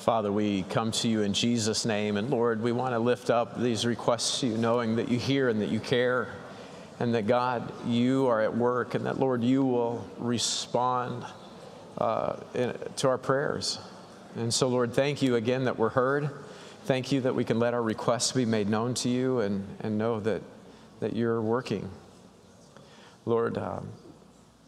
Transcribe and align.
Father, 0.00 0.32
we 0.32 0.62
come 0.62 0.92
to 0.92 1.08
you 1.08 1.20
in 1.20 1.34
Jesus' 1.34 1.84
name. 1.84 2.16
And 2.16 2.30
Lord, 2.30 2.62
we 2.62 2.72
want 2.72 2.94
to 2.94 2.98
lift 2.98 3.28
up 3.28 3.60
these 3.60 3.84
requests 3.84 4.40
to 4.40 4.46
you, 4.46 4.56
knowing 4.56 4.96
that 4.96 5.10
you 5.10 5.18
hear 5.18 5.50
and 5.50 5.60
that 5.60 5.68
you 5.68 5.78
care, 5.78 6.28
and 7.00 7.14
that 7.14 7.26
God, 7.26 7.70
you 7.86 8.26
are 8.26 8.40
at 8.40 8.56
work, 8.56 8.94
and 8.94 9.04
that 9.04 9.20
Lord, 9.20 9.44
you 9.44 9.62
will 9.62 10.02
respond 10.16 11.26
uh, 11.98 12.36
in, 12.54 12.74
to 12.96 13.08
our 13.08 13.18
prayers. 13.18 13.78
And 14.36 14.52
so, 14.52 14.68
Lord, 14.68 14.94
thank 14.94 15.20
you 15.20 15.34
again 15.34 15.64
that 15.64 15.78
we're 15.78 15.90
heard. 15.90 16.30
Thank 16.84 17.12
you 17.12 17.20
that 17.20 17.34
we 17.34 17.44
can 17.44 17.58
let 17.58 17.74
our 17.74 17.82
requests 17.82 18.32
be 18.32 18.46
made 18.46 18.70
known 18.70 18.94
to 18.94 19.10
you 19.10 19.40
and, 19.40 19.66
and 19.80 19.98
know 19.98 20.18
that, 20.20 20.40
that 21.00 21.14
you're 21.14 21.42
working. 21.42 21.90
Lord, 23.26 23.58
um, 23.58 23.86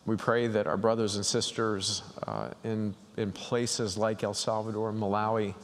we 0.04 0.16
pray 0.16 0.48
that 0.48 0.66
our 0.66 0.76
brothers 0.76 1.16
and 1.16 1.24
sisters 1.24 2.02
uh, 2.26 2.50
in, 2.64 2.94
in 3.16 3.30
places 3.32 3.96
like 3.96 4.24
El 4.24 4.34
Salvador, 4.34 4.92
Malawi, 4.92 5.54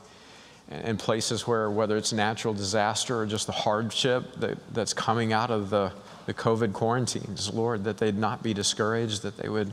and 0.71 0.99
places 0.99 1.47
where, 1.47 1.71
whether 1.71 1.97
it's 1.97 2.13
natural 2.13 2.55
disaster 2.55 3.19
or 3.19 3.27
just 3.27 3.47
the 3.47 3.53
hardship 3.53 4.35
that, 4.37 4.59
that's 4.75 4.93
coming 4.93 5.33
out 5.33 5.51
of 5.51 5.71
the, 5.71 5.91
the 6.27 6.35
COVID 6.35 6.73
quarantines, 6.73 7.53
Lord, 7.53 7.85
that 7.85 7.99
they'd 7.99 8.19
not 8.19 8.43
be 8.43 8.53
discouraged, 8.53 9.23
that 9.23 9.37
they 9.39 9.49
would, 9.49 9.73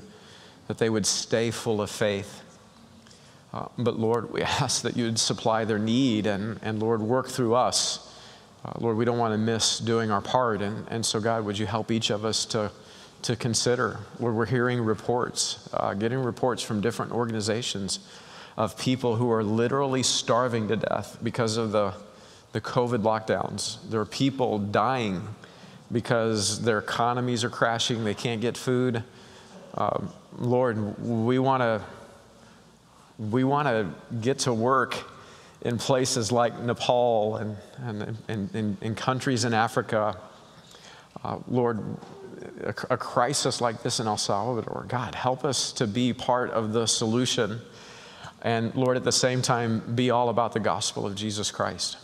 that 0.68 0.78
they 0.78 0.90
would 0.90 1.06
stay 1.06 1.52
full 1.52 1.82
of 1.82 1.92
faith. 1.92 2.42
Uh, 3.54 3.68
but 3.78 4.00
Lord, 4.00 4.32
we 4.32 4.42
ask 4.62 4.82
that 4.84 4.98
you'd 4.98 5.20
supply 5.20 5.66
their 5.66 5.80
need 5.80 6.26
and, 6.26 6.60
and 6.64 6.80
Lord, 6.80 7.02
work 7.02 7.28
through 7.28 7.56
us. 7.56 8.14
Uh, 8.64 8.72
Lord, 8.80 8.98
we 8.98 9.06
don't 9.06 9.20
want 9.20 9.34
to 9.34 9.38
miss 9.38 9.80
doing 9.80 10.10
our 10.10 10.22
part. 10.22 10.62
And, 10.62 10.88
and 10.90 11.06
so, 11.06 11.20
God, 11.20 11.46
would 11.46 11.60
you 11.60 11.68
help 11.68 11.92
each 11.92 12.10
of 12.10 12.26
us 12.26 12.46
to 12.46 12.72
to 13.26 13.36
consider 13.36 14.00
where 14.20 14.32
we're 14.32 14.46
hearing 14.46 14.80
reports, 14.80 15.68
uh, 15.74 15.96
getting 15.96 16.20
reports 16.20 16.62
from 16.62 16.80
different 16.80 17.12
organizations 17.12 17.98
of 18.56 18.78
people 18.78 19.16
who 19.16 19.32
are 19.32 19.44
literally 19.44 20.04
starving 20.04 20.68
to 20.68 20.76
death 20.76 21.18
because 21.24 21.58
of 21.58 21.72
the, 21.72 21.92
the 22.52 22.62
COVID 22.62 23.02
lockdowns. 23.02 23.78
There 23.90 24.00
are 24.00 24.06
people 24.06 24.60
dying 24.60 25.28
because 25.92 26.62
their 26.62 26.78
economies 26.78 27.44
are 27.44 27.50
crashing, 27.50 28.04
they 28.04 28.14
can't 28.14 28.42
get 28.42 28.58
food. 28.58 29.04
Um, 29.74 30.12
Lord, 30.38 31.00
we 31.04 31.40
want 31.40 31.62
to 31.62 31.82
we 33.18 33.44
want 33.44 33.68
to 33.68 33.90
get 34.22 34.40
to 34.40 34.54
work 34.54 34.96
in 35.62 35.78
places 35.78 36.32
like 36.32 36.60
Nepal 36.60 37.38
and, 37.38 37.58
and, 37.82 38.18
and, 38.28 38.78
in 38.82 38.94
countries 38.94 39.46
in 39.46 39.54
Africa. 39.54 40.18
Uh, 41.24 41.38
Lord, 41.48 41.80
a, 42.64 42.98
crisis 42.98 43.62
like 43.62 43.84
this 43.84 44.00
in 44.00 44.08
El 44.08 44.18
Salvador. 44.18 44.86
God, 44.88 45.16
help 45.16 45.44
us 45.44 45.72
to 45.74 45.88
be 45.88 46.14
part 46.14 46.52
of 46.52 46.74
the 46.74 46.86
solution. 46.86 47.60
And 48.42 48.74
Lord, 48.76 48.98
at 48.98 49.04
the 49.04 49.12
same 49.12 49.42
time, 49.42 49.96
be 49.96 50.10
all 50.10 50.30
about 50.30 50.54
the 50.54 50.60
gospel 50.60 51.06
of 51.06 51.16
Jesus 51.16 51.52
Christ. 51.52 51.98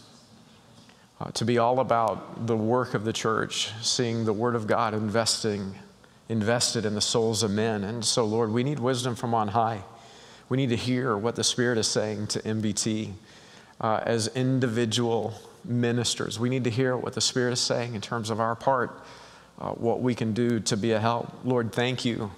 Uh, 1.20 1.30
to 1.32 1.46
be 1.46 1.60
all 1.60 1.80
about 1.80 2.48
the 2.48 2.58
work 2.58 2.96
of 2.96 3.04
the 3.04 3.14
church, 3.14 3.72
seeing 3.82 4.26
the 4.26 4.34
word 4.34 4.56
of 4.56 4.66
God 4.66 4.94
investing, 4.94 5.76
invested 6.30 6.84
in 6.84 6.96
the 6.96 7.02
souls 7.02 7.44
of 7.44 7.52
men. 7.52 7.84
And 7.84 8.04
so, 8.04 8.26
Lord, 8.26 8.52
we 8.52 8.64
need 8.64 8.80
wisdom 8.80 9.16
from 9.16 9.34
on 9.36 9.50
high. 9.50 9.84
We 10.50 10.58
need 10.58 10.70
to 10.70 10.76
hear 10.76 11.16
what 11.16 11.36
the 11.36 11.44
Spirit 11.44 11.78
is 11.78 11.88
saying 11.88 12.28
to 12.28 12.40
MBT 12.40 13.14
uh, 13.80 14.02
as 14.04 14.28
individual 14.30 15.36
ministers. 15.64 16.40
We 16.40 16.50
need 16.50 16.64
to 16.64 16.72
hear 16.72 16.98
what 16.98 17.14
the 17.14 17.22
Spirit 17.22 17.54
is 17.54 17.60
saying 17.60 17.94
in 17.94 18.02
terms 18.02 18.30
of 18.30 18.40
our 18.40 18.56
part 18.56 19.04
uh, 19.62 19.72
what 19.74 20.02
we 20.02 20.16
can 20.16 20.34
do 20.34 20.60
to 20.60 20.76
be 20.76 20.92
a 20.92 21.00
help. 21.00 21.32
Lord, 21.44 21.72
thank 21.72 22.04
you 22.04 22.32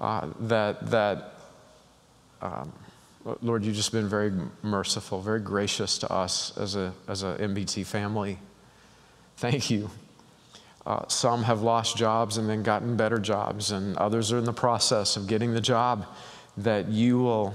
uh, 0.00 0.26
that, 0.40 0.90
that 0.90 1.34
um, 2.42 2.72
Lord, 3.40 3.64
you've 3.64 3.76
just 3.76 3.92
been 3.92 4.08
very 4.08 4.32
merciful, 4.62 5.20
very 5.20 5.40
gracious 5.40 5.98
to 5.98 6.12
us 6.12 6.56
as 6.58 6.74
a, 6.74 6.92
as 7.06 7.22
a 7.22 7.36
MBT 7.36 7.86
family. 7.86 8.38
Thank 9.36 9.70
you. 9.70 9.90
Uh, 10.84 11.06
some 11.06 11.44
have 11.44 11.62
lost 11.62 11.96
jobs 11.96 12.36
and 12.36 12.48
then 12.48 12.62
gotten 12.62 12.96
better 12.96 13.18
jobs, 13.18 13.70
and 13.70 13.96
others 13.98 14.32
are 14.32 14.38
in 14.38 14.44
the 14.44 14.52
process 14.52 15.16
of 15.16 15.28
getting 15.28 15.52
the 15.52 15.60
job 15.60 16.06
that 16.56 16.88
you 16.88 17.18
will 17.18 17.54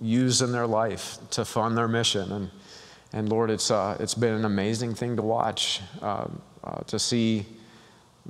use 0.00 0.40
in 0.40 0.50
their 0.50 0.66
life 0.66 1.18
to 1.30 1.44
fund 1.44 1.76
their 1.76 1.88
mission. 1.88 2.32
And, 2.32 2.50
and 3.12 3.28
Lord, 3.28 3.50
it's, 3.50 3.70
uh, 3.70 3.96
it's 4.00 4.14
been 4.14 4.32
an 4.32 4.44
amazing 4.46 4.94
thing 4.94 5.16
to 5.16 5.22
watch, 5.22 5.82
uh, 6.00 6.28
uh 6.64 6.80
to 6.86 6.98
see 6.98 7.44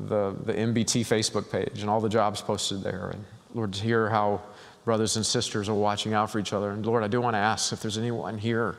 the, 0.06 0.34
the 0.44 0.53
MBT 0.53 1.03
Facebook 1.03 1.50
page 1.50 1.81
and 1.81 1.91
all 1.91 2.00
the 2.00 2.09
jobs 2.09 2.41
posted 2.41 2.83
there. 2.83 3.11
And 3.11 3.25
Lord, 3.55 3.72
to 3.75 3.83
hear 3.83 4.09
how 4.09 4.41
brothers 4.84 5.16
and 5.16 5.25
sisters 5.25 5.69
are 5.69 5.75
watching 5.75 6.15
out 6.15 6.31
for 6.31 6.38
each 6.38 6.53
other. 6.53 6.71
And 6.71 6.84
Lord, 6.84 7.03
I 7.03 7.09
do 7.09 7.21
want 7.21 7.34
to 7.34 7.38
ask 7.38 7.72
if 7.72 7.83
there's 7.83 7.99
anyone 7.99 8.38
here 8.38 8.77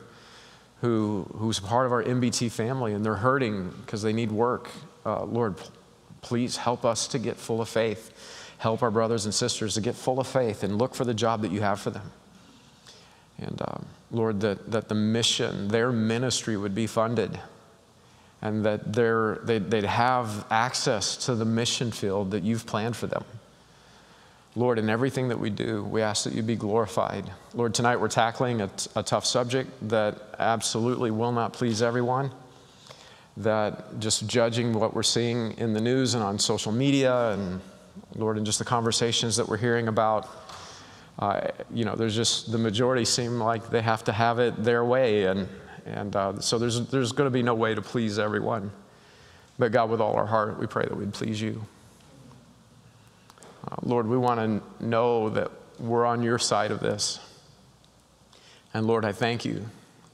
who, 0.80 1.26
who's 1.36 1.60
part 1.60 1.86
of 1.86 1.92
our 1.92 2.02
MBT 2.02 2.50
family 2.50 2.92
and 2.92 3.04
they're 3.04 3.14
hurting 3.14 3.70
because 3.84 4.02
they 4.02 4.12
need 4.12 4.32
work. 4.32 4.70
Uh, 5.06 5.24
Lord, 5.24 5.54
please 6.20 6.56
help 6.56 6.84
us 6.84 7.06
to 7.08 7.18
get 7.18 7.36
full 7.36 7.60
of 7.60 7.68
faith. 7.68 8.56
Help 8.58 8.82
our 8.82 8.90
brothers 8.90 9.24
and 9.24 9.34
sisters 9.34 9.74
to 9.74 9.80
get 9.80 9.94
full 9.94 10.20
of 10.20 10.26
faith 10.26 10.62
and 10.62 10.78
look 10.78 10.94
for 10.94 11.04
the 11.04 11.14
job 11.14 11.42
that 11.42 11.50
you 11.50 11.60
have 11.60 11.80
for 11.80 11.90
them. 11.90 12.10
And 13.38 13.60
um, 13.62 13.86
Lord, 14.10 14.40
that, 14.40 14.70
that 14.70 14.88
the 14.88 14.94
mission, 14.94 15.68
their 15.68 15.90
ministry 15.90 16.56
would 16.56 16.74
be 16.74 16.86
funded 16.86 17.38
and 18.42 18.64
that 18.66 18.92
they'd, 18.92 19.70
they'd 19.70 19.84
have 19.84 20.44
access 20.50 21.16
to 21.26 21.34
the 21.34 21.44
mission 21.44 21.92
field 21.92 22.32
that 22.32 22.42
you've 22.42 22.66
planned 22.66 22.96
for 22.96 23.06
them. 23.06 23.24
Lord, 24.54 24.78
in 24.78 24.90
everything 24.90 25.28
that 25.28 25.38
we 25.38 25.48
do, 25.48 25.82
we 25.84 26.02
ask 26.02 26.24
that 26.24 26.34
you 26.34 26.42
be 26.42 26.56
glorified. 26.56 27.30
Lord, 27.54 27.72
tonight 27.72 27.96
we're 27.96 28.08
tackling 28.08 28.60
a, 28.60 28.68
t- 28.68 28.90
a 28.96 29.02
tough 29.02 29.24
subject 29.24 29.70
that 29.88 30.20
absolutely 30.38 31.10
will 31.10 31.32
not 31.32 31.54
please 31.54 31.80
everyone. 31.80 32.30
That 33.38 33.98
just 33.98 34.26
judging 34.26 34.74
what 34.74 34.92
we're 34.92 35.04
seeing 35.04 35.56
in 35.56 35.72
the 35.72 35.80
news 35.80 36.12
and 36.12 36.22
on 36.22 36.38
social 36.38 36.70
media, 36.70 37.30
and 37.30 37.62
Lord, 38.14 38.36
and 38.36 38.44
just 38.44 38.58
the 38.58 38.64
conversations 38.66 39.36
that 39.36 39.48
we're 39.48 39.56
hearing 39.56 39.88
about, 39.88 40.28
uh, 41.18 41.48
you 41.72 41.86
know, 41.86 41.94
there's 41.94 42.14
just 42.14 42.52
the 42.52 42.58
majority 42.58 43.06
seem 43.06 43.40
like 43.40 43.70
they 43.70 43.80
have 43.80 44.04
to 44.04 44.12
have 44.12 44.38
it 44.38 44.62
their 44.62 44.84
way. 44.84 45.24
And 45.24 45.48
and 45.86 46.14
uh, 46.14 46.40
so 46.40 46.58
there's, 46.58 46.86
there's 46.88 47.12
going 47.12 47.26
to 47.26 47.30
be 47.30 47.42
no 47.42 47.54
way 47.54 47.74
to 47.74 47.82
please 47.82 48.18
everyone. 48.18 48.70
But 49.58 49.72
God, 49.72 49.90
with 49.90 50.00
all 50.00 50.14
our 50.14 50.26
heart, 50.26 50.58
we 50.58 50.66
pray 50.66 50.84
that 50.84 50.96
we'd 50.96 51.12
please 51.12 51.40
you. 51.40 51.64
Uh, 53.70 53.76
Lord, 53.82 54.06
we 54.06 54.16
want 54.16 54.40
to 54.40 54.84
know 54.84 55.28
that 55.30 55.50
we're 55.78 56.06
on 56.06 56.22
your 56.22 56.38
side 56.38 56.70
of 56.70 56.80
this. 56.80 57.20
And 58.74 58.86
Lord, 58.86 59.04
I 59.04 59.12
thank 59.12 59.44
you 59.44 59.66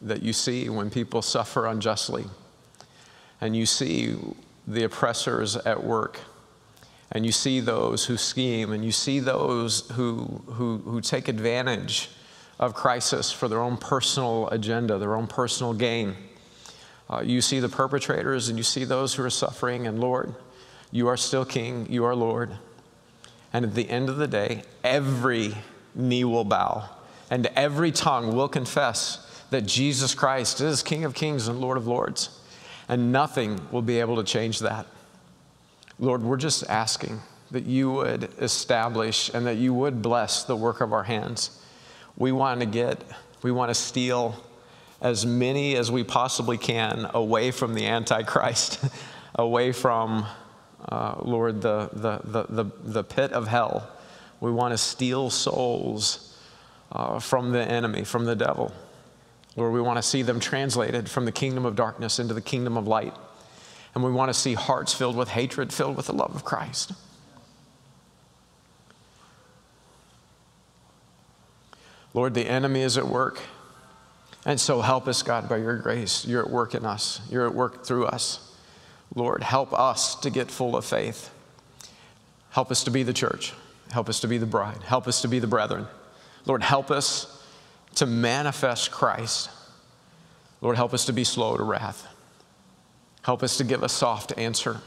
that 0.02 0.22
you 0.22 0.32
see 0.32 0.68
when 0.68 0.90
people 0.90 1.22
suffer 1.22 1.66
unjustly, 1.66 2.24
and 3.40 3.56
you 3.56 3.66
see 3.66 4.16
the 4.66 4.84
oppressors 4.84 5.56
at 5.56 5.82
work, 5.82 6.20
and 7.12 7.24
you 7.24 7.32
see 7.32 7.60
those 7.60 8.04
who 8.04 8.16
scheme, 8.16 8.72
and 8.72 8.84
you 8.84 8.92
see 8.92 9.20
those 9.20 9.88
who, 9.92 10.42
who, 10.46 10.78
who 10.78 11.00
take 11.00 11.28
advantage 11.28 12.10
of 12.58 12.74
crisis 12.74 13.30
for 13.30 13.48
their 13.48 13.60
own 13.60 13.76
personal 13.76 14.48
agenda, 14.48 14.98
their 14.98 15.14
own 15.14 15.26
personal 15.26 15.72
gain. 15.72 16.16
Uh, 17.08 17.22
you 17.24 17.40
see 17.40 17.60
the 17.60 17.68
perpetrators 17.68 18.48
and 18.48 18.58
you 18.58 18.64
see 18.64 18.84
those 18.84 19.14
who 19.14 19.22
are 19.22 19.30
suffering, 19.30 19.86
and 19.86 20.00
Lord, 20.00 20.34
you 20.90 21.08
are 21.08 21.16
still 21.16 21.44
King, 21.44 21.86
you 21.88 22.04
are 22.04 22.14
Lord. 22.14 22.56
And 23.52 23.64
at 23.64 23.74
the 23.74 23.88
end 23.88 24.08
of 24.08 24.16
the 24.16 24.26
day, 24.26 24.62
every 24.84 25.54
knee 25.94 26.24
will 26.24 26.44
bow 26.44 26.90
and 27.30 27.46
every 27.56 27.92
tongue 27.92 28.34
will 28.34 28.48
confess 28.48 29.24
that 29.50 29.62
Jesus 29.62 30.14
Christ 30.14 30.60
is 30.60 30.82
King 30.82 31.04
of 31.04 31.14
kings 31.14 31.48
and 31.48 31.60
Lord 31.60 31.76
of 31.76 31.86
lords. 31.86 32.40
And 32.88 33.12
nothing 33.12 33.60
will 33.70 33.82
be 33.82 34.00
able 34.00 34.16
to 34.16 34.24
change 34.24 34.60
that. 34.60 34.86
Lord, 35.98 36.22
we're 36.22 36.36
just 36.36 36.64
asking 36.68 37.20
that 37.50 37.64
you 37.64 37.90
would 37.92 38.30
establish 38.40 39.30
and 39.32 39.46
that 39.46 39.56
you 39.56 39.74
would 39.74 40.00
bless 40.00 40.44
the 40.44 40.56
work 40.56 40.80
of 40.80 40.92
our 40.92 41.02
hands 41.02 41.57
we 42.18 42.32
want 42.32 42.60
to 42.60 42.66
get, 42.66 43.02
we 43.42 43.52
want 43.52 43.70
to 43.70 43.74
steal 43.74 44.34
as 45.00 45.24
many 45.24 45.76
as 45.76 45.90
we 45.90 46.02
possibly 46.02 46.58
can 46.58 47.08
away 47.14 47.52
from 47.52 47.74
the 47.74 47.86
Antichrist, 47.86 48.84
away 49.36 49.70
from, 49.70 50.26
uh, 50.88 51.14
Lord, 51.22 51.62
the, 51.62 51.88
the, 51.92 52.20
the, 52.24 52.62
the, 52.64 52.70
the 52.82 53.04
pit 53.04 53.32
of 53.32 53.46
hell. 53.46 53.88
We 54.40 54.50
want 54.50 54.72
to 54.72 54.78
steal 54.78 55.30
souls 55.30 56.36
uh, 56.90 57.20
from 57.20 57.52
the 57.52 57.62
enemy, 57.62 58.02
from 58.02 58.24
the 58.24 58.36
devil. 58.36 58.72
Lord, 59.56 59.72
we 59.72 59.80
want 59.80 59.98
to 59.98 60.02
see 60.02 60.22
them 60.22 60.40
translated 60.40 61.08
from 61.08 61.24
the 61.24 61.32
kingdom 61.32 61.64
of 61.64 61.76
darkness 61.76 62.18
into 62.18 62.34
the 62.34 62.40
kingdom 62.40 62.76
of 62.76 62.86
light. 62.88 63.14
And 63.94 64.04
we 64.04 64.10
want 64.10 64.28
to 64.28 64.34
see 64.34 64.54
hearts 64.54 64.92
filled 64.92 65.16
with 65.16 65.28
hatred, 65.28 65.72
filled 65.72 65.96
with 65.96 66.06
the 66.06 66.12
love 66.12 66.34
of 66.34 66.44
Christ. 66.44 66.92
Lord, 72.14 72.34
the 72.34 72.46
enemy 72.46 72.82
is 72.82 72.98
at 72.98 73.06
work. 73.06 73.40
And 74.44 74.58
so 74.58 74.80
help 74.80 75.08
us, 75.08 75.22
God, 75.22 75.48
by 75.48 75.58
your 75.58 75.76
grace. 75.76 76.24
You're 76.26 76.42
at 76.42 76.50
work 76.50 76.74
in 76.74 76.84
us, 76.84 77.20
you're 77.30 77.46
at 77.46 77.54
work 77.54 77.84
through 77.84 78.06
us. 78.06 78.44
Lord, 79.14 79.42
help 79.42 79.72
us 79.72 80.14
to 80.16 80.30
get 80.30 80.50
full 80.50 80.76
of 80.76 80.84
faith. 80.84 81.30
Help 82.50 82.70
us 82.70 82.84
to 82.84 82.90
be 82.90 83.02
the 83.02 83.12
church. 83.12 83.52
Help 83.90 84.08
us 84.08 84.20
to 84.20 84.28
be 84.28 84.38
the 84.38 84.46
bride. 84.46 84.82
Help 84.82 85.08
us 85.08 85.22
to 85.22 85.28
be 85.28 85.38
the 85.38 85.46
brethren. 85.46 85.86
Lord, 86.44 86.62
help 86.62 86.90
us 86.90 87.42
to 87.94 88.06
manifest 88.06 88.90
Christ. 88.90 89.50
Lord, 90.60 90.76
help 90.76 90.92
us 90.92 91.06
to 91.06 91.12
be 91.12 91.24
slow 91.24 91.56
to 91.56 91.62
wrath. 91.62 92.06
Help 93.22 93.42
us 93.42 93.56
to 93.58 93.64
give 93.64 93.82
a 93.82 93.88
soft 93.88 94.32
answer. 94.36 94.80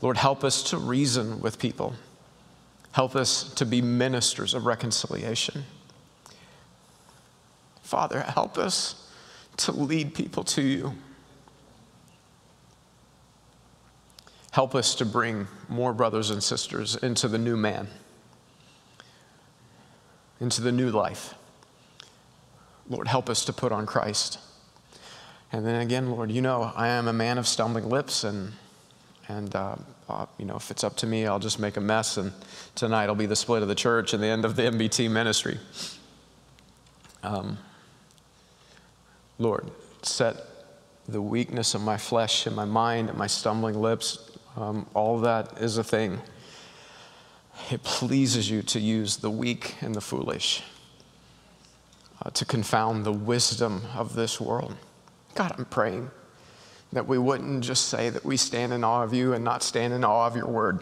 Lord, 0.00 0.16
help 0.16 0.44
us 0.44 0.62
to 0.64 0.78
reason 0.78 1.40
with 1.40 1.58
people. 1.58 1.94
Help 2.92 3.16
us 3.16 3.52
to 3.54 3.64
be 3.64 3.82
ministers 3.82 4.54
of 4.54 4.66
reconciliation. 4.66 5.64
Father, 7.84 8.22
help 8.22 8.56
us 8.56 9.08
to 9.58 9.70
lead 9.70 10.14
people 10.14 10.42
to 10.42 10.62
you. 10.62 10.94
Help 14.52 14.74
us 14.74 14.94
to 14.94 15.04
bring 15.04 15.46
more 15.68 15.92
brothers 15.92 16.30
and 16.30 16.42
sisters 16.42 16.96
into 16.96 17.28
the 17.28 17.36
new 17.36 17.56
man, 17.56 17.88
into 20.40 20.62
the 20.62 20.72
new 20.72 20.90
life. 20.90 21.34
Lord, 22.88 23.06
help 23.06 23.28
us 23.28 23.44
to 23.44 23.52
put 23.52 23.70
on 23.70 23.84
Christ. 23.84 24.38
And 25.52 25.66
then 25.66 25.82
again, 25.82 26.10
Lord, 26.10 26.30
you 26.30 26.40
know 26.40 26.72
I 26.74 26.88
am 26.88 27.06
a 27.06 27.12
man 27.12 27.36
of 27.36 27.46
stumbling 27.46 27.90
lips, 27.90 28.24
and, 28.24 28.52
and 29.28 29.54
uh, 29.54 29.76
uh, 30.08 30.26
you 30.38 30.46
know, 30.46 30.56
if 30.56 30.70
it's 30.70 30.84
up 30.84 30.96
to 30.96 31.06
me, 31.06 31.26
I'll 31.26 31.38
just 31.38 31.58
make 31.58 31.76
a 31.76 31.82
mess, 31.82 32.16
and 32.16 32.32
tonight 32.74 33.08
will 33.08 33.14
be 33.14 33.26
the 33.26 33.36
split 33.36 33.60
of 33.60 33.68
the 33.68 33.74
church 33.74 34.14
and 34.14 34.22
the 34.22 34.28
end 34.28 34.46
of 34.46 34.56
the 34.56 34.62
MBT 34.62 35.10
ministry. 35.10 35.58
Um, 37.22 37.58
Lord, 39.38 39.70
set 40.02 40.36
the 41.08 41.20
weakness 41.20 41.74
of 41.74 41.82
my 41.82 41.96
flesh 41.96 42.46
and 42.46 42.54
my 42.54 42.64
mind 42.64 43.08
and 43.08 43.18
my 43.18 43.26
stumbling 43.26 43.80
lips, 43.80 44.30
um, 44.56 44.86
all 44.94 45.18
that 45.20 45.60
is 45.60 45.76
a 45.76 45.84
thing. 45.84 46.20
It 47.70 47.82
pleases 47.82 48.50
you 48.50 48.62
to 48.62 48.80
use 48.80 49.18
the 49.18 49.30
weak 49.30 49.76
and 49.80 49.94
the 49.94 50.00
foolish 50.00 50.62
uh, 52.22 52.30
to 52.30 52.44
confound 52.44 53.04
the 53.04 53.12
wisdom 53.12 53.82
of 53.94 54.14
this 54.14 54.40
world. 54.40 54.76
God, 55.34 55.54
I'm 55.58 55.64
praying 55.64 56.10
that 56.92 57.06
we 57.06 57.18
wouldn't 57.18 57.64
just 57.64 57.88
say 57.88 58.08
that 58.10 58.24
we 58.24 58.36
stand 58.36 58.72
in 58.72 58.84
awe 58.84 59.02
of 59.02 59.12
you 59.12 59.32
and 59.32 59.44
not 59.44 59.62
stand 59.62 59.92
in 59.92 60.04
awe 60.04 60.26
of 60.26 60.36
your 60.36 60.46
word. 60.46 60.80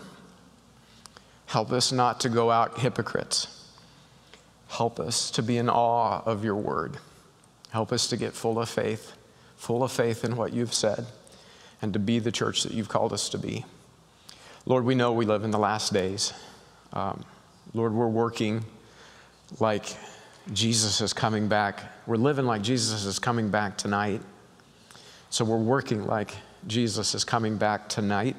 Help 1.46 1.72
us 1.72 1.90
not 1.90 2.20
to 2.20 2.28
go 2.28 2.50
out 2.50 2.78
hypocrites. 2.78 3.66
Help 4.68 5.00
us 5.00 5.30
to 5.30 5.42
be 5.42 5.56
in 5.56 5.68
awe 5.68 6.22
of 6.24 6.44
your 6.44 6.56
word. 6.56 6.98
Help 7.72 7.90
us 7.90 8.06
to 8.08 8.18
get 8.18 8.34
full 8.34 8.58
of 8.58 8.68
faith, 8.68 9.14
full 9.56 9.82
of 9.82 9.90
faith 9.90 10.24
in 10.24 10.36
what 10.36 10.52
you've 10.52 10.74
said, 10.74 11.06
and 11.80 11.94
to 11.94 11.98
be 11.98 12.18
the 12.18 12.30
church 12.30 12.62
that 12.64 12.72
you've 12.72 12.90
called 12.90 13.14
us 13.14 13.30
to 13.30 13.38
be. 13.38 13.64
Lord, 14.66 14.84
we 14.84 14.94
know 14.94 15.12
we 15.12 15.24
live 15.24 15.42
in 15.42 15.50
the 15.50 15.58
last 15.58 15.90
days. 15.90 16.34
Um, 16.92 17.24
Lord, 17.72 17.94
we're 17.94 18.08
working 18.08 18.62
like 19.58 19.96
Jesus 20.52 21.00
is 21.00 21.14
coming 21.14 21.48
back. 21.48 21.82
We're 22.06 22.16
living 22.16 22.44
like 22.44 22.60
Jesus 22.60 23.06
is 23.06 23.18
coming 23.18 23.48
back 23.48 23.78
tonight. 23.78 24.20
So 25.30 25.42
we're 25.42 25.56
working 25.56 26.06
like 26.06 26.34
Jesus 26.66 27.14
is 27.14 27.24
coming 27.24 27.56
back 27.56 27.88
tonight. 27.88 28.36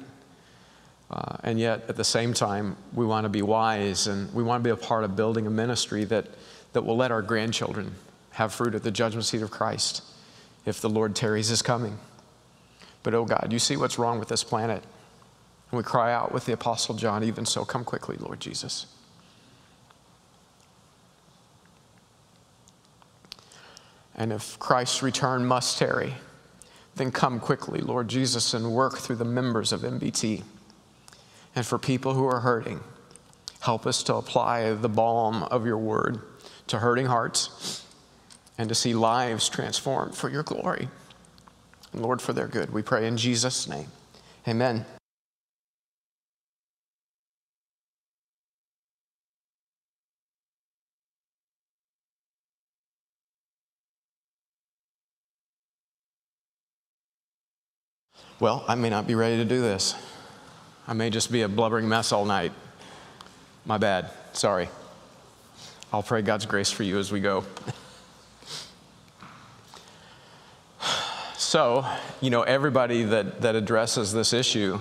Uh, 1.10 1.38
and 1.42 1.58
yet, 1.58 1.84
at 1.88 1.96
the 1.96 2.04
same 2.04 2.34
time, 2.34 2.76
we 2.94 3.04
want 3.04 3.24
to 3.24 3.28
be 3.28 3.42
wise 3.42 4.06
and 4.06 4.32
we 4.32 4.44
want 4.44 4.62
to 4.62 4.64
be 4.64 4.70
a 4.70 4.76
part 4.76 5.02
of 5.02 5.16
building 5.16 5.48
a 5.48 5.50
ministry 5.50 6.04
that, 6.04 6.26
that 6.72 6.82
will 6.82 6.96
let 6.96 7.10
our 7.10 7.20
grandchildren 7.20 7.92
have 8.34 8.52
fruit 8.52 8.74
at 8.74 8.82
the 8.82 8.90
judgment 8.90 9.24
seat 9.24 9.42
of 9.42 9.50
Christ 9.50 10.02
if 10.66 10.80
the 10.80 10.88
Lord 10.88 11.14
tarries 11.14 11.48
his 11.48 11.62
coming. 11.62 11.98
But 13.02 13.14
oh 13.14 13.24
God, 13.24 13.48
you 13.50 13.58
see 13.58 13.76
what's 13.76 13.98
wrong 13.98 14.18
with 14.18 14.28
this 14.28 14.42
planet. 14.42 14.82
And 15.70 15.78
we 15.78 15.84
cry 15.84 16.12
out 16.12 16.32
with 16.32 16.44
the 16.44 16.52
Apostle 16.52 16.96
John, 16.96 17.22
even 17.22 17.46
so, 17.46 17.64
come 17.64 17.84
quickly, 17.84 18.16
Lord 18.18 18.40
Jesus. 18.40 18.86
And 24.16 24.32
if 24.32 24.58
Christ's 24.58 25.02
return 25.02 25.44
must 25.44 25.78
tarry, 25.78 26.14
then 26.96 27.10
come 27.10 27.40
quickly, 27.40 27.80
Lord 27.80 28.08
Jesus, 28.08 28.54
and 28.54 28.72
work 28.72 28.98
through 28.98 29.16
the 29.16 29.24
members 29.24 29.72
of 29.72 29.82
MBT. 29.82 30.42
And 31.54 31.66
for 31.66 31.78
people 31.78 32.14
who 32.14 32.26
are 32.26 32.40
hurting, 32.40 32.80
help 33.60 33.86
us 33.86 34.02
to 34.04 34.14
apply 34.16 34.72
the 34.72 34.88
balm 34.88 35.44
of 35.44 35.66
your 35.66 35.78
word 35.78 36.20
to 36.68 36.78
hurting 36.78 37.06
hearts 37.06 37.83
and 38.58 38.68
to 38.68 38.74
see 38.74 38.94
lives 38.94 39.48
transformed 39.48 40.14
for 40.14 40.28
your 40.28 40.42
glory. 40.42 40.88
And 41.92 42.02
Lord, 42.02 42.20
for 42.20 42.32
their 42.32 42.48
good, 42.48 42.72
we 42.72 42.82
pray 42.82 43.06
in 43.06 43.16
Jesus' 43.16 43.68
name. 43.68 43.88
Amen. 44.46 44.84
Well, 58.40 58.64
I 58.66 58.74
may 58.74 58.90
not 58.90 59.06
be 59.06 59.14
ready 59.14 59.36
to 59.36 59.44
do 59.44 59.60
this. 59.60 59.94
I 60.86 60.92
may 60.92 61.08
just 61.08 61.30
be 61.30 61.42
a 61.42 61.48
blubbering 61.48 61.88
mess 61.88 62.12
all 62.12 62.24
night. 62.24 62.52
My 63.64 63.78
bad. 63.78 64.10
Sorry. 64.32 64.68
I'll 65.92 66.02
pray 66.02 66.20
God's 66.20 66.44
grace 66.44 66.70
for 66.70 66.82
you 66.82 66.98
as 66.98 67.12
we 67.12 67.20
go. 67.20 67.44
so, 71.54 71.86
you 72.20 72.30
know, 72.30 72.42
everybody 72.42 73.04
that, 73.04 73.42
that 73.42 73.54
addresses 73.54 74.12
this 74.12 74.32
issue, 74.32 74.80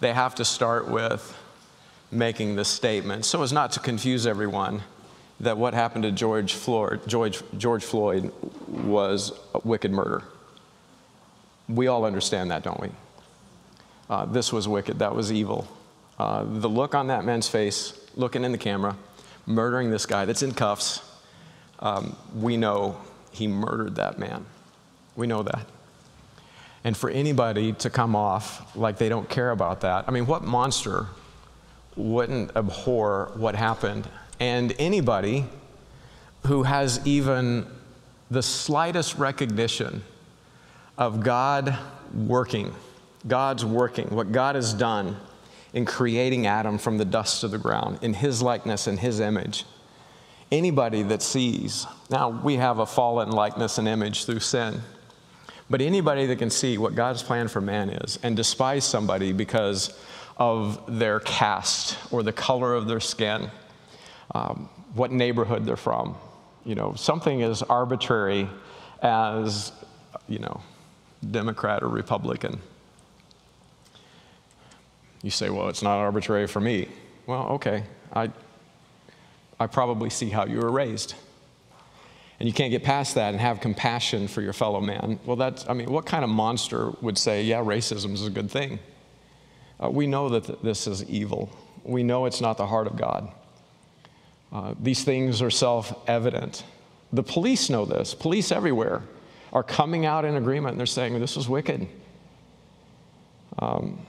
they 0.00 0.10
have 0.14 0.34
to 0.36 0.42
start 0.42 0.88
with 0.88 1.38
making 2.10 2.56
this 2.56 2.68
statement 2.68 3.26
so 3.26 3.42
as 3.42 3.52
not 3.52 3.72
to 3.72 3.80
confuse 3.80 4.26
everyone 4.26 4.82
that 5.40 5.58
what 5.58 5.74
happened 5.74 6.04
to 6.04 6.10
George 6.10 6.54
Floyd, 6.54 7.02
George, 7.06 7.42
George 7.58 7.84
Floyd 7.84 8.32
was 8.68 9.38
a 9.54 9.60
wicked 9.64 9.90
murder. 9.90 10.22
We 11.68 11.88
all 11.88 12.06
understand 12.06 12.50
that, 12.52 12.62
don't 12.62 12.80
we? 12.80 12.88
Uh, 14.08 14.24
this 14.24 14.50
was 14.50 14.66
wicked, 14.66 15.00
that 15.00 15.14
was 15.14 15.30
evil. 15.30 15.68
Uh, 16.18 16.44
the 16.44 16.70
look 16.70 16.94
on 16.94 17.08
that 17.08 17.26
man's 17.26 17.50
face, 17.50 18.00
looking 18.14 18.44
in 18.44 18.52
the 18.52 18.56
camera, 18.56 18.96
murdering 19.44 19.90
this 19.90 20.06
guy 20.06 20.24
that's 20.24 20.42
in 20.42 20.54
cuffs, 20.54 21.02
um, 21.80 22.16
we 22.34 22.56
know 22.56 22.96
he 23.30 23.46
murdered 23.46 23.96
that 23.96 24.18
man. 24.18 24.46
We 25.16 25.26
know 25.26 25.42
that. 25.42 25.66
And 26.84 26.94
for 26.94 27.08
anybody 27.08 27.72
to 27.72 27.88
come 27.88 28.14
off 28.14 28.76
like 28.76 28.98
they 28.98 29.08
don't 29.08 29.28
care 29.28 29.50
about 29.50 29.80
that, 29.80 30.04
I 30.06 30.10
mean, 30.10 30.26
what 30.26 30.44
monster 30.44 31.06
wouldn't 31.96 32.54
abhor 32.54 33.32
what 33.36 33.54
happened? 33.54 34.06
And 34.38 34.74
anybody 34.78 35.46
who 36.46 36.64
has 36.64 37.00
even 37.06 37.66
the 38.30 38.42
slightest 38.42 39.16
recognition 39.16 40.02
of 40.98 41.22
God 41.22 41.76
working, 42.14 42.74
God's 43.26 43.64
working, 43.64 44.08
what 44.08 44.30
God 44.32 44.54
has 44.54 44.74
done 44.74 45.16
in 45.72 45.84
creating 45.84 46.46
Adam 46.46 46.78
from 46.78 46.98
the 46.98 47.04
dust 47.04 47.44
of 47.44 47.50
the 47.50 47.58
ground 47.58 47.98
in 48.02 48.14
his 48.14 48.42
likeness 48.42 48.86
and 48.86 48.98
his 48.98 49.20
image. 49.20 49.64
Anybody 50.52 51.02
that 51.02 51.22
sees, 51.22 51.86
now 52.10 52.28
we 52.28 52.56
have 52.56 52.78
a 52.78 52.86
fallen 52.86 53.30
likeness 53.30 53.78
and 53.78 53.88
image 53.88 54.24
through 54.24 54.40
sin, 54.40 54.80
but 55.70 55.80
anybody 55.80 56.26
that 56.26 56.36
can 56.36 56.50
see 56.50 56.78
what 56.78 56.94
God's 56.94 57.22
plan 57.22 57.48
for 57.48 57.60
man 57.60 57.90
is 57.90 58.18
and 58.22 58.36
despise 58.36 58.84
somebody 58.84 59.32
because 59.32 59.98
of 60.36 60.98
their 60.98 61.20
caste 61.20 61.96
or 62.10 62.22
the 62.22 62.32
color 62.32 62.74
of 62.74 62.86
their 62.86 63.00
skin, 63.00 63.50
um, 64.34 64.68
what 64.94 65.10
neighborhood 65.10 65.64
they're 65.64 65.76
from, 65.76 66.16
you 66.64 66.74
know, 66.74 66.94
something 66.94 67.42
as 67.42 67.62
arbitrary 67.62 68.48
as, 69.02 69.72
you 70.28 70.38
know, 70.38 70.60
Democrat 71.30 71.82
or 71.82 71.88
Republican. 71.88 72.60
You 75.22 75.30
say, 75.30 75.48
well, 75.50 75.68
it's 75.68 75.82
not 75.82 75.96
arbitrary 75.96 76.46
for 76.46 76.60
me. 76.60 76.88
Well, 77.26 77.48
okay, 77.52 77.84
I, 78.12 78.30
I 79.58 79.66
probably 79.66 80.10
see 80.10 80.28
how 80.28 80.44
you 80.44 80.58
were 80.58 80.70
raised. 80.70 81.14
And 82.40 82.48
you 82.48 82.52
can't 82.52 82.70
get 82.70 82.82
past 82.82 83.14
that 83.14 83.32
and 83.32 83.40
have 83.40 83.60
compassion 83.60 84.26
for 84.26 84.42
your 84.42 84.52
fellow 84.52 84.80
man. 84.80 85.20
Well, 85.24 85.36
that's, 85.36 85.68
I 85.68 85.72
mean, 85.72 85.90
what 85.90 86.04
kind 86.04 86.24
of 86.24 86.30
monster 86.30 86.90
would 87.00 87.16
say, 87.16 87.44
yeah, 87.44 87.58
racism 87.58 88.12
is 88.12 88.26
a 88.26 88.30
good 88.30 88.50
thing? 88.50 88.80
Uh, 89.82 89.90
we 89.90 90.06
know 90.06 90.28
that 90.30 90.44
th- 90.44 90.58
this 90.62 90.86
is 90.86 91.04
evil. 91.04 91.50
We 91.84 92.02
know 92.02 92.26
it's 92.26 92.40
not 92.40 92.56
the 92.56 92.66
heart 92.66 92.86
of 92.86 92.96
God. 92.96 93.30
Uh, 94.52 94.74
these 94.80 95.04
things 95.04 95.42
are 95.42 95.50
self 95.50 95.92
evident. 96.08 96.64
The 97.12 97.22
police 97.22 97.70
know 97.70 97.84
this, 97.84 98.14
police 98.14 98.50
everywhere 98.50 99.02
are 99.52 99.62
coming 99.62 100.04
out 100.04 100.24
in 100.24 100.36
agreement 100.36 100.72
and 100.72 100.80
they're 100.80 100.86
saying 100.86 101.18
this 101.20 101.36
is 101.36 101.48
wicked. 101.48 101.86
Um, 103.58 104.00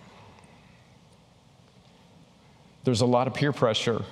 there's 2.84 3.02
a 3.02 3.06
lot 3.06 3.28
of 3.28 3.34
peer 3.34 3.54
pressure 3.54 4.04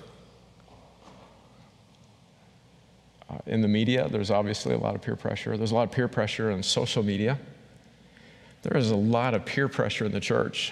in 3.45 3.61
the 3.61 3.67
media. 3.67 4.07
There's 4.09 4.31
obviously 4.31 4.73
a 4.73 4.77
lot 4.77 4.95
of 4.95 5.01
peer 5.01 5.15
pressure. 5.15 5.57
There's 5.57 5.71
a 5.71 5.75
lot 5.75 5.83
of 5.83 5.91
peer 5.91 6.07
pressure 6.07 6.51
in 6.51 6.63
social 6.63 7.03
media. 7.03 7.39
There 8.63 8.77
is 8.77 8.91
a 8.91 8.95
lot 8.95 9.33
of 9.33 9.45
peer 9.45 9.67
pressure 9.67 10.05
in 10.05 10.11
the 10.11 10.19
church 10.19 10.71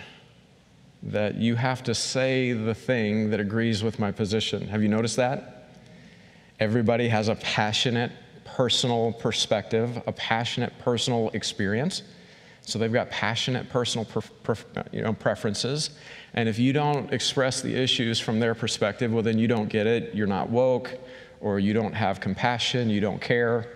that 1.04 1.36
you 1.36 1.56
have 1.56 1.84
to 1.84 1.96
say 1.96 2.54
the 2.54 2.76
thing 2.76 3.32
that 3.32 3.40
agrees 3.40 3.84
with 3.84 4.00
my 4.00 4.12
position. 4.12 4.68
Have 4.68 4.82
you 4.82 4.88
noticed 4.88 5.16
that? 5.18 5.70
Everybody 6.60 7.08
has 7.08 7.28
a 7.28 7.36
passionate 7.36 8.12
personal 8.46 9.14
perspective, 9.14 10.02
a 10.06 10.12
passionate 10.12 10.74
personal 10.80 11.30
experience. 11.34 12.04
So 12.62 12.78
they've 12.78 12.94
got 12.94 13.10
passionate 13.10 13.70
personal 13.70 14.08
you 14.92 15.02
know, 15.02 15.14
preferences. 15.14 15.92
And 16.36 16.48
if 16.48 16.60
you 16.60 16.72
don't 16.72 17.12
express 17.12 17.62
the 17.62 17.76
issues 17.76 18.20
from 18.20 18.40
their 18.40 18.54
perspective, 18.54 19.12
well, 19.12 19.24
then 19.24 19.40
you 19.40 19.48
don't 19.48 19.68
get 19.68 19.88
it. 19.88 20.14
You're 20.14 20.28
not 20.28 20.50
woke, 20.50 20.96
or 21.42 21.60
you 21.60 21.74
don't 21.74 21.94
have 21.94 22.20
compassion, 22.20 22.90
you 22.90 23.02
don't 23.02 23.20
care. 23.20 23.68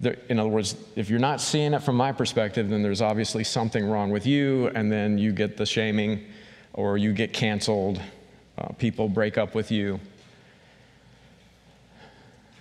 There, 0.00 0.16
in 0.28 0.38
other 0.38 0.48
words, 0.48 0.76
if 0.96 1.08
you're 1.08 1.20
not 1.20 1.40
seeing 1.40 1.74
it 1.74 1.82
from 1.82 1.96
my 1.96 2.12
perspective, 2.12 2.68
then 2.68 2.82
there's 2.82 3.02
obviously 3.02 3.44
something 3.44 3.84
wrong 3.84 4.10
with 4.10 4.26
you, 4.26 4.68
and 4.68 4.90
then 4.90 5.18
you 5.18 5.32
get 5.32 5.56
the 5.56 5.66
shaming, 5.66 6.24
or 6.72 6.98
you 6.98 7.12
get 7.12 7.32
canceled. 7.32 8.00
Uh, 8.58 8.68
people 8.78 9.08
break 9.08 9.38
up 9.38 9.54
with 9.54 9.70
you. 9.70 10.00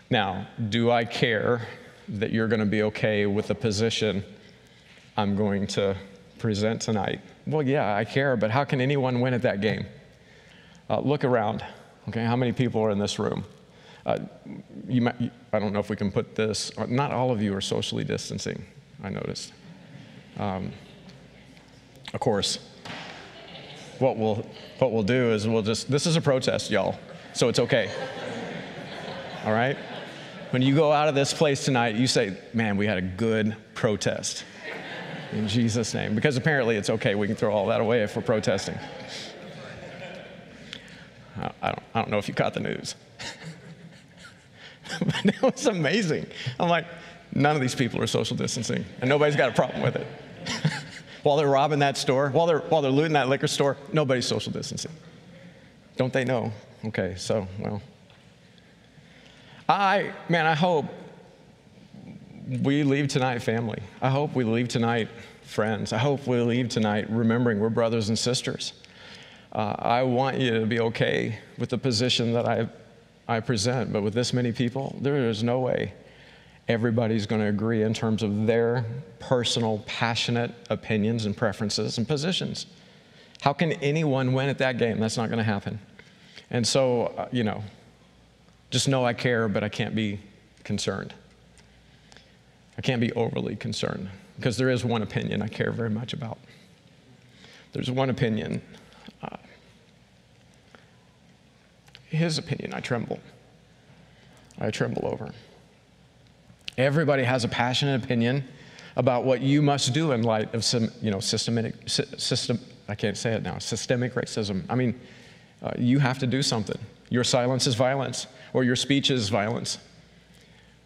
Now, 0.09 0.47
do 0.69 0.91
I 0.91 1.05
care 1.05 1.67
that 2.07 2.31
you're 2.31 2.47
going 2.47 2.59
to 2.59 2.65
be 2.65 2.83
okay 2.83 3.25
with 3.25 3.47
the 3.47 3.55
position 3.55 4.23
I'm 5.17 5.35
going 5.35 5.65
to 5.67 5.95
present 6.37 6.81
tonight? 6.81 7.21
Well, 7.47 7.63
yeah, 7.63 7.95
I 7.95 8.03
care, 8.03 8.35
but 8.37 8.51
how 8.51 8.63
can 8.63 8.81
anyone 8.81 9.21
win 9.21 9.33
at 9.33 9.41
that 9.41 9.61
game? 9.61 9.85
Uh, 10.89 10.99
look 10.99 11.23
around. 11.23 11.63
Okay, 12.09 12.23
how 12.25 12.35
many 12.35 12.51
people 12.51 12.81
are 12.81 12.91
in 12.91 12.99
this 12.99 13.17
room? 13.17 13.45
Uh, 14.05 14.19
might, 14.87 15.15
I 15.53 15.59
don't 15.59 15.71
know 15.71 15.79
if 15.79 15.89
we 15.89 15.95
can 15.95 16.11
put 16.11 16.35
this, 16.35 16.71
uh, 16.77 16.85
not 16.87 17.11
all 17.11 17.31
of 17.31 17.41
you 17.41 17.55
are 17.55 17.61
socially 17.61 18.03
distancing, 18.03 18.65
I 19.01 19.09
noticed. 19.09 19.53
Um, 20.37 20.71
of 22.13 22.19
course, 22.19 22.59
what 23.99 24.17
we'll, 24.17 24.45
what 24.79 24.91
we'll 24.91 25.03
do 25.03 25.31
is 25.31 25.47
we'll 25.47 25.61
just, 25.61 25.89
this 25.89 26.05
is 26.05 26.17
a 26.17 26.21
protest, 26.21 26.69
y'all, 26.69 26.99
so 27.33 27.47
it's 27.47 27.59
okay. 27.59 27.89
All 29.45 29.53
right? 29.53 29.77
When 30.51 30.61
you 30.61 30.75
go 30.75 30.91
out 30.91 31.07
of 31.07 31.15
this 31.15 31.33
place 31.33 31.63
tonight, 31.63 31.95
you 31.95 32.05
say, 32.05 32.37
man, 32.53 32.77
we 32.77 32.85
had 32.85 32.97
a 32.97 33.01
good 33.01 33.55
protest. 33.73 34.43
In 35.31 35.47
Jesus' 35.47 35.93
name. 35.95 36.13
Because 36.13 36.37
apparently 36.37 36.75
it's 36.75 36.91
okay. 36.91 37.15
We 37.15 37.25
can 37.25 37.35
throw 37.35 37.51
all 37.51 37.65
that 37.67 37.81
away 37.81 38.03
if 38.03 38.15
we're 38.15 38.21
protesting. 38.21 38.77
I 41.35 41.69
don't, 41.69 41.83
I 41.95 42.01
don't 42.01 42.11
know 42.11 42.19
if 42.19 42.27
you 42.27 42.35
caught 42.35 42.53
the 42.53 42.59
news. 42.59 42.93
it 45.25 45.41
was 45.41 45.65
amazing. 45.65 46.25
I'm 46.59 46.69
like, 46.69 46.85
none 47.33 47.55
of 47.55 47.61
these 47.61 47.75
people 47.75 48.01
are 48.01 48.07
social 48.07 48.35
distancing, 48.35 48.85
and 49.01 49.09
nobody's 49.09 49.35
got 49.35 49.49
a 49.49 49.53
problem 49.53 49.81
with 49.81 49.95
it. 49.95 50.07
while 51.23 51.37
they're 51.37 51.47
robbing 51.47 51.79
that 51.79 51.97
store, 51.97 52.29
while 52.29 52.45
they're, 52.45 52.59
while 52.59 52.81
they're 52.81 52.91
looting 52.91 53.13
that 53.13 53.29
liquor 53.29 53.47
store, 53.47 53.77
nobody's 53.91 54.25
social 54.25 54.51
distancing. 54.51 54.91
Don't 55.95 56.11
they 56.11 56.25
know? 56.25 56.51
Okay, 56.85 57.15
so, 57.17 57.47
well. 57.59 57.81
I, 59.69 60.11
man, 60.27 60.45
I 60.45 60.53
hope 60.53 60.85
we 62.61 62.83
leave 62.83 63.07
tonight 63.07 63.39
family. 63.39 63.79
I 64.01 64.09
hope 64.09 64.35
we 64.35 64.43
leave 64.43 64.67
tonight 64.67 65.07
friends. 65.43 65.93
I 65.93 65.97
hope 65.97 66.27
we 66.27 66.39
leave 66.41 66.69
tonight 66.69 67.09
remembering 67.09 67.59
we're 67.59 67.69
brothers 67.69 68.09
and 68.09 68.19
sisters. 68.19 68.73
Uh, 69.53 69.75
I 69.77 70.03
want 70.03 70.39
you 70.39 70.59
to 70.59 70.65
be 70.65 70.79
okay 70.79 71.39
with 71.57 71.69
the 71.69 71.77
position 71.77 72.33
that 72.33 72.47
I, 72.47 72.67
I 73.27 73.39
present, 73.39 73.93
but 73.93 74.03
with 74.03 74.13
this 74.13 74.33
many 74.33 74.51
people, 74.51 74.95
there 74.99 75.29
is 75.29 75.43
no 75.43 75.59
way 75.59 75.93
everybody's 76.67 77.25
going 77.25 77.41
to 77.41 77.47
agree 77.47 77.83
in 77.83 77.93
terms 77.93 78.23
of 78.23 78.47
their 78.47 78.85
personal, 79.19 79.83
passionate 79.85 80.51
opinions 80.69 81.25
and 81.25 81.35
preferences 81.35 81.97
and 81.97 82.07
positions. 82.07 82.65
How 83.41 83.53
can 83.53 83.73
anyone 83.73 84.33
win 84.33 84.49
at 84.49 84.57
that 84.59 84.77
game? 84.77 84.99
That's 84.99 85.17
not 85.17 85.27
going 85.27 85.39
to 85.39 85.43
happen. 85.43 85.79
And 86.49 86.65
so, 86.65 87.07
uh, 87.17 87.27
you 87.31 87.43
know, 87.43 87.63
just 88.71 88.87
know 88.87 89.05
I 89.05 89.13
care, 89.13 89.47
but 89.47 89.63
I 89.63 89.69
can't 89.69 89.95
be 89.95 90.19
concerned. 90.63 91.13
I 92.77 92.81
can't 92.81 93.01
be 93.01 93.11
overly 93.13 93.55
concerned 93.55 94.09
because 94.37 94.57
there 94.57 94.69
is 94.69 94.83
one 94.85 95.01
opinion 95.01 95.41
I 95.41 95.47
care 95.47 95.71
very 95.71 95.89
much 95.89 96.13
about. 96.13 96.37
There's 97.73 97.91
one 97.91 98.09
opinion. 98.09 98.61
Uh, 99.21 99.37
his 102.13 102.37
opinion, 102.37 102.73
I 102.73 102.79
tremble. 102.79 103.19
I 104.59 104.71
tremble 104.71 105.07
over. 105.07 105.31
Everybody 106.77 107.23
has 107.23 107.43
a 107.43 107.47
passionate 107.47 108.03
opinion 108.03 108.43
about 108.95 109.25
what 109.25 109.41
you 109.41 109.61
must 109.61 109.93
do 109.93 110.11
in 110.11 110.21
light 110.21 110.53
of 110.53 110.63
some, 110.63 110.91
you 111.01 111.11
know, 111.11 111.19
systematic, 111.19 111.75
system, 111.87 112.59
I 112.87 112.95
can't 112.95 113.17
say 113.17 113.33
it 113.33 113.43
now, 113.43 113.57
systemic 113.57 114.13
racism. 114.13 114.63
I 114.69 114.75
mean, 114.75 114.99
uh, 115.61 115.71
you 115.77 115.99
have 115.99 116.19
to 116.19 116.27
do 116.27 116.41
something. 116.41 116.77
Your 117.09 117.23
silence 117.23 117.67
is 117.67 117.75
violence 117.75 118.27
or 118.53 118.63
your 118.63 118.75
speech 118.75 119.09
is 119.09 119.29
violence 119.29 119.79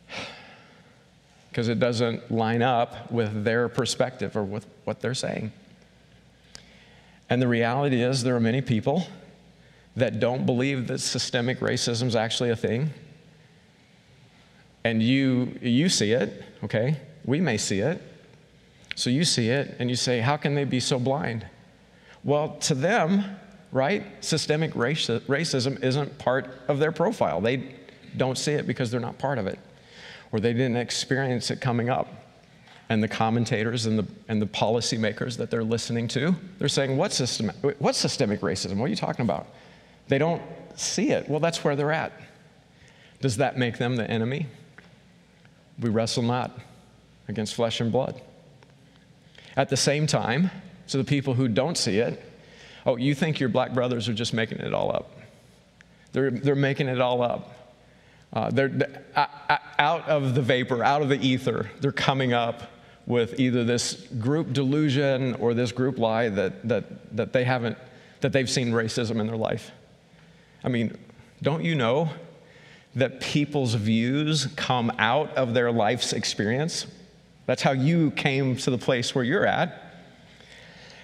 because 1.49 1.67
it 1.67 1.79
doesn't 1.79 2.31
line 2.31 2.61
up 2.61 3.11
with 3.11 3.43
their 3.43 3.67
perspective 3.67 4.37
or 4.37 4.43
with 4.43 4.65
what 4.85 5.01
they're 5.01 5.13
saying. 5.13 5.51
And 7.29 7.41
the 7.41 7.47
reality 7.47 8.01
is, 8.01 8.23
there 8.23 8.35
are 8.35 8.39
many 8.39 8.61
people 8.61 9.05
that 9.97 10.19
don't 10.19 10.45
believe 10.45 10.87
that 10.87 10.99
systemic 10.99 11.59
racism 11.59 12.05
is 12.05 12.15
actually 12.15 12.51
a 12.51 12.55
thing. 12.55 12.91
And 14.83 15.01
you, 15.01 15.57
you 15.59 15.89
see 15.89 16.11
it, 16.11 16.43
okay? 16.63 16.97
We 17.25 17.41
may 17.41 17.57
see 17.57 17.79
it. 17.79 18.01
So 18.95 19.09
you 19.09 19.25
see 19.25 19.49
it 19.49 19.75
and 19.79 19.89
you 19.89 19.95
say, 19.95 20.19
How 20.21 20.37
can 20.37 20.53
they 20.53 20.63
be 20.63 20.79
so 20.79 20.99
blind? 20.99 21.45
Well, 22.23 22.57
to 22.61 22.75
them, 22.75 23.25
right? 23.71 24.03
Systemic 24.23 24.73
racism 24.73 25.83
isn't 25.83 26.17
part 26.19 26.47
of 26.67 26.77
their 26.79 26.91
profile. 26.91 27.41
They 27.41 27.75
don't 28.17 28.37
see 28.37 28.53
it 28.53 28.67
because 28.67 28.91
they're 28.91 28.99
not 28.99 29.17
part 29.17 29.39
of 29.39 29.47
it, 29.47 29.59
or 30.31 30.39
they 30.39 30.53
didn't 30.53 30.77
experience 30.77 31.49
it 31.49 31.59
coming 31.59 31.89
up. 31.89 32.07
And 32.89 33.03
the 33.03 33.07
commentators 33.07 33.85
and 33.87 33.99
the, 33.99 34.07
and 34.29 34.41
the 34.41 34.45
policymakers 34.45 35.37
that 35.37 35.51
they're 35.51 35.63
listening 35.63 36.07
to, 36.09 36.35
they're 36.57 36.69
saying, 36.69 36.95
what's, 36.97 37.15
system, 37.15 37.51
what's 37.79 37.97
systemic 37.97 38.41
racism? 38.41 38.77
What 38.77 38.85
are 38.85 38.89
you 38.89 38.95
talking 38.95 39.25
about? 39.25 39.47
They 40.07 40.17
don't 40.17 40.41
see 40.75 41.11
it. 41.11 41.29
Well, 41.29 41.39
that's 41.39 41.63
where 41.63 41.75
they're 41.75 41.91
at. 41.91 42.13
Does 43.21 43.37
that 43.37 43.57
make 43.57 43.77
them 43.77 43.95
the 43.95 44.09
enemy? 44.09 44.47
We 45.79 45.89
wrestle 45.89 46.23
not 46.23 46.57
against 47.27 47.55
flesh 47.55 47.81
and 47.81 47.91
blood. 47.91 48.21
At 49.55 49.69
the 49.69 49.77
same 49.77 50.07
time, 50.07 50.51
so 50.85 50.97
the 50.97 51.03
people 51.03 51.33
who 51.33 51.47
don't 51.47 51.77
see 51.77 51.97
it, 51.97 52.23
Oh, 52.87 52.95
you 52.95 53.13
think 53.13 53.41
your 53.41 53.49
black 53.49 53.73
brothers 53.73 54.07
are 54.07 54.13
just 54.13 54.33
making 54.33 54.59
it 54.59 54.73
all 54.73 54.95
up? 54.95 55.11
They're, 56.13 56.31
they're 56.31 56.55
making 56.55 56.87
it 56.87 57.01
all 57.01 57.21
up. 57.21 57.75
Uh, 58.31 58.49
they're, 58.49 58.69
they're 58.69 59.03
out 59.77 60.07
of 60.07 60.35
the 60.35 60.41
vapor, 60.41 60.85
out 60.85 61.01
of 61.01 61.09
the 61.09 61.19
ether, 61.19 61.69
they're 61.81 61.91
coming 61.91 62.31
up 62.31 62.71
with 63.05 63.39
either 63.39 63.65
this 63.65 64.07
group 64.19 64.53
delusion 64.53 65.35
or 65.35 65.53
this 65.53 65.73
group 65.73 65.97
lie 65.97 66.29
that, 66.29 66.65
that, 66.67 67.15
that 67.15 67.33
they 67.33 67.43
haven't, 67.43 67.77
that 68.21 68.31
they've 68.31 68.49
seen 68.49 68.71
racism 68.71 69.19
in 69.19 69.27
their 69.27 69.37
life. 69.37 69.71
I 70.63 70.69
mean, 70.69 70.97
don't 71.41 71.63
you 71.63 71.75
know 71.75 72.09
that 72.95 73.21
people's 73.21 73.75
views 73.75 74.47
come 74.55 74.91
out 74.97 75.35
of 75.35 75.53
their 75.53 75.71
life's 75.71 76.13
experience? 76.13 76.87
That's 77.45 77.61
how 77.61 77.71
you 77.71 78.11
came 78.11 78.57
to 78.57 78.71
the 78.71 78.77
place 78.77 79.13
where 79.13 79.23
you're 79.23 79.45
at. 79.45 79.83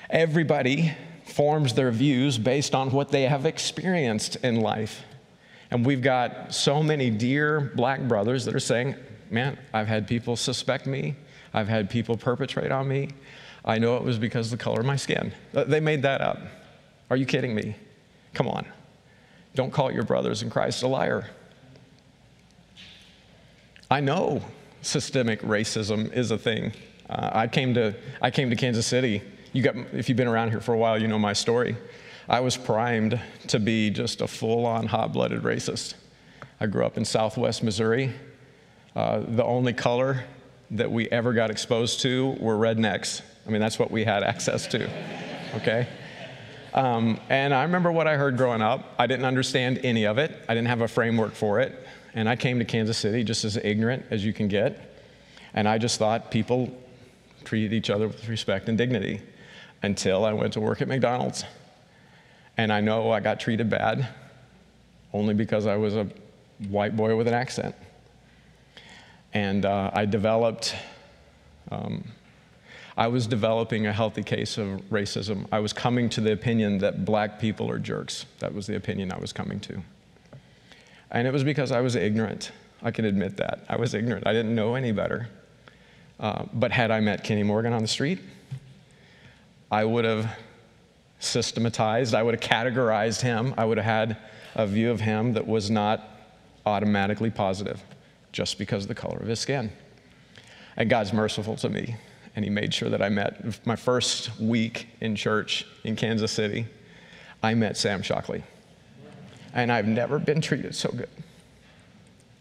Everybody 0.10 0.94
forms 1.26 1.74
their 1.74 1.92
views 1.92 2.38
based 2.38 2.76
on 2.76 2.92
what 2.92 3.10
they 3.10 3.24
have 3.24 3.46
experienced 3.46 4.36
in 4.38 4.60
life. 4.60 5.04
And 5.72 5.86
we've 5.86 6.02
got 6.02 6.54
so 6.54 6.84
many 6.84 7.10
dear 7.10 7.72
black 7.76 8.02
brothers 8.02 8.46
that 8.46 8.56
are 8.56 8.60
saying, 8.60 8.96
Man, 9.32 9.58
I've 9.74 9.88
had 9.88 10.08
people 10.08 10.36
suspect 10.36 10.86
me, 10.86 11.16
I've 11.56 11.68
had 11.68 11.90
people 11.90 12.18
perpetrate 12.18 12.72
on 12.72 12.88
me. 12.88 13.10
I 13.66 13.80
know 13.80 13.98
it 13.98 14.04
was 14.04 14.20
because 14.20 14.52
of 14.52 14.60
the 14.60 14.64
color 14.64 14.82
of 14.82 14.86
my 14.86 14.98
skin. 14.98 15.34
They 15.54 15.80
made 15.80 16.02
that 16.04 16.22
up. 16.22 16.38
Are 17.10 17.16
you 17.16 17.26
kidding 17.26 17.56
me? 17.56 17.76
Come 18.34 18.48
on. 18.48 18.66
Don't 19.56 19.72
call 19.72 19.92
your 19.92 20.04
brothers 20.04 20.42
in 20.42 20.50
Christ 20.50 20.84
a 20.84 20.88
liar. 20.88 21.30
I 23.90 24.00
know 24.00 24.42
systemic 24.82 25.42
racism 25.42 26.12
is 26.14 26.32
a 26.32 26.38
thing. 26.38 26.72
Uh, 27.10 27.30
I, 27.34 27.48
came 27.48 27.74
to, 27.76 27.94
I 28.22 28.32
came 28.32 28.50
to 28.50 28.56
Kansas 28.56 28.88
City 28.88 29.22
you 29.54 29.62
got, 29.62 29.76
if 29.94 30.10
you've 30.10 30.18
been 30.18 30.28
around 30.28 30.50
here 30.50 30.60
for 30.60 30.74
a 30.74 30.78
while, 30.78 31.00
you 31.00 31.08
know 31.08 31.20
my 31.20 31.34
story. 31.34 31.78
I 32.28 32.40
was 32.40 32.58
primed 32.58 33.22
to 33.50 33.60
be 33.60 33.92
just 33.92 34.22
a 34.22 34.28
full 34.28 34.66
on 34.66 34.88
hot 34.88 35.14
blooded 35.14 35.44
racist. 35.44 35.94
I 36.60 36.66
grew 36.66 36.84
up 36.84 36.98
in 36.98 37.06
southwest 37.06 37.62
Missouri. 37.62 38.14
Uh, 38.96 39.20
the 39.20 39.44
only 39.44 39.74
color 39.74 40.24
that 40.72 40.92
we 40.92 41.08
ever 41.10 41.34
got 41.34 41.52
exposed 41.52 42.02
to 42.02 42.32
were 42.40 42.56
rednecks. 42.56 43.22
I 43.46 43.52
mean, 43.52 43.62
that's 43.62 43.78
what 43.78 43.92
we 43.92 44.04
had 44.04 44.24
access 44.24 44.66
to, 44.68 44.90
okay? 45.58 45.88
Um, 46.74 47.20
and 47.30 47.54
I 47.54 47.64
remember 47.64 47.92
what 47.92 48.08
I 48.08 48.18
heard 48.18 48.36
growing 48.36 48.62
up. 48.62 48.94
I 48.98 49.06
didn't 49.06 49.26
understand 49.26 49.80
any 49.84 50.06
of 50.06 50.18
it, 50.18 50.36
I 50.50 50.56
didn't 50.56 50.70
have 50.70 50.82
a 50.82 50.88
framework 50.88 51.34
for 51.34 51.60
it. 51.60 51.88
And 52.16 52.30
I 52.30 52.36
came 52.36 52.60
to 52.60 52.66
Kansas 52.66 52.98
City 52.98 53.24
just 53.24 53.44
as 53.44 53.58
ignorant 53.58 54.06
as 54.12 54.24
you 54.24 54.34
can 54.34 54.48
get. 54.48 55.02
And 55.54 55.68
I 55.68 55.78
just 55.78 55.98
thought 55.98 56.30
people 56.30 56.76
treated 57.44 57.74
each 57.74 57.90
other 57.90 58.08
with 58.08 58.28
respect 58.28 58.70
and 58.70 58.78
dignity 58.78 59.22
until 59.82 60.24
I 60.24 60.34
went 60.34 60.54
to 60.54 60.62
work 60.62 60.82
at 60.82 60.88
McDonald's. 60.88 61.44
And 62.58 62.72
I 62.72 62.82
know 62.82 63.12
I 63.12 63.20
got 63.20 63.40
treated 63.40 63.70
bad 63.70 64.08
only 65.12 65.34
because 65.34 65.66
I 65.66 65.76
was 65.76 65.96
a 65.96 66.08
white 66.70 66.96
boy 66.96 67.16
with 67.16 67.28
an 67.28 67.34
accent. 67.34 67.76
And 69.34 69.66
uh, 69.66 69.92
I 69.94 70.06
developed, 70.06 70.76
um, 71.72 72.04
I 72.96 73.08
was 73.08 73.26
developing 73.26 73.88
a 73.88 73.94
healthy 73.94 74.24
case 74.24 74.58
of 74.58 74.68
racism. 74.92 75.48
I 75.52 75.60
was 75.60 75.74
coming 75.74 76.10
to 76.10 76.22
the 76.22 76.32
opinion 76.32 76.78
that 76.80 77.06
black 77.06 77.40
people 77.40 77.70
are 77.70 77.80
jerks. 77.80 78.26
That 78.40 78.54
was 78.54 78.68
the 78.68 78.76
opinion 78.76 79.12
I 79.12 79.18
was 79.18 79.34
coming 79.34 79.60
to. 79.62 79.82
And 81.10 81.28
it 81.28 81.34
was 81.34 81.44
because 81.44 81.72
I 81.72 81.82
was 81.82 81.96
ignorant. 81.96 82.52
I 82.84 82.92
can 82.92 83.06
admit 83.06 83.38
that. 83.38 83.66
I 83.68 83.78
was 83.78 83.94
ignorant. 83.94 84.28
I 84.28 84.34
didn't 84.34 84.54
know 84.54 84.76
any 84.76 84.92
better. 84.92 85.28
Uh, 86.20 86.46
but 86.54 86.72
had 86.72 86.92
I 86.92 87.00
met 87.00 87.24
Kenny 87.24 87.44
Morgan 87.44 87.74
on 87.74 87.82
the 87.82 87.88
street, 87.88 88.20
I 89.72 89.86
would 89.86 90.06
have 90.06 90.38
systematized, 91.20 92.14
I 92.14 92.22
would 92.22 92.36
have 92.36 92.42
categorized 92.42 93.22
him, 93.22 93.54
I 93.58 93.66
would 93.66 93.78
have 93.78 93.86
had 93.86 94.18
a 94.56 94.68
view 94.68 94.92
of 94.92 95.00
him 95.00 95.34
that 95.34 95.48
was 95.48 95.72
not 95.72 96.10
automatically 96.66 97.32
positive 97.32 97.82
just 98.32 98.58
because 98.58 98.84
of 98.84 98.88
the 98.88 98.96
color 98.96 99.18
of 99.18 99.28
his 99.28 99.40
skin. 99.40 99.72
And 100.76 100.90
God's 100.90 101.14
merciful 101.14 101.56
to 101.58 101.70
me, 101.70 101.96
and 102.36 102.44
He 102.44 102.52
made 102.52 102.74
sure 102.74 102.90
that 102.90 103.02
I 103.02 103.10
met 103.10 103.66
my 103.66 103.76
first 103.76 104.40
week 104.40 104.88
in 105.02 105.16
church 105.16 105.66
in 105.84 105.96
Kansas 105.96 106.32
City. 106.32 106.66
I 107.42 107.54
met 107.54 107.78
Sam 107.78 108.02
Shockley, 108.02 108.44
and 109.54 109.72
I've 109.72 109.88
never 109.88 110.18
been 110.20 110.42
treated 110.42 110.76
so 110.76 110.90
good. 110.90 111.10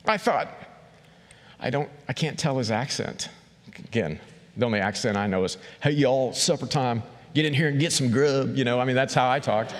I 0.07 0.17
thought, 0.17 0.49
I 1.61 1.71
don't, 1.71 1.89
I 2.09 2.13
can't 2.13 2.39
tell 2.39 2.59
his 2.59 2.71
accent. 2.71 3.29
Again, 3.79 4.21
the 4.57 4.67
only 4.67 4.81
accent 4.81 5.17
I 5.17 5.27
know 5.27 5.45
is, 5.45 5.59
"Hey 5.83 5.93
y'all, 5.93 6.33
supper 6.33 6.67
time. 6.67 7.03
Get 7.35 7.47
in 7.47 7.55
here 7.55 7.69
and 7.69 7.81
get 7.81 7.93
some 7.93 8.11
grub." 8.11 8.57
You 8.57 8.65
know, 8.65 8.81
I 8.81 8.85
mean 8.85 8.97
that's 8.97 9.15
how 9.15 9.31
I 9.31 9.41
talked. 9.41 9.75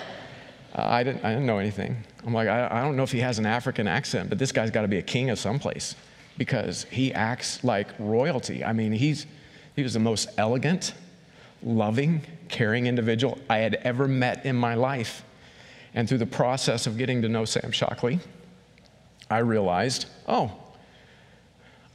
Uh, 0.75 0.81
I 0.81 1.03
didn't, 1.03 1.23
I 1.23 1.29
didn't 1.29 1.45
know 1.45 1.59
anything. 1.59 1.97
I'm 2.25 2.33
like, 2.33 2.47
I, 2.47 2.67
I 2.71 2.81
don't 2.81 2.95
know 2.95 3.03
if 3.03 3.11
he 3.11 3.19
has 3.19 3.37
an 3.37 3.45
African 3.45 3.87
accent, 3.87 4.29
but 4.29 4.39
this 4.39 4.51
guy's 4.51 4.71
got 4.71 4.81
to 4.83 4.87
be 4.87 4.97
a 4.97 5.03
king 5.03 5.29
of 5.29 5.37
someplace 5.37 5.95
because 6.37 6.85
he 6.85 7.13
acts 7.13 7.63
like 7.63 7.89
royalty. 7.99 8.63
I 8.63 8.73
mean, 8.73 8.91
he's, 8.91 9.27
he 9.75 9.83
was 9.83 9.93
the 9.93 9.99
most 9.99 10.29
elegant, 10.37 10.93
loving, 11.63 12.21
caring 12.49 12.85
individual 12.87 13.39
I 13.49 13.57
had 13.59 13.75
ever 13.75 14.07
met 14.07 14.45
in 14.45 14.55
my 14.55 14.75
life. 14.75 15.23
And 15.95 16.07
through 16.07 16.19
the 16.19 16.25
process 16.25 16.87
of 16.87 16.97
getting 16.97 17.21
to 17.21 17.29
know 17.29 17.45
Sam 17.45 17.71
Shockley, 17.71 18.19
I 19.29 19.39
realized, 19.39 20.05
oh, 20.27 20.51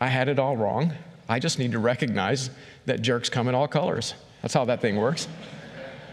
I 0.00 0.08
had 0.08 0.28
it 0.28 0.38
all 0.38 0.56
wrong. 0.56 0.92
I 1.28 1.38
just 1.38 1.58
need 1.58 1.73
to 1.73 1.78
recognize 1.78 2.50
that 2.87 3.02
jerks 3.02 3.28
come 3.28 3.49
in 3.49 3.54
all 3.54 3.68
colors. 3.68 4.14
That's 4.42 4.54
how 4.54 4.64
that 4.66 4.80
thing 4.80 4.97
works. 4.97 5.28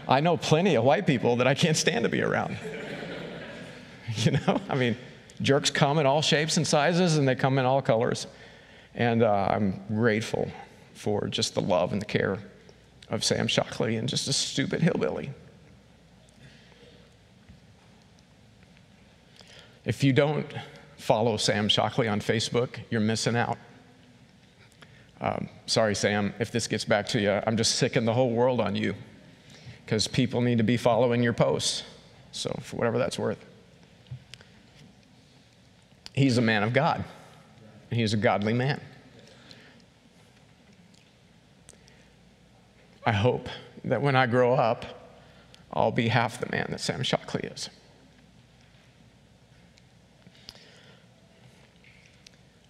I 0.08 0.20
know 0.20 0.36
plenty 0.36 0.76
of 0.76 0.84
white 0.84 1.06
people 1.06 1.36
that 1.36 1.46
I 1.46 1.54
can't 1.54 1.76
stand 1.76 2.04
to 2.04 2.08
be 2.08 2.22
around. 2.22 2.56
you 4.16 4.32
know, 4.32 4.60
I 4.68 4.74
mean, 4.74 4.96
jerks 5.40 5.70
come 5.70 5.98
in 5.98 6.06
all 6.06 6.22
shapes 6.22 6.56
and 6.56 6.66
sizes 6.66 7.16
and 7.16 7.26
they 7.26 7.34
come 7.34 7.58
in 7.58 7.64
all 7.64 7.82
colors. 7.82 8.26
And 8.94 9.22
uh, 9.22 9.48
I'm 9.50 9.80
grateful 9.88 10.50
for 10.96 11.28
just 11.28 11.54
the 11.54 11.60
love 11.60 11.92
and 11.92 12.00
the 12.00 12.06
care 12.06 12.38
of 13.10 13.22
Sam 13.22 13.46
Shockley 13.46 13.96
and 13.96 14.08
just 14.08 14.26
a 14.28 14.32
stupid 14.32 14.82
hillbilly. 14.82 15.30
If 19.84 20.02
you 20.02 20.12
don't 20.12 20.46
follow 20.96 21.36
Sam 21.36 21.68
Shockley 21.68 22.08
on 22.08 22.20
Facebook, 22.20 22.78
you're 22.90 23.00
missing 23.00 23.36
out. 23.36 23.58
Um, 25.20 25.48
sorry, 25.66 25.94
Sam, 25.94 26.34
if 26.40 26.50
this 26.50 26.66
gets 26.66 26.84
back 26.84 27.06
to 27.08 27.20
you, 27.20 27.40
I'm 27.46 27.56
just 27.56 27.76
sicking 27.76 28.04
the 28.04 28.12
whole 28.12 28.30
world 28.30 28.60
on 28.60 28.74
you 28.74 28.94
because 29.84 30.08
people 30.08 30.40
need 30.40 30.58
to 30.58 30.64
be 30.64 30.76
following 30.76 31.22
your 31.22 31.32
posts. 31.32 31.84
So, 32.32 32.50
for 32.60 32.76
whatever 32.76 32.98
that's 32.98 33.18
worth. 33.18 33.42
He's 36.12 36.38
a 36.38 36.42
man 36.42 36.62
of 36.62 36.72
God, 36.72 37.04
he's 37.90 38.12
a 38.12 38.16
godly 38.16 38.52
man. 38.52 38.80
I 43.06 43.12
hope 43.12 43.48
that 43.84 44.02
when 44.02 44.16
I 44.16 44.26
grow 44.26 44.54
up, 44.54 44.84
I'll 45.72 45.92
be 45.92 46.08
half 46.08 46.40
the 46.40 46.50
man 46.50 46.66
that 46.70 46.80
Sam 46.80 47.04
Shockley 47.04 47.42
is. 47.42 47.70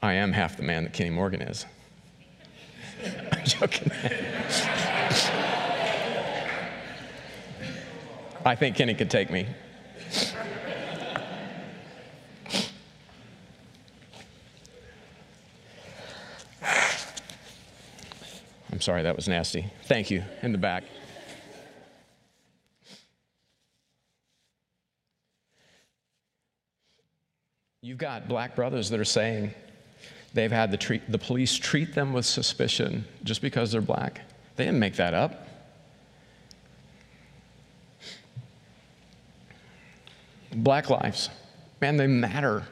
I 0.03 0.12
am 0.12 0.33
half 0.33 0.59
the 0.59 0.62
man 0.62 0.85
that 0.85 0.92
Kenny 0.92 1.09
Morgan 1.09 1.40
is. 1.40 1.64
I'm 3.33 3.44
joking. 3.44 3.90
I 8.44 8.55
think 8.55 8.77
Kenny 8.77 8.92
could 8.94 9.11
take 9.11 9.31
me. 9.31 9.46
I'm 18.77 18.83
sorry, 18.83 19.05
that 19.05 19.17
was 19.17 19.27
nasty. 19.27 19.73
Thank 19.85 20.11
you, 20.11 20.23
in 20.43 20.53
the 20.53 20.59
back. 20.59 20.85
You've 27.81 27.97
got 27.97 28.29
black 28.29 28.55
brothers 28.55 28.91
that 28.91 29.01
are 29.01 29.05
saying 29.07 29.55
they've 30.35 30.53
had 30.53 30.71
the, 30.71 30.77
treat, 30.77 31.11
the 31.11 31.17
police 31.17 31.55
treat 31.55 31.95
them 31.95 32.12
with 32.12 32.27
suspicion 32.27 33.07
just 33.25 33.41
because 33.41 33.73
they're 33.73 33.81
black. 33.81 34.21
They 34.57 34.67
didn't 34.67 34.81
make 34.81 34.97
that 34.97 35.15
up. 35.15 35.49
Black 40.55 40.91
lives, 40.91 41.31
man, 41.81 41.97
they 41.97 42.07
matter. 42.07 42.67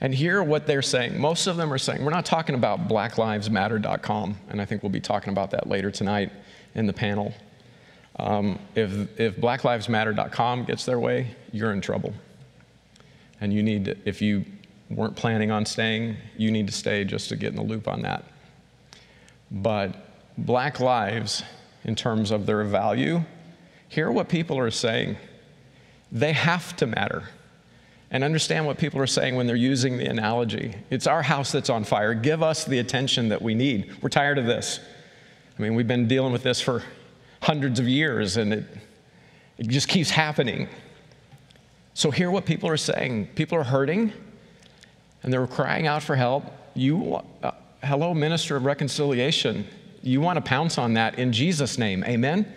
And 0.00 0.14
hear 0.14 0.42
what 0.42 0.66
they're 0.66 0.82
saying. 0.82 1.18
Most 1.18 1.46
of 1.46 1.56
them 1.56 1.72
are 1.72 1.78
saying, 1.78 2.04
we're 2.04 2.10
not 2.10 2.26
talking 2.26 2.54
about 2.54 2.86
blacklivesmatter.com, 2.88 4.36
and 4.50 4.60
I 4.60 4.64
think 4.64 4.82
we'll 4.82 4.90
be 4.90 5.00
talking 5.00 5.32
about 5.32 5.50
that 5.52 5.68
later 5.68 5.90
tonight 5.90 6.30
in 6.74 6.86
the 6.86 6.92
panel. 6.92 7.32
Um, 8.18 8.58
if, 8.74 9.18
if 9.18 9.36
blacklivesmatter.com 9.36 10.64
gets 10.64 10.84
their 10.84 10.98
way, 10.98 11.34
you're 11.52 11.72
in 11.72 11.80
trouble. 11.80 12.12
And 13.40 13.52
you 13.52 13.62
need, 13.62 13.86
to, 13.86 13.96
if 14.04 14.20
you 14.20 14.44
weren't 14.90 15.16
planning 15.16 15.50
on 15.50 15.64
staying, 15.64 16.16
you 16.36 16.50
need 16.50 16.66
to 16.66 16.72
stay 16.72 17.04
just 17.04 17.28
to 17.30 17.36
get 17.36 17.50
in 17.50 17.56
the 17.56 17.62
loop 17.62 17.88
on 17.88 18.02
that. 18.02 18.24
But 19.50 19.94
black 20.38 20.80
lives, 20.80 21.42
in 21.84 21.94
terms 21.94 22.30
of 22.30 22.46
their 22.46 22.64
value, 22.64 23.22
hear 23.88 24.10
what 24.10 24.28
people 24.28 24.58
are 24.58 24.70
saying. 24.70 25.16
They 26.10 26.32
have 26.32 26.76
to 26.76 26.86
matter. 26.86 27.28
And 28.10 28.22
understand 28.22 28.66
what 28.66 28.78
people 28.78 29.00
are 29.00 29.06
saying 29.06 29.34
when 29.34 29.46
they're 29.46 29.56
using 29.56 29.98
the 29.98 30.06
analogy. 30.06 30.76
It's 30.90 31.06
our 31.06 31.22
house 31.22 31.50
that's 31.50 31.68
on 31.68 31.82
fire. 31.84 32.14
Give 32.14 32.42
us 32.42 32.64
the 32.64 32.78
attention 32.78 33.28
that 33.30 33.42
we 33.42 33.54
need. 33.54 34.00
We're 34.00 34.08
tired 34.08 34.38
of 34.38 34.46
this. 34.46 34.78
I 35.58 35.62
mean, 35.62 35.74
we've 35.74 35.88
been 35.88 36.06
dealing 36.06 36.32
with 36.32 36.42
this 36.42 36.60
for 36.60 36.82
hundreds 37.42 37.80
of 37.80 37.88
years, 37.88 38.36
and 38.36 38.52
it, 38.52 38.64
it 39.58 39.68
just 39.68 39.88
keeps 39.88 40.10
happening. 40.10 40.68
So, 41.94 42.10
hear 42.10 42.30
what 42.30 42.44
people 42.44 42.68
are 42.68 42.76
saying. 42.76 43.28
People 43.34 43.58
are 43.58 43.64
hurting, 43.64 44.12
and 45.22 45.32
they're 45.32 45.46
crying 45.46 45.86
out 45.86 46.02
for 46.02 46.14
help. 46.14 46.44
You, 46.74 47.20
uh, 47.42 47.52
hello, 47.82 48.12
minister 48.12 48.54
of 48.56 48.64
reconciliation, 48.64 49.66
you 50.02 50.20
want 50.20 50.36
to 50.36 50.42
pounce 50.42 50.78
on 50.78 50.94
that 50.94 51.18
in 51.18 51.32
Jesus' 51.32 51.78
name. 51.78 52.04
Amen? 52.04 52.52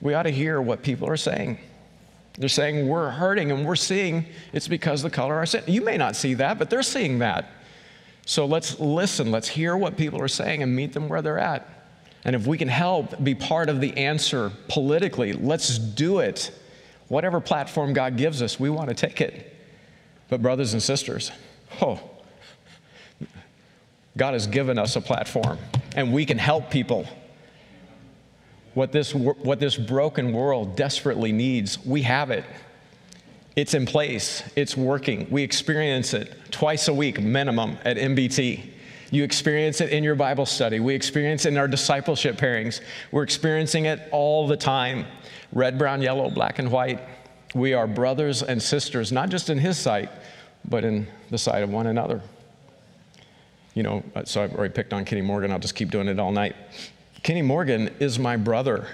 We 0.00 0.14
ought 0.14 0.22
to 0.22 0.30
hear 0.30 0.62
what 0.62 0.82
people 0.82 1.08
are 1.08 1.16
saying. 1.16 1.58
They're 2.38 2.48
saying 2.48 2.88
we're 2.88 3.10
hurting 3.10 3.50
and 3.50 3.66
we're 3.66 3.76
seeing 3.76 4.24
it's 4.52 4.68
because 4.68 5.02
the 5.02 5.10
color 5.10 5.34
of 5.34 5.38
our 5.38 5.46
sin. 5.46 5.64
You 5.66 5.82
may 5.82 5.96
not 5.96 6.16
see 6.16 6.34
that, 6.34 6.58
but 6.58 6.70
they're 6.70 6.82
seeing 6.82 7.18
that. 7.18 7.50
So 8.24 8.46
let's 8.46 8.78
listen, 8.80 9.30
let's 9.30 9.48
hear 9.48 9.76
what 9.76 9.96
people 9.96 10.20
are 10.22 10.28
saying 10.28 10.62
and 10.62 10.74
meet 10.74 10.92
them 10.92 11.08
where 11.08 11.22
they're 11.22 11.38
at. 11.38 11.68
And 12.24 12.36
if 12.36 12.46
we 12.46 12.56
can 12.56 12.68
help 12.68 13.22
be 13.22 13.34
part 13.34 13.68
of 13.68 13.80
the 13.80 13.96
answer 13.96 14.52
politically, 14.68 15.32
let's 15.32 15.78
do 15.78 16.20
it. 16.20 16.52
Whatever 17.08 17.40
platform 17.40 17.92
God 17.92 18.16
gives 18.16 18.40
us, 18.40 18.60
we 18.60 18.70
want 18.70 18.88
to 18.88 18.94
take 18.94 19.20
it. 19.20 19.54
But, 20.28 20.40
brothers 20.40 20.72
and 20.72 20.82
sisters, 20.82 21.30
oh, 21.82 22.00
God 24.16 24.32
has 24.32 24.46
given 24.46 24.78
us 24.78 24.96
a 24.96 25.00
platform, 25.00 25.58
and 25.94 26.12
we 26.12 26.24
can 26.24 26.38
help 26.38 26.70
people 26.70 27.06
what 28.74 28.92
this, 28.92 29.14
what 29.14 29.60
this 29.60 29.76
broken 29.76 30.32
world 30.32 30.76
desperately 30.76 31.32
needs. 31.32 31.84
We 31.84 32.02
have 32.02 32.30
it. 32.30 32.44
It's 33.54 33.74
in 33.74 33.84
place, 33.84 34.42
it's 34.56 34.76
working. 34.76 35.26
We 35.30 35.42
experience 35.42 36.14
it 36.14 36.34
twice 36.50 36.88
a 36.88 36.94
week, 36.94 37.20
minimum, 37.20 37.76
at 37.84 37.98
MBT. 37.98 38.70
You 39.10 39.24
experience 39.24 39.82
it 39.82 39.90
in 39.90 40.02
your 40.02 40.14
Bible 40.14 40.46
study. 40.46 40.80
We 40.80 40.94
experience 40.94 41.44
it 41.44 41.50
in 41.50 41.58
our 41.58 41.68
discipleship 41.68 42.38
pairings. 42.38 42.80
We're 43.10 43.24
experiencing 43.24 43.84
it 43.84 44.00
all 44.10 44.46
the 44.46 44.56
time 44.56 45.06
red, 45.52 45.76
brown, 45.76 46.00
yellow, 46.00 46.30
black, 46.30 46.58
and 46.58 46.70
white. 46.72 46.98
We 47.54 47.74
are 47.74 47.86
brothers 47.86 48.42
and 48.42 48.62
sisters, 48.62 49.12
not 49.12 49.28
just 49.28 49.50
in 49.50 49.58
His 49.58 49.78
sight, 49.78 50.08
but 50.64 50.82
in 50.82 51.06
the 51.28 51.36
sight 51.36 51.62
of 51.62 51.68
one 51.68 51.86
another. 51.86 52.22
You 53.74 53.82
know, 53.82 54.02
uh, 54.14 54.24
so 54.24 54.42
I've 54.42 54.54
already 54.54 54.72
picked 54.72 54.94
on 54.94 55.04
Kenny 55.04 55.20
Morgan. 55.20 55.52
I'll 55.52 55.58
just 55.58 55.74
keep 55.74 55.90
doing 55.90 56.08
it 56.08 56.18
all 56.18 56.32
night. 56.32 56.56
Kenny 57.22 57.42
Morgan 57.42 57.94
is 58.00 58.18
my 58.18 58.36
brother. 58.36 58.88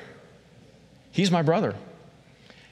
He's 1.13 1.31
my 1.31 1.43
brother. 1.43 1.75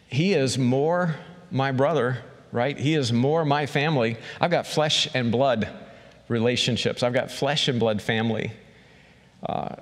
He 0.08 0.34
is 0.34 0.58
more 0.58 1.16
my 1.50 1.72
brother, 1.72 2.18
right? 2.52 2.78
He 2.78 2.94
is 2.94 3.12
more 3.12 3.44
my 3.44 3.66
family. 3.66 4.18
I've 4.40 4.50
got 4.50 4.66
flesh 4.66 5.08
and 5.14 5.32
blood 5.32 5.68
relationships. 6.28 7.02
I've 7.02 7.14
got 7.14 7.30
flesh 7.30 7.68
and 7.68 7.80
blood 7.80 8.02
family. 8.02 8.52
Uh, 9.42 9.76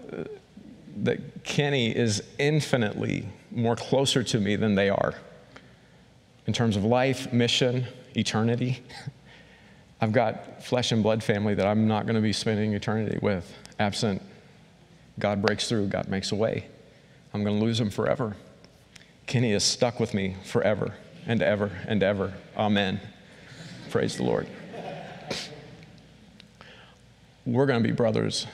that 1.03 1.43
Kenny 1.43 1.95
is 1.95 2.23
infinitely 2.39 3.27
more 3.51 3.75
closer 3.75 4.23
to 4.23 4.39
me 4.39 4.55
than 4.55 4.77
they 4.77 4.91
are 4.91 5.15
in 6.47 6.53
terms 6.53 6.77
of 6.77 6.85
life, 6.85 7.33
mission, 7.33 7.85
eternity. 8.17 8.81
I've 10.01 10.13
got 10.13 10.63
flesh 10.63 10.93
and 10.93 11.03
blood 11.03 11.23
family 11.23 11.55
that 11.55 11.67
I'm 11.67 11.89
not 11.89 12.05
going 12.07 12.17
to 12.17 12.21
be 12.21 12.33
spending 12.33 12.75
eternity 12.75 13.19
with, 13.23 13.53
absent 13.81 14.23
God 15.19 15.43
breaks 15.43 15.69
through, 15.69 15.89
God 15.89 16.09
makes 16.09 16.33
a 16.33 16.37
way. 16.37 16.67
I'm 17.33 17.45
going 17.45 17.59
to 17.59 17.65
lose 17.65 17.81
him 17.81 17.91
forever. 17.91 18.37
Kenny 19.27 19.53
is 19.53 19.65
stuck 19.65 19.99
with 20.01 20.15
me 20.15 20.37
forever 20.45 20.95
and 21.27 21.43
ever 21.43 21.71
and 21.87 22.03
ever. 22.03 22.35
Amen. 22.57 23.01
Praise 23.91 24.17
the 24.17 24.25
Lord. 24.25 24.47
We're 27.47 27.67
going 27.67 27.83
to 27.83 27.89
be 27.89 27.95
brothers 27.95 28.47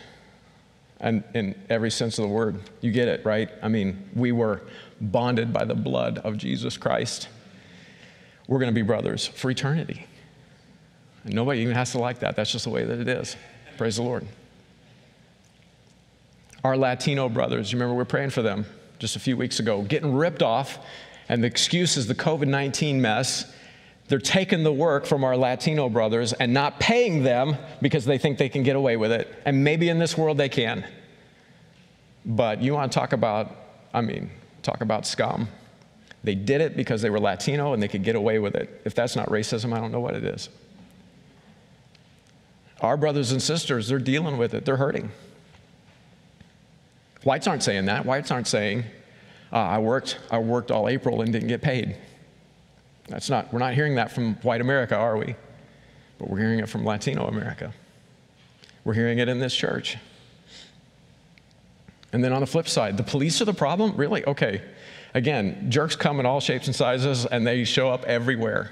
and 0.98 1.24
in 1.34 1.54
every 1.70 1.90
sense 1.90 2.18
of 2.18 2.24
the 2.24 2.28
word. 2.28 2.60
You 2.80 2.92
get 2.92 3.08
it, 3.08 3.24
right? 3.24 3.48
I 3.62 3.68
mean, 3.68 4.10
we 4.14 4.32
were 4.32 4.62
bonded 5.00 5.52
by 5.52 5.64
the 5.64 5.74
blood 5.74 6.18
of 6.18 6.36
Jesus 6.36 6.76
Christ. 6.76 7.28
We're 8.46 8.58
going 8.58 8.72
to 8.72 8.74
be 8.74 8.82
brothers 8.82 9.26
for 9.26 9.50
eternity. 9.50 10.06
And 11.24 11.34
nobody 11.34 11.60
even 11.60 11.74
has 11.74 11.92
to 11.92 11.98
like 11.98 12.18
that. 12.20 12.36
That's 12.36 12.52
just 12.52 12.64
the 12.64 12.70
way 12.70 12.84
that 12.84 12.98
it 12.98 13.08
is. 13.08 13.36
Praise 13.78 13.96
the 13.96 14.02
Lord. 14.02 14.26
Our 16.62 16.76
Latino 16.76 17.28
brothers, 17.28 17.72
you 17.72 17.78
remember 17.78 17.94
we 17.94 18.02
are 18.02 18.06
praying 18.06 18.30
for 18.30 18.42
them 18.42 18.66
just 18.98 19.16
a 19.16 19.18
few 19.18 19.36
weeks 19.36 19.60
ago, 19.60 19.82
getting 19.82 20.14
ripped 20.14 20.42
off, 20.42 20.78
and 21.28 21.42
the 21.42 21.46
excuse 21.46 21.96
is 21.96 22.06
the 22.06 22.14
COVID 22.14 22.48
19 22.48 23.00
mess. 23.00 23.50
They're 24.08 24.18
taking 24.18 24.64
the 24.64 24.72
work 24.72 25.06
from 25.06 25.22
our 25.22 25.36
Latino 25.36 25.88
brothers 25.88 26.32
and 26.32 26.52
not 26.52 26.80
paying 26.80 27.22
them 27.22 27.56
because 27.80 28.04
they 28.04 28.18
think 28.18 28.38
they 28.38 28.48
can 28.48 28.64
get 28.64 28.74
away 28.74 28.96
with 28.96 29.12
it. 29.12 29.32
And 29.44 29.62
maybe 29.62 29.88
in 29.88 30.00
this 30.00 30.18
world 30.18 30.36
they 30.36 30.48
can. 30.48 30.84
But 32.26 32.60
you 32.60 32.74
want 32.74 32.90
to 32.90 32.98
talk 32.98 33.12
about, 33.12 33.56
I 33.94 34.00
mean, 34.00 34.30
talk 34.62 34.80
about 34.80 35.06
scum. 35.06 35.48
They 36.24 36.34
did 36.34 36.60
it 36.60 36.76
because 36.76 37.00
they 37.02 37.08
were 37.08 37.20
Latino 37.20 37.72
and 37.72 37.80
they 37.80 37.88
could 37.88 38.02
get 38.02 38.16
away 38.16 38.40
with 38.40 38.56
it. 38.56 38.82
If 38.84 38.96
that's 38.96 39.14
not 39.14 39.28
racism, 39.28 39.72
I 39.72 39.80
don't 39.80 39.92
know 39.92 40.00
what 40.00 40.16
it 40.16 40.24
is. 40.24 40.48
Our 42.80 42.96
brothers 42.96 43.30
and 43.30 43.40
sisters, 43.40 43.88
they're 43.88 43.98
dealing 43.98 44.38
with 44.38 44.54
it, 44.54 44.64
they're 44.64 44.76
hurting. 44.76 45.12
Whites 47.24 47.46
aren't 47.46 47.62
saying 47.62 47.86
that. 47.86 48.04
Whites 48.04 48.30
aren't 48.30 48.46
saying, 48.46 48.84
uh, 49.52 49.56
I, 49.56 49.78
worked, 49.78 50.18
I 50.30 50.38
worked 50.38 50.70
all 50.70 50.88
April 50.88 51.22
and 51.22 51.32
didn't 51.32 51.48
get 51.48 51.60
paid. 51.60 51.96
That's 53.08 53.28
not, 53.28 53.52
we're 53.52 53.58
not 53.58 53.74
hearing 53.74 53.96
that 53.96 54.12
from 54.12 54.36
white 54.36 54.60
America, 54.60 54.96
are 54.96 55.16
we? 55.16 55.34
But 56.18 56.30
we're 56.30 56.38
hearing 56.38 56.60
it 56.60 56.68
from 56.68 56.84
Latino 56.84 57.26
America. 57.26 57.72
We're 58.84 58.94
hearing 58.94 59.18
it 59.18 59.28
in 59.28 59.38
this 59.38 59.54
church. 59.54 59.98
And 62.12 62.24
then 62.24 62.32
on 62.32 62.40
the 62.40 62.46
flip 62.46 62.68
side, 62.68 62.96
the 62.96 63.02
police 63.02 63.40
are 63.40 63.44
the 63.44 63.54
problem? 63.54 63.96
Really? 63.96 64.24
Okay. 64.24 64.62
Again, 65.14 65.70
jerks 65.70 65.96
come 65.96 66.20
in 66.20 66.26
all 66.26 66.40
shapes 66.40 66.66
and 66.66 66.74
sizes 66.74 67.26
and 67.26 67.46
they 67.46 67.64
show 67.64 67.90
up 67.90 68.04
everywhere. 68.04 68.70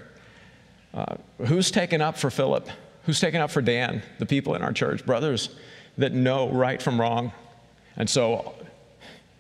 Uh, 0.95 1.17
who's 1.47 1.71
taken 1.71 2.01
up 2.01 2.17
for 2.17 2.31
Philip? 2.31 2.69
Who's 3.05 3.21
taken 3.21 3.41
up 3.41 3.51
for 3.51 3.61
Dan? 3.61 4.03
The 4.19 4.27
people 4.27 4.55
in 4.55 4.63
our 4.63 4.73
church, 4.73 5.05
brothers 5.05 5.51
that 5.99 6.13
know 6.13 6.49
right 6.49 6.81
from 6.81 7.01
wrong. 7.01 7.33
And 7.99 8.09
so, 8.09 8.55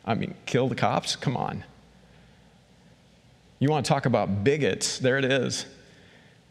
I 0.04 0.14
mean, 0.14 0.34
kill 0.44 0.68
the 0.68 0.74
cops? 0.74 1.16
Come 1.16 1.36
on. 1.36 1.64
You 3.60 3.70
want 3.70 3.86
to 3.86 3.88
talk 3.88 4.04
about 4.04 4.44
bigots? 4.44 4.98
There 4.98 5.16
it 5.16 5.24
is. 5.24 5.64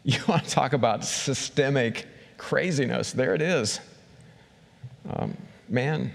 You 0.04 0.20
want 0.26 0.44
to 0.44 0.50
talk 0.50 0.72
about 0.72 1.04
systemic 1.04 2.06
craziness? 2.38 3.12
There 3.12 3.34
it 3.34 3.42
is. 3.42 3.78
Um, 5.10 5.36
man, 5.68 6.12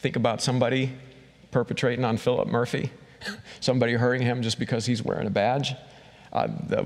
think 0.00 0.16
about 0.16 0.42
somebody 0.42 0.92
perpetrating 1.52 2.04
on 2.04 2.18
Philip 2.18 2.48
Murphy, 2.48 2.90
somebody 3.60 3.94
hurting 3.94 4.20
him 4.20 4.42
just 4.42 4.58
because 4.58 4.84
he's 4.84 5.02
wearing 5.02 5.26
a 5.26 5.30
badge. 5.30 5.74
Uh, 6.34 6.48
the, 6.66 6.82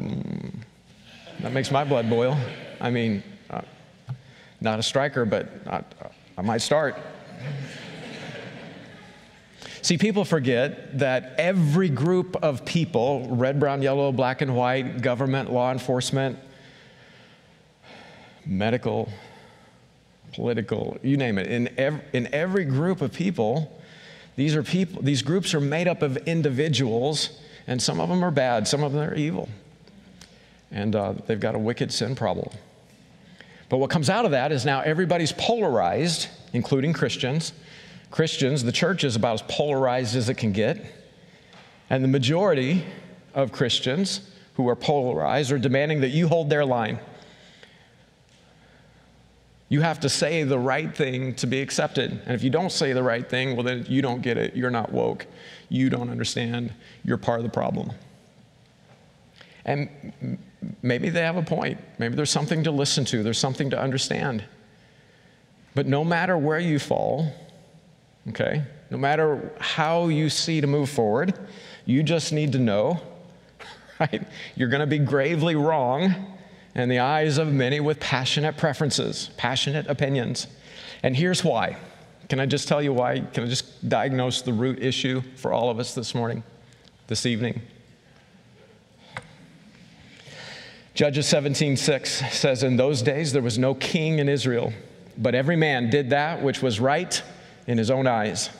that 1.40 1.52
makes 1.52 1.72
my 1.72 1.82
blood 1.82 2.08
boil. 2.08 2.38
I 2.80 2.90
mean, 2.90 3.22
uh, 3.50 3.62
not 4.60 4.78
a 4.78 4.84
striker, 4.84 5.24
but 5.24 5.48
I, 5.66 5.82
I 6.38 6.42
might 6.42 6.60
start. 6.62 6.94
See, 9.86 9.98
people 9.98 10.24
forget 10.24 10.98
that 10.98 11.36
every 11.38 11.88
group 11.88 12.34
of 12.42 12.64
people 12.64 13.28
red, 13.30 13.60
brown, 13.60 13.82
yellow, 13.82 14.10
black, 14.10 14.42
and 14.42 14.56
white, 14.56 15.00
government, 15.00 15.52
law 15.52 15.70
enforcement, 15.70 16.40
medical, 18.44 19.08
political, 20.32 20.98
you 21.04 21.16
name 21.16 21.38
it, 21.38 21.46
in 21.46 21.72
every, 21.78 22.00
in 22.12 22.34
every 22.34 22.64
group 22.64 23.00
of 23.00 23.12
people, 23.12 23.80
these 24.34 24.56
are 24.56 24.64
people, 24.64 25.02
these 25.02 25.22
groups 25.22 25.54
are 25.54 25.60
made 25.60 25.86
up 25.86 26.02
of 26.02 26.16
individuals, 26.16 27.40
and 27.68 27.80
some 27.80 28.00
of 28.00 28.08
them 28.08 28.24
are 28.24 28.32
bad, 28.32 28.66
some 28.66 28.82
of 28.82 28.90
them 28.90 29.08
are 29.08 29.14
evil. 29.14 29.48
And 30.72 30.96
uh, 30.96 31.14
they've 31.28 31.38
got 31.38 31.54
a 31.54 31.60
wicked 31.60 31.92
sin 31.92 32.16
problem. 32.16 32.52
But 33.68 33.76
what 33.76 33.90
comes 33.90 34.10
out 34.10 34.24
of 34.24 34.32
that 34.32 34.50
is 34.50 34.64
now 34.64 34.80
everybody's 34.80 35.30
polarized, 35.30 36.26
including 36.52 36.92
Christians. 36.92 37.52
Christians, 38.16 38.64
the 38.64 38.72
church 38.72 39.04
is 39.04 39.14
about 39.14 39.34
as 39.34 39.42
polarized 39.42 40.16
as 40.16 40.30
it 40.30 40.38
can 40.38 40.50
get. 40.50 40.82
And 41.90 42.02
the 42.02 42.08
majority 42.08 42.82
of 43.34 43.52
Christians 43.52 44.30
who 44.54 44.70
are 44.70 44.74
polarized 44.74 45.52
are 45.52 45.58
demanding 45.58 46.00
that 46.00 46.08
you 46.08 46.26
hold 46.26 46.48
their 46.48 46.64
line. 46.64 46.98
You 49.68 49.82
have 49.82 50.00
to 50.00 50.08
say 50.08 50.44
the 50.44 50.58
right 50.58 50.96
thing 50.96 51.34
to 51.34 51.46
be 51.46 51.60
accepted. 51.60 52.10
And 52.24 52.34
if 52.34 52.42
you 52.42 52.48
don't 52.48 52.72
say 52.72 52.94
the 52.94 53.02
right 53.02 53.28
thing, 53.28 53.54
well, 53.54 53.64
then 53.64 53.84
you 53.86 54.00
don't 54.00 54.22
get 54.22 54.38
it. 54.38 54.56
You're 54.56 54.70
not 54.70 54.90
woke. 54.90 55.26
You 55.68 55.90
don't 55.90 56.08
understand. 56.08 56.72
You're 57.04 57.18
part 57.18 57.40
of 57.40 57.44
the 57.44 57.52
problem. 57.52 57.92
And 59.66 60.38
maybe 60.80 61.10
they 61.10 61.20
have 61.20 61.36
a 61.36 61.42
point. 61.42 61.78
Maybe 61.98 62.16
there's 62.16 62.30
something 62.30 62.64
to 62.64 62.70
listen 62.70 63.04
to, 63.04 63.22
there's 63.22 63.38
something 63.38 63.68
to 63.68 63.78
understand. 63.78 64.42
But 65.74 65.86
no 65.86 66.02
matter 66.02 66.38
where 66.38 66.58
you 66.58 66.78
fall, 66.78 67.30
okay? 68.28 68.62
No 68.90 68.98
matter 68.98 69.52
how 69.58 70.08
you 70.08 70.30
see 70.30 70.60
to 70.60 70.66
move 70.66 70.88
forward, 70.88 71.34
you 71.84 72.02
just 72.02 72.32
need 72.32 72.52
to 72.52 72.58
know, 72.58 73.00
right? 74.00 74.26
You're 74.54 74.68
going 74.68 74.80
to 74.80 74.86
be 74.86 74.98
gravely 74.98 75.56
wrong 75.56 76.14
in 76.74 76.88
the 76.88 76.98
eyes 76.98 77.38
of 77.38 77.52
many 77.52 77.80
with 77.80 77.98
passionate 78.00 78.56
preferences, 78.56 79.30
passionate 79.36 79.86
opinions. 79.86 80.46
And 81.02 81.16
here's 81.16 81.42
why. 81.42 81.76
Can 82.28 82.40
I 82.40 82.46
just 82.46 82.68
tell 82.68 82.82
you 82.82 82.92
why? 82.92 83.20
Can 83.20 83.44
I 83.44 83.46
just 83.46 83.88
diagnose 83.88 84.42
the 84.42 84.52
root 84.52 84.82
issue 84.82 85.22
for 85.36 85.52
all 85.52 85.70
of 85.70 85.78
us 85.78 85.94
this 85.94 86.14
morning, 86.14 86.42
this 87.06 87.24
evening? 87.24 87.62
Judges 90.94 91.26
17:6 91.26 92.32
says 92.32 92.62
in 92.62 92.76
those 92.76 93.02
days 93.02 93.32
there 93.32 93.42
was 93.42 93.58
no 93.58 93.74
king 93.74 94.18
in 94.18 94.28
Israel, 94.28 94.72
but 95.18 95.34
every 95.34 95.56
man 95.56 95.90
did 95.90 96.10
that 96.10 96.42
which 96.42 96.62
was 96.62 96.80
right 96.80 97.22
in 97.66 97.78
his 97.78 97.90
own 97.90 98.06
eyes. 98.06 98.50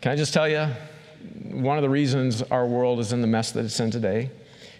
Can 0.00 0.12
I 0.12 0.16
just 0.16 0.32
tell 0.32 0.48
you, 0.48 0.68
one 1.50 1.76
of 1.76 1.82
the 1.82 1.90
reasons 1.90 2.42
our 2.42 2.66
world 2.66 3.00
is 3.00 3.12
in 3.12 3.20
the 3.20 3.26
mess 3.26 3.52
that 3.52 3.64
it's 3.64 3.80
in 3.80 3.90
today 3.90 4.30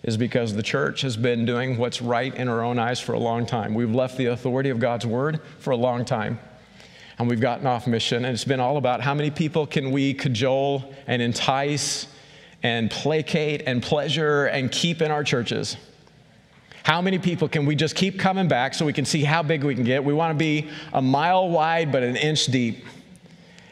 is 0.03 0.17
because 0.17 0.55
the 0.55 0.63
church 0.63 1.01
has 1.01 1.17
been 1.17 1.45
doing 1.45 1.77
what's 1.77 2.01
right 2.01 2.35
in 2.35 2.49
our 2.49 2.63
own 2.63 2.79
eyes 2.79 3.01
for 3.01 3.15
a 3.15 3.19
long 3.19 3.45
time. 3.45 3.75
We've 3.75 3.95
left 3.95 4.17
the 4.17 4.27
authority 4.27 4.71
of 4.71 4.79
God's 4.79 5.07
word 5.07 5.41
for 5.59 5.73
a 5.73 5.77
long 5.77 6.05
time. 6.05 6.39
And 7.19 7.29
we've 7.29 7.41
gotten 7.41 7.67
off 7.67 7.89
mission, 7.89 8.25
and 8.25 8.33
it's 8.33 8.45
been 8.45 8.61
all 8.61 8.77
about 8.77 9.01
how 9.01 9.13
many 9.13 9.31
people 9.31 9.67
can 9.67 9.91
we 9.91 10.15
cajole 10.15 10.95
and 11.09 11.21
entice 11.21 12.07
and 12.63 12.91
placate 12.91 13.63
and 13.67 13.83
pleasure 13.83 14.47
and 14.47 14.71
keep 14.71 15.03
in 15.03 15.11
our 15.11 15.25
churches. 15.25 15.77
How 16.85 17.03
many 17.03 17.19
people 17.19 17.49
can 17.49 17.67
we 17.67 17.75
just 17.75 17.97
keep 17.97 18.21
coming 18.21 18.47
back 18.47 18.73
so 18.73 18.87
we 18.87 18.93
can 18.93 19.05
see 19.05 19.25
how 19.25 19.43
big 19.43 19.65
we 19.65 19.75
can 19.75 19.85
get? 19.85 20.05
We 20.05 20.15
want 20.15 20.31
to 20.31 20.39
be 20.39 20.71
a 20.93 21.03
mile 21.03 21.49
wide 21.49 21.91
but 21.91 22.05
an 22.05 22.17
inch 22.17 22.47
deep 22.47 22.85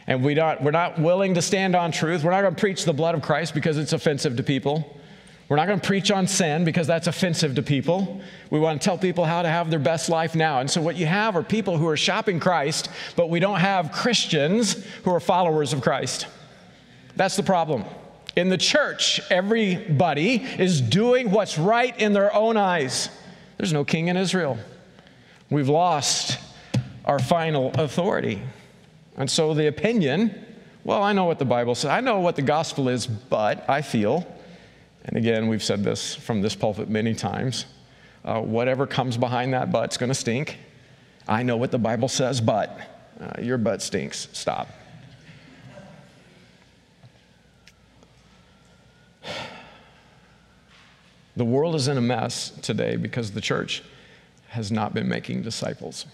and 0.07 0.23
we 0.23 0.35
don't, 0.35 0.63
we're 0.63 0.71
not 0.71 0.99
willing 0.99 1.35
to 1.35 1.43
stand 1.43 1.75
on 1.75 1.93
truth. 1.93 2.23
We're 2.23 2.31
not 2.31 2.43
going 2.43 2.55
to 2.55 2.61
preach 2.61 2.85
the 2.85 2.93
blood 2.93 3.15
of 3.15 3.23
Christ 3.23 3.55
because 3.55 3.77
it's 3.77 3.93
offensive 3.93 4.37
to 4.37 4.43
people. 4.43 4.99
We're 5.49 5.57
not 5.57 5.69
going 5.69 5.79
to 5.79 5.87
preach 5.87 6.11
on 6.11 6.27
sin 6.27 6.65
because 6.65 6.89
that's 6.89 7.07
offensive 7.07 7.55
to 7.55 7.63
people. 7.63 8.21
We 8.51 8.59
want 8.59 8.81
to 8.81 8.85
tell 8.85 8.99
people 8.99 9.25
how 9.25 9.43
to 9.43 9.49
have 9.49 9.71
their 9.71 9.79
best 9.79 10.09
life 10.09 10.35
now. 10.35 10.59
And 10.61 10.69
so, 10.69 10.83
what 10.83 10.97
you 10.97 11.07
have 11.07 11.37
are 11.37 11.43
people 11.43 11.79
who 11.79 11.87
are 11.87 11.97
shopping 11.97 12.41
Christ, 12.41 12.89
but 13.15 13.31
we 13.31 13.39
don't 13.39 13.61
have 13.61 13.93
Christians 13.93 14.85
who 15.05 15.15
are 15.15 15.21
followers 15.21 15.73
of 15.73 15.83
Christ. 15.83 16.27
That's 17.15 17.37
the 17.37 17.45
problem. 17.45 17.85
In 18.35 18.49
the 18.49 18.59
church, 18.59 19.21
everybody 19.31 20.45
is 20.59 20.81
doing 20.81 21.31
what's 21.31 21.59
right 21.59 21.99
in 21.99 22.13
their 22.13 22.35
own 22.35 22.57
eyes. 22.57 23.09
There's 23.57 23.73
no 23.73 23.85
king 23.85 24.09
in 24.09 24.17
Israel. 24.17 24.59
We've 25.49 25.69
lost 25.69 26.39
our 27.05 27.21
final 27.21 27.71
authority. 27.75 28.43
And 29.17 29.31
so 29.31 29.55
the 29.55 29.67
opinion, 29.67 30.45
well, 30.85 31.03
I 31.03 31.13
know 31.13 31.25
what 31.25 31.39
the 31.39 31.45
Bible 31.45 31.75
says, 31.75 31.91
I 31.91 32.01
know 32.01 32.21
what 32.21 32.37
the 32.37 32.43
gospel 32.43 32.89
is, 32.89 33.07
but 33.07 33.69
I 33.69 33.83
feel, 33.83 34.27
and 35.05 35.17
again, 35.17 35.49
we've 35.49 35.63
said 35.63 35.83
this 35.83 36.15
from 36.15 36.43
this 36.43 36.55
pulpit 36.55 36.89
many 36.89 37.15
times, 37.15 37.65
uh, 38.25 38.41
whatever 38.41 38.87
comes 38.87 39.17
behind 39.17 39.55
that 39.55 39.73
but's 39.73 39.97
going 39.97 40.11
to 40.11 40.15
stink. 40.15 40.59
I 41.27 41.43
know 41.43 41.57
what 41.57 41.71
the 41.71 41.79
Bible 41.79 42.09
says, 42.09 42.41
but 42.41 42.79
uh, 43.21 43.41
your 43.41 43.59
butt 43.59 43.83
stinks. 43.83 44.29
Stop. 44.33 44.69
The 51.37 51.45
world 51.45 51.75
is 51.75 51.89
in 51.89 51.99
a 51.99 52.03
mess 52.03 52.51
today 52.63 52.97
because 52.97 53.33
the 53.33 53.41
church 53.41 53.83
has 54.49 54.73
not 54.73 54.95
been 54.95 55.09
making 55.09 55.43
disciples. 55.43 56.07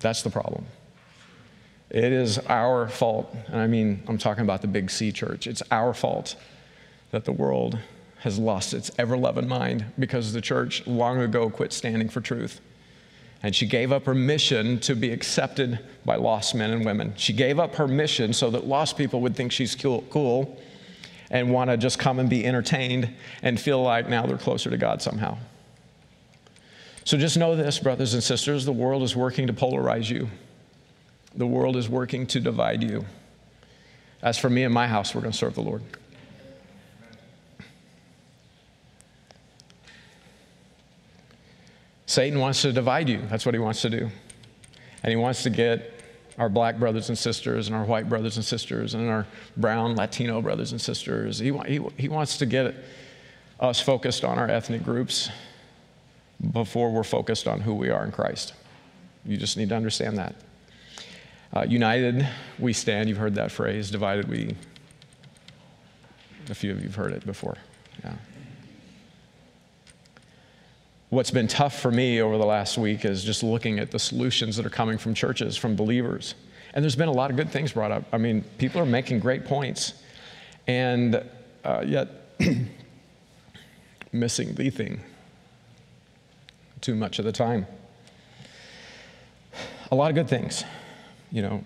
That's 0.00 0.22
the 0.22 0.30
problem. 0.30 0.66
It 1.90 2.12
is 2.12 2.38
our 2.38 2.88
fault, 2.88 3.34
and 3.46 3.56
I 3.60 3.66
mean, 3.66 4.02
I'm 4.08 4.18
talking 4.18 4.42
about 4.42 4.60
the 4.60 4.68
big 4.68 4.90
C 4.90 5.12
church. 5.12 5.46
It's 5.46 5.62
our 5.70 5.94
fault 5.94 6.36
that 7.12 7.24
the 7.24 7.32
world 7.32 7.78
has 8.20 8.38
lost 8.38 8.74
its 8.74 8.90
ever 8.98 9.16
loving 9.16 9.46
mind 9.46 9.84
because 9.98 10.32
the 10.32 10.40
church 10.40 10.84
long 10.86 11.20
ago 11.20 11.48
quit 11.48 11.72
standing 11.72 12.08
for 12.08 12.20
truth. 12.20 12.60
And 13.42 13.54
she 13.54 13.66
gave 13.66 13.92
up 13.92 14.06
her 14.06 14.14
mission 14.14 14.80
to 14.80 14.96
be 14.96 15.12
accepted 15.12 15.78
by 16.04 16.16
lost 16.16 16.54
men 16.54 16.70
and 16.70 16.84
women. 16.84 17.14
She 17.16 17.32
gave 17.32 17.60
up 17.60 17.76
her 17.76 17.86
mission 17.86 18.32
so 18.32 18.50
that 18.50 18.66
lost 18.66 18.96
people 18.96 19.20
would 19.20 19.36
think 19.36 19.52
she's 19.52 19.74
cool, 19.76 20.58
and 21.30 21.52
want 21.52 21.70
to 21.70 21.76
just 21.76 21.98
come 21.98 22.18
and 22.18 22.28
be 22.28 22.44
entertained 22.44 23.08
and 23.42 23.60
feel 23.60 23.82
like 23.82 24.08
now 24.08 24.26
they're 24.26 24.38
closer 24.38 24.70
to 24.70 24.76
God 24.76 25.02
somehow. 25.02 25.36
So 27.06 27.16
just 27.16 27.36
know 27.36 27.54
this, 27.54 27.78
brothers 27.78 28.14
and 28.14 28.22
sisters 28.22 28.64
the 28.64 28.72
world 28.72 29.04
is 29.04 29.14
working 29.14 29.46
to 29.46 29.52
polarize 29.52 30.10
you, 30.10 30.28
the 31.36 31.46
world 31.46 31.76
is 31.76 31.88
working 31.88 32.26
to 32.26 32.40
divide 32.40 32.82
you. 32.82 33.04
As 34.22 34.36
for 34.36 34.50
me 34.50 34.64
and 34.64 34.74
my 34.74 34.88
house, 34.88 35.14
we're 35.14 35.20
going 35.20 35.30
to 35.30 35.38
serve 35.38 35.54
the 35.54 35.62
Lord. 35.62 35.84
Satan 42.06 42.40
wants 42.40 42.62
to 42.62 42.72
divide 42.72 43.08
you. 43.08 43.22
That's 43.28 43.46
what 43.46 43.54
he 43.54 43.60
wants 43.60 43.82
to 43.82 43.90
do. 43.90 44.10
And 45.04 45.10
he 45.10 45.16
wants 45.16 45.44
to 45.44 45.50
get 45.50 46.02
our 46.38 46.48
black 46.48 46.76
brothers 46.76 47.08
and 47.08 47.16
sisters 47.16 47.68
and 47.68 47.76
our 47.76 47.84
white 47.84 48.08
brothers 48.08 48.36
and 48.36 48.44
sisters 48.44 48.94
and 48.94 49.08
our 49.08 49.28
brown 49.56 49.94
Latino 49.94 50.42
brothers 50.42 50.72
and 50.72 50.80
sisters. 50.80 51.38
He, 51.38 51.56
he, 51.68 51.80
he 51.96 52.08
wants 52.08 52.36
to 52.38 52.46
get 52.46 52.74
us 53.60 53.80
focused 53.80 54.24
on 54.24 54.40
our 54.40 54.50
ethnic 54.50 54.82
groups 54.82 55.30
before 56.52 56.90
we're 56.90 57.02
focused 57.02 57.48
on 57.48 57.60
who 57.60 57.74
we 57.74 57.90
are 57.90 58.04
in 58.04 58.12
Christ. 58.12 58.54
You 59.24 59.36
just 59.36 59.56
need 59.56 59.70
to 59.70 59.76
understand 59.76 60.18
that. 60.18 60.34
Uh, 61.52 61.64
united, 61.68 62.28
we 62.58 62.72
stand. 62.72 63.08
You've 63.08 63.18
heard 63.18 63.34
that 63.36 63.50
phrase. 63.50 63.90
Divided, 63.90 64.28
we. 64.28 64.54
A 66.48 66.54
few 66.54 66.70
of 66.70 66.78
you 66.78 66.84
have 66.84 66.94
heard 66.94 67.12
it 67.12 67.24
before. 67.26 67.56
Yeah. 68.04 68.14
What's 71.08 71.30
been 71.30 71.48
tough 71.48 71.78
for 71.80 71.90
me 71.90 72.20
over 72.20 72.36
the 72.36 72.46
last 72.46 72.78
week 72.78 73.04
is 73.04 73.24
just 73.24 73.42
looking 73.42 73.78
at 73.78 73.90
the 73.90 73.98
solutions 73.98 74.56
that 74.56 74.66
are 74.66 74.70
coming 74.70 74.98
from 74.98 75.14
churches, 75.14 75.56
from 75.56 75.76
believers. 75.76 76.34
And 76.74 76.84
there's 76.84 76.96
been 76.96 77.08
a 77.08 77.12
lot 77.12 77.30
of 77.30 77.36
good 77.36 77.50
things 77.50 77.72
brought 77.72 77.90
up. 77.90 78.04
I 78.12 78.18
mean, 78.18 78.42
people 78.58 78.80
are 78.80 78.86
making 78.86 79.20
great 79.20 79.44
points, 79.44 79.94
and 80.66 81.22
uh, 81.64 81.84
yet 81.86 82.08
missing 84.12 84.54
the 84.54 84.68
thing 84.70 85.00
too 86.80 86.94
much 86.94 87.18
of 87.18 87.24
the 87.24 87.32
time. 87.32 87.66
A 89.90 89.94
lot 89.94 90.10
of 90.10 90.14
good 90.14 90.28
things. 90.28 90.64
You 91.30 91.42
know, 91.42 91.64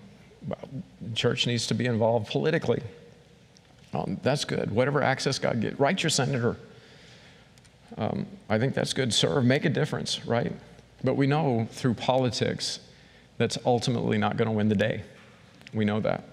church 1.15 1.47
needs 1.47 1.67
to 1.67 1.73
be 1.73 1.85
involved 1.85 2.27
politically. 2.29 2.81
Um, 3.93 4.19
that's 4.23 4.45
good. 4.45 4.71
Whatever 4.71 5.01
access 5.01 5.37
God 5.39 5.61
get, 5.61 5.79
write 5.79 6.01
your 6.03 6.09
senator 6.09 6.57
um, 7.97 8.25
I 8.49 8.57
think 8.57 8.73
that's 8.73 8.93
good. 8.93 9.13
Serve, 9.13 9.43
make 9.45 9.65
a 9.65 9.69
difference, 9.69 10.25
right? 10.25 10.53
But 11.03 11.15
we 11.15 11.27
know 11.27 11.67
through 11.71 11.95
politics 11.95 12.79
that's 13.37 13.57
ultimately 13.65 14.17
not 14.17 14.37
going 14.37 14.47
to 14.47 14.51
win 14.51 14.69
the 14.69 14.75
day. 14.75 15.03
We 15.73 15.85
know 15.85 15.99
that. 16.01 16.23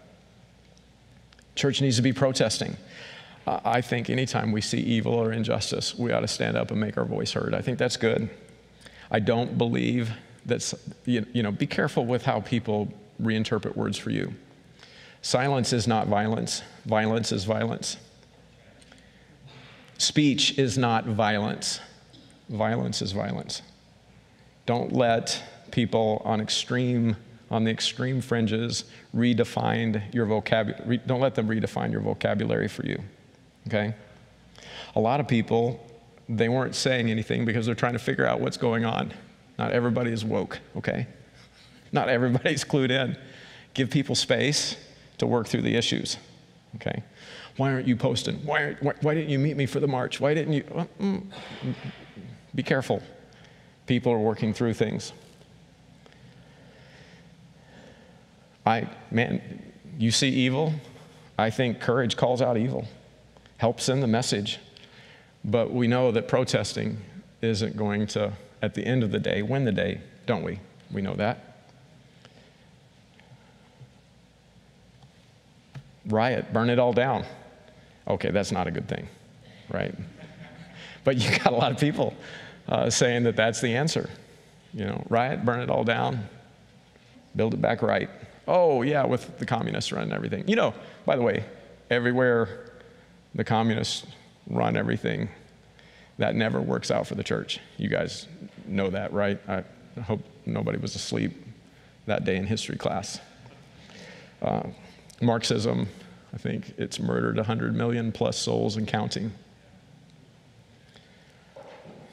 Church 1.55 1.81
needs 1.81 1.97
to 1.97 2.03
be 2.03 2.13
protesting. 2.13 2.77
I 3.47 3.81
think 3.81 4.11
anytime 4.11 4.53
we 4.53 4.61
see 4.61 4.79
evil 4.79 5.15
or 5.15 5.33
injustice, 5.33 5.99
we 5.99 6.13
ought 6.13 6.21
to 6.21 6.29
stand 6.29 6.57
up 6.57 6.71
and 6.71 6.79
make 6.79 6.99
our 6.99 7.07
voice 7.07 7.33
heard. 7.33 7.55
I 7.55 7.63
think 7.63 7.79
that's 7.79 7.97
good. 7.97 8.29
I 9.11 9.21
don't 9.21 9.57
believe 9.57 10.11
that's, 10.45 10.75
you, 11.05 11.27
you 11.33 11.43
know, 11.43 11.53
be 11.53 11.67
careful 11.67 12.07
with 12.07 12.25
how 12.25 12.41
people 12.41 12.89
reinterpret 13.23 13.77
words 13.77 13.99
for 13.99 14.11
you. 14.11 14.35
Silence 15.23 15.73
is 15.73 15.87
not 15.87 16.07
violence, 16.07 16.63
violence 16.87 17.33
is 17.33 17.45
violence. 17.45 17.97
Speech 19.99 20.59
is 20.59 20.79
not 20.79 21.05
violence, 21.07 21.81
violence 22.49 23.03
is 23.03 23.13
violence. 23.13 23.63
Don't 24.65 24.93
let 24.93 25.43
people 25.71 26.23
on 26.25 26.41
extreme 26.41 27.17
on 27.51 27.65
the 27.65 27.71
extreme 27.71 28.21
fringes 28.21 28.85
redefine 29.15 30.03
your 30.15 30.27
vocabulary 30.27 31.01
don't 31.07 31.21
let 31.21 31.35
them 31.35 31.49
redefine 31.49 31.91
your 31.91 32.01
vocabulary 32.01 32.69
for 32.69 32.85
you 32.85 33.01
okay 33.67 33.95
a 34.97 35.01
lot 35.01 35.19
of 35.21 35.27
people 35.27 35.88
they 36.29 36.49
weren't 36.49 36.75
saying 36.75 37.11
anything 37.11 37.45
because 37.45 37.67
they're 37.67 37.75
trying 37.75 37.95
to 37.95 37.99
figure 37.99 38.27
out 38.27 38.41
what's 38.41 38.57
going 38.57 38.85
on 38.85 39.13
not 39.59 39.73
everybody 39.73 40.13
is 40.13 40.25
woke 40.25 40.59
okay 40.77 41.07
not 41.93 42.09
everybody's 42.09 42.65
clued 42.65 42.91
in 42.91 43.17
give 43.75 43.91
people 43.91 44.15
space 44.15 44.77
to 45.17 45.27
work 45.27 45.47
through 45.47 45.63
the 45.63 45.75
issues 45.75 46.17
okay 46.77 47.03
why 47.59 47.73
aren't 47.73 47.89
you 47.89 47.97
posting? 47.97 48.37
Why, 48.47 48.77
why, 48.81 48.95
why, 49.03 49.15
didn't 49.15 49.31
you 49.31 49.39
meet 49.39 49.57
me 49.57 49.67
for 49.67 49.81
the 49.81 49.89
march? 49.89 50.21
Why 50.21 50.33
didn't 50.33 50.53
you? 50.53 50.63
Mm, 51.01 51.25
be 52.55 52.63
careful. 52.63 53.03
People 53.87 54.13
are 54.13 54.19
working 54.19 54.55
through 54.55 54.75
things. 54.75 55.13
I, 58.65 58.89
man, 59.11 59.43
you 59.99 60.13
see 60.13 60.29
evil. 60.29 60.73
I 61.37 61.51
think 61.51 61.81
courage 61.81 62.17
calls 62.17 62.41
out 62.41 62.57
evil, 62.57 62.87
helps 63.57 63.85
send 63.85 64.05
the 64.05 64.09
message. 64.09 64.61
But 65.51 65.73
we 65.73 65.87
know 65.89 66.13
that 66.13 66.29
protesting 66.29 66.99
isn't 67.43 67.77
going 67.77 68.07
to, 68.09 68.33
at 68.63 68.75
the 68.75 68.85
end 68.85 69.03
of 69.03 69.11
the 69.11 69.19
day, 69.19 69.43
win 69.43 69.65
the 69.65 69.73
day, 69.73 70.01
don't 70.27 70.43
we? 70.43 70.61
We 70.93 71.03
know 71.03 71.15
that. 71.15 71.45
Riot, 76.07 76.53
burn 76.53 76.71
it 76.71 76.79
all 76.79 76.93
down 76.93 77.25
okay, 78.09 78.31
that's 78.31 78.53
not 78.53 78.67
a 78.67 78.71
good 78.71 78.89
thing, 78.89 79.09
right? 79.71 79.95
But 81.05 81.17
you 81.17 81.31
got 81.39 81.55
a 81.55 81.57
lot 81.57 81.73
of 81.73 81.79
people 81.79 82.13
uh, 82.69 82.91
saying 82.91 83.23
that 83.23 83.35
that's 83.35 83.63
the 83.63 83.75
answer. 83.77 84.11
You 84.75 84.85
know, 84.85 85.07
riot, 85.09 85.43
burn 85.43 85.61
it 85.61 85.71
all 85.71 85.85
down, 85.85 86.29
build 87.35 87.55
it 87.55 87.63
back 87.63 87.81
right. 87.81 88.11
Oh, 88.47 88.83
yeah, 88.83 89.07
with 89.07 89.39
the 89.39 89.47
communists 89.47 89.91
running 89.91 90.13
everything. 90.13 90.47
You 90.47 90.57
know, 90.57 90.75
by 91.07 91.17
the 91.17 91.23
way, 91.23 91.45
everywhere 91.89 92.73
the 93.35 93.45
communists 93.45 94.05
run 94.49 94.77
everything, 94.77 95.29
that 96.19 96.35
never 96.35 96.61
works 96.61 96.91
out 96.91 97.07
for 97.07 97.15
the 97.15 97.25
church. 97.25 97.61
You 97.77 97.89
guys 97.89 98.27
know 98.67 98.91
that, 98.91 99.13
right? 99.13 99.39
I 99.49 99.65
hope 100.01 100.21
nobody 100.47 100.79
was 100.79 100.95
asleep 100.95 101.33
that 102.07 102.25
day 102.25 102.37
in 102.37 102.47
history 102.47 102.77
class. 102.77 103.21
Uh, 104.43 104.65
Marxism 105.21 105.89
I 106.33 106.37
think 106.37 106.75
it's 106.77 107.01
murdered 107.01 107.37
100 107.37 107.75
million 107.75 108.13
plus 108.13 108.37
souls 108.37 108.77
and 108.77 108.87
counting. 108.87 109.33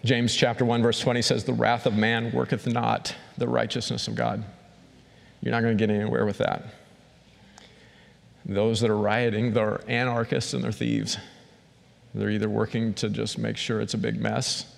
James 0.04 0.36
chapter 0.36 0.64
1 0.64 0.82
verse 0.82 1.00
20 1.00 1.22
says 1.22 1.44
the 1.44 1.54
wrath 1.54 1.86
of 1.86 1.96
man 1.96 2.32
worketh 2.32 2.68
not 2.68 3.14
the 3.38 3.48
righteousness 3.48 4.08
of 4.08 4.16
God. 4.16 4.44
You're 5.42 5.52
not 5.52 5.62
going 5.62 5.78
to 5.78 5.88
get 5.88 5.94
anywhere 5.94 6.26
with 6.26 6.38
that. 6.38 6.66
Those 8.46 8.80
that 8.82 8.90
are 8.90 8.98
rioting, 8.98 9.54
they're 9.54 9.82
anarchists 9.88 10.54
and 10.54 10.64
they're 10.64 10.72
thieves. 10.72 11.18
They're 12.16 12.30
either 12.30 12.48
working 12.48 12.94
to 12.96 13.10
just 13.10 13.38
make 13.38 13.58
sure 13.58 13.82
it's 13.82 13.94
a 13.94 13.98
big 13.98 14.22
mess 14.22 14.74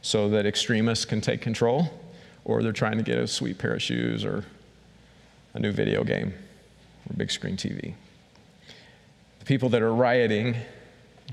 so 0.00 0.30
that 0.30 0.46
extremists 0.46 1.04
can 1.04 1.20
take 1.20 1.42
control, 1.42 1.90
or 2.44 2.62
they're 2.62 2.72
trying 2.72 2.96
to 2.96 3.04
get 3.04 3.18
a 3.18 3.26
sweet 3.26 3.58
pair 3.58 3.74
of 3.74 3.82
shoes 3.82 4.24
or 4.24 4.44
a 5.52 5.60
new 5.60 5.70
video 5.70 6.02
game 6.02 6.32
or 7.08 7.16
big 7.16 7.30
screen 7.30 7.56
TV 7.56 7.94
The 9.38 9.44
people 9.44 9.68
that 9.70 9.82
are 9.82 9.94
rioting 9.94 10.56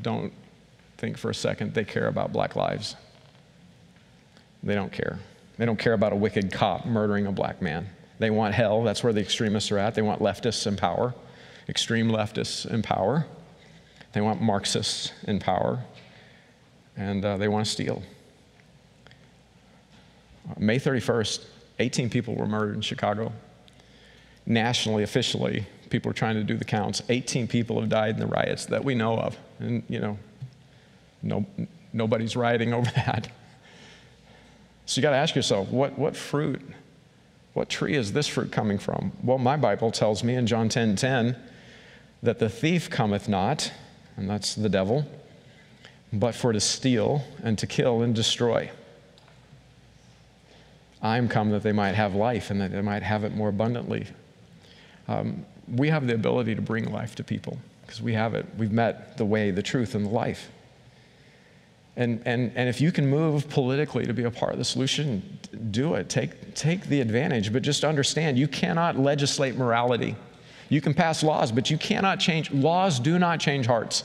don't 0.01 0.33
think 0.97 1.17
for 1.17 1.29
a 1.29 1.35
second 1.35 1.73
they 1.73 1.85
care 1.85 2.07
about 2.07 2.33
black 2.33 2.57
lives. 2.57 2.97
They 4.61 4.75
don't 4.75 4.91
care. 4.91 5.19
They 5.57 5.65
don't 5.65 5.79
care 5.79 5.93
about 5.93 6.11
a 6.11 6.17
wicked 6.17 6.51
cop 6.51 6.85
murdering 6.85 7.27
a 7.27 7.31
black 7.31 7.61
man. 7.61 7.87
They 8.19 8.29
want 8.29 8.55
hell. 8.55 8.83
That's 8.83 9.03
where 9.03 9.13
the 9.13 9.21
extremists 9.21 9.71
are 9.71 9.77
at. 9.77 9.95
They 9.95 10.01
want 10.01 10.21
leftists 10.21 10.67
in 10.67 10.75
power, 10.75 11.13
extreme 11.69 12.09
leftists 12.09 12.65
in 12.69 12.81
power. 12.81 13.25
They 14.15 14.21
want 14.21 14.41
Marxists 14.41 15.11
in 15.27 15.39
power. 15.39 15.83
And 16.95 17.25
uh, 17.25 17.35
they 17.35 17.49
want 17.49 17.65
to 17.65 17.71
steal. 17.71 18.01
May 20.57 20.79
31st, 20.79 21.43
18 21.79 22.09
people 22.09 22.33
were 22.33 22.47
murdered 22.47 22.75
in 22.75 22.81
Chicago. 22.81 23.33
Nationally, 24.45 25.03
officially, 25.03 25.65
people 25.89 26.09
are 26.09 26.13
trying 26.13 26.35
to 26.35 26.45
do 26.45 26.55
the 26.55 26.63
counts. 26.63 27.01
18 27.09 27.45
people 27.49 27.77
have 27.81 27.89
died 27.89 28.11
in 28.11 28.21
the 28.21 28.27
riots 28.27 28.65
that 28.67 28.85
we 28.85 28.95
know 28.95 29.17
of. 29.17 29.37
And, 29.59 29.83
you 29.89 29.99
know, 29.99 30.17
no, 31.21 31.45
nobody's 31.91 32.37
rioting 32.37 32.73
over 32.73 32.89
that. 32.91 33.27
So 34.85 34.99
you 34.99 35.01
got 35.01 35.09
to 35.09 35.17
ask 35.17 35.35
yourself, 35.35 35.67
what, 35.67 35.99
what 35.99 36.15
fruit, 36.15 36.61
what 37.51 37.67
tree 37.67 37.95
is 37.95 38.13
this 38.13 38.27
fruit 38.27 38.53
coming 38.53 38.77
from? 38.79 39.11
Well, 39.21 39.39
my 39.39 39.57
Bible 39.57 39.91
tells 39.91 40.23
me 40.23 40.35
in 40.35 40.47
John 40.47 40.69
10 40.69 40.95
10 40.95 41.35
that 42.23 42.39
the 42.39 42.47
thief 42.47 42.89
cometh 42.89 43.27
not, 43.27 43.73
and 44.17 44.29
that's 44.29 44.55
the 44.55 44.69
devil, 44.69 45.05
but 46.13 46.35
for 46.35 46.53
to 46.53 46.59
steal 46.59 47.23
and 47.43 47.57
to 47.57 47.67
kill 47.67 48.01
and 48.01 48.15
destroy. 48.15 48.71
I 51.01 51.17
am 51.17 51.27
come 51.27 51.51
that 51.51 51.63
they 51.63 51.71
might 51.71 51.93
have 51.93 52.15
life 52.15 52.49
and 52.49 52.59
that 52.61 52.71
they 52.71 52.81
might 52.81 53.03
have 53.03 53.23
it 53.23 53.35
more 53.35 53.49
abundantly. 53.49 54.07
Um, 55.07 55.45
we 55.67 55.89
have 55.89 56.07
the 56.07 56.15
ability 56.15 56.55
to 56.55 56.61
bring 56.61 56.91
life 56.91 57.15
to 57.15 57.23
people 57.23 57.59
because 57.85 58.01
we 58.01 58.13
have 58.13 58.33
it. 58.33 58.45
We've 58.57 58.71
met 58.71 59.17
the 59.17 59.25
way, 59.25 59.51
the 59.51 59.61
truth, 59.61 59.95
and 59.95 60.05
the 60.05 60.09
life. 60.09 60.49
And, 61.97 62.21
and, 62.25 62.51
and 62.55 62.67
if 62.67 62.81
you 62.81 62.91
can 62.91 63.07
move 63.07 63.47
politically 63.49 64.05
to 64.05 64.13
be 64.13 64.23
a 64.23 64.31
part 64.31 64.51
of 64.51 64.57
the 64.57 64.65
solution, 64.65 65.39
do 65.71 65.93
it. 65.93 66.09
Take, 66.09 66.55
take 66.55 66.85
the 66.87 66.99
advantage. 66.99 67.53
But 67.53 67.61
just 67.61 67.85
understand 67.85 68.37
you 68.37 68.47
cannot 68.47 68.97
legislate 68.97 69.55
morality. 69.55 70.15
You 70.69 70.81
can 70.81 70.93
pass 70.93 71.23
laws, 71.23 71.51
but 71.51 71.69
you 71.69 71.77
cannot 71.77 72.19
change. 72.19 72.51
Laws 72.51 72.99
do 72.99 73.19
not 73.19 73.39
change 73.39 73.65
hearts. 73.65 74.03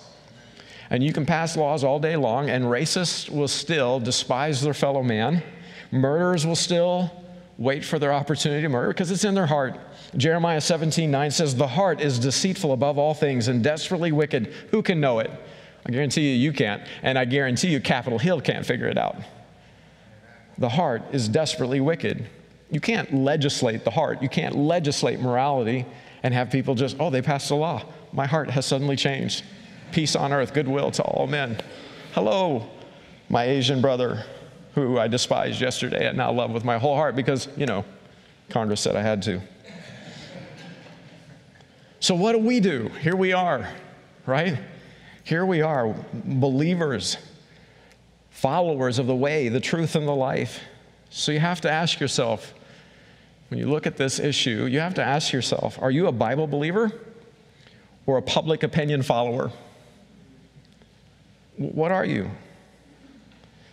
And 0.91 1.03
you 1.05 1.13
can 1.13 1.25
pass 1.25 1.57
laws 1.57 1.85
all 1.85 2.01
day 2.01 2.17
long, 2.17 2.51
and 2.51 2.65
racists 2.65 3.31
will 3.31 3.49
still 3.49 4.01
despise 4.01 4.61
their 4.61 4.75
fellow 4.75 5.03
man. 5.03 5.43
Murderers 5.93 6.47
will 6.47 6.57
still 6.57 7.11
wait 7.59 7.85
for 7.85 7.99
their 7.99 8.13
opportunity 8.13 8.63
to 8.63 8.69
murder 8.69 8.89
because 8.89 9.11
it's 9.11 9.25
in 9.25 9.35
their 9.35 9.47
heart. 9.47 9.79
Jeremiah 10.17 10.61
17, 10.61 11.11
9 11.11 11.31
says, 11.31 11.55
The 11.55 11.69
heart 11.69 12.01
is 12.01 12.19
deceitful 12.19 12.73
above 12.73 12.99
all 12.99 13.15
things 13.15 13.49
and 13.49 13.63
desperately 13.63 14.11
wicked. 14.11 14.53
Who 14.71 14.83
can 14.83 15.01
know 15.01 15.21
it? 15.21 15.31
I 15.87 15.93
guarantee 15.93 16.33
you, 16.33 16.37
you 16.37 16.53
can't. 16.53 16.83
And 17.03 17.19
I 17.19 17.25
guarantee 17.25 17.69
you, 17.69 17.81
Capitol 17.81 18.19
Hill 18.19 18.41
can't 18.41 18.67
figure 18.67 18.89
it 18.89 18.99
out. 18.99 19.17
The 20.59 20.69
heart 20.69 21.03
is 21.13 21.29
desperately 21.29 21.81
wicked. 21.81 22.29
You 22.71 22.81
can't 22.81 23.15
legislate 23.15 23.85
the 23.85 23.91
heart. 23.91 24.23
You 24.23 24.29
can't 24.29 24.57
legislate 24.57 25.21
morality 25.21 25.87
and 26.23 26.35
have 26.35 26.51
people 26.51 26.75
just, 26.75 26.97
oh, 27.01 27.11
they 27.11 27.23
passed 27.23 27.51
a 27.51 27.55
law. 27.55 27.83
My 28.13 28.27
heart 28.27 28.51
has 28.51 28.67
suddenly 28.67 28.97
changed. 28.97 29.45
Peace 29.93 30.15
on 30.15 30.33
earth, 30.33 30.53
goodwill 30.55 30.91
to 30.93 31.03
all 31.03 31.27
men. 31.27 31.59
Hello, 32.13 32.69
my 33.29 33.45
Asian 33.45 33.81
brother 33.81 34.25
who 34.75 34.99
I 34.99 35.09
despised 35.09 35.61
yesterday 35.61 36.07
and 36.07 36.17
now 36.17 36.33
love 36.33 36.53
with 36.53 36.65
my 36.65 36.79
whole 36.79 36.95
heart 36.95 37.17
because, 37.17 37.49
you 37.57 37.67
know, 37.67 37.85
Congress 38.49 38.81
said 38.81 38.97
I 38.97 39.03
had 39.03 39.23
to. 39.23 39.41
So, 42.01 42.15
what 42.15 42.33
do 42.33 42.39
we 42.39 42.61
do? 42.61 42.89
Here 43.01 43.17
we 43.17 43.33
are, 43.33 43.69
right? 44.27 44.59
Here 45.23 45.45
we 45.45 45.61
are, 45.61 45.95
believers, 46.15 47.19
followers 48.31 48.99
of 48.99 49.07
the 49.07 49.15
way, 49.15 49.49
the 49.49 49.61
truth, 49.61 49.97
and 49.97 50.09
the 50.09 50.15
life. 50.15 50.61
So, 51.11 51.31
you 51.31 51.41
have 51.41 51.61
to 51.61 51.71
ask 51.71 52.01
yourself, 52.01 52.55
when 53.51 53.59
you 53.59 53.69
look 53.69 53.87
at 53.87 53.97
this 53.97 54.21
issue, 54.21 54.67
you 54.67 54.79
have 54.79 54.95
to 54.95 55.03
ask 55.03 55.33
yourself 55.33 55.79
are 55.83 55.91
you 55.91 56.07
a 56.07 56.13
Bible 56.13 56.47
believer 56.47 56.93
or 58.07 58.17
a 58.17 58.23
public 58.23 58.63
opinion 58.63 59.03
follower? 59.03 59.51
What 61.57 61.93
are 61.93 62.05
you? 62.05 62.31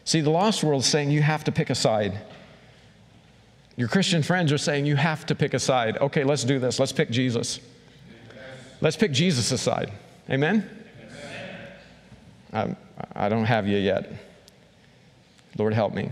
See, 0.04 0.22
the 0.22 0.32
lost 0.32 0.64
world 0.64 0.82
is 0.82 0.88
saying 0.88 1.12
you 1.12 1.22
have 1.22 1.44
to 1.46 1.52
pick 1.52 1.70
a 1.70 1.76
side. 1.76 2.20
Your 3.76 3.88
Christian 3.88 4.24
friends 4.24 4.52
are 4.52 4.58
saying 4.58 4.88
you 4.88 4.96
have 4.96 5.26
to 5.28 5.36
pick 5.36 5.54
a 5.54 5.60
side. 5.60 5.98
Okay, 5.98 6.24
let's 6.24 6.44
do 6.44 6.60
this. 6.60 6.80
Let's 6.80 6.92
pick 6.92 7.12
Jesus. 7.12 7.60
Let's 8.82 8.98
pick 8.98 9.12
Jesus 9.12 9.62
side. 9.62 9.92
Amen? 10.30 10.68
I, 12.52 12.76
I 13.16 13.30
don't 13.30 13.46
have 13.46 13.68
you 13.68 13.78
yet. 13.78 14.12
Lord, 15.58 15.74
help 15.74 15.94
me. 15.94 16.10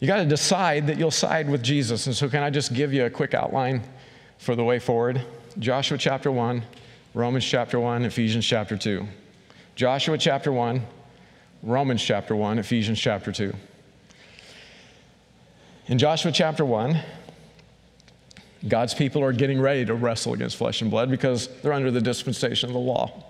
You 0.00 0.06
got 0.06 0.18
to 0.18 0.26
decide 0.26 0.86
that 0.86 0.98
you'll 0.98 1.10
side 1.10 1.50
with 1.50 1.62
Jesus. 1.62 2.06
And 2.06 2.14
so, 2.14 2.28
can 2.28 2.42
I 2.42 2.50
just 2.50 2.72
give 2.72 2.92
you 2.92 3.04
a 3.04 3.10
quick 3.10 3.34
outline 3.34 3.82
for 4.38 4.54
the 4.54 4.62
way 4.62 4.78
forward? 4.78 5.20
Joshua 5.58 5.98
chapter 5.98 6.30
1, 6.30 6.62
Romans 7.14 7.44
chapter 7.44 7.80
1, 7.80 8.04
Ephesians 8.04 8.46
chapter 8.46 8.76
2. 8.76 9.06
Joshua 9.74 10.16
chapter 10.16 10.52
1, 10.52 10.82
Romans 11.64 12.02
chapter 12.02 12.36
1, 12.36 12.60
Ephesians 12.60 13.00
chapter 13.00 13.32
2. 13.32 13.52
In 15.88 15.98
Joshua 15.98 16.30
chapter 16.30 16.64
1, 16.64 17.00
God's 18.68 18.94
people 18.94 19.22
are 19.24 19.32
getting 19.32 19.60
ready 19.60 19.84
to 19.84 19.94
wrestle 19.94 20.32
against 20.32 20.56
flesh 20.56 20.80
and 20.80 20.90
blood 20.90 21.10
because 21.10 21.48
they're 21.62 21.72
under 21.72 21.90
the 21.90 22.00
dispensation 22.00 22.68
of 22.68 22.74
the 22.74 22.80
law. 22.80 23.24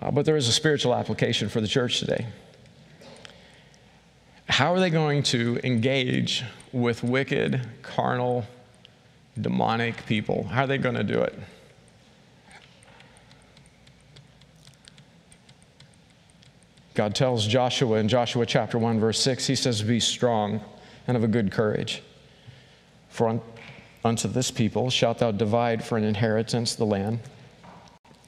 Uh, 0.00 0.10
but 0.10 0.24
there 0.24 0.36
is 0.36 0.48
a 0.48 0.52
spiritual 0.52 0.94
application 0.94 1.48
for 1.48 1.60
the 1.60 1.68
church 1.68 2.00
today. 2.00 2.26
How 4.50 4.74
are 4.74 4.80
they 4.80 4.90
going 4.90 5.22
to 5.22 5.60
engage 5.62 6.42
with 6.72 7.04
wicked, 7.04 7.68
carnal, 7.82 8.44
demonic 9.40 10.04
people? 10.06 10.42
How 10.42 10.64
are 10.64 10.66
they 10.66 10.76
going 10.76 10.96
to 10.96 11.04
do 11.04 11.20
it? 11.20 11.38
God 16.94 17.14
tells 17.14 17.46
Joshua 17.46 17.98
in 17.98 18.08
Joshua 18.08 18.44
chapter 18.44 18.76
1, 18.76 18.98
verse 18.98 19.20
6, 19.20 19.46
he 19.46 19.54
says, 19.54 19.82
Be 19.82 20.00
strong 20.00 20.60
and 21.06 21.16
of 21.16 21.22
a 21.22 21.28
good 21.28 21.52
courage. 21.52 22.02
For 23.08 23.40
unto 24.04 24.26
this 24.26 24.50
people 24.50 24.90
shalt 24.90 25.20
thou 25.20 25.30
divide 25.30 25.84
for 25.84 25.96
an 25.96 26.02
inheritance 26.02 26.74
the 26.74 26.84
land, 26.84 27.20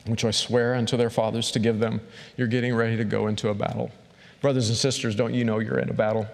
which 0.07 0.25
I 0.25 0.31
swear 0.31 0.77
unto 0.77 0.97
their 0.97 1.11
fathers 1.11 1.51
to 1.51 1.59
give 1.59 1.81
them. 1.81 2.01
You're 2.37 2.47
getting 2.47 2.77
ready 2.77 2.97
to 2.97 3.05
go 3.05 3.27
into 3.27 3.49
a 3.49 3.55
battle. 3.55 3.91
Brothers 4.43 4.69
and 4.69 4.77
sisters, 4.77 5.15
don't 5.15 5.33
you 5.33 5.45
know 5.45 5.61
you're 5.61 5.79
in 5.79 5.89
a 5.89 5.95
battle? 5.95 6.27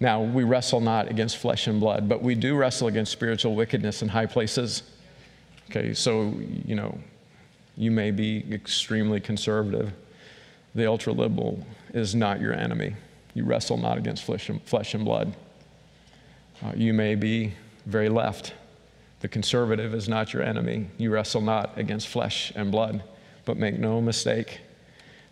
Now, 0.00 0.22
we 0.22 0.42
wrestle 0.42 0.80
not 0.80 1.08
against 1.08 1.36
flesh 1.36 1.68
and 1.68 1.78
blood, 1.78 2.08
but 2.08 2.22
we 2.22 2.34
do 2.34 2.56
wrestle 2.56 2.88
against 2.88 3.12
spiritual 3.12 3.54
wickedness 3.54 4.02
in 4.02 4.08
high 4.08 4.26
places. 4.26 4.82
Okay, 5.70 5.94
so, 5.94 6.34
you 6.64 6.74
know, 6.74 6.98
you 7.76 7.90
may 7.90 8.10
be 8.10 8.44
extremely 8.50 9.20
conservative 9.20 9.92
the 10.76 10.86
ultra 10.86 11.12
liberal 11.14 11.66
is 11.94 12.14
not 12.14 12.38
your 12.38 12.52
enemy. 12.52 12.94
You 13.32 13.44
wrestle 13.44 13.78
not 13.78 13.96
against 13.96 14.24
flesh 14.24 14.50
and, 14.50 14.62
flesh 14.62 14.92
and 14.92 15.06
blood. 15.06 15.34
Uh, 16.62 16.72
you 16.76 16.92
may 16.92 17.14
be 17.14 17.54
very 17.86 18.10
left. 18.10 18.52
The 19.20 19.28
conservative 19.28 19.94
is 19.94 20.06
not 20.06 20.34
your 20.34 20.42
enemy. 20.42 20.88
You 20.98 21.10
wrestle 21.10 21.40
not 21.40 21.78
against 21.78 22.08
flesh 22.08 22.52
and 22.54 22.70
blood. 22.70 23.02
But 23.46 23.56
make 23.56 23.78
no 23.78 24.02
mistake, 24.02 24.60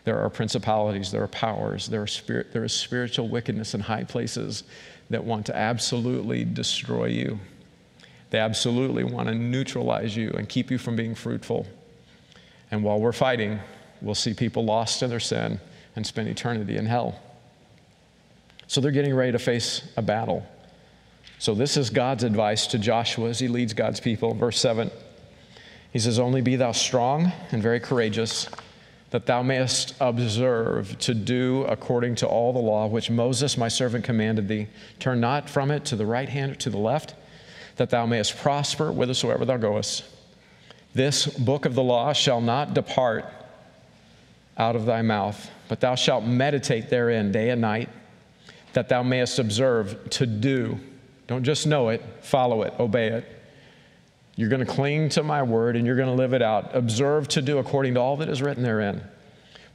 there 0.04 0.20
are 0.20 0.28
principalities, 0.28 1.10
there 1.10 1.22
are 1.22 1.28
powers, 1.28 1.88
there, 1.88 2.02
are 2.02 2.06
spirit, 2.06 2.52
there 2.52 2.64
is 2.64 2.72
spiritual 2.72 3.28
wickedness 3.28 3.74
in 3.74 3.80
high 3.80 4.04
places 4.04 4.64
that 5.10 5.24
want 5.24 5.46
to 5.46 5.56
absolutely 5.56 6.44
destroy 6.44 7.06
you. 7.06 7.38
They 8.30 8.38
absolutely 8.38 9.04
want 9.04 9.28
to 9.28 9.34
neutralize 9.34 10.16
you 10.16 10.30
and 10.30 10.48
keep 10.48 10.70
you 10.70 10.78
from 10.78 10.96
being 10.96 11.14
fruitful. 11.14 11.66
And 12.70 12.82
while 12.82 13.00
we're 13.00 13.12
fighting, 13.12 13.60
we'll 14.02 14.14
see 14.14 14.34
people 14.34 14.64
lost 14.64 15.02
in 15.02 15.10
their 15.10 15.20
sin 15.20 15.60
and 15.96 16.06
spend 16.06 16.28
eternity 16.28 16.76
in 16.76 16.86
hell. 16.86 17.20
So 18.66 18.80
they're 18.80 18.90
getting 18.90 19.14
ready 19.14 19.32
to 19.32 19.38
face 19.38 19.88
a 19.96 20.02
battle. 20.02 20.44
So 21.38 21.54
this 21.54 21.76
is 21.76 21.90
God's 21.90 22.24
advice 22.24 22.66
to 22.68 22.78
Joshua 22.78 23.28
as 23.28 23.38
he 23.38 23.48
leads 23.48 23.74
God's 23.74 24.00
people. 24.00 24.34
Verse 24.34 24.58
7 24.58 24.90
He 25.92 25.98
says, 25.98 26.18
Only 26.18 26.40
be 26.40 26.56
thou 26.56 26.72
strong 26.72 27.32
and 27.52 27.62
very 27.62 27.80
courageous, 27.80 28.48
that 29.14 29.26
thou 29.26 29.44
mayest 29.44 29.94
observe 30.00 30.98
to 30.98 31.14
do 31.14 31.62
according 31.68 32.16
to 32.16 32.26
all 32.26 32.52
the 32.52 32.58
law 32.58 32.88
which 32.88 33.12
Moses 33.12 33.56
my 33.56 33.68
servant 33.68 34.04
commanded 34.04 34.48
thee. 34.48 34.66
Turn 34.98 35.20
not 35.20 35.48
from 35.48 35.70
it 35.70 35.84
to 35.84 35.94
the 35.94 36.04
right 36.04 36.28
hand 36.28 36.50
or 36.50 36.54
to 36.56 36.68
the 36.68 36.78
left, 36.78 37.14
that 37.76 37.90
thou 37.90 38.06
mayest 38.06 38.36
prosper 38.36 38.90
whithersoever 38.90 39.44
thou 39.44 39.56
goest. 39.56 40.02
This 40.94 41.28
book 41.28 41.64
of 41.64 41.76
the 41.76 41.82
law 41.84 42.12
shall 42.12 42.40
not 42.40 42.74
depart 42.74 43.32
out 44.58 44.74
of 44.74 44.84
thy 44.84 45.00
mouth, 45.00 45.48
but 45.68 45.78
thou 45.78 45.94
shalt 45.94 46.24
meditate 46.24 46.90
therein 46.90 47.30
day 47.30 47.50
and 47.50 47.60
night, 47.60 47.90
that 48.72 48.88
thou 48.88 49.04
mayest 49.04 49.38
observe 49.38 50.10
to 50.10 50.26
do. 50.26 50.76
Don't 51.28 51.44
just 51.44 51.68
know 51.68 51.90
it, 51.90 52.02
follow 52.20 52.62
it, 52.62 52.74
obey 52.80 53.10
it. 53.10 53.24
You're 54.36 54.48
going 54.48 54.64
to 54.64 54.72
cling 54.72 55.08
to 55.10 55.22
my 55.22 55.42
word 55.42 55.76
and 55.76 55.86
you're 55.86 55.96
going 55.96 56.08
to 56.08 56.14
live 56.14 56.32
it 56.32 56.42
out. 56.42 56.74
Observe 56.74 57.28
to 57.28 57.42
do 57.42 57.58
according 57.58 57.94
to 57.94 58.00
all 58.00 58.16
that 58.16 58.28
is 58.28 58.42
written 58.42 58.62
therein. 58.62 59.02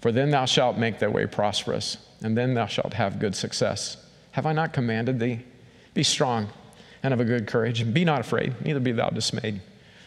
For 0.02 0.12
then 0.12 0.30
thou 0.32 0.46
shalt 0.46 0.78
make 0.78 1.00
thy 1.00 1.08
way 1.08 1.26
prosperous, 1.26 1.98
and 2.22 2.38
then 2.38 2.54
thou 2.54 2.66
shalt 2.68 2.94
have 2.94 3.20
good 3.20 3.36
success. 3.36 3.98
Have 4.32 4.46
I 4.46 4.54
not 4.54 4.72
commanded 4.72 5.20
thee? 5.20 5.42
Be 5.94 6.04
strong 6.04 6.50
and 7.04 7.14
of 7.14 7.20
a 7.20 7.26
good 7.26 7.48
courage, 7.48 7.82
and 7.82 7.94
be 7.94 8.04
not 8.04 8.22
afraid, 8.22 8.54
neither 8.64 8.80
be 8.80 8.92
thou 8.92 9.10
dismayed. 9.10 9.62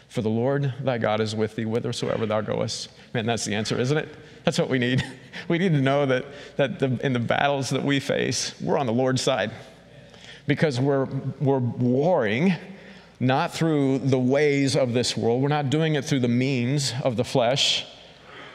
For 0.09 0.21
the 0.21 0.29
Lord 0.29 0.75
thy 0.81 0.99
God 0.99 1.21
is 1.21 1.35
with 1.35 1.57
thee 1.57 1.65
whithersoever 1.65 2.27
thou 2.27 2.43
goest. 2.43 2.91
Man, 3.15 3.25
that's 3.25 3.47
the 3.47 3.55
answer, 3.55 3.81
isn't 3.81 3.97
it? 3.97 4.09
That's 4.45 4.59
what 4.59 4.69
we 4.69 4.79
need. 4.79 5.03
We 5.49 5.59
need 5.59 5.73
to 5.73 5.81
know 5.81 6.07
that, 6.07 6.25
that 6.57 6.79
the, 6.79 7.05
in 7.05 7.13
the 7.15 7.19
battles 7.19 7.71
that 7.71 7.83
we 7.83 7.99
face, 7.99 8.55
we're 8.61 8.79
on 8.79 8.87
the 8.87 8.93
Lord's 8.93 9.23
side 9.23 9.51
because 10.47 10.79
we're, 10.79 11.07
we're 11.41 11.59
warring 11.59 12.55
not 13.23 13.53
through 13.53 13.99
the 13.99 14.19
ways 14.19 14.75
of 14.75 14.93
this 14.93 15.17
world. 15.17 15.41
We're 15.41 15.49
not 15.49 15.71
doing 15.71 15.95
it 15.95 16.05
through 16.05 16.21
the 16.21 16.29
means 16.29 16.93
of 17.05 17.17
the 17.17 17.23
flesh. 17.23 17.87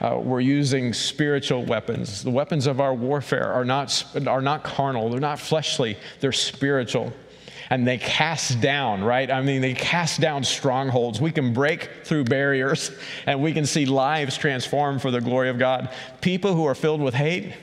Uh, 0.02 0.20
we're 0.22 0.42
using 0.42 0.92
spiritual 0.92 1.64
weapons. 1.64 2.22
The 2.22 2.32
weapons 2.32 2.68
of 2.68 2.82
our 2.82 2.94
warfare 2.94 3.52
are 3.54 3.64
not, 3.64 4.04
are 4.28 4.42
not 4.42 4.66
carnal, 4.66 5.10
they're 5.10 5.22
not 5.22 5.40
fleshly, 5.40 5.98
they're 6.20 6.34
spiritual. 6.34 7.14
And 7.70 7.88
they 7.88 7.98
cast 7.98 8.60
down, 8.60 9.06
right? 9.06 9.32
I 9.32 9.42
mean, 9.42 9.62
they 9.62 9.74
cast 9.74 10.20
down 10.20 10.44
strongholds. 10.44 11.22
We 11.22 11.32
can 11.32 11.54
break 11.54 11.90
through 12.04 12.26
barriers 12.26 12.92
and 13.26 13.42
we 13.42 13.54
can 13.54 13.66
see 13.66 13.86
lives 13.86 14.38
transformed 14.38 15.02
for 15.02 15.12
the 15.12 15.22
glory 15.22 15.48
of 15.48 15.58
God. 15.58 15.94
People 16.20 16.54
who 16.54 16.66
are 16.66 16.76
filled 16.76 17.02
with 17.02 17.14
hate, 17.14 17.54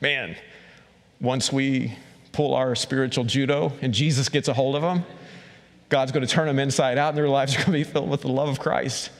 man, 0.00 0.34
once 1.20 1.52
we 1.52 1.94
pull 2.32 2.54
our 2.54 2.74
spiritual 2.74 3.24
judo 3.24 3.72
and 3.82 3.94
Jesus 3.94 4.28
gets 4.28 4.48
a 4.48 4.52
hold 4.52 4.74
of 4.74 4.82
them, 4.82 5.04
God's 5.88 6.12
going 6.12 6.26
to 6.26 6.32
turn 6.32 6.46
them 6.46 6.58
inside 6.58 6.98
out 6.98 7.10
and 7.10 7.18
their 7.18 7.28
lives 7.28 7.54
are 7.54 7.58
going 7.58 7.66
to 7.66 7.72
be 7.72 7.84
filled 7.84 8.10
with 8.10 8.22
the 8.22 8.28
love 8.28 8.48
of 8.48 8.58
Christ. 8.58 9.10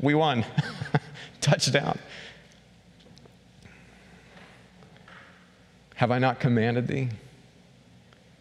We 0.00 0.14
won. 0.14 0.44
Touchdown. 1.40 1.98
Have 5.96 6.10
I 6.10 6.18
not 6.18 6.40
commanded 6.40 6.88
thee? 6.88 7.08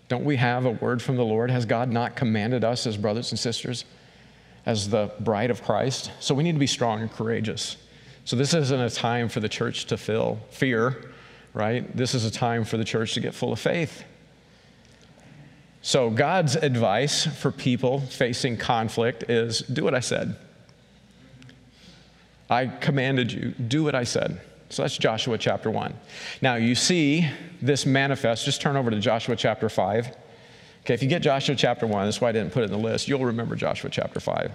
Don't 0.09 0.25
we 0.25 0.35
have 0.35 0.65
a 0.65 0.71
word 0.71 1.01
from 1.01 1.15
the 1.15 1.23
Lord? 1.23 1.49
Has 1.49 1.65
God 1.65 1.89
not 1.89 2.15
commanded 2.15 2.63
us 2.63 2.85
as 2.85 2.97
brothers 2.97 3.31
and 3.31 3.39
sisters, 3.39 3.85
as 4.65 4.89
the 4.89 5.11
bride 5.19 5.49
of 5.49 5.63
Christ? 5.63 6.11
So 6.19 6.35
we 6.35 6.43
need 6.43 6.53
to 6.53 6.59
be 6.59 6.67
strong 6.67 7.01
and 7.01 7.11
courageous. 7.11 7.77
So 8.25 8.35
this 8.35 8.53
isn't 8.53 8.79
a 8.79 8.89
time 8.89 9.29
for 9.29 9.39
the 9.39 9.49
church 9.49 9.85
to 9.85 9.97
feel 9.97 10.39
fear, 10.49 11.11
right? 11.53 11.95
This 11.95 12.13
is 12.13 12.25
a 12.25 12.31
time 12.31 12.63
for 12.63 12.77
the 12.77 12.85
church 12.85 13.13
to 13.13 13.19
get 13.19 13.33
full 13.33 13.53
of 13.53 13.59
faith. 13.59 14.03
So 15.85 16.09
God's 16.09 16.55
advice 16.55 17.25
for 17.25 17.51
people 17.51 17.99
facing 17.99 18.55
conflict 18.55 19.29
is 19.29 19.59
do 19.59 19.83
what 19.83 19.93
I 19.93 19.99
said. 19.99 20.37
I 22.49 22.67
commanded 22.67 23.33
you, 23.33 23.49
do 23.51 23.83
what 23.83 23.93
I 23.93 24.05
said. 24.05 24.39
So 24.69 24.81
that's 24.81 24.97
Joshua 24.97 25.37
chapter 25.37 25.69
1. 25.69 25.93
Now 26.41 26.55
you 26.55 26.73
see 26.73 27.29
this 27.61 27.85
manifest, 27.85 28.45
just 28.45 28.61
turn 28.61 28.77
over 28.77 28.91
to 28.91 28.99
Joshua 28.99 29.35
chapter 29.35 29.67
5. 29.67 30.07
Okay, 30.81 30.93
if 30.93 31.03
you 31.03 31.09
get 31.09 31.21
Joshua 31.21 31.53
chapter 31.53 31.85
1, 31.85 32.05
that's 32.05 32.21
why 32.21 32.29
I 32.29 32.31
didn't 32.31 32.53
put 32.53 32.63
it 32.63 32.67
in 32.67 32.71
the 32.71 32.77
list, 32.77 33.09
you'll 33.09 33.25
remember 33.25 33.57
Joshua 33.57 33.89
chapter 33.89 34.21
5. 34.21 34.51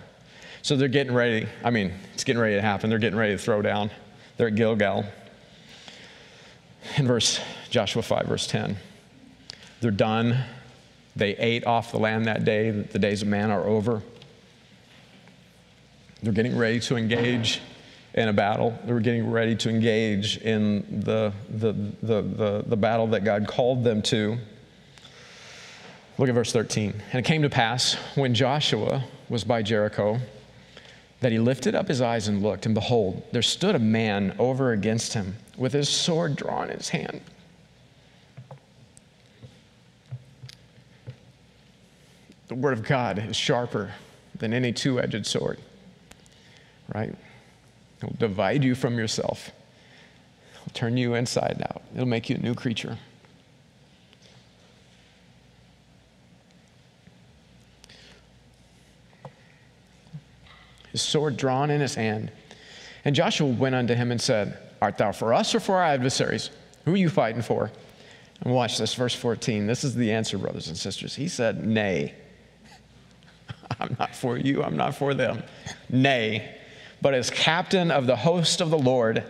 So 0.63 0.77
they're 0.77 0.89
getting 0.89 1.13
ready, 1.13 1.47
I 1.63 1.69
mean, 1.69 1.93
it's 2.15 2.25
getting 2.25 2.41
ready 2.41 2.55
to 2.55 2.63
happen. 2.63 2.89
They're 2.89 2.99
getting 2.99 3.19
ready 3.19 3.35
to 3.35 3.39
throw 3.39 3.61
down. 3.61 3.91
They're 4.39 4.49
at 4.49 4.55
Gilgal. 4.55 5.05
In 6.97 7.07
verse 7.07 7.39
Joshua 7.69 8.01
5, 8.01 8.27
verse 8.27 8.47
10. 8.47 8.79
They're 9.83 9.91
done. 9.91 10.39
They 11.17 11.37
ate 11.37 11.67
off 11.67 11.91
the 11.93 11.99
land 11.99 12.27
that 12.27 12.45
day. 12.45 12.71
The 12.71 12.99
days 12.99 13.23
of 13.23 13.29
man 13.29 13.51
are 13.51 13.65
over. 13.65 14.03
They're 16.23 16.33
getting 16.33 16.57
ready 16.57 16.81
to 16.81 16.97
engage 16.97 17.61
in 18.15 18.29
a 18.29 18.33
battle. 18.33 18.77
They 18.85 18.93
were 18.93 19.01
getting 19.01 19.31
ready 19.31 19.55
to 19.57 19.69
engage 19.69 20.39
in 20.39 21.03
the, 21.05 21.33
the, 21.49 21.73
the, 22.03 22.23
the, 22.23 22.65
the 22.67 22.77
battle 22.77 23.07
that 23.09 23.25
God 23.25 23.47
called 23.47 23.85
them 23.85 24.03
to. 24.03 24.39
Look 26.19 26.29
at 26.29 26.35
verse 26.35 26.53
13. 26.53 26.95
And 27.13 27.21
it 27.21 27.25
came 27.25 27.43
to 27.43 27.51
pass 27.51 27.95
when 28.17 28.35
Joshua 28.35 29.05
was 29.29 29.45
by 29.45 29.63
Jericho 29.63 30.19
that 31.21 31.33
he 31.33 31.39
lifted 31.39 31.75
up 31.75 31.89
his 31.89 32.01
eyes 32.01 32.29
and 32.29 32.43
looked, 32.43 32.67
and 32.67 32.75
behold, 32.75 33.23
there 33.33 33.43
stood 33.43 33.75
a 33.75 33.79
man 33.79 34.35
over 34.39 34.73
against 34.73 35.15
him 35.15 35.37
with 35.57 35.73
his 35.73 35.89
sword 35.89 36.37
drawn 36.37 36.71
in 36.71 36.77
his 36.77 36.89
hand. 36.89 37.21
Word 42.61 42.73
of 42.73 42.85
God 42.85 43.19
is 43.19 43.37
sharper 43.37 43.93
than 44.37 44.53
any 44.53 44.73
two 44.73 45.01
edged 45.01 45.27
sword, 45.27 45.59
right? 46.95 47.15
It'll 48.03 48.17
divide 48.17 48.65
you 48.65 48.75
from 48.75 48.99
yourself. 48.99 49.51
It'll 50.55 50.73
turn 50.73 50.97
you 50.97 51.15
inside 51.15 51.63
out. 51.63 51.83
It'll 51.95 52.07
make 52.07 52.29
you 52.29 52.37
a 52.37 52.39
new 52.39 52.55
creature. 52.55 52.99
His 60.93 61.03
sword 61.03 61.37
drawn 61.37 61.71
in 61.71 61.81
his 61.81 61.95
hand. 61.95 62.31
And 63.05 63.15
Joshua 63.15 63.47
went 63.47 63.75
unto 63.75 63.95
him 63.95 64.11
and 64.11 64.21
said, 64.21 64.59
Art 64.81 64.99
thou 64.99 65.13
for 65.13 65.35
us 65.35 65.55
or 65.55 65.61
for 65.61 65.77
our 65.77 65.85
adversaries? 65.85 66.51
Who 66.85 66.95
are 66.95 66.97
you 66.97 67.09
fighting 67.09 67.43
for? 67.43 67.71
And 68.41 68.55
watch 68.55 68.79
this, 68.79 68.95
verse 68.95 69.15
14. 69.15 69.67
This 69.67 69.85
is 69.85 69.95
the 69.95 70.13
answer, 70.13 70.39
brothers 70.39 70.69
and 70.69 70.77
sisters. 70.77 71.15
He 71.15 71.29
said, 71.29 71.65
Nay. 71.65 72.15
I'm 73.81 73.97
not 73.99 74.15
for 74.15 74.37
you, 74.37 74.63
I'm 74.63 74.77
not 74.77 74.95
for 74.95 75.15
them. 75.15 75.43
Nay 75.89 76.59
but 77.01 77.15
as 77.15 77.31
captain 77.31 77.91
of 77.91 78.07
the 78.07 78.17
host 78.17 78.61
of 78.61 78.71
the 78.71 78.79
Lord 78.79 79.25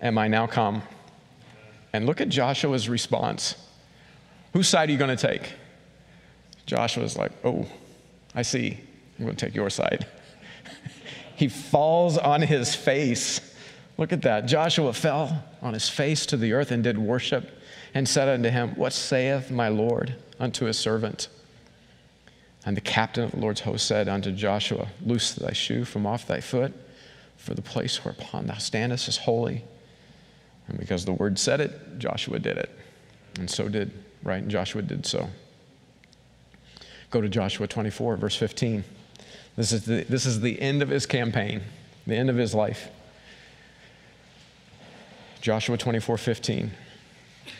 am 0.00 0.18
I 0.18 0.28
now 0.28 0.46
come. 0.46 0.82
And 1.92 2.06
look 2.06 2.20
at 2.20 2.28
Joshua's 2.28 2.88
response. 2.88 3.56
Whose 4.52 4.68
side 4.68 4.88
are 4.88 4.92
you 4.92 4.98
going 4.98 5.16
to 5.16 5.28
take? 5.28 5.54
Joshua's 6.66 7.16
like, 7.16 7.32
Oh, 7.44 7.66
I 8.34 8.42
see. 8.42 8.78
I'm 9.18 9.24
going 9.24 9.36
to 9.36 9.46
take 9.46 9.54
your 9.54 9.70
side. 9.70 10.06
he 11.36 11.48
falls 11.48 12.18
on 12.18 12.42
his 12.42 12.74
face. 12.74 13.40
Look 13.96 14.12
at 14.12 14.22
that. 14.22 14.46
Joshua 14.46 14.92
fell 14.92 15.44
on 15.60 15.74
his 15.74 15.88
face 15.88 16.26
to 16.26 16.36
the 16.36 16.52
earth 16.52 16.70
and 16.70 16.84
did 16.84 16.98
worship 16.98 17.50
and 17.94 18.08
said 18.08 18.28
unto 18.28 18.50
him, 18.50 18.74
What 18.76 18.92
saith 18.92 19.50
my 19.50 19.68
Lord 19.68 20.14
unto 20.38 20.66
his 20.66 20.78
servant? 20.78 21.28
And 22.66 22.76
the 22.76 22.82
captain 22.82 23.24
of 23.24 23.30
the 23.30 23.38
Lord's 23.38 23.60
host 23.60 23.86
said 23.86 24.08
unto 24.08 24.32
Joshua, 24.32 24.88
Loose 25.04 25.32
thy 25.32 25.52
shoe 25.52 25.84
from 25.84 26.06
off 26.06 26.26
thy 26.26 26.40
foot 26.40 26.74
for 27.36 27.54
the 27.54 27.62
place 27.62 28.04
whereupon 28.04 28.46
thou 28.46 28.58
standest 28.58 29.08
is 29.08 29.16
holy. 29.16 29.64
And 30.66 30.78
because 30.78 31.04
the 31.04 31.12
word 31.12 31.38
said 31.38 31.60
it, 31.60 31.98
Joshua 31.98 32.38
did 32.38 32.58
it. 32.58 32.70
And 33.38 33.48
so 33.48 33.68
did, 33.68 33.92
right? 34.22 34.42
And 34.42 34.50
Joshua 34.50 34.82
did 34.82 35.06
so. 35.06 35.28
Go 37.10 37.20
to 37.20 37.28
Joshua 37.28 37.66
24, 37.66 38.16
verse 38.16 38.36
15. 38.36 38.84
This 39.56 39.72
is 39.72 39.84
the, 39.84 40.04
this 40.04 40.26
is 40.26 40.40
the 40.40 40.60
end 40.60 40.82
of 40.82 40.88
his 40.88 41.06
campaign, 41.06 41.62
the 42.06 42.16
end 42.16 42.28
of 42.28 42.36
his 42.36 42.54
life. 42.54 42.90
Joshua 45.40 45.78
24, 45.78 46.18
15. 46.18 46.70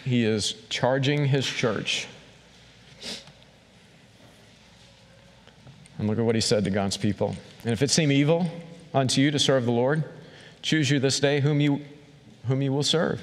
He 0.04 0.24
is 0.24 0.54
charging 0.68 1.26
his 1.26 1.46
church. 1.46 2.08
And 5.98 6.08
look 6.08 6.18
at 6.18 6.24
what 6.24 6.34
he 6.34 6.40
said 6.40 6.64
to 6.64 6.70
God's 6.70 6.96
people. 6.96 7.36
And 7.64 7.72
if 7.72 7.82
it 7.82 7.90
seem 7.90 8.10
evil 8.10 8.48
unto 8.94 9.20
you 9.20 9.30
to 9.30 9.38
serve 9.38 9.64
the 9.64 9.72
Lord. 9.72 10.04
Choose 10.62 10.90
you 10.90 10.98
this 10.98 11.20
day 11.20 11.40
whom 11.40 11.60
you, 11.60 11.80
whom 12.46 12.62
you 12.62 12.72
will 12.72 12.82
serve. 12.82 13.22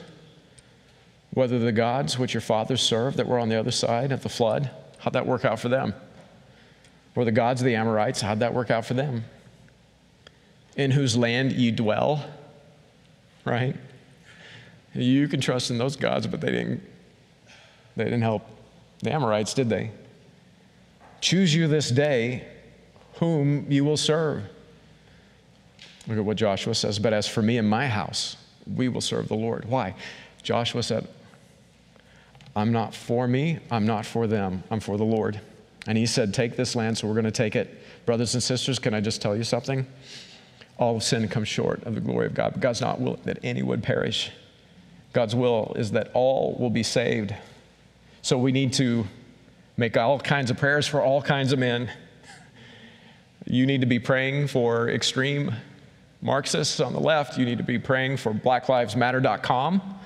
Whether 1.33 1.59
the 1.59 1.71
gods 1.71 2.17
which 2.17 2.33
your 2.33 2.41
fathers 2.41 2.81
served 2.81 3.17
that 3.17 3.27
were 3.27 3.39
on 3.39 3.49
the 3.49 3.59
other 3.59 3.71
side 3.71 4.11
of 4.11 4.23
the 4.23 4.29
flood, 4.29 4.69
how'd 4.99 5.13
that 5.13 5.27
work 5.27 5.43
out 5.43 5.59
for 5.59 5.69
them? 5.69 5.93
Or 7.15 7.25
the 7.25 7.31
gods 7.31 7.61
of 7.61 7.65
the 7.65 7.75
Amorites, 7.75 8.21
how'd 8.21 8.39
that 8.39 8.53
work 8.53 8.71
out 8.71 8.85
for 8.85 8.93
them? 8.93 9.25
In 10.75 10.91
whose 10.91 11.17
land 11.17 11.53
ye 11.53 11.71
dwell, 11.71 12.25
right? 13.43 13.75
You 14.93 15.27
can 15.27 15.41
trust 15.41 15.71
in 15.71 15.77
those 15.77 15.95
gods, 15.95 16.27
but 16.27 16.41
they 16.41 16.51
didn't, 16.51 16.81
they 17.95 18.05
didn't 18.05 18.21
help 18.21 18.47
the 19.01 19.11
Amorites, 19.11 19.53
did 19.53 19.69
they? 19.69 19.91
Choose 21.19 21.53
you 21.53 21.67
this 21.67 21.89
day 21.89 22.45
whom 23.15 23.71
you 23.71 23.85
will 23.85 23.97
serve. 23.97 24.43
Look 26.07 26.17
at 26.17 26.25
what 26.25 26.37
Joshua 26.37 26.75
says. 26.75 26.99
But 26.99 27.13
as 27.13 27.27
for 27.27 27.41
me 27.41 27.57
and 27.57 27.69
my 27.69 27.87
house, 27.87 28.37
we 28.73 28.87
will 28.87 29.01
serve 29.01 29.27
the 29.27 29.35
Lord. 29.35 29.65
Why? 29.65 29.95
Joshua 30.43 30.83
said, 30.83 31.07
I'm 32.55 32.71
not 32.71 32.95
for 32.95 33.27
me, 33.27 33.59
I'm 33.69 33.85
not 33.85 34.05
for 34.05 34.27
them, 34.27 34.63
I'm 34.71 34.79
for 34.79 34.97
the 34.97 35.03
Lord. 35.03 35.41
And 35.87 35.97
he 35.97 36.05
said, 36.05 36.33
Take 36.33 36.55
this 36.55 36.75
land, 36.75 36.97
so 36.97 37.07
we're 37.07 37.13
going 37.13 37.25
to 37.25 37.31
take 37.31 37.55
it. 37.55 37.81
Brothers 38.05 38.33
and 38.33 38.41
sisters, 38.41 38.79
can 38.79 38.93
I 38.93 39.01
just 39.01 39.21
tell 39.21 39.35
you 39.35 39.43
something? 39.43 39.85
All 40.77 40.99
sin 40.99 41.27
comes 41.27 41.47
short 41.47 41.83
of 41.83 41.95
the 41.95 42.01
glory 42.01 42.27
of 42.27 42.33
God. 42.33 42.53
But 42.53 42.61
God's 42.61 42.81
not 42.81 42.99
willing 42.99 43.21
that 43.25 43.39
any 43.43 43.63
would 43.63 43.83
perish. 43.83 44.31
God's 45.13 45.35
will 45.35 45.73
is 45.75 45.91
that 45.91 46.11
all 46.13 46.55
will 46.59 46.69
be 46.69 46.83
saved. 46.83 47.33
So 48.21 48.37
we 48.37 48.51
need 48.51 48.73
to 48.73 49.05
make 49.77 49.95
all 49.97 50.19
kinds 50.19 50.51
of 50.51 50.57
prayers 50.57 50.87
for 50.87 51.01
all 51.01 51.21
kinds 51.21 51.53
of 51.53 51.59
men. 51.59 51.89
You 53.45 53.65
need 53.65 53.81
to 53.81 53.87
be 53.87 53.99
praying 53.99 54.47
for 54.47 54.89
extreme 54.89 55.53
Marxists 56.21 56.79
on 56.79 56.93
the 56.93 56.99
left, 56.99 57.37
you 57.37 57.45
need 57.45 57.59
to 57.59 57.63
be 57.63 57.77
praying 57.77 58.17
for 58.17 58.33
blacklivesmatter.com. 58.33 59.99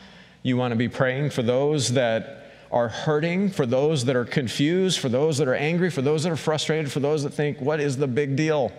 You 0.44 0.58
want 0.58 0.74
to 0.74 0.76
be 0.76 0.90
praying 0.90 1.30
for 1.30 1.44
those 1.44 1.94
that 1.94 2.52
are 2.72 2.90
hurting, 2.90 3.50
for 3.50 3.66
those 3.66 4.06
that 4.06 4.16
are 4.16 4.26
confused, 4.26 5.00
for 5.00 5.10
those 5.10 5.38
that 5.38 5.48
are 5.48 5.56
angry, 5.56 5.90
for 5.90 6.02
those 6.02 6.24
that 6.24 6.32
are 6.32 6.38
frustrated, 6.38 6.92
for 6.92 7.00
those 7.00 7.24
that 7.24 7.34
think, 7.34 7.60
what 7.62 7.80
is 7.80 7.98
the 7.98 8.08
big 8.08 8.36
deal? 8.36 8.72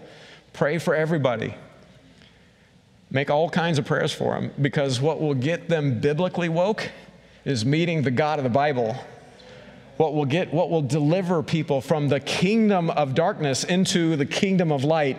Pray 0.53 0.79
for 0.79 0.95
everybody. 0.95 1.55
Make 3.11 3.31
all 3.31 3.49
kinds 3.49 3.79
of 3.79 3.87
prayers 3.87 4.13
for 4.13 4.35
them 4.35 4.53
because 4.61 5.01
what 5.01 5.21
will 5.21 5.35
get 5.35 5.69
them 5.69 6.01
biblically 6.01 6.49
woke 6.49 6.91
is 7.45 7.65
meeting 7.65 8.03
the 8.03 8.11
God 8.11 8.39
of 8.39 8.45
the 8.45 8.51
Bible 8.51 8.97
what 10.01 10.15
will 10.15 10.25
get 10.25 10.51
what 10.51 10.71
will 10.71 10.81
deliver 10.81 11.43
people 11.43 11.83
from 11.83 12.09
the 12.09 12.19
kingdom 12.19 12.89
of 12.89 13.15
darkness 13.15 13.65
into 13.65 14.17
the 14.17 14.25
kingdom 14.25 14.73
of 14.73 14.83
light, 14.83 15.19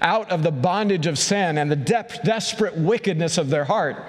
out 0.00 0.30
of 0.30 0.42
the 0.42 0.50
bondage 0.50 1.06
of 1.06 1.18
sin 1.18 1.58
and 1.58 1.70
the 1.70 1.76
de- 1.76 2.20
desperate 2.24 2.74
wickedness 2.74 3.36
of 3.36 3.50
their 3.50 3.66
heart 3.66 4.02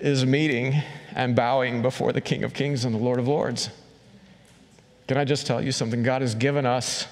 is 0.00 0.24
meeting 0.24 0.82
and 1.14 1.36
bowing 1.36 1.82
before 1.82 2.14
the 2.14 2.22
King 2.22 2.42
of 2.42 2.54
Kings 2.54 2.86
and 2.86 2.94
the 2.94 2.98
Lord 2.98 3.18
of 3.18 3.28
Lords. 3.28 3.68
Can 5.08 5.18
I 5.18 5.26
just 5.26 5.46
tell 5.46 5.62
you 5.62 5.72
something? 5.72 6.02
God 6.02 6.22
has 6.22 6.34
given 6.34 6.64
us 6.64 7.06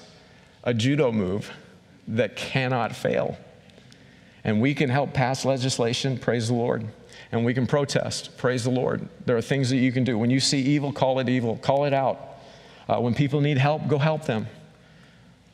a 0.63 0.73
judo 0.73 1.11
move 1.11 1.51
that 2.07 2.35
cannot 2.35 2.95
fail. 2.95 3.37
And 4.43 4.59
we 4.59 4.73
can 4.73 4.89
help 4.89 5.13
pass 5.13 5.45
legislation, 5.45 6.17
praise 6.17 6.47
the 6.47 6.55
Lord. 6.55 6.87
And 7.31 7.45
we 7.45 7.53
can 7.53 7.65
protest, 7.65 8.37
praise 8.37 8.63
the 8.63 8.69
Lord. 8.69 9.07
There 9.25 9.37
are 9.37 9.41
things 9.41 9.69
that 9.69 9.77
you 9.77 9.91
can 9.91 10.03
do. 10.03 10.17
When 10.17 10.29
you 10.29 10.39
see 10.39 10.59
evil, 10.59 10.91
call 10.91 11.19
it 11.19 11.29
evil, 11.29 11.57
call 11.57 11.85
it 11.85 11.93
out. 11.93 12.19
Uh, 12.89 12.99
when 12.99 13.13
people 13.13 13.39
need 13.39 13.57
help, 13.57 13.87
go 13.87 13.97
help 13.97 14.25
them. 14.25 14.47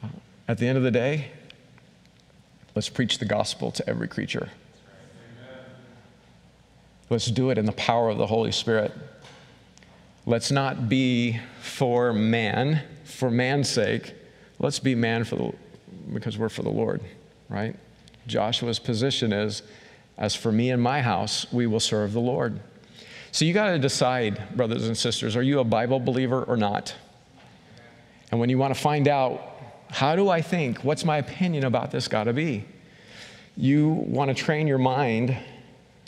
Uh, 0.03 0.07
at 0.47 0.57
the 0.57 0.67
end 0.67 0.77
of 0.77 0.83
the 0.83 0.91
day, 0.91 1.29
let's 2.73 2.89
preach 2.89 3.19
the 3.19 3.25
gospel 3.25 3.71
to 3.71 3.87
every 3.87 4.07
creature. 4.07 4.49
Let's 7.09 7.27
do 7.27 7.51
it 7.51 7.57
in 7.57 7.65
the 7.65 7.73
power 7.73 8.09
of 8.09 8.17
the 8.17 8.27
Holy 8.27 8.51
Spirit. 8.51 8.91
Let's 10.25 10.51
not 10.51 10.89
be 10.89 11.39
for 11.61 12.11
man, 12.11 12.81
for 13.05 13.31
man's 13.31 13.69
sake. 13.69 14.13
Let's 14.59 14.79
be 14.79 14.93
man 14.95 15.23
for 15.23 15.35
the, 15.35 15.53
because 16.11 16.37
we're 16.37 16.49
for 16.49 16.63
the 16.63 16.69
Lord, 16.69 17.01
right? 17.47 17.75
Joshua's 18.25 18.79
position 18.79 19.31
is, 19.31 19.61
as 20.17 20.35
for 20.35 20.51
me 20.51 20.71
and 20.71 20.81
my 20.81 21.01
house, 21.01 21.51
we 21.51 21.67
will 21.67 21.79
serve 21.79 22.13
the 22.13 22.19
Lord. 22.19 22.59
So 23.31 23.45
you 23.45 23.53
got 23.53 23.71
to 23.71 23.79
decide, 23.79 24.55
brothers 24.55 24.87
and 24.87 24.97
sisters, 24.97 25.35
are 25.35 25.43
you 25.43 25.59
a 25.59 25.63
Bible 25.63 25.99
believer 25.99 26.43
or 26.43 26.57
not? 26.57 26.95
And 28.31 28.39
when 28.39 28.49
you 28.49 28.57
want 28.57 28.73
to 28.73 28.79
find 28.79 29.07
out, 29.07 29.41
how 29.89 30.15
do 30.15 30.29
I 30.29 30.41
think? 30.41 30.83
What's 30.83 31.05
my 31.05 31.17
opinion 31.17 31.65
about 31.65 31.91
this 31.91 32.07
got 32.07 32.25
to 32.25 32.33
be? 32.33 32.65
You 33.55 33.89
want 33.89 34.35
to 34.35 34.43
train 34.43 34.67
your 34.67 34.77
mind 34.77 35.37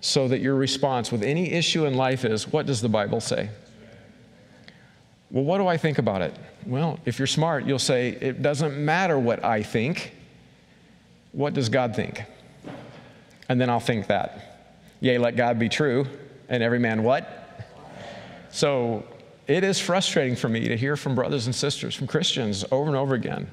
so 0.01 0.27
that 0.27 0.39
your 0.39 0.55
response 0.55 1.11
with 1.11 1.23
any 1.23 1.51
issue 1.51 1.85
in 1.85 1.93
life 1.93 2.25
is, 2.25 2.47
what 2.47 2.65
does 2.65 2.81
the 2.81 2.89
Bible 2.89 3.19
say? 3.19 3.49
Well, 5.31 5.43
what 5.43 5.59
do 5.59 5.67
I 5.67 5.77
think 5.77 5.97
about 5.97 6.21
it? 6.21 6.33
Well, 6.65 6.99
if 7.05 7.19
you're 7.19 7.27
smart, 7.27 7.65
you'll 7.65 7.79
say, 7.79 8.09
it 8.09 8.41
doesn't 8.41 8.77
matter 8.77 9.19
what 9.19 9.43
I 9.43 9.61
think. 9.61 10.13
What 11.31 11.53
does 11.53 11.69
God 11.69 11.95
think? 11.95 12.23
And 13.49 13.59
then 13.59 13.69
I'll 13.69 13.79
think 13.79 14.07
that. 14.07 14.67
Yea, 15.01 15.17
let 15.17 15.35
God 15.35 15.57
be 15.57 15.69
true, 15.69 16.05
and 16.47 16.61
every 16.61 16.79
man 16.79 17.03
what? 17.03 17.35
So 18.51 19.03
it 19.47 19.63
is 19.63 19.79
frustrating 19.79 20.35
for 20.35 20.47
me 20.47 20.67
to 20.67 20.77
hear 20.77 20.95
from 20.95 21.15
brothers 21.15 21.47
and 21.47 21.55
sisters, 21.55 21.95
from 21.95 22.07
Christians 22.07 22.63
over 22.71 22.87
and 22.87 22.95
over 22.95 23.15
again. 23.15 23.49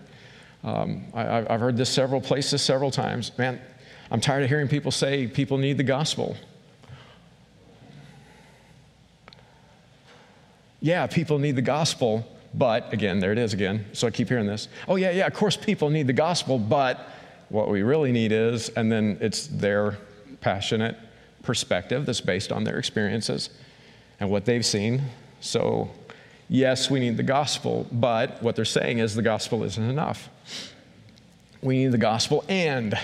Um, 0.63 1.05
I, 1.15 1.23
have 1.49 1.61
heard 1.61 1.77
this 1.77 1.89
several 1.89 2.21
places, 2.21 2.61
several 2.61 2.91
times. 2.91 3.33
Man, 3.39 3.61
I'm 4.11 4.21
tired 4.21 4.43
of 4.43 4.49
hearing 4.49 4.69
people 4.69 4.91
say 4.91 5.27
people 5.27 5.59
need 5.59 5.79
the 5.79 5.85
gospel. 5.85 6.37
Yeah, 10.81 11.07
people 11.07 11.39
need 11.39 11.57
the 11.57 11.63
gospel, 11.63 12.27
but 12.53 12.93
again, 12.93 13.19
there 13.21 13.33
it 13.33 13.39
is 13.39 13.55
again. 13.55 13.87
So 13.93 14.07
I 14.07 14.11
keep 14.11 14.29
hearing 14.29 14.47
this. 14.47 14.69
Oh, 14.89 14.97
yeah, 14.97 15.11
yeah, 15.11 15.27
of 15.27 15.35
course 15.35 15.57
people 15.57 15.89
need 15.89 16.07
the 16.07 16.13
gospel, 16.13 16.59
but 16.59 17.09
what 17.57 17.71
we 17.71 17.83
really 17.83 18.13
need 18.13 18.33
is, 18.33 18.69
and 18.69 18.93
then 18.93 19.17
it's 19.23 19.47
their 19.47 19.97
passionate 20.43 20.95
perspective 21.43 22.05
that's 22.05 22.21
based 22.21 22.53
on 22.53 22.65
their 22.65 22.77
experiences 22.77 23.49
and 24.21 24.29
what 24.31 24.45
they've 24.45 24.65
seen. 24.65 25.01
So, 25.41 25.91
yes, 26.51 26.91
we 26.91 27.01
need 27.01 27.17
the 27.17 27.23
gospel, 27.23 27.87
but 27.91 28.43
what 28.43 28.57
they're 28.57 28.67
saying 28.67 28.99
is 28.99 29.15
the 29.15 29.23
gospel 29.23 29.65
isn't 29.65 29.83
enough. 29.83 30.29
We 31.63 31.79
need 31.79 31.93
the 31.93 31.99
gospel 31.99 32.45
and 32.47 32.95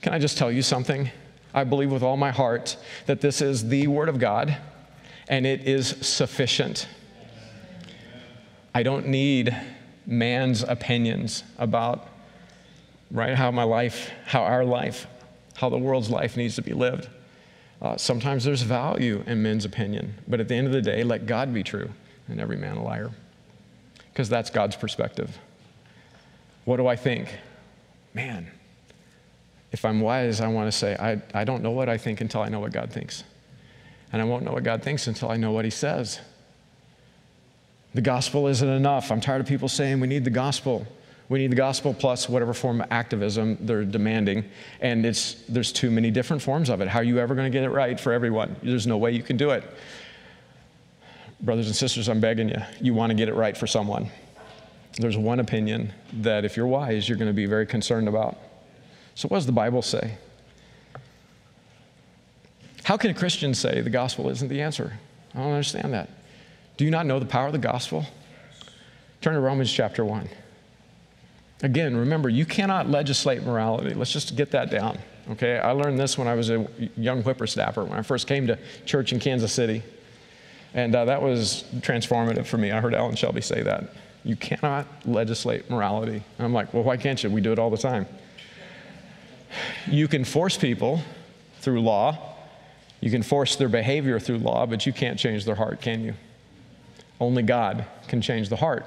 can 0.00 0.12
I 0.12 0.18
just 0.18 0.36
tell 0.36 0.50
you 0.50 0.62
something? 0.62 1.08
I 1.54 1.62
believe 1.62 1.92
with 1.92 2.02
all 2.02 2.16
my 2.16 2.32
heart 2.32 2.76
that 3.06 3.20
this 3.20 3.40
is 3.40 3.68
the 3.68 3.86
Word 3.86 4.08
of 4.08 4.18
God 4.18 4.56
and 5.28 5.46
it 5.46 5.68
is 5.68 5.86
sufficient. 6.00 6.88
I 8.74 8.82
don't 8.82 9.06
need 9.06 9.56
man's 10.04 10.64
opinions 10.64 11.44
about 11.58 12.08
right 13.12 13.34
how 13.34 13.50
my 13.50 13.62
life, 13.62 14.10
how 14.24 14.42
our 14.42 14.64
life, 14.64 15.06
how 15.54 15.68
the 15.68 15.78
world's 15.78 16.10
life 16.10 16.36
needs 16.36 16.56
to 16.56 16.62
be 16.62 16.72
lived. 16.72 17.08
Uh, 17.80 17.96
sometimes 17.96 18.44
there's 18.44 18.62
value 18.62 19.22
in 19.26 19.42
men's 19.42 19.64
opinion, 19.64 20.14
but 20.26 20.40
at 20.40 20.48
the 20.48 20.54
end 20.54 20.66
of 20.66 20.72
the 20.72 20.82
day, 20.82 21.04
let 21.04 21.26
God 21.26 21.52
be 21.52 21.62
true 21.62 21.90
and 22.28 22.40
every 22.40 22.56
man 22.56 22.76
a 22.76 22.82
liar, 22.82 23.10
because 24.12 24.28
that's 24.28 24.50
God's 24.50 24.76
perspective. 24.76 25.38
What 26.64 26.78
do 26.78 26.86
I 26.86 26.96
think? 26.96 27.28
Man, 28.14 28.50
if 29.72 29.84
I'm 29.84 30.00
wise, 30.00 30.40
I 30.40 30.48
want 30.48 30.70
to 30.70 30.76
say, 30.76 30.96
I, 30.96 31.20
I 31.34 31.44
don't 31.44 31.62
know 31.62 31.72
what 31.72 31.88
I 31.88 31.98
think 31.98 32.20
until 32.20 32.40
I 32.40 32.48
know 32.48 32.60
what 32.60 32.72
God 32.72 32.92
thinks. 32.92 33.24
And 34.12 34.20
I 34.20 34.24
won't 34.24 34.44
know 34.44 34.52
what 34.52 34.62
God 34.62 34.82
thinks 34.82 35.06
until 35.06 35.30
I 35.30 35.36
know 35.36 35.52
what 35.52 35.64
He 35.64 35.70
says. 35.70 36.20
The 37.94 38.02
gospel 38.02 38.46
isn't 38.46 38.68
enough. 38.68 39.10
I'm 39.10 39.20
tired 39.20 39.40
of 39.40 39.46
people 39.46 39.68
saying 39.68 40.00
we 40.00 40.06
need 40.06 40.24
the 40.24 40.30
gospel. 40.30 40.86
We 41.28 41.38
need 41.38 41.50
the 41.50 41.56
gospel 41.56 41.94
plus 41.94 42.28
whatever 42.28 42.52
form 42.52 42.80
of 42.80 42.88
activism 42.90 43.56
they're 43.60 43.84
demanding. 43.84 44.44
And 44.80 45.06
it's, 45.06 45.34
there's 45.48 45.72
too 45.72 45.90
many 45.90 46.10
different 46.10 46.42
forms 46.42 46.68
of 46.68 46.80
it. 46.80 46.88
How 46.88 46.98
are 46.98 47.04
you 47.04 47.18
ever 47.18 47.34
going 47.34 47.50
to 47.50 47.56
get 47.56 47.64
it 47.64 47.70
right 47.70 47.98
for 47.98 48.12
everyone? 48.12 48.56
There's 48.62 48.86
no 48.86 48.98
way 48.98 49.12
you 49.12 49.22
can 49.22 49.36
do 49.36 49.50
it. 49.50 49.64
Brothers 51.40 51.66
and 51.66 51.74
sisters, 51.74 52.08
I'm 52.08 52.20
begging 52.20 52.48
you, 52.48 52.60
you 52.80 52.94
want 52.94 53.10
to 53.10 53.14
get 53.14 53.28
it 53.28 53.34
right 53.34 53.56
for 53.56 53.66
someone. 53.66 54.10
There's 54.98 55.16
one 55.16 55.40
opinion 55.40 55.92
that 56.20 56.44
if 56.44 56.56
you're 56.56 56.66
wise, 56.66 57.08
you're 57.08 57.18
going 57.18 57.30
to 57.30 57.34
be 57.34 57.46
very 57.46 57.66
concerned 57.66 58.08
about. 58.08 58.38
So, 59.14 59.28
what 59.28 59.38
does 59.38 59.46
the 59.46 59.52
Bible 59.52 59.82
say? 59.82 60.16
How 62.84 62.96
can 62.96 63.10
a 63.10 63.14
Christian 63.14 63.54
say 63.54 63.80
the 63.80 63.90
gospel 63.90 64.28
isn't 64.28 64.48
the 64.48 64.60
answer? 64.60 64.92
I 65.34 65.38
don't 65.38 65.52
understand 65.52 65.94
that. 65.94 66.10
Do 66.76 66.84
you 66.84 66.90
not 66.90 67.06
know 67.06 67.18
the 67.18 67.26
power 67.26 67.46
of 67.46 67.52
the 67.52 67.58
gospel? 67.58 68.04
Turn 69.20 69.34
to 69.34 69.40
Romans 69.40 69.72
chapter 69.72 70.04
1. 70.04 70.28
Again, 71.62 71.96
remember, 71.96 72.28
you 72.28 72.44
cannot 72.44 72.88
legislate 72.88 73.44
morality. 73.44 73.94
Let's 73.94 74.12
just 74.12 74.36
get 74.36 74.50
that 74.50 74.70
down. 74.70 74.98
Okay, 75.30 75.58
I 75.58 75.70
learned 75.70 75.98
this 75.98 76.18
when 76.18 76.26
I 76.26 76.34
was 76.34 76.50
a 76.50 76.66
young 76.96 77.22
whippersnapper 77.22 77.84
when 77.84 77.96
I 77.96 78.02
first 78.02 78.26
came 78.26 78.48
to 78.48 78.58
church 78.84 79.12
in 79.12 79.20
Kansas 79.20 79.52
City. 79.52 79.82
And 80.74 80.94
uh, 80.94 81.04
that 81.04 81.22
was 81.22 81.64
transformative 81.80 82.46
for 82.46 82.58
me. 82.58 82.72
I 82.72 82.80
heard 82.80 82.94
Alan 82.94 83.14
Shelby 83.14 83.40
say 83.40 83.62
that. 83.62 83.92
You 84.24 84.34
cannot 84.36 84.86
legislate 85.06 85.70
morality. 85.70 86.22
And 86.38 86.44
I'm 86.44 86.52
like, 86.52 86.74
well, 86.74 86.82
why 86.82 86.96
can't 86.96 87.22
you? 87.22 87.30
We 87.30 87.40
do 87.40 87.52
it 87.52 87.58
all 87.58 87.70
the 87.70 87.76
time. 87.76 88.06
You 89.86 90.08
can 90.08 90.24
force 90.24 90.56
people 90.56 91.02
through 91.60 91.80
law, 91.82 92.18
you 93.00 93.10
can 93.10 93.22
force 93.22 93.56
their 93.56 93.68
behavior 93.68 94.18
through 94.18 94.38
law, 94.38 94.66
but 94.66 94.86
you 94.86 94.92
can't 94.92 95.18
change 95.18 95.44
their 95.44 95.54
heart, 95.54 95.80
can 95.80 96.02
you? 96.02 96.14
Only 97.20 97.42
God 97.42 97.84
can 98.08 98.20
change 98.20 98.48
the 98.48 98.56
heart. 98.56 98.86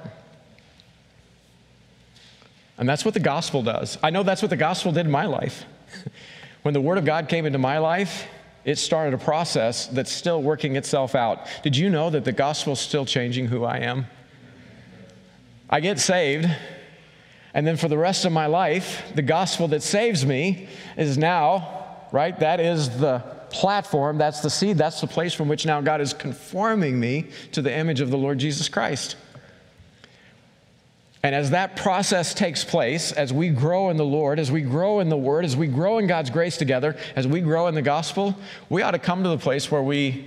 And 2.78 2.88
that's 2.88 3.04
what 3.04 3.14
the 3.14 3.20
gospel 3.20 3.62
does. 3.62 3.98
I 4.02 4.10
know 4.10 4.22
that's 4.22 4.42
what 4.42 4.50
the 4.50 4.56
gospel 4.56 4.92
did 4.92 5.06
in 5.06 5.12
my 5.12 5.26
life. 5.26 5.64
when 6.62 6.74
the 6.74 6.80
Word 6.80 6.98
of 6.98 7.04
God 7.04 7.28
came 7.28 7.46
into 7.46 7.58
my 7.58 7.78
life, 7.78 8.26
it 8.64 8.78
started 8.78 9.14
a 9.14 9.18
process 9.18 9.86
that's 9.86 10.10
still 10.10 10.42
working 10.42 10.76
itself 10.76 11.14
out. 11.14 11.46
Did 11.62 11.76
you 11.76 11.88
know 11.88 12.10
that 12.10 12.24
the 12.24 12.32
gospel 12.32 12.72
is 12.72 12.80
still 12.80 13.06
changing 13.06 13.46
who 13.46 13.64
I 13.64 13.78
am? 13.78 14.06
I 15.70 15.80
get 15.80 15.98
saved, 15.98 16.48
and 17.54 17.66
then 17.66 17.76
for 17.76 17.88
the 17.88 17.96
rest 17.96 18.24
of 18.24 18.32
my 18.32 18.46
life, 18.46 19.02
the 19.14 19.22
gospel 19.22 19.68
that 19.68 19.82
saves 19.82 20.26
me 20.26 20.68
is 20.96 21.16
now, 21.16 21.96
right? 22.12 22.38
That 22.38 22.60
is 22.60 22.98
the 22.98 23.20
platform, 23.50 24.18
that's 24.18 24.40
the 24.40 24.50
seed, 24.50 24.76
that's 24.76 25.00
the 25.00 25.06
place 25.06 25.32
from 25.32 25.48
which 25.48 25.64
now 25.64 25.80
God 25.80 26.00
is 26.00 26.12
conforming 26.12 27.00
me 27.00 27.30
to 27.52 27.62
the 27.62 27.74
image 27.74 28.00
of 28.00 28.10
the 28.10 28.18
Lord 28.18 28.38
Jesus 28.38 28.68
Christ. 28.68 29.16
And 31.26 31.34
as 31.34 31.50
that 31.50 31.74
process 31.74 32.32
takes 32.34 32.62
place, 32.62 33.10
as 33.10 33.32
we 33.32 33.48
grow 33.48 33.90
in 33.90 33.96
the 33.96 34.04
Lord, 34.04 34.38
as 34.38 34.52
we 34.52 34.60
grow 34.60 35.00
in 35.00 35.08
the 35.08 35.16
Word, 35.16 35.44
as 35.44 35.56
we 35.56 35.66
grow 35.66 35.98
in 35.98 36.06
God's 36.06 36.30
grace 36.30 36.56
together, 36.56 36.96
as 37.16 37.26
we 37.26 37.40
grow 37.40 37.66
in 37.66 37.74
the 37.74 37.82
gospel, 37.82 38.36
we 38.68 38.82
ought 38.82 38.92
to 38.92 39.00
come 39.00 39.24
to 39.24 39.30
the 39.30 39.36
place 39.36 39.68
where 39.68 39.82
we, 39.82 40.24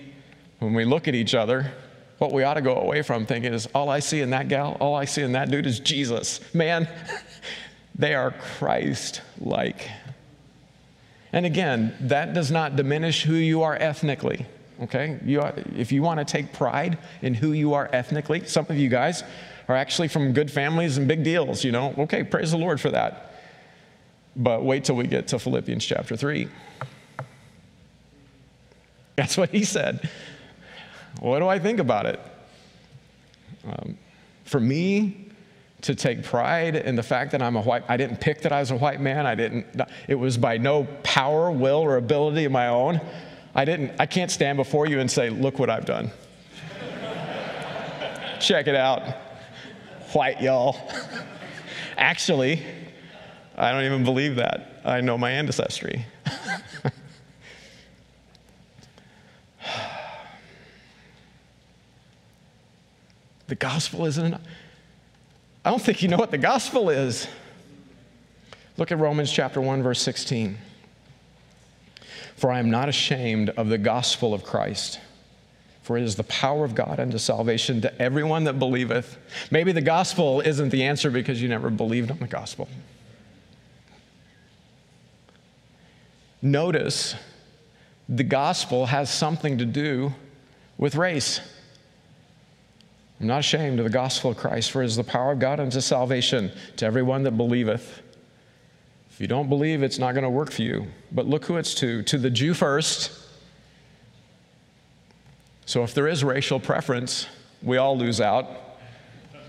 when 0.59 0.73
we 0.73 0.83
look 0.83 1.07
at 1.07 1.15
each 1.15 1.33
other, 1.33 1.71
what 2.17 2.33
we 2.33 2.43
ought 2.43 2.55
to 2.55 2.61
go 2.61 2.75
away 2.75 3.01
from 3.01 3.25
thinking 3.25 3.53
is 3.53 3.65
all 3.67 3.87
I 3.87 3.99
see 3.99 4.19
in 4.19 4.31
that 4.31 4.49
gal, 4.49 4.75
all 4.81 4.93
I 4.93 5.05
see 5.05 5.21
in 5.21 5.31
that 5.31 5.49
dude 5.49 5.67
is 5.67 5.79
Jesus. 5.79 6.41
Man, 6.53 6.85
they 7.95 8.13
are 8.13 8.31
Christ 8.31 9.21
like. 9.39 9.89
And 11.31 11.45
again, 11.45 11.95
that 12.01 12.33
does 12.33 12.51
not 12.51 12.75
diminish 12.75 13.23
who 13.23 13.35
you 13.35 13.63
are 13.63 13.77
ethnically. 13.77 14.47
Okay? 14.81 15.19
You 15.25 15.41
if 15.75 15.91
you 15.91 16.01
want 16.01 16.19
to 16.19 16.25
take 16.25 16.53
pride 16.53 16.97
in 17.21 17.33
who 17.33 17.51
you 17.51 17.73
are 17.73 17.89
ethnically, 17.91 18.45
some 18.45 18.65
of 18.69 18.77
you 18.77 18.89
guys 18.89 19.23
are 19.67 19.75
actually 19.75 20.07
from 20.07 20.33
good 20.33 20.49
families 20.49 20.97
and 20.97 21.07
big 21.07 21.23
deals, 21.23 21.63
you 21.63 21.71
know. 21.71 21.93
Okay, 21.97 22.23
praise 22.23 22.51
the 22.51 22.57
Lord 22.57 22.81
for 22.81 22.89
that. 22.89 23.33
But 24.35 24.63
wait 24.63 24.85
till 24.85 24.95
we 24.95 25.05
get 25.05 25.27
to 25.29 25.39
Philippians 25.39 25.85
chapter 25.85 26.15
3. 26.15 26.47
That's 29.15 29.37
what 29.37 29.49
he 29.49 29.63
said. 29.65 30.09
What 31.19 31.39
do 31.39 31.47
I 31.47 31.59
think 31.59 31.79
about 31.79 32.05
it? 32.05 32.19
Um, 33.65 33.97
for 34.45 34.59
me 34.59 35.29
to 35.81 35.95
take 35.95 36.23
pride 36.23 36.75
in 36.75 36.95
the 36.95 37.03
fact 37.03 37.31
that 37.31 37.41
I'm 37.41 37.55
a 37.55 37.61
white, 37.61 37.83
I 37.87 37.97
didn't 37.97 38.19
pick 38.21 38.41
that 38.41 38.51
I 38.51 38.59
was 38.59 38.71
a 38.71 38.75
white 38.75 38.99
man. 38.99 39.25
I 39.25 39.35
didn't, 39.35 39.65
it 40.07 40.15
was 40.15 40.37
by 40.37 40.57
no 40.57 40.85
power, 41.03 41.51
will, 41.51 41.79
or 41.79 41.97
ability 41.97 42.45
of 42.45 42.51
my 42.51 42.67
own. 42.67 43.01
I 43.59 43.65
didn't, 43.65 43.91
I 43.99 44.05
can't 44.05 44.31
stand 44.31 44.55
before 44.55 44.87
you 44.87 45.01
and 45.01 45.11
say, 45.11 45.29
look 45.29 45.59
what 45.59 45.69
I've 45.69 45.83
done. 45.83 46.11
Check 48.39 48.67
it 48.67 48.75
out. 48.75 49.01
White 50.13 50.41
y'all. 50.41 50.77
Actually, 51.97 52.63
I 53.57 53.73
don't 53.73 53.83
even 53.83 54.05
believe 54.05 54.37
that. 54.37 54.79
I 54.85 55.01
know 55.01 55.17
my 55.17 55.31
ancestry. 55.31 56.05
the 63.47 63.55
gospel 63.55 64.05
isn't 64.05 64.35
I 65.65 65.69
don't 65.69 65.81
think 65.81 66.01
you 66.01 66.07
know 66.07 66.15
what 66.15 66.31
the 66.31 66.37
gospel 66.37 66.89
is. 66.89 67.27
Look 68.77 68.93
at 68.93 68.99
Romans 68.99 69.29
chapter 69.29 69.59
1 69.59 69.83
verse 69.83 70.01
16. 70.01 70.57
For 72.39 72.49
I 72.49 72.59
am 72.59 72.71
not 72.71 72.87
ashamed 72.87 73.49
of 73.49 73.67
the 73.67 73.77
gospel 73.77 74.33
of 74.33 74.45
Christ. 74.45 75.01
For 75.81 75.97
it 75.97 76.03
is 76.03 76.15
the 76.15 76.23
power 76.23 76.63
of 76.63 76.73
God 76.73 76.97
unto 76.97 77.17
salvation 77.17 77.81
to 77.81 78.01
everyone 78.01 78.45
that 78.45 78.59
believeth. 78.59 79.17
Maybe 79.51 79.73
the 79.73 79.81
gospel 79.81 80.39
isn't 80.39 80.69
the 80.69 80.83
answer 80.83 81.11
because 81.11 81.41
you 81.41 81.49
never 81.49 81.69
believed 81.69 82.11
on 82.11 82.19
the 82.19 82.27
gospel. 82.27 82.69
Notice 86.41 87.13
the 88.07 88.23
gospel 88.23 88.85
has 88.85 89.09
something 89.09 89.57
to 89.57 89.65
do 89.65 90.13
with 90.77 90.95
race. 90.95 91.41
I'm 93.19 93.27
not 93.27 93.39
ashamed 93.39 93.79
of 93.79 93.83
the 93.83 93.89
gospel 93.89 94.31
of 94.31 94.37
Christ, 94.37 94.71
for 94.71 94.81
it 94.81 94.85
is 94.85 94.95
the 94.95 95.03
power 95.03 95.33
of 95.33 95.39
God 95.39 95.59
unto 95.59 95.81
salvation 95.81 96.53
to 96.77 96.85
everyone 96.85 97.23
that 97.23 97.35
believeth. 97.35 98.01
If 99.19 99.23
you 99.23 99.27
don't 99.27 99.49
believe, 99.49 99.83
it's 99.83 99.99
not 99.99 100.13
going 100.13 100.23
to 100.23 100.29
work 100.29 100.49
for 100.49 100.61
you. 100.61 100.87
But 101.11 101.27
look 101.27 101.43
who 101.43 101.57
it's 101.57 101.75
to 101.75 102.03
to 102.03 102.17
the 102.17 102.29
Jew 102.29 102.53
first. 102.53 103.11
So 105.65 105.83
if 105.83 105.93
there 105.93 106.07
is 106.07 106.23
racial 106.23 106.57
preference, 106.57 107.27
we 107.61 107.75
all 107.75 107.97
lose 107.97 108.21
out 108.21 108.47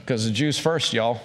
because 0.01 0.25
the 0.25 0.33
Jews 0.33 0.59
first, 0.59 0.93
y'all. 0.93 1.21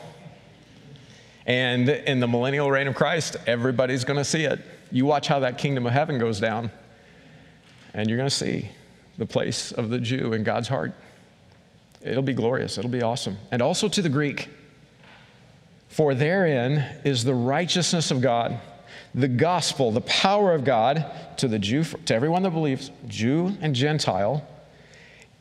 And 1.48 1.90
in 1.90 2.20
the 2.20 2.28
millennial 2.28 2.70
reign 2.70 2.88
of 2.88 2.94
Christ, 2.94 3.36
everybody's 3.48 4.04
going 4.04 4.18
to 4.18 4.24
see 4.24 4.44
it. 4.44 4.60
You 4.92 5.08
watch 5.08 5.28
how 5.28 5.40
that 5.40 5.58
kingdom 5.58 5.88
of 5.88 5.94
heaven 5.94 6.20
goes 6.20 6.40
down, 6.40 6.70
and 7.96 8.08
you're 8.08 8.18
going 8.18 8.30
to 8.30 8.36
see 8.36 8.70
the 9.18 9.26
place 9.26 9.72
of 9.72 9.90
the 9.90 9.98
Jew 9.98 10.34
in 10.34 10.44
God's 10.44 10.68
heart. 10.68 10.94
It'll 12.04 12.22
be 12.22 12.34
glorious, 12.34 12.78
it'll 12.78 12.92
be 12.92 13.02
awesome. 13.02 13.38
And 13.52 13.64
also 13.64 13.88
to 13.88 14.04
the 14.04 14.10
Greek, 14.10 14.50
for 15.96 16.14
therein 16.14 16.86
is 17.06 17.24
the 17.24 17.34
righteousness 17.34 18.12
of 18.12 18.20
God, 18.20 18.60
the 19.14 19.30
gospel, 19.30 19.92
the 19.92 20.02
power 20.02 20.54
of 20.54 20.66
God 20.66 21.10
to 21.38 21.48
the 21.48 21.58
Jew, 21.58 21.86
to 21.86 22.14
everyone 22.14 22.44
that 22.44 22.50
believes, 22.50 22.92
Jew 23.08 23.56
and 23.62 23.74
Gentile, 23.74 24.46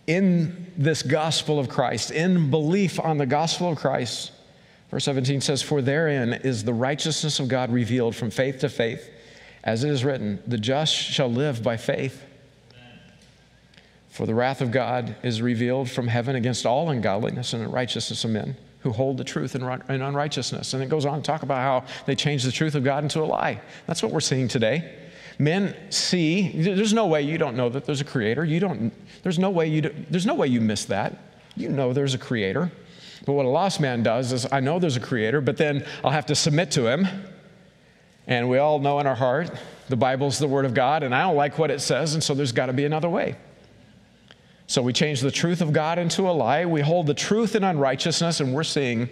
in 0.06 0.72
this 0.78 1.02
gospel 1.02 1.58
of 1.58 1.68
Christ, 1.68 2.12
in 2.12 2.52
belief 2.52 3.00
on 3.00 3.18
the 3.18 3.26
gospel 3.26 3.72
of 3.72 3.78
Christ. 3.78 4.30
Verse 4.92 5.02
17 5.06 5.40
says, 5.40 5.60
For 5.60 5.82
therein 5.82 6.34
is 6.34 6.62
the 6.62 6.72
righteousness 6.72 7.40
of 7.40 7.48
God 7.48 7.72
revealed 7.72 8.14
from 8.14 8.30
faith 8.30 8.60
to 8.60 8.68
faith. 8.68 9.10
As 9.64 9.82
it 9.82 9.90
is 9.90 10.04
written, 10.04 10.40
the 10.46 10.58
just 10.58 10.94
shall 10.94 11.32
live 11.32 11.64
by 11.64 11.76
faith. 11.76 12.22
For 14.08 14.24
the 14.24 14.36
wrath 14.36 14.60
of 14.60 14.70
God 14.70 15.16
is 15.24 15.42
revealed 15.42 15.90
from 15.90 16.06
heaven 16.06 16.36
against 16.36 16.64
all 16.64 16.90
ungodliness 16.90 17.54
and 17.54 17.64
unrighteousness 17.64 18.22
of 18.22 18.30
men 18.30 18.56
who 18.84 18.92
hold 18.92 19.16
the 19.16 19.24
truth 19.24 19.56
in, 19.56 19.62
unrighteousness. 19.62 20.74
And 20.74 20.82
it 20.82 20.90
goes 20.90 21.06
on 21.06 21.22
to 21.22 21.22
talk 21.22 21.42
about 21.42 21.56
how 21.56 21.90
they 22.04 22.14
change 22.14 22.44
the 22.44 22.52
truth 22.52 22.74
of 22.74 22.84
God 22.84 23.02
into 23.02 23.20
a 23.20 23.24
lie. 23.24 23.60
That's 23.86 24.02
what 24.02 24.12
we're 24.12 24.20
seeing 24.20 24.46
today. 24.46 24.98
Men 25.38 25.74
see, 25.90 26.50
there's 26.62 26.92
no 26.92 27.06
way 27.06 27.22
you 27.22 27.38
don't 27.38 27.56
know 27.56 27.70
that 27.70 27.86
there's 27.86 28.02
a 28.02 28.04
creator. 28.04 28.44
You 28.44 28.60
don't, 28.60 28.92
there's 29.22 29.38
no 29.38 29.50
way 29.50 29.66
you, 29.66 29.80
do, 29.80 29.94
there's 30.10 30.26
no 30.26 30.34
way 30.34 30.48
you 30.48 30.60
miss 30.60 30.84
that. 30.84 31.16
You 31.56 31.70
know 31.70 31.94
there's 31.94 32.12
a 32.12 32.18
creator. 32.18 32.70
But 33.24 33.32
what 33.32 33.46
a 33.46 33.48
lost 33.48 33.80
man 33.80 34.02
does 34.02 34.32
is, 34.32 34.46
I 34.52 34.60
know 34.60 34.78
there's 34.78 34.98
a 34.98 35.00
creator, 35.00 35.40
but 35.40 35.56
then 35.56 35.86
I'll 36.04 36.10
have 36.10 36.26
to 36.26 36.34
submit 36.34 36.70
to 36.72 36.86
him. 36.86 37.08
And 38.26 38.50
we 38.50 38.58
all 38.58 38.78
know 38.78 39.00
in 39.00 39.06
our 39.06 39.14
heart 39.14 39.50
the 39.88 39.96
Bible's 39.96 40.38
the 40.38 40.46
Word 40.46 40.66
of 40.66 40.74
God, 40.74 41.02
and 41.02 41.14
I 41.14 41.22
don't 41.22 41.36
like 41.36 41.58
what 41.58 41.70
it 41.70 41.80
says, 41.80 42.12
and 42.12 42.22
so 42.22 42.34
there's 42.34 42.52
got 42.52 42.66
to 42.66 42.74
be 42.74 42.84
another 42.84 43.08
way. 43.08 43.36
So 44.66 44.82
we 44.82 44.92
change 44.92 45.20
the 45.20 45.30
truth 45.30 45.60
of 45.60 45.72
God 45.72 45.98
into 45.98 46.28
a 46.28 46.32
lie. 46.32 46.64
We 46.64 46.80
hold 46.80 47.06
the 47.06 47.14
truth 47.14 47.54
in 47.54 47.64
unrighteousness, 47.64 48.40
and 48.40 48.54
we're 48.54 48.64
seeing 48.64 49.08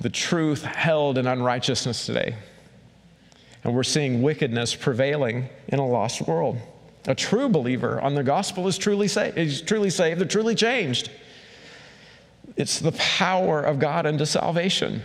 the 0.00 0.10
truth 0.10 0.62
held 0.64 1.18
in 1.18 1.26
unrighteousness 1.26 2.06
today. 2.06 2.36
And 3.64 3.74
we're 3.74 3.82
seeing 3.82 4.22
wickedness 4.22 4.74
prevailing 4.74 5.48
in 5.68 5.78
a 5.78 5.86
lost 5.86 6.22
world. 6.22 6.58
A 7.06 7.14
true 7.14 7.48
believer 7.48 8.00
on 8.00 8.14
the 8.14 8.22
gospel 8.22 8.68
is 8.68 8.78
truly 8.78 9.08
saved, 9.08 9.36
is 9.36 9.62
truly 9.62 9.90
saved, 9.90 10.20
they're 10.20 10.28
truly 10.28 10.54
changed. 10.54 11.10
It's 12.56 12.78
the 12.78 12.92
power 12.92 13.62
of 13.62 13.78
God 13.78 14.06
unto 14.06 14.24
salvation. 14.24 15.02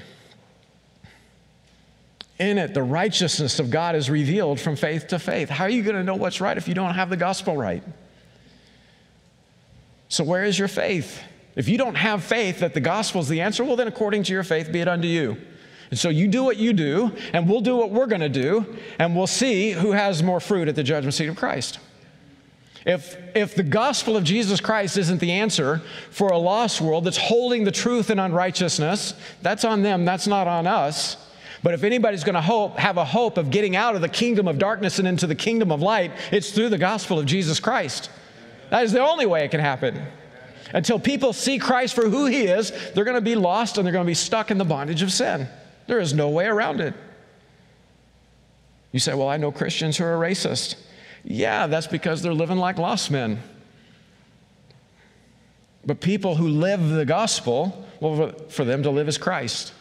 In 2.39 2.59
it, 2.59 2.73
the 2.75 2.83
righteousness 2.83 3.59
of 3.59 3.71
God 3.71 3.95
is 3.95 4.09
revealed 4.09 4.59
from 4.59 4.75
faith 4.75 5.07
to 5.07 5.17
faith. 5.17 5.49
How 5.49 5.63
are 5.63 5.69
you 5.69 5.81
going 5.81 5.95
to 5.95 6.03
know 6.03 6.15
what's 6.15 6.39
right 6.39 6.55
if 6.55 6.67
you 6.67 6.75
don't 6.75 6.93
have 6.93 7.09
the 7.09 7.17
gospel 7.17 7.57
right? 7.57 7.83
So, 10.09 10.23
where 10.23 10.43
is 10.43 10.57
your 10.57 10.67
faith? 10.67 11.21
If 11.55 11.67
you 11.67 11.77
don't 11.77 11.95
have 11.95 12.23
faith 12.23 12.59
that 12.59 12.73
the 12.73 12.79
gospel 12.79 13.19
is 13.19 13.27
the 13.27 13.41
answer, 13.41 13.63
well, 13.63 13.75
then 13.75 13.87
according 13.87 14.23
to 14.23 14.33
your 14.33 14.43
faith 14.43 14.71
be 14.71 14.79
it 14.79 14.87
unto 14.87 15.07
you. 15.07 15.37
And 15.89 15.97
so 15.97 16.09
you 16.09 16.27
do 16.27 16.43
what 16.43 16.57
you 16.57 16.73
do, 16.73 17.11
and 17.33 17.49
we'll 17.49 17.61
do 17.61 17.75
what 17.75 17.91
we're 17.91 18.07
going 18.07 18.21
to 18.21 18.29
do, 18.29 18.77
and 18.99 19.15
we'll 19.15 19.25
see 19.25 19.71
who 19.71 19.93
has 19.93 20.21
more 20.21 20.39
fruit 20.39 20.67
at 20.67 20.75
the 20.75 20.83
judgment 20.83 21.13
seat 21.13 21.27
of 21.27 21.35
Christ. 21.35 21.79
If, 22.85 23.17
if 23.35 23.55
the 23.55 23.63
gospel 23.63 24.15
of 24.15 24.23
Jesus 24.23 24.61
Christ 24.61 24.97
isn't 24.97 25.19
the 25.19 25.31
answer 25.31 25.81
for 26.09 26.29
a 26.29 26.37
lost 26.37 26.79
world 26.79 27.05
that's 27.05 27.17
holding 27.17 27.63
the 27.63 27.71
truth 27.71 28.09
in 28.09 28.19
unrighteousness, 28.19 29.13
that's 29.41 29.65
on 29.65 29.81
them, 29.81 30.05
that's 30.05 30.27
not 30.27 30.47
on 30.47 30.67
us. 30.67 31.17
But 31.63 31.73
if 31.73 31.83
anybody's 31.83 32.23
going 32.23 32.35
to 32.35 32.41
hope, 32.41 32.77
have 32.77 32.97
a 32.97 33.03
hope 33.03 33.37
of 33.37 33.49
getting 33.49 33.75
out 33.75 33.95
of 33.95 34.01
the 34.01 34.09
kingdom 34.09 34.47
of 34.47 34.57
darkness 34.57 34.99
and 34.99 35.07
into 35.07 35.27
the 35.27 35.35
kingdom 35.35 35.71
of 35.71 35.81
light, 35.81 36.11
it's 36.31 36.51
through 36.51 36.69
the 36.69 36.77
gospel 36.77 37.19
of 37.19 37.25
Jesus 37.25 37.59
Christ. 37.59 38.09
That 38.69 38.83
is 38.83 38.91
the 38.91 39.01
only 39.01 39.25
way 39.25 39.45
it 39.45 39.51
can 39.51 39.59
happen. 39.59 40.01
Until 40.73 40.99
people 40.99 41.33
see 41.33 41.59
Christ 41.59 41.95
for 41.95 42.09
who 42.09 42.25
he 42.25 42.43
is, 42.43 42.71
they're 42.93 43.05
going 43.05 43.15
to 43.15 43.21
be 43.21 43.35
lost 43.35 43.77
and 43.77 43.85
they're 43.85 43.93
going 43.93 44.05
to 44.05 44.09
be 44.09 44.13
stuck 44.13 44.51
in 44.51 44.57
the 44.57 44.65
bondage 44.65 45.01
of 45.01 45.11
sin. 45.11 45.47
There 45.87 45.99
is 45.99 46.13
no 46.13 46.29
way 46.29 46.45
around 46.45 46.81
it. 46.81 46.93
You 48.91 48.99
say, 48.99 49.13
Well, 49.13 49.29
I 49.29 49.37
know 49.37 49.51
Christians 49.51 49.97
who 49.97 50.03
are 50.03 50.17
racist. 50.17 50.75
Yeah, 51.23 51.67
that's 51.67 51.87
because 51.87 52.21
they're 52.21 52.33
living 52.33 52.57
like 52.57 52.77
lost 52.77 53.11
men. 53.11 53.41
But 55.85 56.01
people 56.01 56.35
who 56.35 56.49
live 56.49 56.89
the 56.89 57.05
gospel, 57.05 57.85
well, 58.01 58.33
for 58.49 58.65
them 58.65 58.83
to 58.83 58.89
live 58.89 59.07
as 59.07 59.17
Christ. 59.17 59.73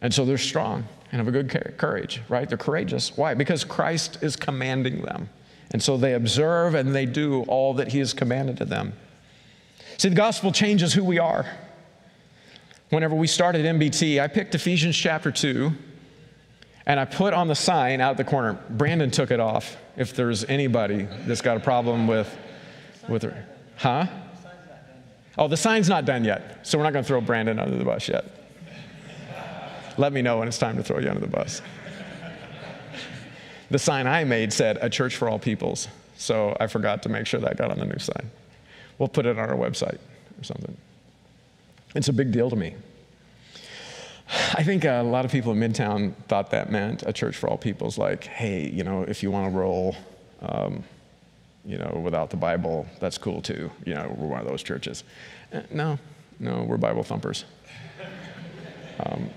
And 0.00 0.12
so 0.12 0.24
they're 0.24 0.38
strong 0.38 0.84
and 1.12 1.20
have 1.20 1.28
a 1.28 1.30
good 1.30 1.76
courage, 1.78 2.20
right? 2.28 2.48
They're 2.48 2.58
courageous. 2.58 3.16
Why? 3.16 3.34
Because 3.34 3.62
Christ 3.62 4.18
is 4.22 4.34
commanding 4.34 5.02
them. 5.02 5.28
And 5.72 5.82
so 5.82 5.96
they 5.96 6.14
observe 6.14 6.74
and 6.74 6.94
they 6.94 7.06
do 7.06 7.42
all 7.44 7.74
that 7.74 7.88
He 7.88 7.98
has 7.98 8.12
commanded 8.12 8.58
to 8.58 8.64
them. 8.64 8.92
See, 9.98 10.08
the 10.08 10.14
gospel 10.14 10.52
changes 10.52 10.92
who 10.92 11.04
we 11.04 11.18
are. 11.18 11.46
Whenever 12.90 13.14
we 13.14 13.26
started 13.26 13.64
MBT, 13.64 14.20
I 14.20 14.28
picked 14.28 14.54
Ephesians 14.54 14.96
chapter 14.96 15.30
2 15.30 15.72
and 16.86 17.00
I 17.00 17.04
put 17.04 17.32
on 17.32 17.48
the 17.48 17.54
sign 17.54 18.00
out 18.00 18.16
the 18.16 18.24
corner. 18.24 18.58
Brandon 18.70 19.10
took 19.10 19.30
it 19.30 19.40
off. 19.40 19.76
If 19.96 20.14
there's 20.14 20.44
anybody 20.44 21.06
that's 21.26 21.40
got 21.40 21.56
a 21.56 21.60
problem 21.60 22.06
with, 22.06 22.34
with 23.08 23.22
her. 23.22 23.46
Huh? 23.76 24.06
Oh, 25.38 25.48
the 25.48 25.56
sign's 25.56 25.88
not 25.88 26.04
done 26.04 26.24
yet. 26.24 26.66
So 26.66 26.76
we're 26.76 26.84
not 26.84 26.92
going 26.92 27.04
to 27.04 27.08
throw 27.08 27.20
Brandon 27.20 27.58
under 27.58 27.76
the 27.76 27.84
bus 27.84 28.08
yet. 28.08 28.24
Let 29.96 30.12
me 30.12 30.22
know 30.22 30.38
when 30.38 30.48
it's 30.48 30.58
time 30.58 30.76
to 30.76 30.82
throw 30.82 30.98
you 30.98 31.08
under 31.08 31.20
the 31.20 31.26
bus. 31.26 31.62
The 33.72 33.78
sign 33.78 34.06
I 34.06 34.24
made 34.24 34.52
said, 34.52 34.76
A 34.82 34.90
church 34.90 35.16
for 35.16 35.30
all 35.30 35.38
peoples. 35.38 35.88
So 36.18 36.54
I 36.60 36.66
forgot 36.66 37.02
to 37.04 37.08
make 37.08 37.26
sure 37.26 37.40
that 37.40 37.56
got 37.56 37.70
on 37.70 37.78
the 37.78 37.86
new 37.86 37.98
sign. 37.98 38.30
We'll 38.98 39.08
put 39.08 39.24
it 39.24 39.38
on 39.38 39.48
our 39.48 39.56
website 39.56 39.98
or 40.38 40.44
something. 40.44 40.76
It's 41.94 42.08
a 42.08 42.12
big 42.12 42.32
deal 42.32 42.50
to 42.50 42.56
me. 42.56 42.74
I 44.52 44.62
think 44.62 44.84
a 44.84 45.00
lot 45.00 45.24
of 45.24 45.32
people 45.32 45.52
in 45.52 45.58
Midtown 45.58 46.12
thought 46.28 46.50
that 46.50 46.70
meant 46.70 47.02
a 47.06 47.14
church 47.14 47.34
for 47.34 47.48
all 47.48 47.56
peoples, 47.56 47.96
like, 47.96 48.24
hey, 48.24 48.68
you 48.68 48.84
know, 48.84 49.04
if 49.04 49.22
you 49.22 49.30
want 49.30 49.50
to 49.50 49.58
roll, 49.58 49.96
um, 50.42 50.84
you 51.64 51.78
know, 51.78 51.98
without 52.04 52.28
the 52.28 52.36
Bible, 52.36 52.86
that's 53.00 53.16
cool 53.16 53.40
too. 53.40 53.70
You 53.86 53.94
know, 53.94 54.14
we're 54.18 54.28
one 54.28 54.40
of 54.40 54.46
those 54.46 54.62
churches. 54.62 55.02
Uh, 55.50 55.62
no, 55.70 55.98
no, 56.38 56.64
we're 56.64 56.76
Bible 56.76 57.02
thumpers. 57.02 57.46
Um, 59.04 59.30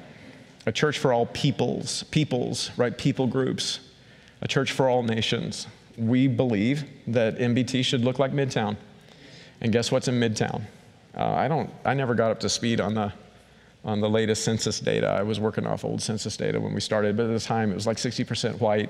a 0.67 0.71
church 0.71 0.99
for 0.99 1.11
all 1.11 1.25
peoples, 1.27 2.03
peoples, 2.11 2.69
right? 2.77 2.95
People 2.95 3.25
groups 3.25 3.79
a 4.45 4.47
church 4.47 4.71
for 4.73 4.87
all 4.87 5.01
nations. 5.01 5.65
We 5.97 6.27
believe 6.27 6.85
that 7.07 7.39
MBT 7.39 7.83
should 7.83 8.01
look 8.01 8.19
like 8.19 8.31
Midtown. 8.31 8.77
And 9.59 9.71
guess 9.73 9.91
what's 9.91 10.07
in 10.07 10.19
Midtown? 10.19 10.61
Uh, 11.17 11.31
I 11.31 11.47
don't. 11.47 11.71
I 11.83 11.95
never 11.95 12.13
got 12.13 12.29
up 12.29 12.39
to 12.41 12.49
speed 12.49 12.79
on 12.79 12.93
the 12.93 13.11
on 13.83 14.01
the 14.01 14.09
latest 14.09 14.43
census 14.43 14.79
data. 14.79 15.07
I 15.07 15.23
was 15.23 15.39
working 15.39 15.65
off 15.65 15.83
old 15.83 16.01
census 16.01 16.37
data 16.37 16.59
when 16.59 16.73
we 16.75 16.81
started, 16.81 17.17
but 17.17 17.25
at 17.25 17.33
the 17.33 17.39
time 17.39 17.71
it 17.71 17.75
was 17.75 17.87
like 17.87 17.97
60% 17.97 18.59
white, 18.59 18.89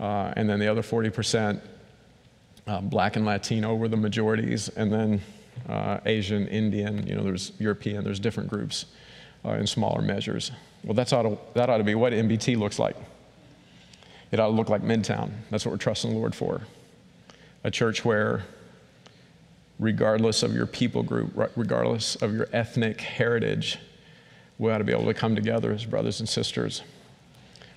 uh, 0.00 0.32
and 0.36 0.50
then 0.50 0.58
the 0.58 0.66
other 0.66 0.82
40% 0.82 1.60
uh, 2.66 2.80
black 2.80 3.14
and 3.14 3.24
Latino 3.24 3.76
were 3.76 3.86
the 3.86 3.96
majorities, 3.96 4.68
and 4.70 4.92
then 4.92 5.20
uh, 5.68 5.98
Asian, 6.06 6.46
Indian. 6.48 7.06
You 7.06 7.16
know, 7.16 7.22
there's 7.22 7.52
European. 7.58 8.04
There's 8.04 8.20
different 8.20 8.48
groups 8.48 8.86
uh, 9.44 9.50
in 9.52 9.66
smaller 9.66 10.02
measures. 10.02 10.52
Well, 10.84 10.94
that's 10.94 11.12
ought 11.12 11.22
to, 11.22 11.38
that 11.54 11.70
ought 11.70 11.78
to 11.78 11.84
be 11.84 11.94
what 11.94 12.12
MBT 12.12 12.56
looks 12.56 12.78
like. 12.78 12.96
It 14.30 14.38
ought 14.38 14.46
to 14.46 14.52
look 14.52 14.68
like 14.68 14.82
Midtown. 14.82 15.30
That's 15.50 15.64
what 15.64 15.72
we're 15.72 15.78
trusting 15.78 16.10
the 16.10 16.16
Lord 16.16 16.34
for. 16.34 16.62
A 17.64 17.70
church 17.70 18.04
where 18.04 18.44
regardless 19.78 20.42
of 20.42 20.54
your 20.54 20.66
people 20.66 21.02
group, 21.02 21.32
regardless 21.56 22.14
of 22.16 22.34
your 22.34 22.48
ethnic 22.52 23.00
heritage, 23.00 23.78
we 24.58 24.70
ought 24.70 24.78
to 24.78 24.84
be 24.84 24.92
able 24.92 25.06
to 25.06 25.14
come 25.14 25.34
together 25.34 25.72
as 25.72 25.84
brothers 25.84 26.20
and 26.20 26.28
sisters. 26.28 26.82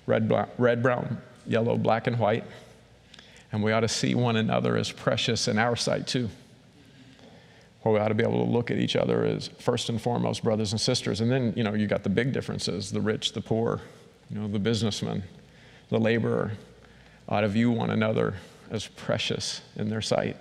Red, 0.06 0.28
black, 0.28 0.50
red, 0.58 0.82
brown, 0.82 1.18
yellow, 1.46 1.76
black, 1.78 2.06
and 2.06 2.18
white. 2.18 2.44
And 3.50 3.62
we 3.62 3.72
ought 3.72 3.80
to 3.80 3.88
see 3.88 4.14
one 4.14 4.36
another 4.36 4.76
as 4.76 4.92
precious 4.92 5.48
in 5.48 5.58
our 5.58 5.76
sight, 5.76 6.06
too. 6.06 6.28
Where 7.82 7.94
we 7.94 8.00
ought 8.00 8.08
to 8.08 8.14
be 8.14 8.22
able 8.22 8.44
to 8.44 8.50
look 8.50 8.70
at 8.70 8.78
each 8.78 8.96
other 8.96 9.24
as 9.24 9.48
first 9.58 9.88
and 9.88 10.00
foremost 10.00 10.44
brothers 10.44 10.72
and 10.72 10.80
sisters. 10.80 11.20
And 11.22 11.30
then, 11.30 11.54
you 11.56 11.64
know, 11.64 11.72
you 11.72 11.86
got 11.86 12.02
the 12.02 12.10
big 12.10 12.32
differences 12.32 12.90
the 12.90 13.00
rich, 13.00 13.32
the 13.32 13.40
poor, 13.40 13.80
you 14.30 14.38
know, 14.38 14.48
the 14.48 14.58
businessman, 14.58 15.22
the 15.94 16.00
laborer 16.00 16.50
ought 17.28 17.42
to 17.42 17.48
view 17.48 17.70
one 17.70 17.90
another 17.90 18.34
as 18.68 18.88
precious 18.88 19.60
in 19.76 19.88
their 19.88 20.02
sight. 20.02 20.36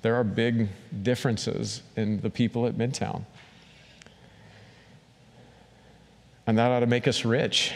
There 0.00 0.14
are 0.14 0.24
big 0.24 0.68
differences 1.02 1.82
in 1.94 2.22
the 2.22 2.30
people 2.30 2.66
at 2.66 2.74
Midtown. 2.74 3.24
And 6.46 6.56
that 6.56 6.70
ought 6.70 6.80
to 6.80 6.86
make 6.86 7.06
us 7.06 7.26
rich. 7.26 7.72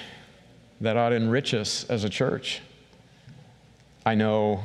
That 0.81 0.97
ought 0.97 1.11
to 1.11 1.17
enrich 1.17 1.53
us 1.53 1.85
as 1.91 2.05
a 2.05 2.09
church. 2.09 2.63
I 4.07 4.15
know, 4.15 4.65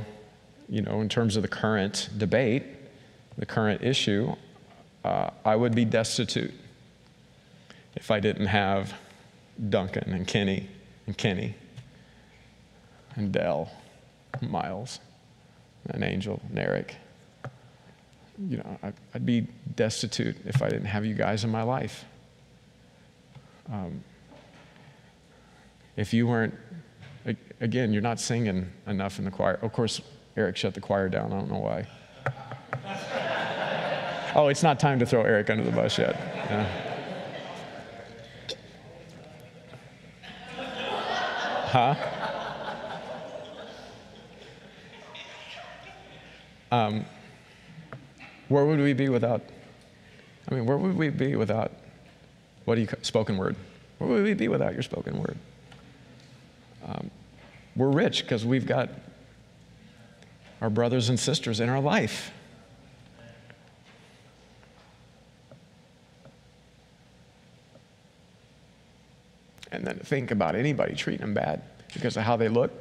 you 0.70 0.82
know, 0.82 1.02
in 1.02 1.10
terms 1.10 1.36
of 1.36 1.41
the 1.41 1.50
current 1.50 2.10
debate, 2.18 2.64
the 3.38 3.45
current 3.45 3.84
issue, 3.84 4.34
uh, 5.04 5.32
I 5.43 5.58
would 5.58 5.76
be 5.76 5.84
destitute 5.84 6.54
if 7.98 8.10
I 8.10 8.22
didn't 8.22 8.48
have 8.48 8.93
Duncan 9.70 10.14
and 10.14 10.26
Kenny 10.26 10.70
and 11.08 11.18
Kenny 11.18 11.56
and 13.18 13.34
Dell, 13.34 13.70
Miles, 14.41 14.99
and 15.89 16.03
Angel 16.03 16.41
and 16.49 16.57
Eric 16.57 16.95
you 18.38 18.57
know, 18.57 18.78
I, 18.84 18.93
would 19.13 19.26
be 19.26 19.47
destitute 19.76 20.36
if 20.45 20.61
I 20.61 20.70
didn't 20.70 20.86
have 20.86 21.05
you 21.05 21.15
guys 21.15 21.43
in 21.43 21.49
my 21.49 21.63
life. 21.63 22.05
Um, 23.72 24.03
if 25.95 26.13
you 26.13 26.28
weren't, 26.28 26.53
again, 27.59 27.91
you're 27.91 28.01
not 28.01 28.20
singing 28.20 28.68
enough 28.86 29.18
in 29.20 29.26
the 29.26 29.32
choir. 29.32 29.55
Of 29.61 29.74
course, 29.74 30.01
Eric 30.36 30.55
shut 30.55 30.74
the 30.76 30.82
choir 30.82 31.09
down. 31.09 31.34
I 31.34 31.39
don't 31.39 31.49
know 31.49 31.57
why. 31.57 31.88
oh, 34.36 34.47
it's 34.49 34.63
not 34.63 34.80
time 34.80 34.99
to 34.99 35.05
throw 35.05 35.24
Eric 35.24 35.49
under 35.49 35.63
the 35.63 35.72
bus 35.72 35.97
yet. 35.97 36.15
Yeah. 36.15 36.84
Huh? 41.70 42.16
Um, 46.72 47.05
where 48.49 48.65
would 48.65 48.80
we 48.80 48.93
be 48.93 49.09
without, 49.09 49.41
I 50.49 50.55
mean, 50.55 50.65
where 50.65 50.78
would 50.78 50.97
we 50.97 51.09
be 51.09 51.36
without, 51.36 51.72
what 52.65 52.76
do 52.76 52.82
you, 52.82 52.88
spoken 53.01 53.38
word? 53.38 53.55
Where 53.97 54.09
would 54.09 54.24
we 54.24 54.34
be 54.34 54.47
without 54.47 54.74
your 54.74 54.84
spoken 54.84 55.18
word? 55.18 55.38
Um, 56.86 57.11
we're 57.76 57.89
rich 57.89 58.24
because 58.24 58.45
we've 58.45 58.65
got 58.65 58.89
our 60.61 60.70
brothers 60.70 61.09
and 61.09 61.20
sisters 61.20 61.59
in 61.59 61.70
our 61.70 61.80
life. 61.80 62.32
And 69.72 69.86
then 69.86 69.99
think 69.99 70.32
about 70.32 70.55
anybody 70.55 70.95
treating 70.95 71.22
them 71.22 71.34
bad 71.34 71.61
because 71.93 72.18
of 72.18 72.24
how 72.24 72.38
they 72.38 72.47
look. 72.47 72.72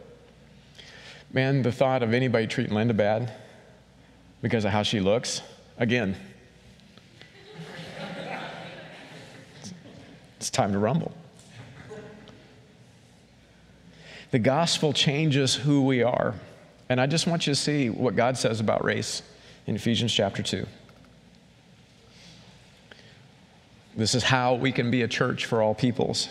Man, 1.33 1.63
the 1.63 1.73
thought 1.73 2.03
of 2.03 2.15
anybody 2.15 2.47
treating 2.47 2.75
Linda 2.75 2.95
bad 2.95 3.33
because 4.43 4.65
of 4.65 4.71
how 4.71 4.83
she 4.83 5.01
looks 5.01 5.43
again. 5.79 6.17
it's 10.39 10.51
time 10.51 10.73
to 10.73 10.79
rumble. 10.79 11.13
The 14.31 14.39
gospel 14.39 14.93
changes 14.93 15.55
who 15.55 15.85
we 15.85 16.03
are. 16.03 16.35
And 16.89 17.01
I 17.01 17.07
just 17.07 17.27
want 17.27 17.47
you 17.47 17.53
to 17.55 17.61
see 17.61 17.91
what 17.91 18.17
God 18.17 18.37
says 18.37 18.61
about 18.61 18.85
race 18.85 19.23
in 19.67 19.75
Ephesians 19.75 20.13
chapter 20.13 20.43
2. 20.43 20.67
This 23.97 24.15
is 24.15 24.23
how 24.23 24.55
we 24.55 24.73
can 24.73 24.91
be 24.91 25.03
a 25.03 25.09
church 25.09 25.47
for 25.47 25.63
all 25.63 25.75
peoples. 25.75 26.29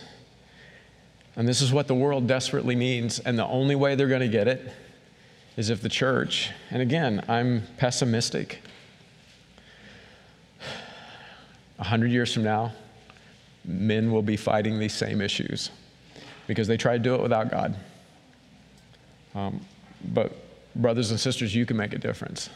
And 1.36 1.48
this 1.48 1.62
is 1.62 1.74
what 1.74 1.88
the 1.88 1.96
world 1.96 2.28
desperately 2.28 2.76
needs. 2.76 3.20
And 3.20 3.38
the 3.38 3.48
only 3.48 3.76
way 3.76 3.96
they're 3.96 4.08
going 4.08 4.22
to 4.22 4.28
get 4.28 4.48
it 4.48 4.72
is 5.58 5.70
if 5.70 5.82
the 5.82 5.90
church, 5.90 6.52
and 6.70 6.82
again, 6.82 7.24
I'm 7.28 7.64
pessimistic. 7.78 8.62
100 11.78 12.12
years 12.12 12.34
from 12.34 12.44
now, 12.44 12.74
men 13.64 14.12
will 14.12 14.22
be 14.22 14.38
fighting 14.38 14.80
these 14.80 14.94
same 14.94 15.22
issues 15.22 15.72
because 16.48 16.68
they 16.68 16.78
try 16.78 16.94
to 16.94 17.00
do 17.00 17.16
it 17.16 17.22
without 17.22 17.50
God. 17.50 17.76
Um, 19.34 19.62
but, 20.04 20.34
brothers 20.76 21.12
and 21.12 21.20
sisters, 21.20 21.56
you 21.56 21.66
can 21.66 21.78
make 21.78 21.94
a 21.94 21.98
difference. 21.98 22.50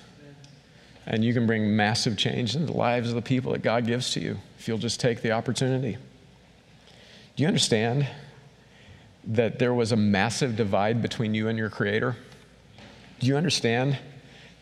And 1.05 1.25
you 1.25 1.33
can 1.33 1.47
bring 1.47 1.75
massive 1.75 2.17
change 2.17 2.55
in 2.55 2.65
the 2.65 2.73
lives 2.73 3.09
of 3.09 3.15
the 3.15 3.21
people 3.21 3.53
that 3.53 3.63
God 3.63 3.85
gives 3.87 4.13
to 4.13 4.19
you 4.19 4.37
if 4.59 4.67
you'll 4.67 4.77
just 4.77 4.99
take 4.99 5.21
the 5.21 5.31
opportunity. 5.31 5.97
Do 7.35 7.43
you 7.43 7.47
understand 7.47 8.07
that 9.23 9.57
there 9.57 9.73
was 9.73 9.91
a 9.91 9.95
massive 9.95 10.55
divide 10.55 11.01
between 11.01 11.33
you 11.33 11.47
and 11.47 11.57
your 11.57 11.69
Creator? 11.69 12.15
Do 13.19 13.27
you 13.27 13.37
understand 13.37 13.97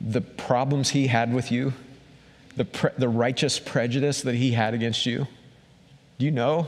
the 0.02 0.22
problems 0.22 0.90
He 0.90 1.08
had 1.08 1.34
with 1.34 1.52
you 1.52 1.74
the, 2.58 2.66
pre- 2.66 2.90
the 2.98 3.08
righteous 3.08 3.60
prejudice 3.60 4.22
that 4.24 4.36
he 4.36 4.52
had 4.52 4.74
against 4.74 5.06
you? 5.06 5.28
Do 6.18 6.26
you 6.26 6.32
know 6.32 6.68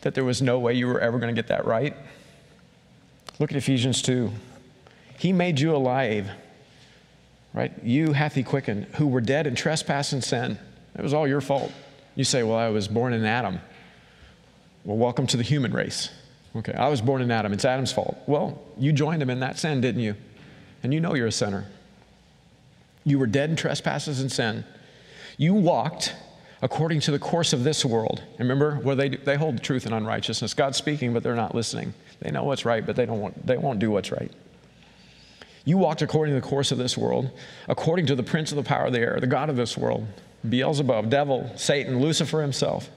that 0.00 0.14
there 0.14 0.24
was 0.24 0.40
no 0.40 0.58
way 0.58 0.74
you 0.74 0.86
were 0.86 0.98
ever 0.98 1.18
going 1.18 1.34
to 1.34 1.38
get 1.38 1.48
that 1.48 1.66
right? 1.66 1.94
Look 3.38 3.50
at 3.50 3.56
Ephesians 3.56 4.02
2. 4.02 4.30
He 5.18 5.32
made 5.32 5.60
you 5.60 5.76
alive, 5.76 6.30
right? 7.52 7.72
You 7.84 8.14
hath 8.14 8.34
he 8.34 8.42
quickened, 8.42 8.86
who 8.96 9.06
were 9.06 9.20
dead 9.20 9.46
in 9.46 9.54
trespass 9.54 10.12
and 10.12 10.24
sin. 10.24 10.58
It 10.96 11.02
was 11.02 11.12
all 11.12 11.28
your 11.28 11.42
fault. 11.42 11.70
You 12.16 12.24
say, 12.24 12.42
Well, 12.42 12.56
I 12.56 12.68
was 12.68 12.88
born 12.88 13.12
in 13.12 13.24
Adam. 13.24 13.60
Well, 14.84 14.96
welcome 14.96 15.26
to 15.28 15.36
the 15.36 15.42
human 15.42 15.72
race. 15.72 16.08
Okay, 16.56 16.72
I 16.72 16.88
was 16.88 17.02
born 17.02 17.20
in 17.20 17.30
Adam. 17.30 17.52
It's 17.52 17.66
Adam's 17.66 17.92
fault. 17.92 18.16
Well, 18.26 18.60
you 18.78 18.92
joined 18.92 19.22
him 19.22 19.30
in 19.30 19.40
that 19.40 19.58
sin, 19.58 19.82
didn't 19.82 20.00
you? 20.00 20.16
And 20.82 20.94
you 20.94 21.00
know 21.00 21.14
you're 21.14 21.26
a 21.26 21.32
sinner. 21.32 21.66
You 23.04 23.18
were 23.18 23.26
dead 23.26 23.50
in 23.50 23.56
trespasses 23.56 24.20
and 24.20 24.30
sin. 24.30 24.64
You 25.36 25.54
walked 25.54 26.14
according 26.62 27.00
to 27.00 27.10
the 27.10 27.18
course 27.18 27.52
of 27.52 27.64
this 27.64 27.84
world. 27.84 28.22
Remember, 28.38 28.76
where 28.76 28.94
they, 28.94 29.08
they 29.08 29.36
hold 29.36 29.56
the 29.56 29.60
truth 29.60 29.86
and 29.86 29.94
unrighteousness. 29.94 30.52
God's 30.54 30.76
speaking, 30.76 31.12
but 31.12 31.22
they're 31.22 31.34
not 31.34 31.54
listening. 31.54 31.94
They 32.20 32.30
know 32.30 32.44
what's 32.44 32.64
right, 32.64 32.84
but 32.84 32.96
they, 32.96 33.06
don't 33.06 33.20
want, 33.20 33.46
they 33.46 33.56
won't 33.56 33.78
do 33.78 33.90
what's 33.90 34.12
right. 34.12 34.30
You 35.64 35.78
walked 35.78 36.02
according 36.02 36.34
to 36.34 36.40
the 36.40 36.46
course 36.46 36.72
of 36.72 36.78
this 36.78 36.96
world, 36.96 37.30
according 37.68 38.06
to 38.06 38.14
the 38.14 38.22
prince 38.22 38.50
of 38.50 38.56
the 38.56 38.62
power 38.62 38.86
of 38.86 38.92
the 38.92 39.00
air, 39.00 39.18
the 39.20 39.26
God 39.26 39.48
of 39.48 39.56
this 39.56 39.76
world, 39.76 40.06
Beelzebub, 40.48 41.10
devil, 41.10 41.50
Satan, 41.56 42.00
Lucifer 42.00 42.42
himself, 42.42 42.90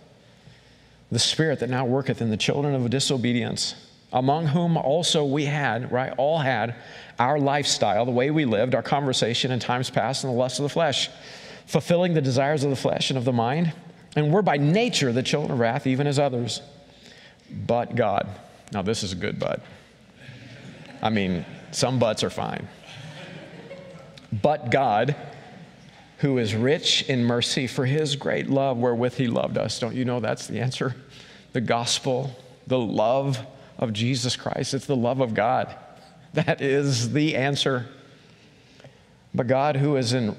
the 1.11 1.19
spirit 1.19 1.59
that 1.59 1.69
now 1.69 1.86
worketh 1.86 2.21
in 2.21 2.29
the 2.29 2.38
children 2.38 2.73
of 2.73 2.89
disobedience, 2.89 3.75
among 4.14 4.47
whom 4.47 4.78
also 4.78 5.26
we 5.26 5.45
had, 5.45 5.91
right, 5.91 6.14
all 6.18 6.39
had 6.39 6.76
our 7.20 7.39
lifestyle, 7.39 8.05
the 8.05 8.11
way 8.11 8.32
we 8.32 8.45
lived, 8.45 8.74
our 8.74 8.84
conversation 8.84 9.51
in 9.51 9.59
times 9.59 9.89
past, 9.89 10.24
and 10.24 10.32
the 10.32 10.38
lust 10.38 10.59
of 10.59 10.64
the 10.64 10.70
flesh 10.70 11.09
fulfilling 11.66 12.14
the 12.14 12.22
desires 12.22 12.64
of 12.64 12.70
the 12.70 12.76
flesh 12.76 13.09
and 13.09 13.18
of 13.18 13.26
the 13.26 13.34
mind. 13.34 13.74
And 14.16 14.32
we're 14.32 14.41
by 14.41 14.57
nature 14.57 15.11
the 15.11 15.24
children 15.24 15.51
of 15.51 15.59
wrath, 15.59 15.88
even 15.88 16.07
as 16.07 16.20
others. 16.20 16.61
But 17.66 17.95
God. 17.95 18.28
Now, 18.72 18.82
this 18.82 19.03
is 19.03 19.11
a 19.11 19.16
good 19.16 19.39
but. 19.39 19.61
I 21.01 21.09
mean, 21.09 21.45
some 21.72 21.99
buts 21.99 22.24
are 22.24 22.30
fine. 22.30 22.68
But 24.41 24.72
God, 24.72 25.16
who 26.20 26.38
is 26.38 26.55
rich 26.55 27.03
in 27.09 27.24
mercy 27.24 27.68
for 27.68 27.86
his 27.86 28.16
great 28.16 28.49
love 28.49 28.78
wherewith 28.78 29.16
he 29.16 29.28
loved 29.28 29.57
us. 29.57 29.80
Don't 29.80 29.95
you 29.95 30.05
know 30.05 30.20
that's 30.20 30.47
the 30.47 30.59
answer? 30.59 30.95
The 31.53 31.61
gospel, 31.61 32.36
the 32.68 32.80
love 32.80 33.39
of 33.78 33.93
Jesus 33.93 34.36
Christ. 34.36 34.74
It's 34.74 34.86
the 34.86 34.95
love 34.95 35.19
of 35.19 35.34
God. 35.34 35.76
That 36.34 36.61
is 36.61 37.13
the 37.13 37.36
answer. 37.36 37.88
But 39.34 39.47
God, 39.47 39.76
who 39.76 39.95
is 39.97 40.13
in 40.13 40.36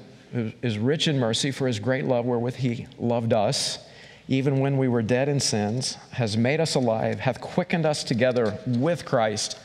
is 0.61 0.77
rich 0.77 1.07
in 1.07 1.17
mercy 1.17 1.51
for 1.51 1.65
his 1.67 1.79
great 1.79 2.05
love 2.05 2.25
wherewith 2.25 2.55
he 2.55 2.87
loved 2.99 3.31
us, 3.31 3.79
even 4.27 4.59
when 4.59 4.77
we 4.77 4.87
were 4.87 5.01
dead 5.01 5.29
in 5.29 5.39
sins, 5.39 5.93
has 6.11 6.35
made 6.35 6.59
us 6.59 6.75
alive, 6.75 7.19
hath 7.19 7.39
quickened 7.39 7.85
us 7.85 8.03
together 8.03 8.59
with 8.67 9.05
Christ. 9.05 9.59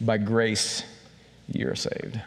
By 0.00 0.18
grace 0.18 0.84
you 1.48 1.68
are 1.68 1.74
saved. 1.74 2.20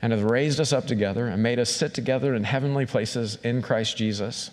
And 0.00 0.12
hath 0.12 0.22
raised 0.22 0.58
us 0.58 0.72
up 0.72 0.86
together 0.86 1.28
and 1.28 1.42
made 1.42 1.58
us 1.58 1.70
sit 1.70 1.94
together 1.94 2.34
in 2.34 2.44
heavenly 2.44 2.86
places 2.86 3.36
in 3.44 3.62
Christ 3.62 3.96
Jesus, 3.96 4.50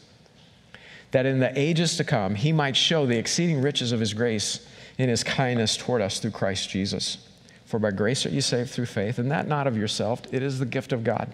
that 1.12 1.26
in 1.26 1.40
the 1.40 1.58
ages 1.58 1.98
to 1.98 2.04
come 2.04 2.36
he 2.36 2.52
might 2.52 2.78
show 2.78 3.06
the 3.06 3.18
exceeding 3.18 3.62
riches 3.62 3.92
of 3.92 4.00
his 4.00 4.14
grace 4.14 4.68
in 5.00 5.10
his 5.10 5.24
kindness 5.24 5.78
toward 5.78 6.02
us 6.02 6.20
through 6.20 6.32
Christ 6.32 6.70
Jesus. 6.70 7.18
For 7.66 7.80
by 7.80 7.92
grace 7.92 8.26
are 8.26 8.30
you 8.30 8.42
saved 8.42 8.70
through 8.70 8.86
faith, 8.86 9.18
and 9.18 9.32
that 9.32 9.48
not 9.48 9.66
of 9.66 9.78
yourself, 9.78 10.22
it 10.32 10.44
is 10.44 10.60
the 10.60 10.66
gift 10.66 10.92
of 10.92 11.04
God. 11.04 11.34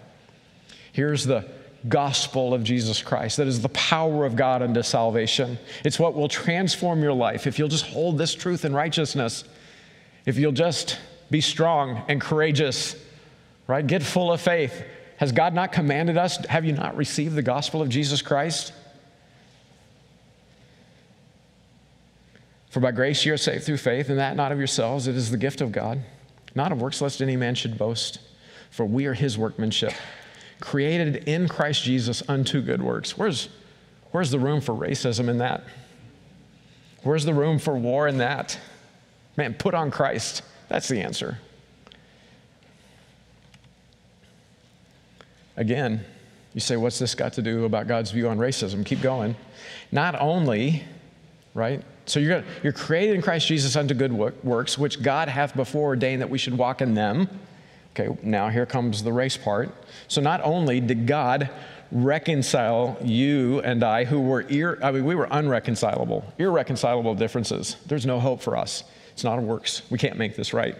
Here's 0.93 1.25
the 1.25 1.45
gospel 1.89 2.53
of 2.53 2.63
Jesus 2.63 3.01
Christ. 3.01 3.37
That 3.37 3.47
is 3.47 3.61
the 3.61 3.69
power 3.69 4.25
of 4.25 4.35
God 4.35 4.61
unto 4.61 4.81
salvation. 4.83 5.57
It's 5.83 5.99
what 5.99 6.13
will 6.13 6.27
transform 6.27 7.01
your 7.01 7.13
life. 7.13 7.47
If 7.47 7.59
you'll 7.59 7.67
just 7.67 7.87
hold 7.87 8.17
this 8.17 8.35
truth 8.35 8.65
in 8.65 8.73
righteousness, 8.73 9.43
if 10.25 10.37
you'll 10.37 10.51
just 10.51 10.99
be 11.31 11.41
strong 11.41 12.03
and 12.07 12.21
courageous, 12.21 12.95
right? 13.67 13.85
Get 13.85 14.03
full 14.03 14.31
of 14.31 14.41
faith. 14.41 14.83
Has 15.17 15.31
God 15.31 15.53
not 15.53 15.71
commanded 15.71 16.17
us? 16.17 16.37
Have 16.45 16.65
you 16.65 16.73
not 16.73 16.95
received 16.95 17.35
the 17.35 17.41
gospel 17.41 17.81
of 17.81 17.89
Jesus 17.89 18.21
Christ? 18.21 18.73
For 22.75 22.81
by 22.81 22.91
grace 22.91 23.23
you 23.23 23.31
are 23.31 23.37
saved 23.37 23.63
through 23.63 23.77
faith, 23.77 24.09
and 24.09 24.19
that 24.19 24.35
not 24.35 24.51
of 24.51 24.57
yourselves, 24.57 25.07
it 25.07 25.15
is 25.15 25.31
the 25.31 25.37
gift 25.37 25.61
of 25.61 25.71
God, 25.71 26.01
not 26.55 26.73
of 26.73 26.81
works, 26.81 26.99
lest 26.99 27.21
any 27.21 27.37
man 27.37 27.55
should 27.55 27.77
boast. 27.77 28.19
For 28.69 28.85
we 28.85 29.05
are 29.05 29.13
his 29.13 29.37
workmanship 29.37 29.93
created 30.59 31.23
in 31.25 31.47
Christ 31.47 31.83
Jesus 31.83 32.21
unto 32.27 32.61
good 32.61 32.81
works. 32.81 33.17
Where's, 33.17 33.47
where's 34.11 34.29
the 34.29 34.39
room 34.39 34.59
for 34.59 34.73
racism 34.73 35.29
in 35.29 35.37
that? 35.37 35.63
Where's 37.03 37.23
the 37.23 37.33
room 37.33 37.59
for 37.59 37.77
war 37.77 38.09
in 38.09 38.17
that? 38.17 38.59
Man, 39.37 39.53
put 39.53 39.73
on 39.73 39.89
Christ. 39.89 40.41
That's 40.67 40.89
the 40.89 40.99
answer. 40.99 41.37
Again, 45.55 46.03
you 46.53 46.59
say, 46.59 46.75
what's 46.75 46.99
this 46.99 47.15
got 47.15 47.31
to 47.33 47.41
do 47.41 47.63
about 47.63 47.87
God's 47.87 48.11
view 48.11 48.27
on 48.27 48.37
racism? 48.37 48.85
Keep 48.85 48.99
going. 48.99 49.37
Not 49.93 50.19
only, 50.19 50.83
right? 51.53 51.81
So 52.05 52.19
you're, 52.19 52.41
gonna, 52.41 52.53
you're 52.63 52.73
created 52.73 53.15
in 53.15 53.21
Christ 53.21 53.47
Jesus 53.47 53.75
unto 53.75 53.93
good 53.93 54.13
works, 54.13 54.77
which 54.77 55.01
God 55.01 55.27
hath 55.27 55.55
before 55.55 55.87
ordained 55.89 56.21
that 56.21 56.29
we 56.29 56.37
should 56.37 56.57
walk 56.57 56.81
in 56.81 56.93
them. 56.93 57.27
Okay, 57.97 58.15
now 58.21 58.49
here 58.49 58.65
comes 58.65 59.03
the 59.03 59.13
race 59.13 59.37
part. 59.37 59.71
So 60.07 60.21
not 60.21 60.41
only 60.43 60.79
did 60.79 61.07
God 61.07 61.49
reconcile 61.91 62.97
you 63.01 63.59
and 63.61 63.83
I, 63.83 64.03
who 64.03 64.21
were 64.21 64.41
ir- 64.49 64.79
I 64.83 64.91
mean, 64.91 65.05
we 65.05 65.15
were 65.15 65.27
unreconcilable, 65.31 66.25
irreconcilable 66.37 67.15
differences. 67.15 67.77
There's 67.85 68.05
no 68.05 68.19
hope 68.19 68.41
for 68.41 68.57
us. 68.57 68.83
It's 69.13 69.23
not 69.23 69.39
a 69.39 69.41
works. 69.41 69.81
We 69.89 69.97
can't 69.97 70.17
make 70.17 70.35
this 70.35 70.53
right. 70.53 70.75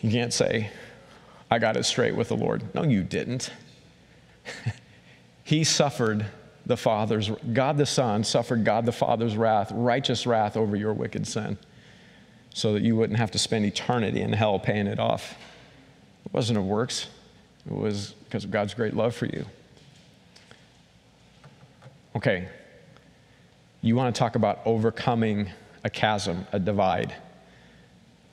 You 0.00 0.10
can't 0.10 0.32
say, 0.32 0.70
I 1.50 1.58
got 1.58 1.76
it 1.76 1.84
straight 1.84 2.16
with 2.16 2.28
the 2.28 2.36
Lord. 2.36 2.62
No, 2.74 2.82
you 2.82 3.02
didn't. 3.02 3.50
he 5.44 5.64
suffered 5.64 6.24
the 6.70 6.76
Father's, 6.76 7.30
God 7.52 7.76
the 7.76 7.84
Son 7.84 8.22
suffered 8.22 8.64
God 8.64 8.86
the 8.86 8.92
Father's 8.92 9.36
wrath, 9.36 9.72
righteous 9.74 10.24
wrath 10.24 10.56
over 10.56 10.76
your 10.76 10.94
wicked 10.94 11.26
sin 11.26 11.58
so 12.54 12.72
that 12.72 12.82
you 12.82 12.94
wouldn't 12.94 13.18
have 13.18 13.32
to 13.32 13.38
spend 13.38 13.66
eternity 13.66 14.20
in 14.20 14.32
hell 14.32 14.58
paying 14.58 14.86
it 14.86 15.00
off. 15.00 15.36
It 16.24 16.32
wasn't 16.32 16.58
of 16.58 16.64
works, 16.64 17.08
it 17.66 17.74
was 17.74 18.14
because 18.24 18.44
of 18.44 18.52
God's 18.52 18.72
great 18.72 18.94
love 18.94 19.16
for 19.16 19.26
you. 19.26 19.44
Okay, 22.14 22.48
you 23.82 23.96
want 23.96 24.14
to 24.14 24.18
talk 24.18 24.36
about 24.36 24.60
overcoming 24.64 25.50
a 25.82 25.90
chasm, 25.90 26.46
a 26.52 26.60
divide. 26.60 27.14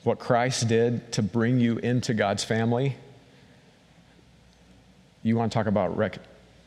What 0.04 0.20
Christ 0.20 0.68
did 0.68 1.12
to 1.14 1.24
bring 1.24 1.60
you 1.60 1.78
into 1.80 2.14
God's 2.14 2.44
family. 2.44 2.96
You 5.24 5.36
want 5.38 5.52
to 5.52 5.58
talk 5.58 5.66
about 5.66 5.98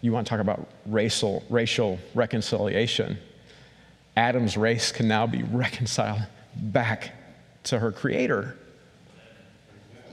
you 0.01 0.13
want 0.13 0.27
to 0.27 0.31
talk 0.31 0.41
about 0.41 0.69
racial 0.87 1.43
racial 1.51 1.99
reconciliation. 2.15 3.19
Adam's 4.17 4.57
race 4.57 4.93
can 4.93 5.09
now 5.09 5.27
be 5.27 5.43
reconciled 5.43 6.23
back 6.57 7.13
to 7.65 7.79
her 7.79 7.93
creator. 7.93 8.57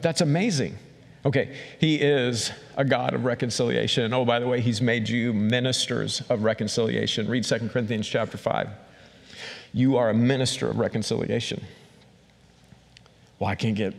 That's 0.02 0.22
amazing. 0.22 0.78
Okay, 1.26 1.58
he 1.80 1.96
is 1.96 2.52
a 2.78 2.86
God 2.86 3.14
of 3.14 3.26
reconciliation. 3.26 4.14
Oh, 4.14 4.24
by 4.24 4.40
the 4.40 4.48
way, 4.48 4.62
he's 4.62 4.82
made 4.82 5.10
you 5.10 5.34
ministers 5.34 6.22
of 6.30 6.44
reconciliation. 6.44 7.28
Read 7.28 7.44
2 7.44 7.70
Corinthians 7.70 8.08
chapter 8.08 8.38
5. 8.38 8.70
You 9.74 9.98
are 9.98 10.10
a 10.10 10.14
minister 10.14 10.70
of 10.70 10.80
reconciliation. 10.80 11.64
Well, 13.40 13.50
I 13.50 13.56
can't 13.56 13.76
get 13.76 13.94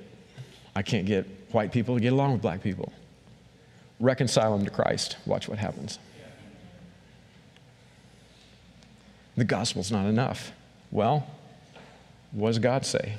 I 0.74 0.82
can't 0.82 1.06
get 1.06 1.26
white 1.50 1.72
people 1.72 1.96
to 1.96 2.00
get 2.00 2.12
along 2.12 2.32
with 2.32 2.42
black 2.42 2.62
people. 2.62 2.92
Reconcile 4.00 4.56
them 4.56 4.64
to 4.64 4.70
Christ. 4.70 5.16
Watch 5.26 5.48
what 5.48 5.58
happens. 5.58 5.98
The 9.36 9.44
gospel's 9.44 9.92
not 9.92 10.06
enough. 10.06 10.52
Well, 10.90 11.26
what 12.32 12.48
does 12.48 12.58
God 12.58 12.84
say? 12.84 13.14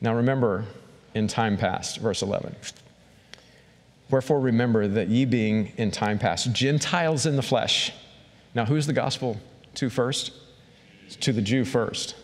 Now 0.00 0.14
remember 0.14 0.64
in 1.14 1.28
time 1.28 1.56
past, 1.56 1.98
verse 1.98 2.22
11. 2.22 2.54
Wherefore 4.10 4.40
remember 4.40 4.88
that 4.88 5.08
ye 5.08 5.24
being 5.24 5.72
in 5.76 5.90
time 5.90 6.18
past 6.18 6.52
Gentiles 6.52 7.26
in 7.26 7.36
the 7.36 7.42
flesh. 7.42 7.92
Now, 8.54 8.64
who's 8.64 8.86
the 8.86 8.92
gospel 8.92 9.40
to 9.74 9.88
first? 9.88 10.32
It's 11.06 11.16
to 11.16 11.32
the 11.32 11.42
Jew 11.42 11.64
first. 11.64 12.16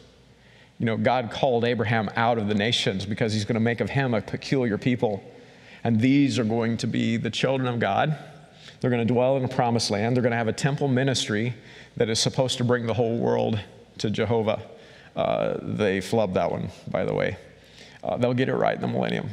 You 0.79 0.87
know, 0.87 0.97
God 0.97 1.31
called 1.31 1.65
Abraham 1.65 2.11
out 2.17 2.39
of 2.39 2.49
the 2.49 2.55
nations 2.55 3.07
because 3.07 3.33
he's 3.33 3.45
going 3.45 3.55
to 3.55 3.61
make 3.61 3.81
of 3.81 3.91
him 3.91 4.15
a 4.15 4.21
peculiar 4.21 4.77
people. 4.77 5.23
And 5.87 6.01
these 6.01 6.37
are 6.41 6.45
going 6.45 6.78
to 6.78 6.89
be 6.89 7.16
the 7.16 7.30
children 7.30 7.68
of 7.68 7.78
God. 7.78 8.18
They're 8.80 8.91
going 8.91 9.07
to 9.07 9.14
dwell 9.14 9.37
in 9.37 9.45
a 9.45 9.49
promised 9.49 9.89
land. 9.89 10.16
They're 10.16 10.22
going 10.22 10.32
to 10.32 10.37
have 10.37 10.49
a 10.49 10.53
temple 10.53 10.89
ministry 10.89 11.55
that 11.97 12.09
is 12.09 12.18
supposed 12.18 12.59
to 12.59 12.64
bring 12.64 12.89
the 12.89 12.93
whole 12.93 13.16
world 13.16 13.61
to 13.99 14.11
Jehovah. 14.11 14.61
Uh, 15.14 15.59
they 15.62 16.01
flubbed 16.01 16.34
that 16.34 16.51
one, 16.51 16.70
by 16.91 17.05
the 17.05 17.14
way. 17.14 17.37
Uh, 18.03 18.16
they'll 18.16 18.34
get 18.34 18.49
it 18.49 18.57
right 18.57 18.74
in 18.74 18.80
the 18.80 18.89
millennium. 18.89 19.30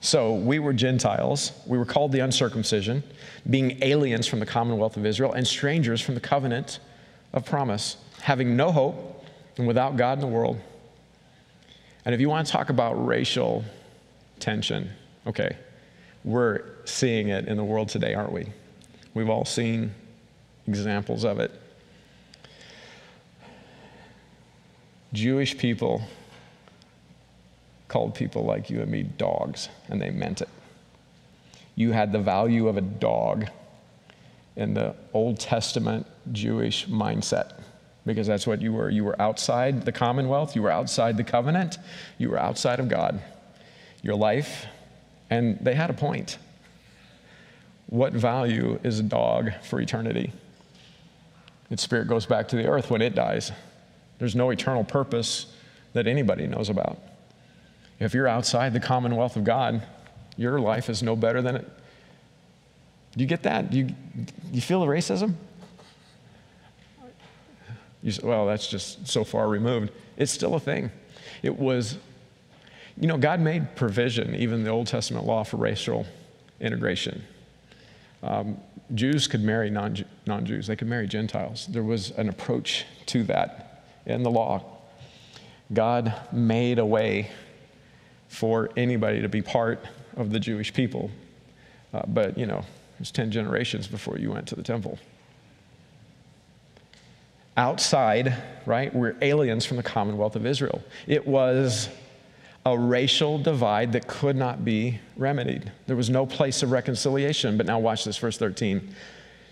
So 0.00 0.34
we 0.34 0.60
were 0.60 0.72
Gentiles. 0.72 1.50
We 1.66 1.76
were 1.76 1.84
called 1.84 2.12
the 2.12 2.20
uncircumcision, 2.20 3.02
being 3.50 3.82
aliens 3.82 4.28
from 4.28 4.38
the 4.38 4.46
commonwealth 4.46 4.96
of 4.96 5.04
Israel 5.04 5.32
and 5.32 5.44
strangers 5.44 6.00
from 6.00 6.14
the 6.14 6.20
covenant 6.20 6.78
of 7.32 7.44
promise, 7.44 7.96
having 8.22 8.56
no 8.56 8.70
hope 8.70 9.26
and 9.56 9.66
without 9.66 9.96
God 9.96 10.18
in 10.18 10.20
the 10.20 10.28
world. 10.28 10.60
And 12.04 12.14
if 12.14 12.20
you 12.20 12.28
want 12.28 12.46
to 12.46 12.52
talk 12.52 12.68
about 12.68 13.06
racial 13.06 13.64
tension, 14.38 14.90
okay, 15.26 15.56
we're 16.22 16.62
seeing 16.84 17.28
it 17.28 17.48
in 17.48 17.56
the 17.56 17.64
world 17.64 17.88
today, 17.88 18.14
aren't 18.14 18.32
we? 18.32 18.46
We've 19.14 19.30
all 19.30 19.44
seen 19.44 19.94
examples 20.66 21.24
of 21.24 21.40
it. 21.40 21.50
Jewish 25.12 25.56
people 25.56 26.02
called 27.88 28.14
people 28.14 28.44
like 28.44 28.68
you 28.68 28.80
and 28.80 28.90
me 28.90 29.04
dogs, 29.04 29.68
and 29.88 30.02
they 30.02 30.10
meant 30.10 30.42
it. 30.42 30.48
You 31.76 31.92
had 31.92 32.12
the 32.12 32.18
value 32.18 32.68
of 32.68 32.76
a 32.76 32.80
dog 32.80 33.46
in 34.56 34.74
the 34.74 34.94
Old 35.12 35.38
Testament 35.38 36.06
Jewish 36.32 36.86
mindset 36.86 37.63
because 38.06 38.26
that's 38.26 38.46
what 38.46 38.60
you 38.60 38.72
were. 38.72 38.90
You 38.90 39.04
were 39.04 39.20
outside 39.20 39.84
the 39.84 39.92
commonwealth, 39.92 40.54
you 40.54 40.62
were 40.62 40.70
outside 40.70 41.16
the 41.16 41.24
covenant, 41.24 41.78
you 42.18 42.30
were 42.30 42.38
outside 42.38 42.80
of 42.80 42.88
God. 42.88 43.20
Your 44.02 44.14
life, 44.16 44.66
and 45.30 45.58
they 45.60 45.74
had 45.74 45.90
a 45.90 45.94
point. 45.94 46.38
What 47.86 48.12
value 48.12 48.78
is 48.82 48.98
a 48.98 49.02
dog 49.02 49.52
for 49.62 49.80
eternity? 49.80 50.32
Its 51.70 51.82
spirit 51.82 52.08
goes 52.08 52.26
back 52.26 52.48
to 52.48 52.56
the 52.56 52.66
earth 52.66 52.90
when 52.90 53.00
it 53.00 53.14
dies. 53.14 53.50
There's 54.18 54.36
no 54.36 54.50
eternal 54.50 54.84
purpose 54.84 55.46
that 55.94 56.06
anybody 56.06 56.46
knows 56.46 56.68
about. 56.68 56.98
If 57.98 58.12
you're 58.12 58.28
outside 58.28 58.72
the 58.72 58.80
commonwealth 58.80 59.36
of 59.36 59.44
God, 59.44 59.82
your 60.36 60.60
life 60.60 60.90
is 60.90 61.02
no 61.02 61.16
better 61.16 61.40
than 61.40 61.56
it. 61.56 61.70
Do 63.16 63.20
you 63.22 63.26
get 63.26 63.44
that? 63.44 63.70
Do 63.70 63.78
you, 63.78 63.88
you 64.52 64.60
feel 64.60 64.80
the 64.80 64.86
racism? 64.86 65.34
You 68.04 68.12
say, 68.12 68.20
well, 68.22 68.46
that's 68.46 68.68
just 68.68 69.08
so 69.08 69.24
far 69.24 69.48
removed. 69.48 69.90
It's 70.18 70.30
still 70.30 70.54
a 70.54 70.60
thing. 70.60 70.90
It 71.42 71.58
was, 71.58 71.96
you 73.00 73.08
know, 73.08 73.16
God 73.16 73.40
made 73.40 73.74
provision, 73.76 74.34
even 74.34 74.62
the 74.62 74.70
Old 74.70 74.86
Testament 74.86 75.24
law, 75.24 75.42
for 75.42 75.56
racial 75.56 76.06
integration. 76.60 77.24
Um, 78.22 78.58
Jews 78.94 79.26
could 79.26 79.42
marry 79.42 79.70
non 79.70 79.96
Jews, 80.44 80.66
they 80.66 80.76
could 80.76 80.86
marry 80.86 81.06
Gentiles. 81.06 81.66
There 81.70 81.82
was 81.82 82.10
an 82.12 82.28
approach 82.28 82.84
to 83.06 83.24
that 83.24 83.84
in 84.04 84.22
the 84.22 84.30
law. 84.30 84.62
God 85.72 86.14
made 86.30 86.78
a 86.78 86.84
way 86.84 87.30
for 88.28 88.68
anybody 88.76 89.22
to 89.22 89.30
be 89.30 89.40
part 89.40 89.82
of 90.18 90.30
the 90.30 90.38
Jewish 90.38 90.74
people. 90.74 91.10
Uh, 91.94 92.02
but, 92.06 92.36
you 92.36 92.44
know, 92.44 92.58
it 92.58 93.00
was 93.00 93.10
10 93.10 93.30
generations 93.30 93.86
before 93.86 94.18
you 94.18 94.30
went 94.30 94.46
to 94.48 94.56
the 94.56 94.62
temple. 94.62 94.98
Outside, 97.56 98.34
right, 98.66 98.94
we're 98.94 99.16
aliens 99.22 99.64
from 99.64 99.76
the 99.76 99.82
commonwealth 99.82 100.34
of 100.36 100.44
Israel. 100.44 100.82
It 101.06 101.26
was 101.26 101.88
a 102.66 102.76
racial 102.76 103.38
divide 103.38 103.92
that 103.92 104.06
could 104.06 104.36
not 104.36 104.64
be 104.64 104.98
remedied. 105.16 105.70
There 105.86 105.96
was 105.96 106.10
no 106.10 106.24
place 106.24 106.62
of 106.62 106.70
reconciliation. 106.70 107.56
But 107.56 107.66
now, 107.66 107.78
watch 107.78 108.04
this, 108.04 108.16
verse 108.16 108.38
13. 108.38 108.94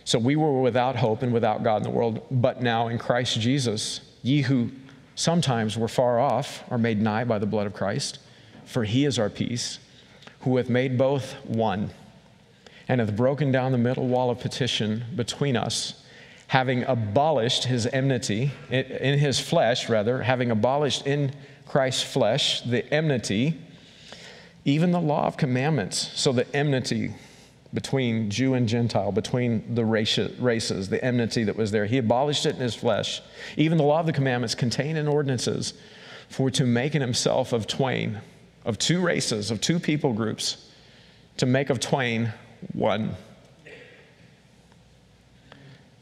So 0.05 0.19
we 0.19 0.35
were 0.35 0.61
without 0.61 0.97
hope 0.97 1.23
and 1.23 1.33
without 1.33 1.63
God 1.63 1.79
in 1.79 1.83
the 1.85 1.91
world, 1.91 2.27
but 2.31 2.61
now 2.61 2.89
in 2.89 2.99
Christ 2.99 3.39
Jesus, 3.39 4.01
ye 4.23 4.43
who 4.43 4.71
sometimes 5.15 5.79
were 5.79 5.89
far 5.89 6.19
off 6.19 6.65
are 6.71 6.79
made 6.79 7.01
nigh 7.01 7.25
by 7.25 7.39
the 7.39 7.47
blood 7.47 7.67
of 7.67 7.75
Christ, 7.75 8.19
for 8.65 8.83
he 8.83 9.05
is 9.05 9.19
our 9.19 9.31
peace, 9.31 9.79
who 10.41 10.57
hath 10.57 10.69
made 10.69 10.99
both 10.99 11.35
one, 11.45 11.91
and 12.89 13.01
hath 13.01 13.15
broken 13.15 13.53
down 13.53 13.71
the 13.71 13.79
middle 13.79 14.09
wall 14.09 14.31
of 14.31 14.41
petition 14.41 15.05
between 15.15 15.57
us, 15.57 16.02
having 16.53 16.85
abolished 16.85 17.65
his 17.65 17.87
enmity, 17.87 18.51
in 18.69 19.19
his 19.19 19.41
flesh, 19.41 19.89
rather, 19.89 20.23
having 20.23 20.51
abolished 20.51 21.07
in 21.07 21.33
Christ's 21.67 22.03
flesh 22.03 22.61
the 22.61 22.85
enmity, 22.93 23.59
even 24.67 24.93
the 24.93 25.01
law 25.01 25.27
of 25.27 25.39
commandments. 25.39 26.11
So 26.15 26.31
the 26.31 26.47
enmity 26.55 27.15
between 27.73 28.29
Jew 28.29 28.53
and 28.53 28.69
Gentile, 28.69 29.13
between 29.13 29.75
the 29.75 29.87
races, 29.87 30.91
the 30.91 31.03
enmity 31.03 31.43
that 31.45 31.57
was 31.57 31.71
there. 31.71 31.87
He 31.87 31.97
abolished 31.97 32.45
it 32.45 32.57
in 32.57 32.61
his 32.61 32.75
flesh. 32.75 33.23
Even 33.57 33.79
the 33.79 33.85
law 33.85 34.01
of 34.01 34.07
the 34.07 34.13
commandments 34.13 34.55
contained 34.55 34.99
in 34.99 35.09
ordinances 35.09 35.73
for 36.29 36.51
to 36.51 36.67
make 36.67 36.95
in 36.95 37.01
himself 37.01 37.55
of 37.55 37.67
twain, 37.67 38.21
of 38.67 38.77
two 38.77 39.01
races, 39.01 39.51
of 39.51 39.63
two 39.63 39.79
people 39.79 40.13
groups, 40.13 40.69
to 41.39 41.47
make 41.47 41.71
of 41.71 41.81
twain 41.81 42.31
one. 42.75 43.17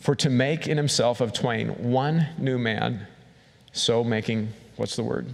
For 0.01 0.15
to 0.17 0.31
make 0.31 0.67
in 0.67 0.77
himself 0.77 1.21
of 1.21 1.33
twain 1.33 1.69
one 1.91 2.29
new 2.39 2.59
man, 2.59 3.07
so 3.73 4.03
making, 4.03 4.49
what's 4.77 4.97
the 4.97 5.05
word? 5.05 5.29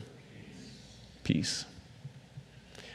Peace. 1.24 1.64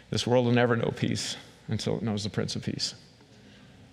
This 0.09 0.27
world 0.27 0.45
will 0.45 0.53
never 0.53 0.75
know 0.75 0.91
peace 0.95 1.37
until 1.67 1.97
it 1.97 2.03
knows 2.03 2.23
the 2.23 2.29
Prince 2.29 2.55
of 2.55 2.63
Peace 2.63 2.95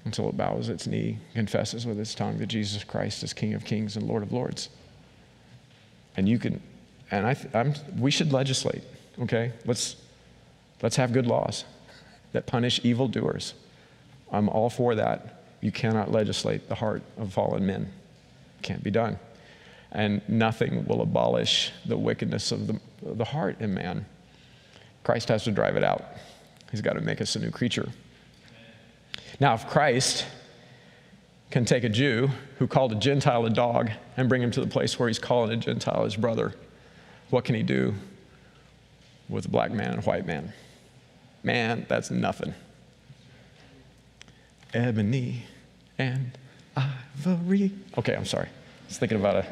until 0.09 0.29
it 0.31 0.37
bows 0.37 0.71
its 0.71 0.87
knee, 0.87 1.19
confesses 1.35 1.87
with 1.87 2.01
its 2.01 2.15
tongue 2.15 2.39
that 2.39 2.47
Jesus 2.47 2.83
Christ 2.83 3.23
is 3.23 3.35
King 3.35 3.53
of 3.53 3.65
kings 3.65 3.97
and 3.97 4.07
Lord 4.07 4.23
of 4.23 4.33
lords. 4.33 4.71
And 6.17 6.27
you 6.27 6.39
can, 6.39 6.63
and 7.11 7.27
I, 7.27 7.37
I'm, 7.53 7.75
we 7.99 8.11
should 8.11 8.33
legislate, 8.33 8.83
okay? 9.21 9.53
Let's, 9.67 9.97
let's 10.83 10.97
have 10.97 11.13
good 11.13 11.27
laws 11.27 11.65
that 12.33 12.47
punish 12.47 12.81
evildoers. 12.83 13.53
I'm 14.33 14.49
all 14.49 14.71
for 14.71 14.95
that. 14.95 15.38
You 15.61 15.73
cannot 15.73 16.13
legislate 16.13 16.69
the 16.69 16.75
heart 16.75 17.03
of 17.17 17.33
fallen 17.33 17.67
men. 17.67 17.93
Can't 18.63 18.83
be 18.83 18.91
done. 18.91 19.19
And 19.93 20.21
nothing 20.29 20.85
will 20.87 21.03
abolish 21.03 21.73
the 21.87 21.97
wickedness 21.97 22.53
of 22.53 22.67
the, 22.67 22.81
the 23.03 23.25
heart 23.25 23.61
in 23.61 23.75
man. 23.75 24.07
Christ 25.03 25.29
has 25.29 25.45
to 25.45 25.51
drive 25.51 25.77
it 25.77 25.85
out. 25.85 26.05
He's 26.71 26.83
got 26.83 26.95
to 26.95 27.01
make 27.01 27.21
us 27.21 27.35
a 27.35 27.39
new 27.39 27.51
creature. 27.51 27.89
Now, 29.41 29.55
if 29.55 29.67
Christ 29.67 30.27
can 31.51 31.65
take 31.65 31.85
a 31.85 31.89
Jew 31.89 32.29
who 32.59 32.67
called 32.67 32.93
a 32.93 32.97
Gentile 32.97 33.47
a 33.47 33.51
dog 33.51 33.91
and 34.17 34.29
bring 34.29 34.43
him 34.43 34.51
to 34.51 34.61
the 34.61 34.67
place 34.67 34.99
where 34.99 35.09
he's 35.09 35.19
calling 35.19 35.51
a 35.51 35.57
Gentile 35.57 36.05
his 36.05 36.17
brother, 36.17 36.55
what 37.31 37.45
can 37.45 37.55
he 37.55 37.63
do 37.63 37.95
with 39.29 39.47
a 39.47 39.49
black 39.49 39.71
man 39.71 39.93
and 39.93 39.99
a 40.03 40.03
white 40.03 40.27
man? 40.27 40.53
Man, 41.43 41.87
that's 41.89 42.11
nothing. 42.11 42.53
Ebony 44.75 45.45
and 45.99 46.37
ivory. 46.77 47.73
Okay, 47.97 48.15
I'm 48.15 48.25
sorry. 48.25 48.47
I 48.47 48.89
was 48.89 48.99
thinking 48.99 49.19
about 49.19 49.37
a 49.37 49.47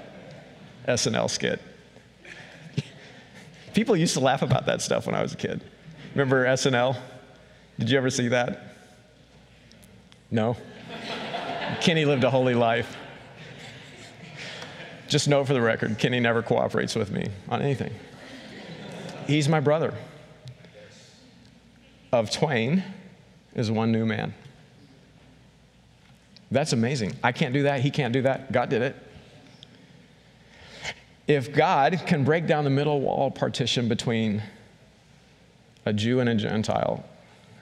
SNL 0.89 1.31
skit. 1.31 1.61
People 3.75 3.97
used 3.97 4.15
to 4.15 4.21
laugh 4.21 4.43
about 4.43 4.67
that 4.67 4.81
stuff 4.81 5.07
when 5.07 5.15
I 5.15 5.23
was 5.23 5.35
a 5.35 5.37
kid. 5.37 5.63
Remember 6.15 6.47
SNL? 6.47 6.97
Did 7.79 7.91
you 7.91 7.99
ever 7.99 8.09
see 8.09 8.29
that? 8.29 8.75
No? 10.31 10.57
Kenny 11.81 12.05
lived 12.05 12.25
a 12.25 12.31
holy 12.31 12.55
life. 12.55 12.97
Just 15.09 15.29
note 15.29 15.47
for 15.47 15.53
the 15.53 15.61
record, 15.61 15.99
Kenny 15.99 16.21
never 16.21 16.43
cooperates 16.43 16.95
with 16.95 17.11
me 17.11 17.29
on 17.49 17.63
anything. 17.63 17.93
He's 19.27 19.49
my 19.49 19.61
brother. 19.61 19.93
Of 22.13 22.31
twain 22.31 22.83
is 23.55 23.71
one 23.71 23.93
new 23.93 24.07
man. 24.07 24.35
That's 26.51 26.73
amazing. 26.73 27.15
I 27.23 27.33
can't 27.33 27.53
do 27.53 27.65
that. 27.65 27.81
He 27.81 27.91
can't 27.91 28.13
do 28.13 28.23
that. 28.23 28.53
God 28.53 28.69
did 28.69 28.83
it. 28.83 28.97
If 31.27 31.53
God 31.53 32.01
can 32.07 32.25
break 32.25 32.47
down 32.47 32.65
the 32.65 32.71
middle 32.71 33.01
wall 33.01 33.31
partition 33.31 33.89
between 33.89 34.43
a 35.85 35.93
Jew 35.93 36.21
and 36.21 36.29
a 36.29 36.35
Gentile, 36.35 37.05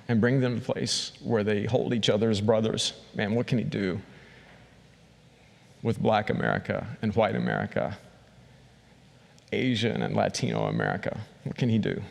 and 0.09 0.21
bring 0.21 0.41
them 0.41 0.61
to 0.61 0.63
a 0.71 0.75
place 0.75 1.13
where 1.23 1.43
they 1.43 1.65
hold 1.65 1.95
each 1.95 2.11
other 2.11 2.31
as 2.31 2.41
brothers. 2.41 2.93
Man, 3.15 3.35
what 3.35 3.47
can 3.47 3.59
he 3.59 3.65
do 3.65 4.01
with 5.83 6.01
black 6.01 6.31
America 6.31 6.87
and 7.03 7.15
white 7.15 7.37
America, 7.37 7.97
Asian 9.53 10.03
and 10.03 10.15
Latino 10.15 10.67
America? 10.67 11.21
What 11.45 11.57
can 11.57 11.69
he 11.69 11.79
do? 11.79 12.03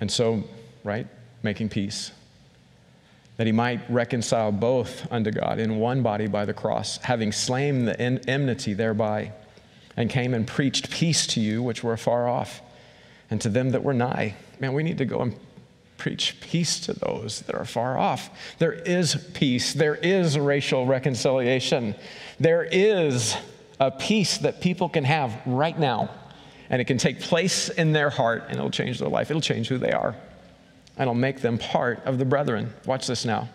And 0.00 0.10
so, 0.10 0.42
right, 0.84 1.06
making 1.42 1.68
peace. 1.68 2.12
That 3.42 3.46
he 3.46 3.52
might 3.52 3.80
reconcile 3.90 4.52
both 4.52 5.10
unto 5.10 5.32
God 5.32 5.58
in 5.58 5.80
one 5.80 6.00
body 6.00 6.28
by 6.28 6.44
the 6.44 6.54
cross, 6.54 6.98
having 6.98 7.32
slain 7.32 7.86
the 7.86 8.00
enmity 8.00 8.72
thereby, 8.72 9.32
and 9.96 10.08
came 10.08 10.32
and 10.32 10.46
preached 10.46 10.92
peace 10.92 11.26
to 11.26 11.40
you 11.40 11.60
which 11.60 11.82
were 11.82 11.94
afar 11.94 12.28
off, 12.28 12.60
and 13.32 13.40
to 13.40 13.48
them 13.48 13.70
that 13.70 13.82
were 13.82 13.94
nigh 13.94 14.36
man, 14.60 14.74
we 14.74 14.84
need 14.84 14.98
to 14.98 15.04
go 15.04 15.22
and 15.22 15.34
preach 15.98 16.40
peace 16.40 16.78
to 16.82 16.92
those 16.92 17.40
that 17.40 17.56
are 17.56 17.64
far 17.64 17.98
off. 17.98 18.30
There 18.60 18.74
is 18.74 19.16
peace, 19.34 19.72
there 19.72 19.96
is 19.96 20.38
racial 20.38 20.86
reconciliation, 20.86 21.96
there 22.38 22.62
is 22.62 23.36
a 23.80 23.90
peace 23.90 24.38
that 24.38 24.60
people 24.60 24.88
can 24.88 25.02
have 25.02 25.36
right 25.46 25.76
now, 25.76 26.10
and 26.70 26.80
it 26.80 26.84
can 26.84 26.96
take 26.96 27.18
place 27.18 27.70
in 27.70 27.90
their 27.90 28.10
heart, 28.10 28.44
and 28.50 28.58
it'll 28.58 28.70
change 28.70 29.00
their 29.00 29.08
life. 29.08 29.30
It'll 29.30 29.42
change 29.42 29.66
who 29.66 29.78
they 29.78 29.90
are, 29.90 30.14
and 30.96 31.02
it'll 31.02 31.14
make 31.14 31.40
them 31.40 31.58
part 31.58 32.04
of 32.04 32.18
the 32.18 32.24
brethren. 32.24 32.72
Watch 32.86 33.06
this 33.06 33.24
now. 33.24 33.48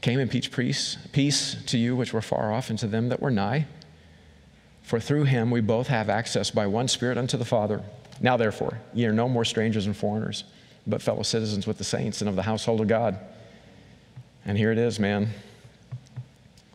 Came 0.00 0.18
and 0.18 0.30
preached 0.30 0.56
peace, 0.56 0.96
peace 1.12 1.56
to 1.66 1.76
you 1.76 1.94
which 1.94 2.12
were 2.12 2.22
far 2.22 2.52
off, 2.52 2.70
and 2.70 2.78
to 2.78 2.86
them 2.86 3.08
that 3.10 3.20
were 3.20 3.30
nigh. 3.30 3.66
For 4.82 4.98
through 4.98 5.24
him 5.24 5.50
we 5.50 5.60
both 5.60 5.88
have 5.88 6.08
access 6.08 6.50
by 6.50 6.66
one 6.66 6.88
Spirit 6.88 7.18
unto 7.18 7.36
the 7.36 7.44
Father. 7.44 7.82
Now, 8.20 8.36
therefore, 8.36 8.78
ye 8.92 9.06
are 9.06 9.12
no 9.12 9.28
more 9.28 9.44
strangers 9.44 9.86
and 9.86 9.96
foreigners, 9.96 10.44
but 10.86 11.02
fellow 11.02 11.22
citizens 11.22 11.66
with 11.66 11.78
the 11.78 11.84
saints 11.84 12.20
and 12.20 12.28
of 12.28 12.36
the 12.36 12.42
household 12.42 12.80
of 12.80 12.88
God. 12.88 13.18
And 14.44 14.56
here 14.56 14.72
it 14.72 14.78
is, 14.78 14.98
man. 14.98 15.30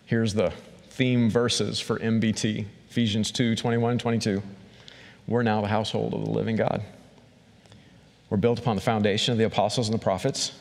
Here's 0.06 0.34
the 0.34 0.52
theme 0.90 1.30
verses 1.30 1.80
for 1.80 2.00
MBT 2.00 2.66
Ephesians 2.90 3.32
2 3.32 3.56
21 3.56 3.92
and 3.92 4.00
22. 4.00 4.42
We're 5.28 5.44
now 5.44 5.60
the 5.62 5.68
household 5.68 6.14
of 6.14 6.24
the 6.24 6.32
living 6.32 6.56
God. 6.56 6.82
We're 8.30 8.38
built 8.38 8.60
upon 8.60 8.76
the 8.76 8.82
foundation 8.82 9.32
of 9.32 9.38
the 9.38 9.46
apostles 9.46 9.88
and 9.88 9.98
the 9.98 10.04
prophets. 10.04 10.52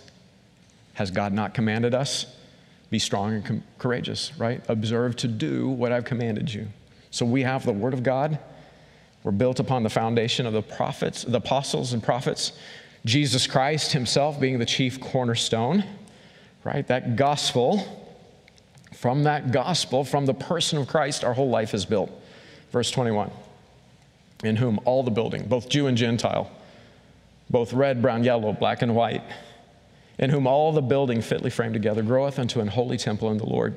Has 0.94 1.10
God 1.10 1.32
not 1.32 1.54
commanded 1.54 1.94
us? 1.94 2.26
Be 2.90 2.98
strong 2.98 3.34
and 3.34 3.44
com- 3.44 3.64
courageous, 3.78 4.32
right? 4.38 4.62
Observe 4.68 5.16
to 5.16 5.28
do 5.28 5.68
what 5.68 5.92
I've 5.92 6.04
commanded 6.04 6.52
you. 6.52 6.68
So 7.10 7.24
we 7.24 7.42
have 7.42 7.64
the 7.64 7.72
Word 7.72 7.94
of 7.94 8.02
God 8.02 8.38
We're 9.22 9.32
built 9.32 9.58
upon 9.58 9.82
the 9.82 9.90
foundation 9.90 10.44
of 10.44 10.52
the 10.52 10.62
prophets, 10.62 11.24
the 11.24 11.38
apostles 11.38 11.94
and 11.94 12.02
prophets, 12.02 12.52
Jesus 13.04 13.46
Christ 13.46 13.92
himself 13.92 14.38
being 14.38 14.58
the 14.58 14.66
chief 14.66 15.00
cornerstone, 15.00 15.84
right? 16.62 16.86
That 16.86 17.16
gospel, 17.16 18.04
from 18.92 19.24
that 19.24 19.50
gospel, 19.50 20.04
from 20.04 20.26
the 20.26 20.34
person 20.34 20.78
of 20.78 20.88
Christ, 20.88 21.24
our 21.24 21.32
whole 21.32 21.48
life 21.48 21.72
is 21.72 21.84
built. 21.84 22.10
Verse 22.70 22.90
21 22.90 23.30
In 24.42 24.56
whom 24.56 24.78
all 24.84 25.02
the 25.02 25.10
building, 25.10 25.46
both 25.46 25.68
Jew 25.68 25.86
and 25.86 25.96
Gentile, 25.96 26.50
both 27.54 27.72
red, 27.72 28.02
brown, 28.02 28.24
yellow, 28.24 28.52
black, 28.52 28.82
and 28.82 28.96
white, 28.96 29.22
in 30.18 30.28
whom 30.28 30.44
all 30.44 30.72
the 30.72 30.82
building 30.82 31.22
fitly 31.22 31.50
framed 31.50 31.72
together 31.72 32.02
groweth 32.02 32.40
unto 32.40 32.58
an 32.58 32.66
holy 32.66 32.96
temple 32.96 33.30
in 33.30 33.38
the 33.38 33.46
Lord, 33.46 33.76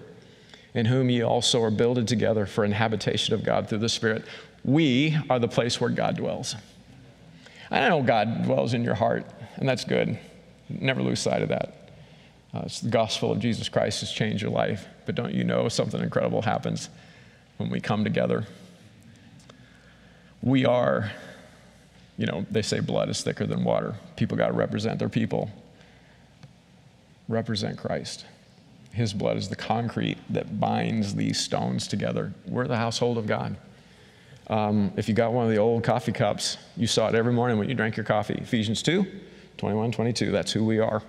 in 0.73 0.87
whom 0.87 1.11
ye 1.11 1.21
also 1.21 1.61
are 1.61 1.69
builded 1.69 2.07
together 2.07 2.47
for 2.47 2.63
an 2.63 2.71
habitation 2.71 3.35
of 3.35 3.43
God 3.43 3.69
through 3.69 3.77
the 3.77 3.87
Spirit 3.87 4.25
we 4.63 5.15
are 5.29 5.37
the 5.37 5.47
place 5.47 5.79
where 5.79 5.91
God 5.91 6.17
dwells. 6.17 6.55
I 7.69 7.87
know 7.87 8.01
God 8.01 8.45
dwells 8.45 8.73
in 8.73 8.83
your 8.83 8.95
heart, 8.95 9.25
and 9.57 9.69
that's 9.69 9.85
good. 9.85 10.17
Never 10.69 11.03
lose 11.03 11.19
sight 11.19 11.43
of 11.43 11.49
that. 11.49 11.91
Uh, 12.53 12.63
it's 12.65 12.81
the 12.81 12.89
gospel 12.89 13.31
of 13.31 13.39
Jesus 13.39 13.69
Christ 13.69 13.99
has 13.99 14.11
changed 14.11 14.41
your 14.41 14.51
life. 14.51 14.87
But 15.05 15.13
don't 15.13 15.35
you 15.35 15.43
know 15.43 15.69
something 15.69 16.01
incredible 16.01 16.41
happens 16.41 16.89
when 17.57 17.69
we 17.69 17.79
come 17.79 18.03
together? 18.03 18.47
We 20.41 20.65
are 20.65 21.11
you 22.17 22.25
know, 22.25 22.45
they 22.49 22.61
say 22.61 22.79
blood 22.79 23.09
is 23.09 23.21
thicker 23.21 23.45
than 23.45 23.63
water. 23.63 23.95
People 24.15 24.37
got 24.37 24.47
to 24.47 24.53
represent 24.53 24.99
their 24.99 25.09
people. 25.09 25.49
Represent 27.27 27.77
Christ. 27.77 28.25
His 28.91 29.13
blood 29.13 29.37
is 29.37 29.49
the 29.49 29.55
concrete 29.55 30.17
that 30.31 30.59
binds 30.59 31.13
these 31.13 31.39
stones 31.39 31.87
together. 31.87 32.33
We're 32.47 32.67
the 32.67 32.77
household 32.77 33.17
of 33.17 33.27
God. 33.27 33.55
Um, 34.49 34.91
if 34.95 35.07
you 35.07 35.13
got 35.13 35.33
one 35.33 35.45
of 35.45 35.51
the 35.51 35.57
old 35.57 35.83
coffee 35.83 36.11
cups, 36.11 36.57
you 36.75 36.87
saw 36.87 37.07
it 37.09 37.15
every 37.15 37.33
morning 37.33 37.59
when 37.59 37.69
you 37.69 37.75
drank 37.75 37.97
your 37.97 38.05
coffee. 38.05 38.35
Ephesians 38.35 38.81
2, 38.81 39.05
21, 39.57 39.91
22. 39.91 40.31
That's 40.31 40.51
who 40.51 40.65
we 40.65 40.79
are. 40.79 41.03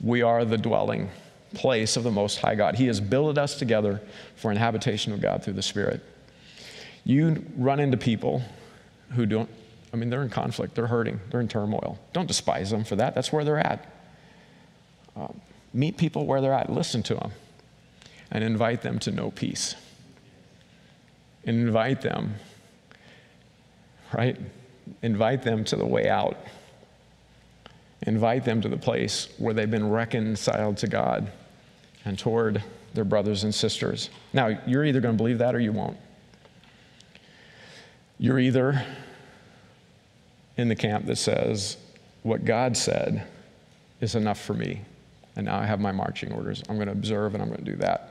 We 0.00 0.22
are 0.22 0.44
the 0.44 0.56
dwelling 0.56 1.10
place 1.52 1.96
of 1.96 2.04
the 2.04 2.10
Most 2.10 2.38
High 2.38 2.54
God. 2.54 2.76
He 2.76 2.86
has 2.86 3.00
builded 3.00 3.38
us 3.38 3.58
together 3.58 4.00
for 4.36 4.50
an 4.50 4.56
habitation 4.56 5.12
of 5.12 5.20
God 5.20 5.42
through 5.42 5.54
the 5.54 5.62
Spirit. 5.62 6.00
You 7.04 7.44
run 7.56 7.80
into 7.80 7.96
people 7.96 8.42
who 9.10 9.26
don't, 9.26 9.50
I 9.94 9.96
mean, 9.96 10.10
they're 10.10 10.24
in 10.24 10.28
conflict, 10.28 10.74
they're 10.74 10.88
hurting, 10.88 11.20
they're 11.30 11.40
in 11.40 11.46
turmoil. 11.46 12.00
Don't 12.12 12.26
despise 12.26 12.68
them 12.68 12.82
for 12.82 12.96
that. 12.96 13.14
That's 13.14 13.32
where 13.32 13.44
they're 13.44 13.64
at. 13.64 13.86
Uh, 15.16 15.28
meet 15.72 15.96
people 15.96 16.26
where 16.26 16.40
they're 16.40 16.52
at, 16.52 16.68
listen 16.68 17.00
to 17.04 17.14
them, 17.14 17.30
and 18.32 18.42
invite 18.42 18.82
them 18.82 18.98
to 18.98 19.12
know 19.12 19.30
peace. 19.30 19.76
Invite 21.44 22.00
them, 22.00 22.34
right? 24.12 24.36
Invite 25.02 25.44
them 25.44 25.62
to 25.62 25.76
the 25.76 25.86
way 25.86 26.08
out. 26.08 26.38
Invite 28.02 28.44
them 28.44 28.60
to 28.62 28.68
the 28.68 28.76
place 28.76 29.28
where 29.38 29.54
they've 29.54 29.70
been 29.70 29.88
reconciled 29.88 30.76
to 30.78 30.88
God 30.88 31.30
and 32.04 32.18
toward 32.18 32.64
their 32.94 33.04
brothers 33.04 33.44
and 33.44 33.54
sisters. 33.54 34.10
Now, 34.32 34.58
you're 34.66 34.84
either 34.84 35.00
going 35.00 35.14
to 35.14 35.16
believe 35.16 35.38
that 35.38 35.54
or 35.54 35.60
you 35.60 35.70
won't. 35.70 35.98
You're 38.18 38.40
either 38.40 38.84
in 40.56 40.68
the 40.68 40.76
camp 40.76 41.06
that 41.06 41.16
says, 41.16 41.76
what 42.22 42.44
God 42.44 42.76
said 42.76 43.26
is 44.00 44.14
enough 44.14 44.40
for 44.40 44.54
me, 44.54 44.80
and 45.36 45.46
now 45.46 45.58
I 45.58 45.66
have 45.66 45.80
my 45.80 45.92
marching 45.92 46.32
orders. 46.32 46.62
I'm 46.68 46.76
going 46.76 46.86
to 46.86 46.92
observe 46.92 47.34
and 47.34 47.42
I'm 47.42 47.48
going 47.48 47.64
to 47.64 47.70
do 47.70 47.76
that. 47.78 48.10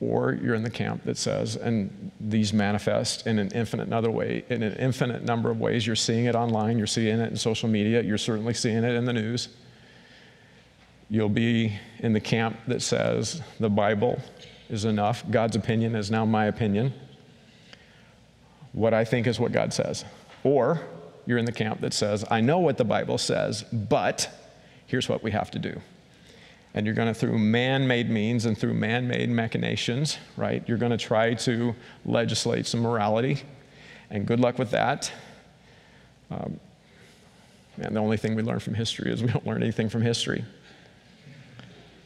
Or 0.00 0.32
you're 0.32 0.56
in 0.56 0.64
the 0.64 0.70
camp 0.70 1.04
that 1.04 1.16
says, 1.16 1.54
and 1.54 2.10
these 2.18 2.52
manifest 2.52 3.26
in 3.26 3.38
an 3.38 3.52
infinite 3.54 3.86
another 3.86 4.10
way, 4.10 4.44
in 4.48 4.62
an 4.64 4.74
infinite 4.74 5.22
number 5.22 5.48
of 5.50 5.60
ways. 5.60 5.86
You're 5.86 5.94
seeing 5.94 6.24
it 6.24 6.34
online, 6.34 6.76
you're 6.78 6.88
seeing 6.88 7.20
it 7.20 7.30
in 7.30 7.36
social 7.36 7.68
media, 7.68 8.02
you're 8.02 8.18
certainly 8.18 8.54
seeing 8.54 8.82
it 8.82 8.94
in 8.94 9.04
the 9.04 9.12
news. 9.12 9.48
You'll 11.08 11.28
be 11.28 11.78
in 12.00 12.14
the 12.14 12.20
camp 12.20 12.56
that 12.66 12.82
says 12.82 13.42
the 13.60 13.70
Bible 13.70 14.20
is 14.68 14.84
enough. 14.84 15.22
God's 15.30 15.54
opinion 15.54 15.94
is 15.94 16.10
now 16.10 16.24
my 16.24 16.46
opinion. 16.46 16.92
What 18.72 18.94
I 18.94 19.04
think 19.04 19.26
is 19.26 19.38
what 19.38 19.52
God 19.52 19.72
says. 19.72 20.04
Or 20.42 20.80
you're 21.26 21.38
in 21.38 21.44
the 21.44 21.52
camp 21.52 21.80
that 21.80 21.92
says, 21.94 22.24
I 22.30 22.40
know 22.40 22.58
what 22.58 22.78
the 22.78 22.84
Bible 22.84 23.18
says, 23.18 23.64
but 23.72 24.28
here's 24.86 25.08
what 25.08 25.22
we 25.22 25.30
have 25.30 25.50
to 25.52 25.58
do. 25.58 25.80
And 26.74 26.86
you're 26.86 26.94
going 26.94 27.08
to, 27.08 27.14
through 27.14 27.38
man 27.38 27.86
made 27.86 28.08
means 28.08 28.46
and 28.46 28.56
through 28.56 28.74
man 28.74 29.06
made 29.06 29.28
machinations, 29.28 30.18
right? 30.36 30.62
You're 30.66 30.78
going 30.78 30.92
to 30.92 30.98
try 30.98 31.34
to 31.34 31.74
legislate 32.04 32.66
some 32.66 32.80
morality. 32.80 33.42
And 34.10 34.26
good 34.26 34.40
luck 34.40 34.58
with 34.58 34.70
that. 34.70 35.12
Um, 36.30 36.58
and 37.80 37.94
the 37.94 38.00
only 38.00 38.16
thing 38.16 38.34
we 38.34 38.42
learn 38.42 38.58
from 38.58 38.74
history 38.74 39.12
is 39.12 39.22
we 39.22 39.30
don't 39.30 39.46
learn 39.46 39.62
anything 39.62 39.88
from 39.88 40.02
history. 40.02 40.44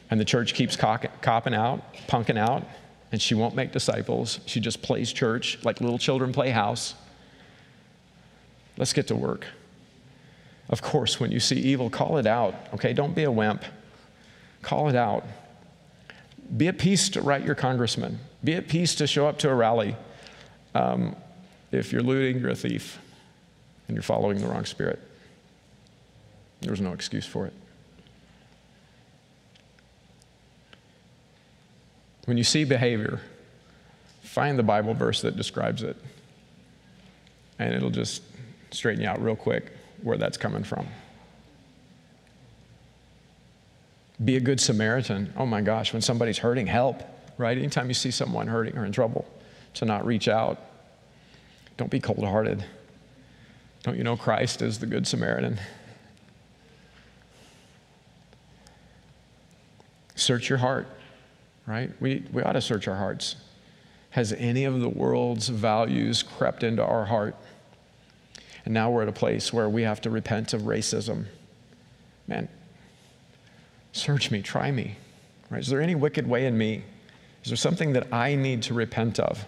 And 0.09 0.19
the 0.19 0.25
church 0.25 0.53
keeps 0.53 0.75
copping 0.75 1.53
out, 1.53 1.93
punking 2.07 2.37
out, 2.37 2.63
and 3.11 3.21
she 3.21 3.35
won't 3.35 3.55
make 3.55 3.71
disciples. 3.71 4.39
She 4.45 4.59
just 4.59 4.81
plays 4.81 5.11
church 5.11 5.59
like 5.63 5.81
little 5.81 5.97
children 5.97 6.31
play 6.33 6.49
house. 6.49 6.93
Let's 8.77 8.93
get 8.93 9.07
to 9.07 9.15
work. 9.15 9.45
Of 10.69 10.81
course, 10.81 11.19
when 11.19 11.31
you 11.31 11.39
see 11.39 11.55
evil, 11.55 11.89
call 11.89 12.17
it 12.17 12.27
out, 12.27 12.53
okay? 12.73 12.93
Don't 12.93 13.15
be 13.15 13.23
a 13.23 13.31
wimp. 13.31 13.63
Call 14.61 14.89
it 14.89 14.95
out. 14.95 15.25
Be 16.55 16.67
at 16.67 16.77
peace 16.77 17.09
to 17.09 17.21
write 17.21 17.43
your 17.43 17.55
congressman. 17.55 18.19
Be 18.43 18.53
at 18.53 18.67
peace 18.67 18.95
to 18.95 19.07
show 19.07 19.27
up 19.27 19.39
to 19.39 19.49
a 19.49 19.55
rally. 19.55 19.95
Um, 20.75 21.15
if 21.71 21.91
you're 21.91 22.03
looting, 22.03 22.39
you're 22.39 22.51
a 22.51 22.55
thief 22.55 22.99
and 23.87 23.95
you're 23.95 24.03
following 24.03 24.39
the 24.39 24.47
wrong 24.47 24.65
spirit. 24.65 24.99
There's 26.61 26.81
no 26.81 26.93
excuse 26.93 27.25
for 27.25 27.45
it. 27.45 27.53
When 32.25 32.37
you 32.37 32.43
see 32.43 32.65
behavior, 32.65 33.21
find 34.21 34.59
the 34.59 34.63
Bible 34.63 34.93
verse 34.93 35.21
that 35.21 35.37
describes 35.37 35.81
it, 35.81 35.95
and 37.57 37.73
it'll 37.73 37.89
just 37.89 38.21
straighten 38.71 39.03
you 39.03 39.09
out 39.09 39.21
real 39.21 39.35
quick 39.35 39.71
where 40.01 40.17
that's 40.17 40.37
coming 40.37 40.63
from. 40.63 40.87
Be 44.23 44.35
a 44.35 44.39
good 44.39 44.59
Samaritan. 44.59 45.33
Oh 45.37 45.45
my 45.45 45.61
gosh, 45.61 45.93
when 45.93 46.01
somebody's 46.01 46.39
hurting, 46.39 46.67
help, 46.67 47.03
right? 47.37 47.57
Anytime 47.57 47.87
you 47.87 47.93
see 47.93 48.11
someone 48.11 48.47
hurting 48.47 48.77
or 48.77 48.85
in 48.85 48.91
trouble, 48.91 49.25
to 49.75 49.85
not 49.85 50.05
reach 50.05 50.27
out. 50.27 50.59
Don't 51.77 51.91
be 51.91 51.99
cold 51.99 52.23
hearted. 52.23 52.63
Don't 53.83 53.97
you 53.97 54.03
know 54.03 54.17
Christ 54.17 54.61
is 54.63 54.79
the 54.79 54.87
good 54.87 55.05
Samaritan? 55.05 55.59
Search 60.15 60.49
your 60.49 60.57
heart 60.57 60.87
right? 61.67 61.91
We, 61.99 62.23
we 62.31 62.41
ought 62.41 62.53
to 62.53 62.61
search 62.61 62.87
our 62.87 62.95
hearts. 62.95 63.35
Has 64.11 64.33
any 64.33 64.63
of 64.63 64.79
the 64.79 64.89
world's 64.89 65.49
values 65.49 66.23
crept 66.23 66.63
into 66.63 66.83
our 66.83 67.05
heart? 67.05 67.35
And 68.67 68.73
now 68.73 68.91
we're 68.91 69.03
at 69.03 69.07
a 69.07 69.13
place 69.13 69.53
where 69.53 69.69
we 69.69 69.83
have 69.83 70.01
to 70.01 70.09
repent 70.09 70.53
of 70.53 70.63
racism. 70.63 71.23
Man, 72.27 72.49
search 73.93 74.29
me, 74.29 74.41
try 74.41 74.71
me. 74.71 74.97
Right? 75.49 75.61
Is 75.61 75.69
there 75.69 75.79
any 75.79 75.95
wicked 75.95 76.27
way 76.27 76.45
in 76.45 76.57
me? 76.57 76.83
Is 77.45 77.49
there 77.49 77.55
something 77.55 77.93
that 77.93 78.13
I 78.13 78.35
need 78.35 78.63
to 78.63 78.73
repent 78.73 79.21
of? 79.21 79.45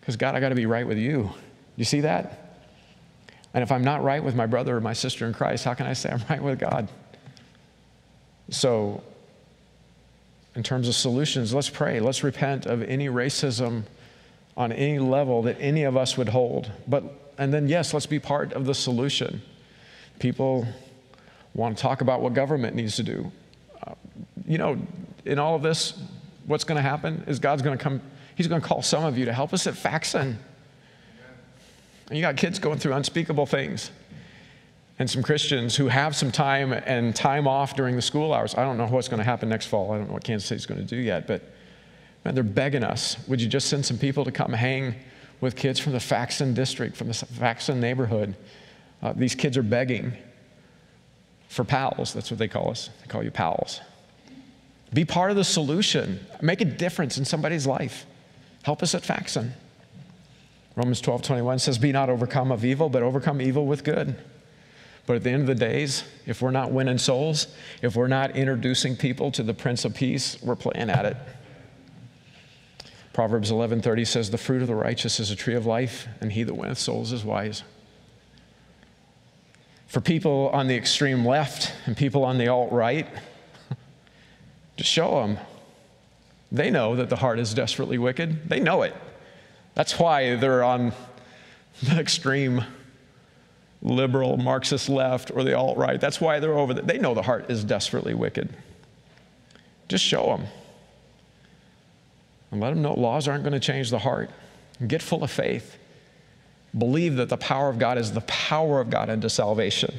Because, 0.00 0.16
God, 0.16 0.34
I 0.34 0.40
got 0.40 0.48
to 0.48 0.54
be 0.54 0.64
right 0.64 0.86
with 0.86 0.96
you. 0.96 1.30
You 1.76 1.84
see 1.84 2.00
that? 2.00 2.62
And 3.52 3.62
if 3.62 3.70
I'm 3.70 3.84
not 3.84 4.02
right 4.02 4.24
with 4.24 4.34
my 4.34 4.46
brother 4.46 4.78
or 4.78 4.80
my 4.80 4.94
sister 4.94 5.26
in 5.26 5.34
Christ, 5.34 5.66
how 5.66 5.74
can 5.74 5.84
I 5.84 5.92
say 5.92 6.08
I'm 6.08 6.24
right 6.30 6.42
with 6.42 6.58
God? 6.58 6.88
So 8.48 9.02
in 10.54 10.62
terms 10.62 10.88
of 10.88 10.94
solutions, 10.94 11.52
let's 11.52 11.68
pray. 11.68 12.00
Let's 12.00 12.24
repent 12.24 12.64
of 12.64 12.82
any 12.82 13.08
racism 13.08 13.82
on 14.56 14.72
any 14.72 15.00
level 15.00 15.42
that 15.42 15.58
any 15.60 15.82
of 15.82 15.98
us 15.98 16.16
would 16.16 16.30
hold. 16.30 16.72
But 16.88 17.24
and 17.38 17.52
then 17.52 17.68
yes, 17.68 17.92
let's 17.92 18.06
be 18.06 18.18
part 18.18 18.52
of 18.52 18.64
the 18.64 18.74
solution. 18.74 19.42
People 20.18 20.66
want 21.54 21.76
to 21.76 21.82
talk 21.82 22.00
about 22.00 22.20
what 22.20 22.34
government 22.34 22.76
needs 22.76 22.96
to 22.96 23.02
do. 23.02 23.30
Uh, 23.86 23.94
you 24.46 24.58
know, 24.58 24.78
in 25.24 25.38
all 25.38 25.56
of 25.56 25.62
this, 25.62 25.98
what's 26.46 26.64
going 26.64 26.76
to 26.76 26.82
happen 26.82 27.24
is 27.26 27.38
God's 27.38 27.62
going 27.62 27.76
to 27.76 27.82
come. 27.82 28.00
He's 28.34 28.46
going 28.46 28.60
to 28.60 28.66
call 28.66 28.82
some 28.82 29.04
of 29.04 29.16
you 29.16 29.24
to 29.24 29.32
help 29.32 29.52
us 29.52 29.66
at 29.66 29.74
Faxon. 29.74 30.38
And 32.08 32.16
you 32.16 32.22
got 32.22 32.36
kids 32.36 32.58
going 32.58 32.78
through 32.78 32.92
unspeakable 32.92 33.46
things 33.46 33.90
and 34.98 35.10
some 35.10 35.22
Christians 35.22 35.76
who 35.76 35.88
have 35.88 36.16
some 36.16 36.30
time 36.30 36.72
and 36.72 37.14
time 37.14 37.46
off 37.46 37.76
during 37.76 37.96
the 37.96 38.02
school 38.02 38.32
hours. 38.32 38.54
I 38.54 38.62
don't 38.62 38.78
know 38.78 38.86
what's 38.86 39.08
going 39.08 39.18
to 39.18 39.24
happen 39.24 39.48
next 39.48 39.66
fall. 39.66 39.92
I 39.92 39.98
don't 39.98 40.08
know 40.08 40.14
what 40.14 40.24
Kansas 40.24 40.46
State's 40.46 40.66
going 40.66 40.80
to 40.80 40.86
do 40.86 40.96
yet, 40.96 41.26
but 41.26 41.42
man, 42.24 42.34
they're 42.34 42.44
begging 42.44 42.84
us. 42.84 43.16
Would 43.28 43.40
you 43.40 43.48
just 43.48 43.68
send 43.68 43.84
some 43.84 43.98
people 43.98 44.24
to 44.24 44.32
come 44.32 44.52
hang 44.52 44.94
with 45.40 45.56
kids 45.56 45.78
from 45.78 45.92
the 45.92 46.00
Faxon 46.00 46.54
district, 46.54 46.96
from 46.96 47.08
the 47.08 47.14
Faxon 47.14 47.80
neighborhood? 47.80 48.34
Uh, 49.02 49.12
these 49.14 49.34
kids 49.34 49.56
are 49.56 49.62
begging 49.62 50.12
for 51.48 51.64
pals. 51.64 52.12
That's 52.12 52.30
what 52.30 52.38
they 52.38 52.48
call 52.48 52.70
us. 52.70 52.90
They 53.00 53.06
call 53.06 53.22
you 53.22 53.30
pals. 53.30 53.80
Be 54.92 55.04
part 55.04 55.30
of 55.30 55.36
the 55.36 55.44
solution. 55.44 56.20
Make 56.40 56.60
a 56.60 56.64
difference 56.64 57.18
in 57.18 57.24
somebody's 57.24 57.66
life. 57.66 58.06
Help 58.62 58.82
us 58.82 58.94
at 58.94 59.04
Faxon. 59.04 59.52
Romans 60.74 61.00
12, 61.00 61.22
21 61.22 61.58
says, 61.58 61.78
Be 61.78 61.92
not 61.92 62.10
overcome 62.10 62.52
of 62.52 62.64
evil, 62.64 62.88
but 62.88 63.02
overcome 63.02 63.40
evil 63.40 63.66
with 63.66 63.84
good. 63.84 64.16
But 65.06 65.16
at 65.16 65.22
the 65.22 65.30
end 65.30 65.42
of 65.42 65.46
the 65.46 65.54
days, 65.54 66.04
if 66.26 66.42
we're 66.42 66.50
not 66.50 66.72
winning 66.72 66.98
souls, 66.98 67.46
if 67.80 67.94
we're 67.94 68.08
not 68.08 68.36
introducing 68.36 68.96
people 68.96 69.30
to 69.32 69.42
the 69.42 69.54
Prince 69.54 69.84
of 69.84 69.94
Peace, 69.94 70.36
we're 70.42 70.56
playing 70.56 70.90
at 70.90 71.04
it. 71.04 71.16
Proverbs 73.16 73.50
11:30 73.50 74.04
says, 74.04 74.30
"The 74.30 74.36
fruit 74.36 74.60
of 74.60 74.68
the 74.68 74.74
righteous 74.74 75.18
is 75.18 75.30
a 75.30 75.36
tree 75.36 75.54
of 75.54 75.64
life, 75.64 76.06
and 76.20 76.32
he 76.32 76.42
that 76.42 76.52
winneth 76.52 76.76
souls 76.76 77.12
is 77.12 77.24
wise." 77.24 77.62
For 79.86 80.02
people 80.02 80.50
on 80.52 80.66
the 80.66 80.76
extreme 80.76 81.24
left 81.24 81.72
and 81.86 81.96
people 81.96 82.24
on 82.24 82.36
the 82.36 82.48
alt 82.48 82.70
right, 82.70 83.08
just 84.76 84.90
show 84.90 85.22
them. 85.22 85.38
They 86.52 86.68
know 86.68 86.94
that 86.94 87.08
the 87.08 87.16
heart 87.16 87.38
is 87.38 87.54
desperately 87.54 87.96
wicked. 87.96 88.50
They 88.50 88.60
know 88.60 88.82
it. 88.82 88.94
That's 89.74 89.98
why 89.98 90.36
they're 90.36 90.62
on 90.62 90.92
the 91.82 91.98
extreme 91.98 92.64
liberal, 93.80 94.36
Marxist 94.36 94.90
left, 94.90 95.30
or 95.30 95.42
the 95.42 95.56
alt 95.56 95.78
right. 95.78 95.98
That's 95.98 96.20
why 96.20 96.38
they're 96.38 96.58
over 96.58 96.74
there. 96.74 96.84
They 96.84 96.98
know 96.98 97.14
the 97.14 97.22
heart 97.22 97.50
is 97.50 97.64
desperately 97.64 98.12
wicked. 98.12 98.50
Just 99.88 100.04
show 100.04 100.36
them. 100.36 100.48
And 102.56 102.62
let 102.62 102.70
them 102.70 102.80
know 102.80 102.94
laws 102.94 103.28
aren't 103.28 103.44
going 103.44 103.52
to 103.52 103.60
change 103.60 103.90
the 103.90 103.98
heart. 103.98 104.30
Get 104.86 105.02
full 105.02 105.22
of 105.22 105.30
faith. 105.30 105.76
believe 106.76 107.16
that 107.16 107.28
the 107.28 107.36
power 107.36 107.68
of 107.68 107.78
God 107.78 107.98
is 107.98 108.12
the 108.12 108.22
power 108.22 108.80
of 108.80 108.88
God 108.88 109.10
into 109.10 109.28
salvation. 109.28 109.94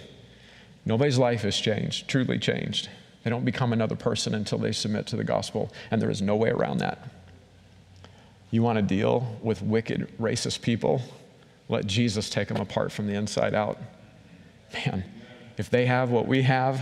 Nobody's 0.85 1.19
life 1.19 1.45
is 1.45 1.59
changed, 1.59 2.07
truly 2.07 2.39
changed. 2.39 2.89
They 3.23 3.29
don't 3.29 3.45
become 3.45 3.73
another 3.73 3.95
person 3.95 4.33
until 4.33 4.57
they 4.57 4.71
submit 4.71 5.05
to 5.07 5.15
the 5.15 5.23
gospel, 5.23 5.71
and 5.91 6.01
there 6.01 6.09
is 6.09 6.19
no 6.19 6.35
way 6.35 6.49
around 6.49 6.79
that. 6.79 7.07
You 8.49 8.63
want 8.63 8.77
to 8.77 8.81
deal 8.81 9.37
with 9.43 9.61
wicked, 9.61 10.09
racist 10.19 10.61
people? 10.61 11.01
Let 11.69 11.85
Jesus 11.85 12.27
take 12.27 12.47
them 12.47 12.57
apart 12.57 12.91
from 12.91 13.05
the 13.05 13.13
inside 13.13 13.53
out. 13.53 13.77
Man, 14.73 15.03
if 15.59 15.69
they 15.69 15.85
have 15.85 16.09
what 16.09 16.27
we 16.27 16.41
have, 16.41 16.81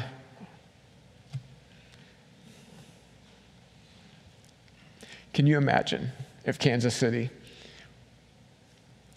can 5.36 5.46
you 5.46 5.58
imagine 5.58 6.12
if 6.46 6.58
Kansas 6.58 6.96
City, 6.96 7.30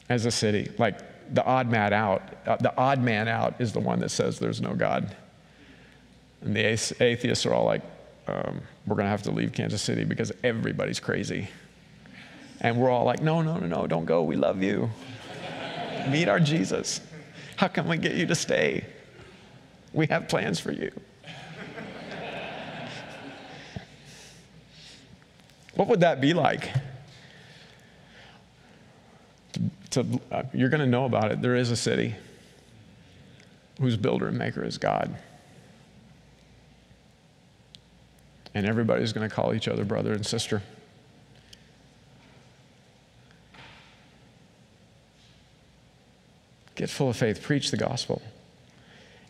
as 0.08 0.26
a 0.26 0.32
city, 0.32 0.68
like 0.76 0.98
the 1.32 1.44
odd 1.44 1.70
man 1.70 1.92
out, 1.92 2.22
uh, 2.44 2.56
the 2.56 2.76
odd 2.76 3.00
man 3.00 3.28
out 3.28 3.60
is 3.60 3.72
the 3.72 3.78
one 3.78 4.00
that 4.00 4.08
says 4.08 4.40
there's 4.40 4.60
no 4.60 4.74
God. 4.74 5.14
And 6.40 6.56
the 6.56 6.64
atheists 6.64 7.46
are 7.46 7.54
all 7.54 7.64
like, 7.64 7.82
um, 8.26 8.60
we're 8.84 8.96
going 8.96 9.06
to 9.06 9.10
have 9.10 9.22
to 9.22 9.30
leave 9.30 9.52
Kansas 9.52 9.80
City 9.80 10.02
because 10.02 10.32
everybody's 10.42 10.98
crazy. 10.98 11.48
And 12.60 12.78
we're 12.78 12.90
all 12.90 13.04
like, 13.04 13.22
no, 13.22 13.40
no, 13.40 13.56
no, 13.56 13.66
no, 13.66 13.86
don't 13.86 14.04
go. 14.04 14.24
We 14.24 14.34
love 14.34 14.60
you. 14.60 14.90
Meet 16.08 16.28
our 16.28 16.40
Jesus. 16.40 17.00
How 17.54 17.68
can 17.68 17.86
we 17.86 17.96
get 17.96 18.14
you 18.14 18.26
to 18.26 18.34
stay? 18.34 18.84
We 19.92 20.08
have 20.08 20.26
plans 20.26 20.58
for 20.58 20.72
you. 20.72 20.90
What 25.78 25.86
would 25.86 26.00
that 26.00 26.20
be 26.20 26.34
like? 26.34 26.70
To, 29.90 30.20
uh, 30.32 30.42
you're 30.52 30.70
going 30.70 30.80
to 30.80 30.88
know 30.88 31.04
about 31.04 31.30
it. 31.30 31.40
There 31.40 31.54
is 31.54 31.70
a 31.70 31.76
city 31.76 32.16
whose 33.80 33.96
builder 33.96 34.26
and 34.26 34.36
maker 34.36 34.64
is 34.64 34.76
God. 34.76 35.16
And 38.54 38.66
everybody's 38.66 39.12
going 39.12 39.28
to 39.28 39.32
call 39.32 39.54
each 39.54 39.68
other 39.68 39.84
brother 39.84 40.12
and 40.12 40.26
sister. 40.26 40.62
Get 46.74 46.90
full 46.90 47.08
of 47.08 47.16
faith, 47.16 47.40
preach 47.40 47.70
the 47.70 47.76
gospel. 47.76 48.20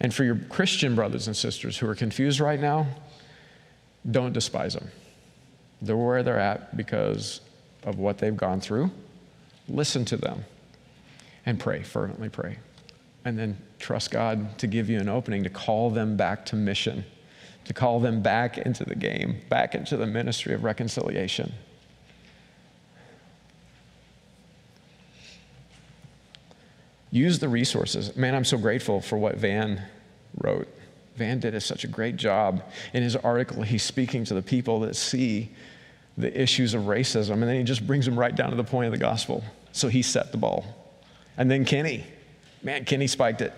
And 0.00 0.14
for 0.14 0.24
your 0.24 0.36
Christian 0.48 0.94
brothers 0.94 1.26
and 1.26 1.36
sisters 1.36 1.76
who 1.76 1.86
are 1.86 1.94
confused 1.94 2.40
right 2.40 2.58
now, 2.58 2.86
don't 4.10 4.32
despise 4.32 4.72
them. 4.72 4.90
They're 5.80 5.96
where 5.96 6.22
they're 6.22 6.38
at 6.38 6.76
because 6.76 7.40
of 7.84 7.98
what 7.98 8.18
they've 8.18 8.36
gone 8.36 8.60
through. 8.60 8.90
Listen 9.68 10.04
to 10.06 10.16
them 10.16 10.44
and 11.46 11.58
pray, 11.58 11.82
fervently 11.82 12.28
pray. 12.28 12.58
And 13.24 13.38
then 13.38 13.58
trust 13.78 14.10
God 14.10 14.58
to 14.58 14.66
give 14.66 14.88
you 14.88 14.98
an 14.98 15.08
opening 15.08 15.44
to 15.44 15.50
call 15.50 15.90
them 15.90 16.16
back 16.16 16.46
to 16.46 16.56
mission, 16.56 17.04
to 17.64 17.74
call 17.74 18.00
them 18.00 18.22
back 18.22 18.58
into 18.58 18.84
the 18.84 18.94
game, 18.94 19.40
back 19.48 19.74
into 19.74 19.96
the 19.96 20.06
ministry 20.06 20.54
of 20.54 20.64
reconciliation. 20.64 21.52
use 27.10 27.38
the 27.38 27.48
resources. 27.48 28.16
Man, 28.16 28.34
I'm 28.34 28.44
so 28.44 28.58
grateful 28.58 29.00
for 29.00 29.16
what 29.16 29.36
Van 29.36 29.82
wrote. 30.36 30.68
Van 31.18 31.40
did 31.40 31.60
such 31.62 31.84
a 31.84 31.88
great 31.88 32.16
job. 32.16 32.62
In 32.94 33.02
his 33.02 33.16
article, 33.16 33.62
he's 33.62 33.82
speaking 33.82 34.24
to 34.24 34.34
the 34.34 34.42
people 34.42 34.80
that 34.80 34.96
see 34.96 35.50
the 36.16 36.40
issues 36.40 36.74
of 36.74 36.84
racism, 36.84 37.34
and 37.34 37.42
then 37.42 37.56
he 37.56 37.62
just 37.62 37.86
brings 37.86 38.04
them 38.04 38.18
right 38.18 38.34
down 38.34 38.50
to 38.50 38.56
the 38.56 38.64
point 38.64 38.86
of 38.86 38.92
the 38.92 38.98
gospel. 38.98 39.44
So 39.72 39.88
he 39.88 40.02
set 40.02 40.32
the 40.32 40.38
ball. 40.38 40.64
And 41.36 41.50
then 41.50 41.64
Kenny, 41.64 42.04
man, 42.62 42.84
Kenny 42.84 43.06
spiked 43.06 43.40
it. 43.40 43.52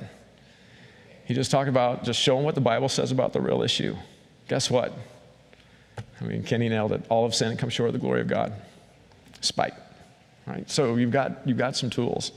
He 1.25 1.35
just 1.35 1.51
talked 1.51 1.69
about 1.69 2.03
just 2.03 2.21
showing 2.21 2.45
what 2.45 2.55
the 2.55 2.61
Bible 2.61 2.89
says 2.89 3.13
about 3.13 3.33
the 3.33 3.41
real 3.41 3.63
issue. 3.63 3.97
Guess 4.49 4.71
what? 4.71 4.93
I 6.21 6.25
mean, 6.25 6.43
Kenny 6.43 6.69
nailed 6.69 6.93
it. 6.93 7.03
All 7.09 7.25
of 7.25 7.35
sin 7.35 7.51
and 7.51 7.59
come 7.59 7.71
short 7.71 7.89
of 7.89 7.93
the 7.93 8.01
glory 8.01 8.21
of 8.21 8.27
God. 8.27 8.53
Spike. 9.41 9.75
Right? 10.47 10.69
So 10.69 10.97
you've 10.97 11.13
got, 11.13 11.47
you've 11.47 11.57
got 11.57 11.77
some 11.77 11.89
tools. 11.89 12.33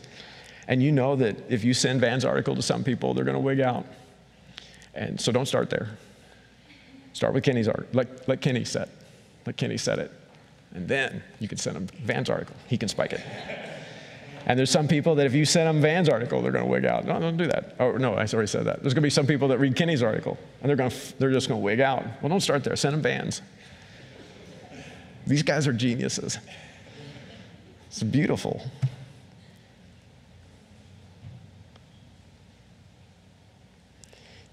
And 0.67 0.81
you 0.81 0.91
know 0.91 1.15
that 1.17 1.35
if 1.49 1.63
you 1.63 1.73
send 1.73 1.99
Van's 1.99 2.23
article 2.23 2.55
to 2.55 2.61
some 2.61 2.83
people, 2.83 3.13
they're 3.13 3.25
going 3.25 3.35
to 3.35 3.41
wig 3.41 3.59
out. 3.59 3.85
And 4.93 5.19
so 5.19 5.31
don't 5.31 5.45
start 5.45 5.69
there. 5.69 5.97
Start 7.13 7.33
with 7.33 7.43
Kenny's 7.43 7.67
article. 7.67 7.89
Let, 7.93 8.27
let 8.27 8.41
Kenny 8.41 8.65
set. 8.65 8.89
Let 9.45 9.57
Kenny 9.57 9.77
set 9.77 9.99
it. 9.99 10.11
And 10.73 10.87
then 10.87 11.23
you 11.39 11.47
can 11.47 11.57
send 11.57 11.77
him 11.77 11.87
Van's 12.03 12.29
article. 12.29 12.55
He 12.67 12.77
can 12.77 12.89
spike 12.89 13.13
it. 13.13 13.21
And 14.45 14.59
there's 14.59 14.71
some 14.71 14.87
people 14.87 15.15
that 15.15 15.25
if 15.25 15.33
you 15.33 15.45
send 15.45 15.67
them 15.67 15.81
Van's 15.81 16.09
article, 16.09 16.41
they're 16.41 16.51
going 16.51 16.65
to 16.65 16.69
wig 16.69 16.85
out. 16.85 17.05
No, 17.05 17.19
don't 17.19 17.37
do 17.37 17.47
that. 17.47 17.75
Oh, 17.79 17.93
no, 17.93 18.15
I 18.15 18.25
already 18.25 18.47
said 18.47 18.65
that. 18.65 18.81
There's 18.81 18.93
going 18.93 19.01
to 19.01 19.05
be 19.05 19.09
some 19.09 19.25
people 19.25 19.47
that 19.49 19.57
read 19.57 19.75
Kenny's 19.75 20.03
article, 20.03 20.37
and 20.61 20.69
they're, 20.69 20.75
going 20.75 20.89
to, 20.89 21.19
they're 21.19 21.31
just 21.31 21.47
going 21.47 21.61
to 21.61 21.63
wig 21.63 21.79
out. 21.79 22.03
Well, 22.21 22.29
don't 22.29 22.41
start 22.41 22.63
there. 22.63 22.75
Send 22.75 22.95
them 22.95 23.01
Van's. 23.01 23.41
These 25.25 25.43
guys 25.43 25.65
are 25.67 25.73
geniuses. 25.73 26.39
It's 27.87 28.03
beautiful. 28.03 28.61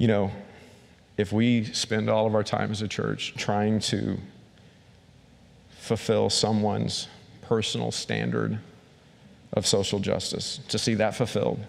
You 0.00 0.06
know, 0.06 0.30
if 1.18 1.30
we 1.30 1.64
spend 1.64 2.08
all 2.08 2.26
of 2.26 2.34
our 2.34 2.42
time 2.42 2.70
as 2.70 2.80
a 2.80 2.88
church 2.88 3.34
trying 3.36 3.80
to 3.80 4.18
fulfill 5.78 6.30
someone's 6.30 7.06
personal 7.42 7.92
standard 7.92 8.58
of 9.52 9.66
social 9.66 9.98
justice, 9.98 10.60
to 10.68 10.78
see 10.78 10.94
that 10.94 11.14
fulfilled, 11.14 11.60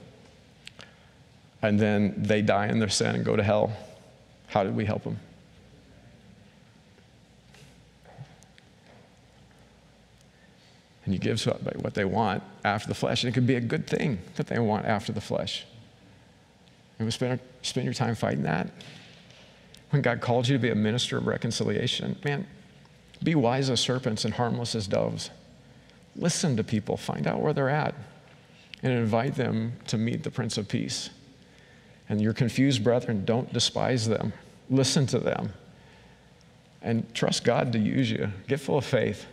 and 1.62 1.78
then 1.78 2.14
they 2.16 2.42
die 2.42 2.68
in 2.68 2.80
their 2.80 2.88
sin 2.88 3.16
and 3.16 3.26
go 3.26 3.36
to 3.36 3.44
hell, 3.44 3.74
how 4.48 4.64
did 4.64 4.78
we 4.78 4.86
help 4.86 5.04
them? 5.04 5.20
And 11.04 11.14
you 11.14 11.20
give 11.20 11.42
what 11.44 11.96
they 11.96 12.06
want 12.06 12.44
after 12.64 12.88
the 12.88 12.96
flesh, 12.96 13.26
and 13.26 13.30
it 13.30 13.34
could 13.34 13.46
be 13.46 13.56
a 13.56 13.60
good 13.60 13.88
thing 13.88 14.20
that 14.38 14.48
they 14.48 14.60
want 14.60 14.86
after 14.86 15.12
the 15.12 15.20
flesh. 15.20 15.66
And 17.02 17.08
we 17.08 17.12
spend, 17.12 17.40
spend 17.64 17.86
your 17.86 17.96
time 17.96 18.14
fighting 18.14 18.44
that. 18.44 18.70
When 19.90 20.04
God 20.04 20.22
called 20.22 20.48
you 20.48 20.56
to 20.56 20.62
be 20.62 20.70
a 20.70 20.76
minister 20.76 21.18
of 21.18 21.26
reconciliation, 21.26 22.16
man, 22.24 22.46
be 23.24 23.34
wise 23.34 23.72
as 23.72 23.80
serpents 23.80 24.24
and 24.24 24.36
harmless 24.36 24.76
as 24.76 24.86
doves. 24.86 25.32
Listen 26.16 26.56
to 26.58 26.64
people, 26.64 26.98
find 26.98 27.26
out 27.26 27.42
where 27.42 27.54
they're 27.54 27.70
at, 27.70 27.96
and 28.84 28.94
invite 28.94 29.34
them 29.34 29.74
to 29.88 29.98
meet 29.98 30.22
the 30.22 30.30
Prince 30.30 30.60
of 30.60 30.68
Peace. 30.68 31.10
And 32.08 32.22
your 32.22 32.34
confused 32.34 32.84
brethren, 32.84 33.26
don't 33.26 33.52
despise 33.52 34.08
them. 34.08 34.32
Listen 34.70 35.08
to 35.08 35.18
them. 35.18 35.54
And 36.84 37.12
trust 37.16 37.44
God 37.44 37.74
to 37.74 37.80
use 37.80 38.12
you. 38.12 38.32
Get 38.48 38.60
full 38.60 38.78
of 38.78 38.86
faith 38.86 39.26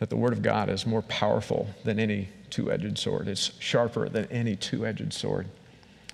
that 0.00 0.10
the 0.10 0.16
Word 0.16 0.34
of 0.34 0.42
God 0.42 0.68
is 0.68 0.84
more 0.84 1.00
powerful 1.00 1.66
than 1.84 1.98
any 1.98 2.28
two 2.50 2.70
edged 2.70 2.98
sword, 2.98 3.26
it's 3.26 3.52
sharper 3.58 4.10
than 4.10 4.26
any 4.26 4.54
two 4.54 4.84
edged 4.84 5.14
sword. 5.14 5.46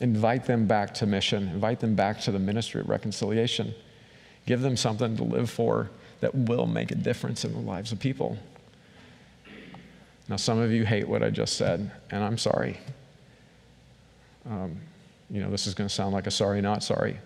Invite 0.01 0.45
them 0.45 0.67
back 0.67 0.93
to 0.95 1.07
mission, 1.07 1.49
invite 1.49 1.81
them 1.81 1.95
back 1.95 2.21
to 2.23 2.33
the 2.33 2.39
ministry 2.39 2.81
of 2.81 2.89
reconciliation. 2.89 3.75
Give 4.47 4.61
them 4.61 4.77
something 4.77 5.17
to 5.17 5.25
live 5.25 5.49
for 5.49 5.91
that 6.21 6.35
will 6.35 6.67
make 6.67 6.91
a 6.91 6.95
difference 6.95 7.45
in 7.45 7.53
the 7.53 7.61
lives 7.61 7.93
of 7.93 8.01
people. 8.01 8.37
Now, 10.29 10.37
some 10.37 10.59
of 10.59 10.73
you 10.73 10.85
hate 10.85 11.07
what 11.07 11.23
I 11.23 11.31
just 11.31 11.57
said, 11.57 11.91
and 12.11 12.25
I'm 12.25 12.39
sorry. 12.39 12.79
Um, 14.49 14.81
you 15.31 15.41
know, 15.41 15.51
this 15.51 15.67
is 15.67 15.75
going 15.75 15.89
to 15.89 15.95
sound 15.95 16.13
like 16.13 16.27
a 16.27 16.31
sorry, 16.31 16.61
not 16.61 16.83
sorry. 16.83 17.19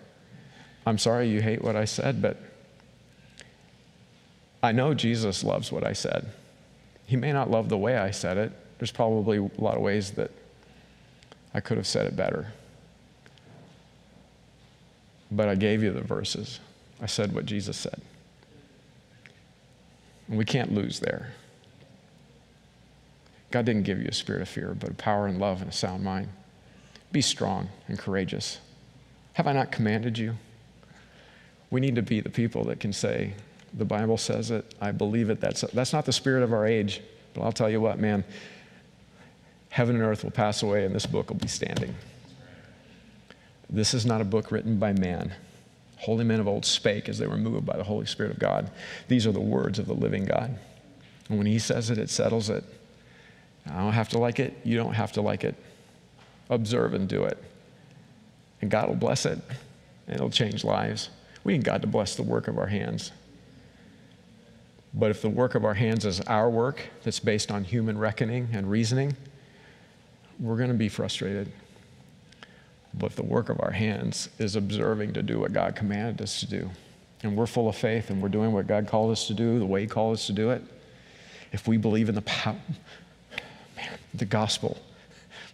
I'm 0.86 0.98
sorry 0.98 1.28
you 1.28 1.40
hate 1.40 1.62
what 1.62 1.76
I 1.76 1.84
said, 1.84 2.20
but 2.20 2.38
I 4.62 4.72
know 4.72 4.94
Jesus 4.94 5.44
loves 5.44 5.70
what 5.70 5.84
I 5.84 5.92
said. 5.92 6.28
He 7.06 7.16
may 7.16 7.32
not 7.32 7.50
love 7.50 7.68
the 7.68 7.78
way 7.78 7.96
I 7.96 8.10
said 8.10 8.36
it. 8.36 8.52
There's 8.78 8.92
probably 8.92 9.38
a 9.38 9.50
lot 9.60 9.76
of 9.76 9.82
ways 9.82 10.12
that 10.12 10.30
I 11.54 11.60
could 11.60 11.76
have 11.76 11.86
said 11.86 12.06
it 12.06 12.16
better. 12.16 12.52
But 15.30 15.48
I 15.48 15.54
gave 15.54 15.82
you 15.82 15.92
the 15.92 16.00
verses. 16.00 16.60
I 17.00 17.06
said 17.06 17.34
what 17.34 17.46
Jesus 17.46 17.76
said. 17.76 18.00
And 20.28 20.36
we 20.36 20.44
can't 20.44 20.74
lose 20.74 21.00
there. 21.00 21.32
God 23.50 23.64
didn't 23.64 23.84
give 23.84 23.98
you 23.98 24.08
a 24.08 24.12
spirit 24.12 24.42
of 24.42 24.48
fear, 24.48 24.76
but 24.78 24.90
a 24.90 24.94
power 24.94 25.26
and 25.26 25.38
love 25.38 25.62
and 25.62 25.70
a 25.70 25.74
sound 25.74 26.04
mind. 26.04 26.28
Be 27.12 27.22
strong 27.22 27.68
and 27.88 27.98
courageous. 27.98 28.58
Have 29.34 29.46
I 29.46 29.52
not 29.52 29.72
commanded 29.72 30.18
you? 30.18 30.34
We 31.70 31.80
need 31.80 31.94
to 31.96 32.02
be 32.02 32.20
the 32.20 32.30
people 32.30 32.64
that 32.64 32.80
can 32.80 32.92
say, 32.92 33.34
the 33.74 33.84
Bible 33.84 34.18
says 34.18 34.50
it, 34.50 34.74
I 34.80 34.92
believe 34.92 35.30
it. 35.30 35.40
That's, 35.40 35.62
that's 35.72 35.92
not 35.92 36.04
the 36.04 36.12
spirit 36.12 36.42
of 36.42 36.52
our 36.52 36.66
age, 36.66 37.00
but 37.34 37.42
I'll 37.42 37.52
tell 37.52 37.70
you 37.70 37.80
what, 37.80 37.98
man, 37.98 38.24
heaven 39.70 39.96
and 39.96 40.04
earth 40.04 40.24
will 40.24 40.30
pass 40.30 40.62
away 40.62 40.84
and 40.84 40.94
this 40.94 41.06
book 41.06 41.28
will 41.28 41.36
be 41.36 41.48
standing. 41.48 41.94
This 43.70 43.94
is 43.94 44.06
not 44.06 44.20
a 44.20 44.24
book 44.24 44.50
written 44.50 44.78
by 44.78 44.92
man. 44.92 45.34
Holy 45.98 46.24
men 46.24 46.40
of 46.40 46.48
old 46.48 46.64
spake 46.64 47.08
as 47.08 47.18
they 47.18 47.26
were 47.26 47.36
moved 47.36 47.66
by 47.66 47.76
the 47.76 47.84
Holy 47.84 48.06
Spirit 48.06 48.32
of 48.32 48.38
God. 48.38 48.70
These 49.08 49.26
are 49.26 49.32
the 49.32 49.40
words 49.40 49.78
of 49.78 49.86
the 49.86 49.94
living 49.94 50.24
God. 50.24 50.56
And 51.28 51.38
when 51.38 51.46
he 51.46 51.58
says 51.58 51.90
it, 51.90 51.98
it 51.98 52.08
settles 52.08 52.48
it. 52.50 52.64
I 53.66 53.78
don't 53.78 53.92
have 53.92 54.08
to 54.10 54.18
like 54.18 54.38
it. 54.38 54.56
You 54.64 54.76
don't 54.76 54.94
have 54.94 55.12
to 55.12 55.20
like 55.20 55.44
it. 55.44 55.54
Observe 56.48 56.94
and 56.94 57.08
do 57.08 57.24
it. 57.24 57.36
And 58.62 58.70
God 58.70 58.88
will 58.88 58.96
bless 58.96 59.26
it, 59.26 59.38
and 60.06 60.16
it'll 60.16 60.30
change 60.30 60.64
lives. 60.64 61.10
We 61.44 61.52
need 61.52 61.64
God 61.64 61.82
to 61.82 61.86
bless 61.86 62.16
the 62.16 62.22
work 62.22 62.48
of 62.48 62.58
our 62.58 62.66
hands. 62.66 63.12
But 64.94 65.10
if 65.10 65.20
the 65.20 65.28
work 65.28 65.54
of 65.54 65.64
our 65.64 65.74
hands 65.74 66.04
is 66.04 66.20
our 66.22 66.48
work 66.48 66.88
that's 67.04 67.20
based 67.20 67.50
on 67.50 67.64
human 67.64 67.98
reckoning 67.98 68.48
and 68.52 68.70
reasoning, 68.70 69.16
we're 70.40 70.56
going 70.56 70.70
to 70.70 70.74
be 70.74 70.88
frustrated. 70.88 71.52
But 72.98 73.16
the 73.16 73.22
work 73.22 73.48
of 73.48 73.60
our 73.60 73.70
hands 73.70 74.28
is 74.38 74.56
observing 74.56 75.12
to 75.14 75.22
do 75.22 75.38
what 75.38 75.52
God 75.52 75.76
commanded 75.76 76.20
us 76.20 76.40
to 76.40 76.46
do, 76.46 76.70
and 77.22 77.36
we're 77.36 77.46
full 77.46 77.68
of 77.68 77.76
faith 77.76 78.10
and 78.10 78.22
we're 78.22 78.28
doing 78.28 78.52
what 78.52 78.66
God 78.66 78.88
called 78.88 79.12
us 79.12 79.26
to 79.28 79.34
do, 79.34 79.58
the 79.58 79.66
way 79.66 79.82
He 79.82 79.86
called 79.86 80.14
us 80.14 80.26
to 80.26 80.32
do 80.32 80.50
it, 80.50 80.62
if 81.52 81.68
we 81.68 81.76
believe 81.76 82.08
in 82.08 82.14
the 82.14 82.22
power, 82.22 82.56
man, 83.76 83.98
the 84.14 84.24
gospel 84.24 84.76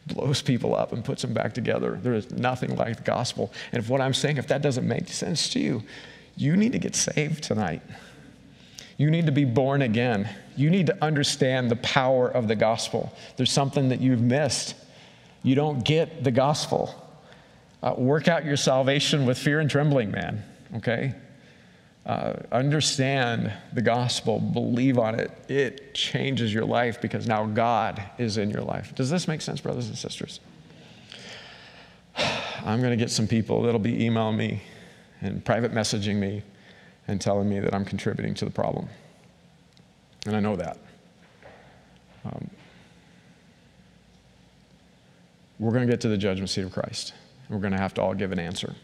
blows 0.07 0.43
people 0.43 0.75
up 0.75 0.93
and 0.93 1.05
puts 1.05 1.23
them 1.23 1.33
back 1.33 1.55
together. 1.55 1.99
There 2.03 2.15
is 2.15 2.31
nothing 2.31 2.77
like 2.77 2.97
the 2.97 3.03
gospel. 3.03 3.53
And 3.73 3.83
if 3.83 3.89
what 3.89 4.01
I'm 4.01 4.15
saying, 4.15 4.37
if 4.37 4.49
that 4.49 4.61
doesn't 4.61 4.87
make 4.87 5.09
sense 5.09 5.49
to 5.51 5.61
you, 5.61 5.83
you 6.37 6.57
need 6.57 6.73
to 6.73 6.79
get 6.79 6.97
saved 6.97 7.45
tonight. 7.45 7.83
You 8.97 9.11
need 9.11 9.27
to 9.27 9.33
be 9.33 9.45
born 9.45 9.83
again. 9.83 10.29
You 10.57 10.71
need 10.71 10.87
to 10.87 11.05
understand 11.05 11.71
the 11.71 11.77
power 11.77 12.29
of 12.29 12.49
the 12.49 12.55
gospel. 12.55 13.13
There's 13.37 13.51
something 13.51 13.89
that 13.89 14.01
you've 14.01 14.21
missed. 14.21 14.75
You 15.43 15.55
don't 15.55 15.85
get 15.85 16.23
the 16.23 16.31
gospel. 16.31 17.04
Uh, 17.85 17.95
work 17.99 18.29
out 18.29 18.47
your 18.47 18.57
salvation 18.57 19.27
with 19.27 19.37
fear 19.37 19.61
and 19.61 19.69
trembling, 19.69 20.11
man, 20.11 20.43
okay? 20.75 21.15
Uh, 22.07 22.33
understand 22.51 23.53
the 23.75 23.83
gospel, 23.83 24.41
believe 24.41 24.99
on 24.99 25.21
it. 25.21 25.31
It 25.49 25.93
changes 25.93 26.53
your 26.53 26.65
life 26.65 26.99
because 27.03 27.27
now 27.27 27.45
God 27.45 28.03
is 28.17 28.39
in 28.39 28.49
your 28.49 28.63
life. 28.63 28.95
Does 28.95 29.11
this 29.11 29.29
make 29.29 29.43
sense, 29.43 29.61
brothers 29.61 29.89
and 29.89 29.99
sisters? 29.99 30.41
I'm 32.17 32.81
going 32.81 32.91
to 32.91 32.97
get 32.97 33.11
some 33.11 33.29
people 33.29 33.61
that'll 33.61 33.79
be 33.79 34.03
emailing 34.07 34.39
me 34.39 34.63
and 35.21 35.45
private 35.45 35.75
messaging 35.75 36.17
me 36.17 36.43
and 37.07 37.21
telling 37.21 37.51
me 37.51 37.61
that 37.61 37.75
I'm 37.75 37.85
contributing 37.85 38.33
to 38.37 38.47
the 38.47 38.51
problem. 38.51 38.89
And 40.25 40.35
I 40.35 40.41
know 40.41 40.57
that. 40.57 40.79
Um, 42.25 42.49
we're 45.59 45.73
going 45.73 45.87
to 45.87 45.93
get 45.93 46.01
to 46.01 46.09
the 46.09 46.17
judgment 46.17 46.49
seat 46.49 46.63
of 46.63 46.73
Christ. 46.73 47.13
We're 47.55 47.61
going 47.61 47.73
to 47.73 47.79
have 47.79 47.95
to 47.95 48.03
all 48.03 48.15
give 48.15 48.33
an 48.33 48.41
answer. 48.41 48.75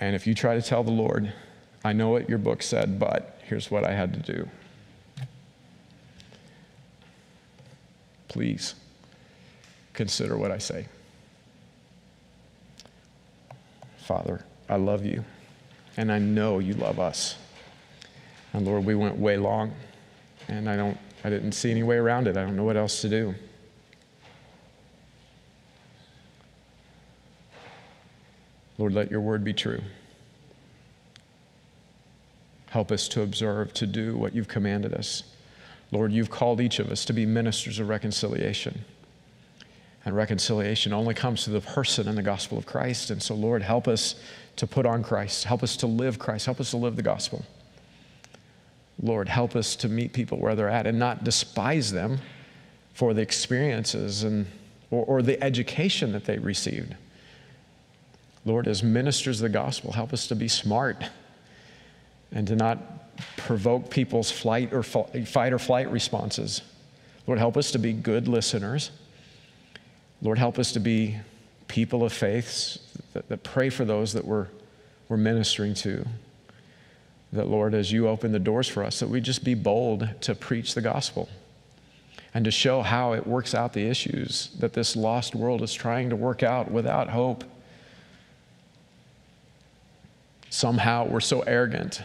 And 0.00 0.16
if 0.16 0.26
you 0.26 0.34
try 0.34 0.56
to 0.56 0.62
tell 0.62 0.82
the 0.82 0.90
Lord, 0.90 1.32
I 1.84 1.92
know 1.92 2.08
what 2.08 2.28
your 2.28 2.38
book 2.38 2.64
said, 2.64 2.98
but 2.98 3.38
here's 3.44 3.70
what 3.70 3.84
I 3.84 3.92
had 3.92 4.12
to 4.14 4.32
do. 4.32 4.48
Please 8.26 8.74
consider 9.92 10.36
what 10.36 10.50
I 10.50 10.58
say. 10.58 10.86
Father, 13.98 14.44
I 14.68 14.76
love 14.76 15.04
you. 15.04 15.24
And 15.96 16.10
I 16.10 16.18
know 16.18 16.58
you 16.58 16.74
love 16.74 16.98
us. 16.98 17.36
And 18.52 18.66
Lord, 18.66 18.84
we 18.84 18.96
went 18.96 19.16
way 19.16 19.36
long, 19.36 19.72
and 20.48 20.68
I 20.68 20.74
don't 20.74 20.98
I 21.22 21.30
didn't 21.30 21.52
see 21.52 21.70
any 21.70 21.84
way 21.84 21.96
around 21.96 22.26
it. 22.26 22.36
I 22.36 22.42
don't 22.42 22.56
know 22.56 22.64
what 22.64 22.76
else 22.76 23.00
to 23.02 23.08
do. 23.08 23.36
Lord, 28.78 28.94
let 28.94 29.10
your 29.10 29.20
word 29.20 29.44
be 29.44 29.52
true. 29.52 29.82
Help 32.70 32.92
us 32.92 33.08
to 33.08 33.22
observe, 33.22 33.72
to 33.74 33.86
do 33.86 34.16
what 34.16 34.34
you've 34.34 34.48
commanded 34.48 34.94
us. 34.94 35.22
Lord, 35.90 36.12
you've 36.12 36.30
called 36.30 36.60
each 36.60 36.78
of 36.78 36.90
us 36.90 37.04
to 37.06 37.12
be 37.12 37.26
ministers 37.26 37.78
of 37.78 37.88
reconciliation. 37.88 38.84
And 40.04 40.14
reconciliation 40.14 40.92
only 40.92 41.14
comes 41.14 41.44
through 41.44 41.54
the 41.54 41.66
person 41.66 42.08
and 42.08 42.16
the 42.16 42.22
gospel 42.22 42.56
of 42.56 42.66
Christ. 42.66 43.10
And 43.10 43.22
so, 43.22 43.34
Lord, 43.34 43.62
help 43.62 43.88
us 43.88 44.14
to 44.56 44.66
put 44.66 44.86
on 44.86 45.02
Christ. 45.02 45.44
Help 45.44 45.62
us 45.62 45.76
to 45.78 45.86
live 45.86 46.18
Christ. 46.18 46.46
Help 46.46 46.60
us 46.60 46.70
to 46.70 46.76
live 46.76 46.96
the 46.96 47.02
gospel. 47.02 47.44
Lord, 49.02 49.28
help 49.28 49.56
us 49.56 49.76
to 49.76 49.88
meet 49.88 50.12
people 50.12 50.38
where 50.38 50.54
they're 50.54 50.68
at 50.68 50.86
and 50.86 50.98
not 50.98 51.24
despise 51.24 51.92
them 51.92 52.18
for 52.94 53.14
the 53.14 53.22
experiences 53.22 54.24
and, 54.24 54.46
or, 54.90 55.04
or 55.04 55.22
the 55.22 55.42
education 55.42 56.12
that 56.12 56.24
they 56.24 56.38
received. 56.38 56.94
Lord, 58.44 58.68
as 58.68 58.82
ministers 58.82 59.40
of 59.40 59.50
the 59.50 59.58
gospel, 59.58 59.92
help 59.92 60.12
us 60.12 60.26
to 60.28 60.36
be 60.36 60.48
smart 60.48 61.04
and 62.32 62.46
to 62.46 62.56
not 62.56 62.78
provoke 63.36 63.90
people's 63.90 64.30
flight 64.30 64.72
or 64.72 64.82
fight 64.82 65.52
or 65.52 65.58
flight 65.58 65.90
responses. 65.90 66.62
Lord, 67.26 67.38
help 67.38 67.56
us 67.56 67.72
to 67.72 67.78
be 67.78 67.92
good 67.92 68.28
listeners. 68.28 68.90
Lord, 70.22 70.38
help 70.38 70.58
us 70.58 70.72
to 70.72 70.80
be 70.80 71.16
people 71.68 72.04
of 72.04 72.12
faith 72.12 72.78
that, 73.12 73.28
that 73.28 73.42
pray 73.42 73.70
for 73.70 73.84
those 73.84 74.12
that 74.14 74.24
we're, 74.24 74.48
we're 75.08 75.16
ministering 75.16 75.74
to. 75.74 76.06
That, 77.32 77.48
Lord, 77.48 77.74
as 77.74 77.92
you 77.92 78.08
open 78.08 78.32
the 78.32 78.38
doors 78.38 78.68
for 78.68 78.82
us, 78.82 79.00
that 79.00 79.08
we 79.08 79.20
just 79.20 79.44
be 79.44 79.54
bold 79.54 80.08
to 80.22 80.34
preach 80.34 80.74
the 80.74 80.80
gospel 80.80 81.28
and 82.32 82.44
to 82.44 82.50
show 82.50 82.82
how 82.82 83.12
it 83.12 83.26
works 83.26 83.54
out 83.54 83.72
the 83.72 83.86
issues 83.86 84.50
that 84.58 84.72
this 84.72 84.96
lost 84.96 85.34
world 85.34 85.62
is 85.62 85.74
trying 85.74 86.10
to 86.10 86.16
work 86.16 86.42
out 86.42 86.70
without 86.70 87.10
hope. 87.10 87.44
Somehow 90.50 91.06
we're 91.06 91.20
so 91.20 91.40
arrogant 91.40 92.02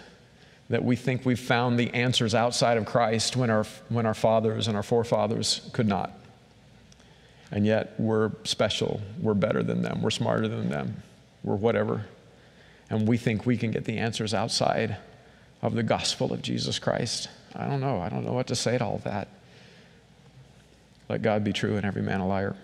that 0.69 0.83
we 0.83 0.95
think 0.95 1.25
we've 1.25 1.39
found 1.39 1.79
the 1.79 1.93
answers 1.93 2.33
outside 2.33 2.77
of 2.77 2.85
Christ 2.85 3.35
when 3.35 3.49
our, 3.49 3.65
when 3.89 4.05
our 4.05 4.13
fathers 4.13 4.67
and 4.67 4.75
our 4.75 4.83
forefathers 4.83 5.69
could 5.73 5.87
not. 5.87 6.11
And 7.51 7.65
yet 7.65 7.93
we're 7.99 8.31
special, 8.43 9.01
we're 9.21 9.35
better 9.35 9.61
than 9.61 9.81
them, 9.81 10.01
we're 10.01 10.09
smarter 10.09 10.47
than 10.47 10.69
them, 10.69 11.03
we're 11.43 11.55
whatever. 11.55 12.05
And 12.89 13.07
we 13.07 13.17
think 13.17 13.45
we 13.45 13.57
can 13.57 13.71
get 13.71 13.85
the 13.85 13.97
answers 13.97 14.33
outside 14.33 14.97
of 15.61 15.75
the 15.75 15.83
gospel 15.83 16.33
of 16.33 16.41
Jesus 16.41 16.79
Christ. 16.79 17.29
I 17.55 17.67
don't 17.67 17.79
know. 17.79 17.99
I 17.99 18.09
don't 18.09 18.25
know 18.25 18.33
what 18.33 18.47
to 18.47 18.55
say 18.55 18.77
to 18.77 18.83
all 18.83 18.97
that. 19.03 19.27
Let 21.09 21.21
God 21.21 21.43
be 21.43 21.53
true 21.53 21.75
and 21.75 21.85
every 21.85 22.01
man 22.01 22.19
a 22.19 22.27
liar. 22.27 22.55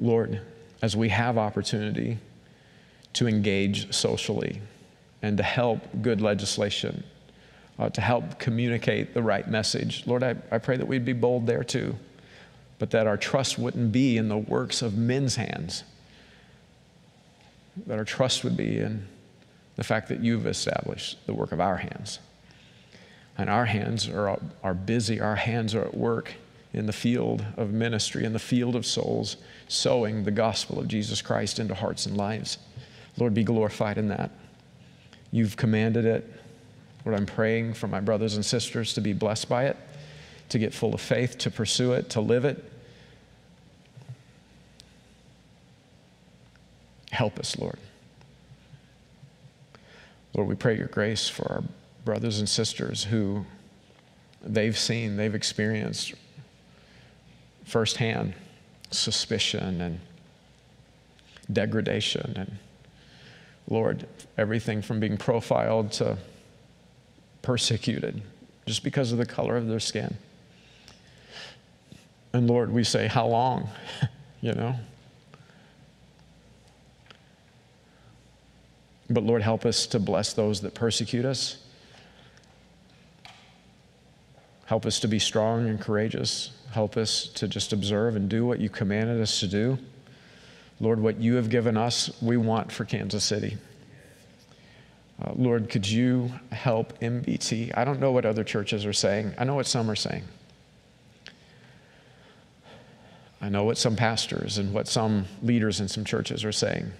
Lord, 0.00 0.40
as 0.82 0.96
we 0.96 1.08
have 1.08 1.38
opportunity 1.38 2.18
to 3.14 3.26
engage 3.26 3.92
socially 3.94 4.60
and 5.22 5.36
to 5.36 5.42
help 5.42 5.80
good 6.02 6.20
legislation, 6.20 7.04
uh, 7.78 7.88
to 7.90 8.00
help 8.00 8.38
communicate 8.38 9.14
the 9.14 9.22
right 9.22 9.48
message, 9.48 10.06
Lord, 10.06 10.22
I, 10.22 10.36
I 10.50 10.58
pray 10.58 10.76
that 10.76 10.86
we'd 10.86 11.04
be 11.04 11.12
bold 11.12 11.46
there 11.46 11.64
too, 11.64 11.94
but 12.78 12.90
that 12.90 13.06
our 13.06 13.16
trust 13.16 13.58
wouldn't 13.58 13.92
be 13.92 14.16
in 14.16 14.28
the 14.28 14.36
works 14.36 14.82
of 14.82 14.96
men's 14.96 15.36
hands, 15.36 15.84
that 17.86 17.98
our 17.98 18.04
trust 18.04 18.44
would 18.44 18.56
be 18.56 18.78
in 18.78 19.06
the 19.76 19.84
fact 19.84 20.08
that 20.08 20.20
you've 20.20 20.46
established 20.46 21.24
the 21.26 21.34
work 21.34 21.52
of 21.52 21.60
our 21.60 21.78
hands. 21.78 22.18
And 23.36 23.50
our 23.50 23.64
hands 23.64 24.08
are, 24.08 24.38
are 24.62 24.74
busy, 24.74 25.20
our 25.20 25.36
hands 25.36 25.74
are 25.74 25.82
at 25.82 25.96
work 25.96 26.34
in 26.74 26.86
the 26.86 26.92
field 26.92 27.44
of 27.56 27.72
ministry, 27.72 28.24
in 28.24 28.32
the 28.32 28.38
field 28.38 28.74
of 28.74 28.84
souls, 28.84 29.36
sowing 29.68 30.24
the 30.24 30.30
gospel 30.30 30.78
of 30.78 30.88
Jesus 30.88 31.22
Christ 31.22 31.58
into 31.58 31.74
hearts 31.74 32.06
and 32.06 32.16
lives. 32.16 32.58
Lord, 33.16 33.32
be 33.32 33.44
glorified 33.44 33.96
in 33.96 34.08
that. 34.08 34.30
You've 35.30 35.56
commanded 35.56 36.04
it. 36.04 36.30
Lord, 37.04 37.18
I'm 37.18 37.26
praying 37.26 37.74
for 37.74 37.86
my 37.86 38.00
brothers 38.00 38.34
and 38.34 38.44
sisters 38.44 38.94
to 38.94 39.00
be 39.00 39.12
blessed 39.12 39.48
by 39.48 39.66
it, 39.66 39.76
to 40.48 40.58
get 40.58 40.74
full 40.74 40.94
of 40.94 41.00
faith, 41.00 41.38
to 41.38 41.50
pursue 41.50 41.92
it, 41.92 42.10
to 42.10 42.20
live 42.20 42.44
it. 42.44 42.62
Help 47.10 47.38
us, 47.38 47.56
Lord. 47.56 47.78
Lord, 50.34 50.48
we 50.48 50.56
pray 50.56 50.76
your 50.76 50.88
grace 50.88 51.28
for 51.28 51.50
our 51.52 51.62
brothers 52.04 52.40
and 52.40 52.48
sisters 52.48 53.04
who 53.04 53.46
they've 54.42 54.76
seen, 54.76 55.16
they've 55.16 55.34
experienced 55.34 56.14
firsthand 57.64 58.34
suspicion 58.90 59.80
and 59.80 60.00
degradation. 61.52 62.34
And 62.36 62.58
Lord, 63.68 64.06
everything 64.38 64.82
from 64.82 65.00
being 65.00 65.16
profiled 65.16 65.92
to 65.92 66.18
persecuted 67.42 68.22
just 68.66 68.82
because 68.82 69.12
of 69.12 69.18
the 69.18 69.26
color 69.26 69.56
of 69.56 69.68
their 69.68 69.80
skin. 69.80 70.16
And 72.32 72.48
Lord, 72.48 72.72
we 72.72 72.82
say, 72.82 73.06
How 73.06 73.26
long? 73.26 73.68
you 74.40 74.52
know? 74.52 74.74
But 79.10 79.22
Lord, 79.22 79.42
help 79.42 79.66
us 79.66 79.86
to 79.88 80.00
bless 80.00 80.32
those 80.32 80.62
that 80.62 80.74
persecute 80.74 81.24
us. 81.24 81.58
Help 84.66 84.86
us 84.86 85.00
to 85.00 85.08
be 85.08 85.18
strong 85.18 85.68
and 85.68 85.80
courageous. 85.80 86.50
Help 86.72 86.96
us 86.96 87.26
to 87.28 87.46
just 87.46 87.72
observe 87.72 88.16
and 88.16 88.28
do 88.28 88.46
what 88.46 88.60
you 88.60 88.68
commanded 88.68 89.20
us 89.20 89.40
to 89.40 89.46
do. 89.46 89.78
Lord, 90.80 91.00
what 91.00 91.20
you 91.20 91.34
have 91.34 91.50
given 91.50 91.76
us, 91.76 92.10
we 92.20 92.36
want 92.36 92.72
for 92.72 92.84
Kansas 92.84 93.24
City. 93.24 93.56
Uh, 95.22 95.32
Lord, 95.36 95.70
could 95.70 95.88
you 95.88 96.32
help 96.50 96.98
MBT? 96.98 97.76
I 97.76 97.84
don't 97.84 98.00
know 98.00 98.10
what 98.10 98.24
other 98.24 98.42
churches 98.42 98.84
are 98.84 98.92
saying. 98.92 99.34
I 99.38 99.44
know 99.44 99.54
what 99.54 99.66
some 99.66 99.88
are 99.90 99.96
saying. 99.96 100.24
I 103.40 103.50
know 103.50 103.64
what 103.64 103.78
some 103.78 103.94
pastors 103.94 104.58
and 104.58 104.72
what 104.72 104.88
some 104.88 105.26
leaders 105.42 105.78
in 105.78 105.88
some 105.88 106.04
churches 106.04 106.44
are 106.44 106.52
saying. 106.52 106.90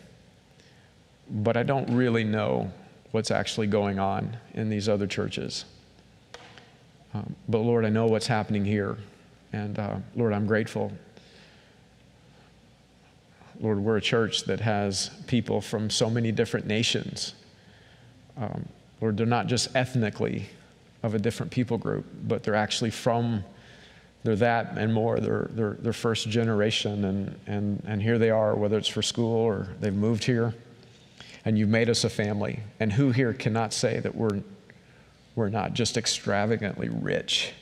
But 1.29 1.57
I 1.57 1.63
don't 1.63 1.97
really 1.97 2.23
know 2.23 2.71
what's 3.11 3.31
actually 3.31 3.67
going 3.67 3.99
on 3.99 4.37
in 4.53 4.69
these 4.69 4.89
other 4.89 5.07
churches. 5.07 5.65
Um, 7.15 7.35
but 7.49 7.59
Lord, 7.59 7.85
I 7.85 7.89
know 7.89 8.07
what's 8.07 8.27
happening 8.27 8.65
here. 8.65 8.99
And 9.53 9.79
uh, 9.79 9.97
Lord, 10.17 10.33
I'm 10.33 10.47
grateful. 10.47 10.93
Lord, 13.61 13.79
we're 13.79 13.97
a 13.97 14.03
church 14.03 14.45
that 14.45 14.61
has 14.61 15.11
people 15.29 15.61
from 15.61 15.89
so 15.89 16.11
many 16.11 16.33
different 16.33 16.67
nations 16.67 17.35
um, 18.37 18.69
Lord, 19.01 19.17
they're 19.17 19.27
not 19.27 19.47
just 19.47 19.75
ethnically 19.77 20.47
of 21.03 21.15
a 21.15 21.19
different 21.19 21.53
people 21.53 21.79
group, 21.79 22.07
but 22.27 22.43
they're 22.43 22.55
actually 22.55 22.91
from, 22.91 23.45
they're 24.23 24.37
that 24.37 24.79
and 24.79 24.93
more. 24.93 25.21
They're, 25.21 25.49
they're, 25.53 25.77
they're 25.79 25.93
first 25.93 26.29
generation, 26.29 27.05
and, 27.05 27.39
and, 27.47 27.83
and 27.87 28.03
here 28.03 28.19
they 28.19 28.31
are, 28.31 28.55
whether 28.55 28.79
it's 28.79 28.89
for 28.89 29.03
school 29.03 29.37
or 29.37 29.69
they've 29.81 29.95
moved 29.95 30.25
here, 30.25 30.55
and 31.45 31.59
you've 31.59 31.69
made 31.69 31.91
us 31.91 32.05
a 32.05 32.09
family. 32.09 32.61
And 32.81 32.93
who 32.93 33.11
here 33.11 33.35
cannot 33.35 33.73
say 33.73 34.01
that 34.01 34.15
we're, 34.15 34.41
we're 35.35 35.49
not 35.49 35.73
just 35.75 35.97
extravagantly 35.97 36.89
rich 36.89 37.53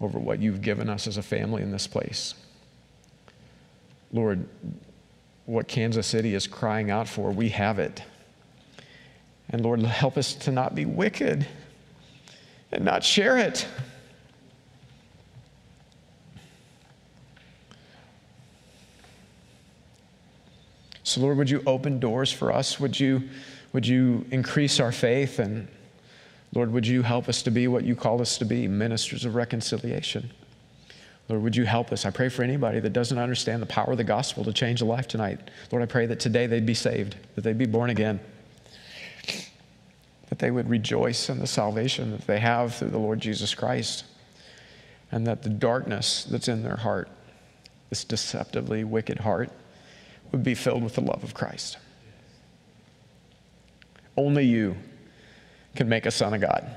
over 0.00 0.18
what 0.18 0.40
you've 0.40 0.60
given 0.60 0.88
us 0.88 1.06
as 1.06 1.16
a 1.16 1.22
family 1.22 1.62
in 1.62 1.70
this 1.70 1.86
place? 1.86 2.34
Lord, 4.12 4.46
what 5.46 5.68
Kansas 5.68 6.06
City 6.06 6.34
is 6.34 6.46
crying 6.46 6.90
out 6.90 7.08
for, 7.08 7.30
we 7.30 7.48
have 7.50 7.78
it. 7.78 8.02
And 9.50 9.62
Lord, 9.62 9.80
help 9.82 10.16
us 10.16 10.34
to 10.34 10.50
not 10.50 10.74
be 10.74 10.84
wicked 10.84 11.46
and 12.72 12.84
not 12.84 13.04
share 13.04 13.38
it. 13.38 13.66
So, 21.02 21.20
Lord, 21.20 21.36
would 21.36 21.50
you 21.50 21.62
open 21.66 22.00
doors 22.00 22.32
for 22.32 22.50
us? 22.50 22.80
Would 22.80 22.98
you, 22.98 23.28
would 23.72 23.86
you 23.86 24.24
increase 24.30 24.80
our 24.80 24.90
faith? 24.90 25.38
And, 25.38 25.68
Lord, 26.54 26.72
would 26.72 26.86
you 26.86 27.02
help 27.02 27.28
us 27.28 27.42
to 27.42 27.50
be 27.50 27.68
what 27.68 27.84
you 27.84 27.96
call 27.96 28.20
us 28.20 28.38
to 28.38 28.44
be 28.44 28.68
ministers 28.68 29.24
of 29.24 29.34
reconciliation? 29.34 30.30
Lord, 31.28 31.42
would 31.42 31.56
you 31.56 31.64
help 31.64 31.90
us? 31.90 32.04
I 32.06 32.10
pray 32.10 32.28
for 32.28 32.42
anybody 32.42 32.80
that 32.80 32.92
doesn't 32.92 33.18
understand 33.18 33.60
the 33.60 33.66
power 33.66 33.92
of 33.92 33.96
the 33.98 34.04
gospel 34.04 34.44
to 34.44 34.52
change 34.52 34.80
a 34.80 34.84
life 34.84 35.08
tonight. 35.08 35.40
Lord, 35.72 35.82
I 35.82 35.86
pray 35.86 36.06
that 36.06 36.20
today 36.20 36.46
they'd 36.46 36.66
be 36.66 36.74
saved, 36.74 37.16
that 37.34 37.42
they'd 37.42 37.58
be 37.58 37.66
born 37.66 37.90
again 37.90 38.20
that 40.34 40.40
they 40.40 40.50
would 40.50 40.68
rejoice 40.68 41.28
in 41.28 41.38
the 41.38 41.46
salvation 41.46 42.10
that 42.10 42.26
they 42.26 42.40
have 42.40 42.74
through 42.74 42.90
the 42.90 42.98
Lord 42.98 43.20
Jesus 43.20 43.54
Christ, 43.54 44.04
and 45.12 45.24
that 45.28 45.44
the 45.44 45.48
darkness 45.48 46.24
that's 46.24 46.48
in 46.48 46.64
their 46.64 46.74
heart, 46.74 47.08
this 47.88 48.02
deceptively 48.02 48.82
wicked 48.82 49.20
heart, 49.20 49.48
would 50.32 50.42
be 50.42 50.56
filled 50.56 50.82
with 50.82 50.96
the 50.96 51.00
love 51.00 51.22
of 51.22 51.34
Christ. 51.34 51.78
Only 54.16 54.44
you 54.44 54.74
can 55.74 55.88
make 55.88 56.06
a 56.06 56.10
son 56.10 56.34
of 56.34 56.40
God. 56.40 56.70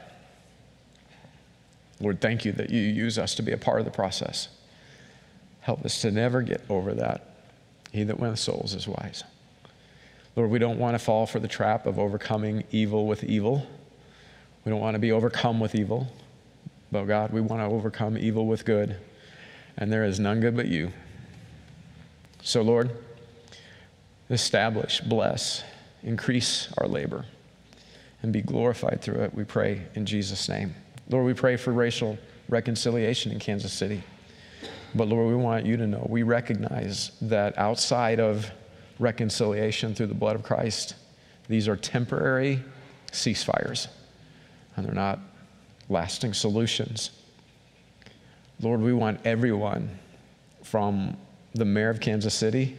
Lord, 1.99 2.22
thank 2.22 2.45
you 2.45 2.52
that 2.53 2.69
you 2.69 2.82
use 2.82 3.18
us 3.18 3.36
to 3.36 3.41
be 3.41 3.52
a 3.52 3.57
part 3.57 3.80
of 3.80 3.86
the 3.86 3.91
process. 3.91 4.49
Help 5.61 5.84
us 5.84 6.02
to 6.02 6.11
never 6.11 6.41
get 6.41 6.61
over 6.69 6.94
that. 6.94 7.36
He 7.91 8.03
that 8.03 8.19
winneth 8.19 8.40
souls 8.40 8.74
is 8.74 8.88
wise. 8.88 9.24
Lord, 10.36 10.52
we 10.52 10.60
don't 10.60 10.78
want 10.78 10.94
to 10.94 10.99
fall 10.99 11.26
for 11.26 11.40
the 11.40 11.48
trap 11.48 11.88
of 11.88 11.98
overcoming 11.98 12.64
evil 12.72 13.07
with 13.07 13.24
evil. 13.24 13.65
We 14.64 14.69
don't 14.69 14.80
want 14.80 14.95
to 14.95 14.99
be 14.99 15.11
overcome 15.11 15.60
with 15.60 15.74
evil. 15.74 16.07
But 16.91 17.06
God, 17.06 17.32
we 17.32 17.41
want 17.41 17.61
to 17.61 17.76
overcome 17.76 18.18
evil 18.18 18.45
with 18.45 18.64
good. 18.64 18.98
And 19.78 19.91
there 19.91 20.03
is 20.03 20.19
none 20.19 20.40
good 20.40 20.56
but 20.56 20.68
you. 20.68 20.91
So, 22.44 22.61
Lord, 22.61 22.91
establish, 24.30 25.02
bless, 25.02 25.64
increase 26.03 26.72
our 26.78 26.88
labor, 26.88 27.26
and 28.22 28.34
be 28.34 28.41
glorified 28.41 29.02
through 29.02 29.22
it, 29.22 29.34
we 29.34 29.44
pray 29.44 29.84
in 29.95 30.06
Jesus' 30.06 30.49
name. 30.49 30.73
Lord, 31.10 31.26
we 31.26 31.34
pray 31.34 31.56
for 31.56 31.72
racial 31.72 32.18
reconciliation 32.49 33.31
in 33.31 33.39
Kansas 33.39 33.72
City. 33.72 34.03
But 34.95 35.07
Lord, 35.07 35.27
we 35.27 35.35
want 35.35 35.65
you 35.65 35.77
to 35.77 35.85
know 35.85 36.06
we 36.10 36.23
recognize 36.23 37.11
that 37.22 37.57
outside 37.57 38.19
of 38.19 38.52
reconciliation 38.99 39.94
through 39.94 40.07
the 40.07 40.15
blood 40.15 40.35
of 40.35 40.44
Christ. 40.44 40.95
These 41.48 41.68
are 41.68 41.76
temporary 41.76 42.64
ceasefires, 43.11 43.88
and 44.76 44.85
they're 44.85 44.94
not 44.94 45.19
lasting 45.89 46.34
solutions. 46.34 47.11
Lord, 48.60 48.81
we 48.81 48.94
want 48.94 49.19
everyone 49.26 49.98
from 50.64 51.15
the 51.53 51.65
mayor 51.65 51.89
of 51.89 51.99
Kansas 51.99 52.34
City 52.34 52.76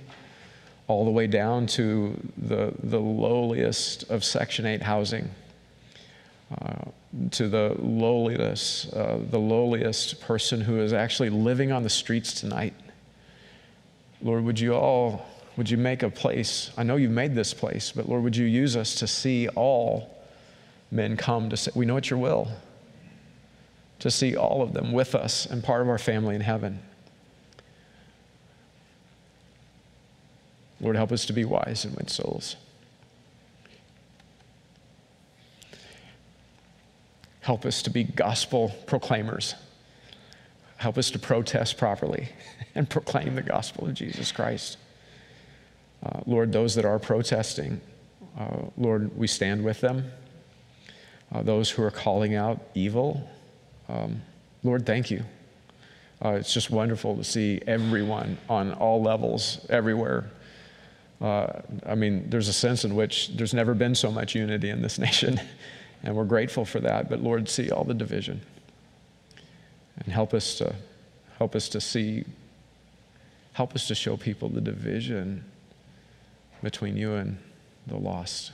all 0.89 1.05
the 1.05 1.11
way 1.11 1.27
down 1.27 1.67
to 1.67 2.19
the, 2.37 2.73
the 2.83 2.99
lowliest 2.99 4.11
of 4.11 4.25
Section 4.25 4.67
8 4.67 4.83
housing, 4.83 5.31
uh, 6.61 6.85
to 7.31 7.49
the 7.49 7.77
lowliest, 7.79 8.93
uh, 8.95 9.19
the 9.31 9.39
lowliest 9.39 10.21
person 10.21 10.61
who 10.61 10.81
is 10.81 10.93
actually 10.93 11.31
living 11.31 11.73
on 11.73 11.83
the 11.83 11.91
streets 11.91 12.41
tonight. 12.41 12.75
Lord, 14.23 14.45
would 14.45 14.59
you 14.59 14.75
all 14.75 15.25
would 15.59 15.69
you 15.69 15.77
make 15.77 16.05
a 16.05 16.09
place? 16.09 16.71
I 16.79 16.85
know 16.85 16.95
you've 16.95 17.11
made 17.11 17.35
this 17.35 17.53
place, 17.53 17.91
but 17.91 18.09
Lord, 18.09 18.23
would 18.23 18.37
you 18.37 18.47
use 18.47 18.77
us 18.77 18.95
to 18.95 19.09
see 19.09 19.49
all 19.49 20.17
men 20.93 21.17
come 21.17 21.51
to 21.51 21.57
say, 21.57 21.73
We 21.75 21.85
know 21.85 21.97
it's 21.97 22.11
your 22.11 22.19
will, 22.21 22.49
to 23.99 24.09
see 24.09 24.37
all 24.37 24.63
of 24.63 24.73
them 24.73 24.93
with 24.93 25.17
us 25.17 25.47
and 25.47 25.65
part 25.65 25.83
of 25.83 25.89
our 25.89 25.99
family 25.99 26.37
in 26.37 26.43
heaven. 26.43 26.81
Lord, 30.81 30.97
help 30.97 31.13
us 31.13 31.27
to 31.27 31.33
be 31.33 31.45
wise 31.45 31.85
and 31.85 31.97
win 31.97 32.09
souls. 32.09 32.57
Help 37.41 37.65
us 37.65 37.83
to 37.83 37.91
be 37.91 38.05
gospel 38.05 38.75
proclaimers. 38.87 39.55
Help 40.77 40.99
us 40.99 41.11
to 41.11 41.19
protest 41.19 41.79
properly 41.79 42.29
and 42.75 42.89
proclaim 42.89 43.35
the 43.35 43.43
gospel 43.43 43.89
of 43.89 43.95
Jesus 43.95 44.31
Christ. 44.31 44.77
Uh, 46.05 46.21
Lord, 46.27 46.53
those 46.53 46.75
that 46.77 46.85
are 46.85 46.99
protesting, 46.99 47.81
uh, 48.39 48.67
Lord, 48.77 49.17
we 49.17 49.27
stand 49.27 49.65
with 49.65 49.81
them. 49.81 50.13
Uh, 51.33 51.43
those 51.43 51.71
who 51.71 51.83
are 51.83 51.91
calling 51.91 52.35
out 52.35 52.61
evil, 52.75 53.29
um, 53.89 54.23
Lord, 54.63 54.87
thank 54.87 55.11
you. 55.11 55.25
Uh, 56.25 56.31
it's 56.31 56.53
just 56.53 56.71
wonderful 56.71 57.17
to 57.17 57.25
see 57.25 57.61
everyone 57.67 58.39
on 58.49 58.73
all 58.75 59.03
levels, 59.03 59.65
everywhere. 59.69 60.31
Uh, 61.21 61.63
I 61.85 61.95
mean, 61.95 62.31
there's 62.31 62.49
a 62.49 62.53
sense 62.53 62.85
in 62.85 62.95
which 62.95 63.37
there's 63.37 63.53
never 63.53 63.75
been 63.75 63.95
so 63.95 64.11
much 64.11 64.35
unity 64.35 64.71
in 64.71 64.83
this 64.83 64.99
nation, 65.07 65.41
and 66.03 66.15
we're 66.15 66.25
grateful 66.25 66.65
for 66.65 66.81
that. 66.81 67.09
But 67.09 67.21
Lord, 67.21 67.49
see 67.49 67.71
all 67.71 67.85
the 67.85 67.95
division, 67.95 68.41
and 69.97 70.13
help 70.13 70.33
us 70.33 70.57
to 70.59 70.75
help 71.39 71.55
us 71.55 71.69
to 71.71 71.81
see, 71.81 72.25
help 73.53 73.75
us 73.75 73.87
to 73.89 73.95
show 73.95 74.17
people 74.17 74.49
the 74.49 74.61
division 74.61 75.45
between 76.63 76.97
you 76.97 77.15
and 77.15 77.39
the 77.87 77.97
lost. 77.97 78.53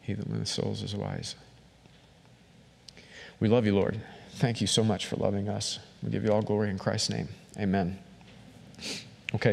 He 0.00 0.14
that 0.14 0.26
winneth 0.28 0.48
souls 0.48 0.82
is 0.82 0.94
wise. 0.94 1.34
We 3.40 3.48
love 3.48 3.66
you, 3.66 3.74
Lord. 3.74 4.00
Thank 4.32 4.60
you 4.60 4.66
so 4.66 4.82
much 4.82 5.06
for 5.06 5.16
loving 5.16 5.48
us. 5.48 5.78
We 6.02 6.10
give 6.10 6.24
you 6.24 6.32
all 6.32 6.42
glory 6.42 6.70
in 6.70 6.78
Christ's 6.78 7.10
name. 7.10 7.28
Amen. 7.58 7.98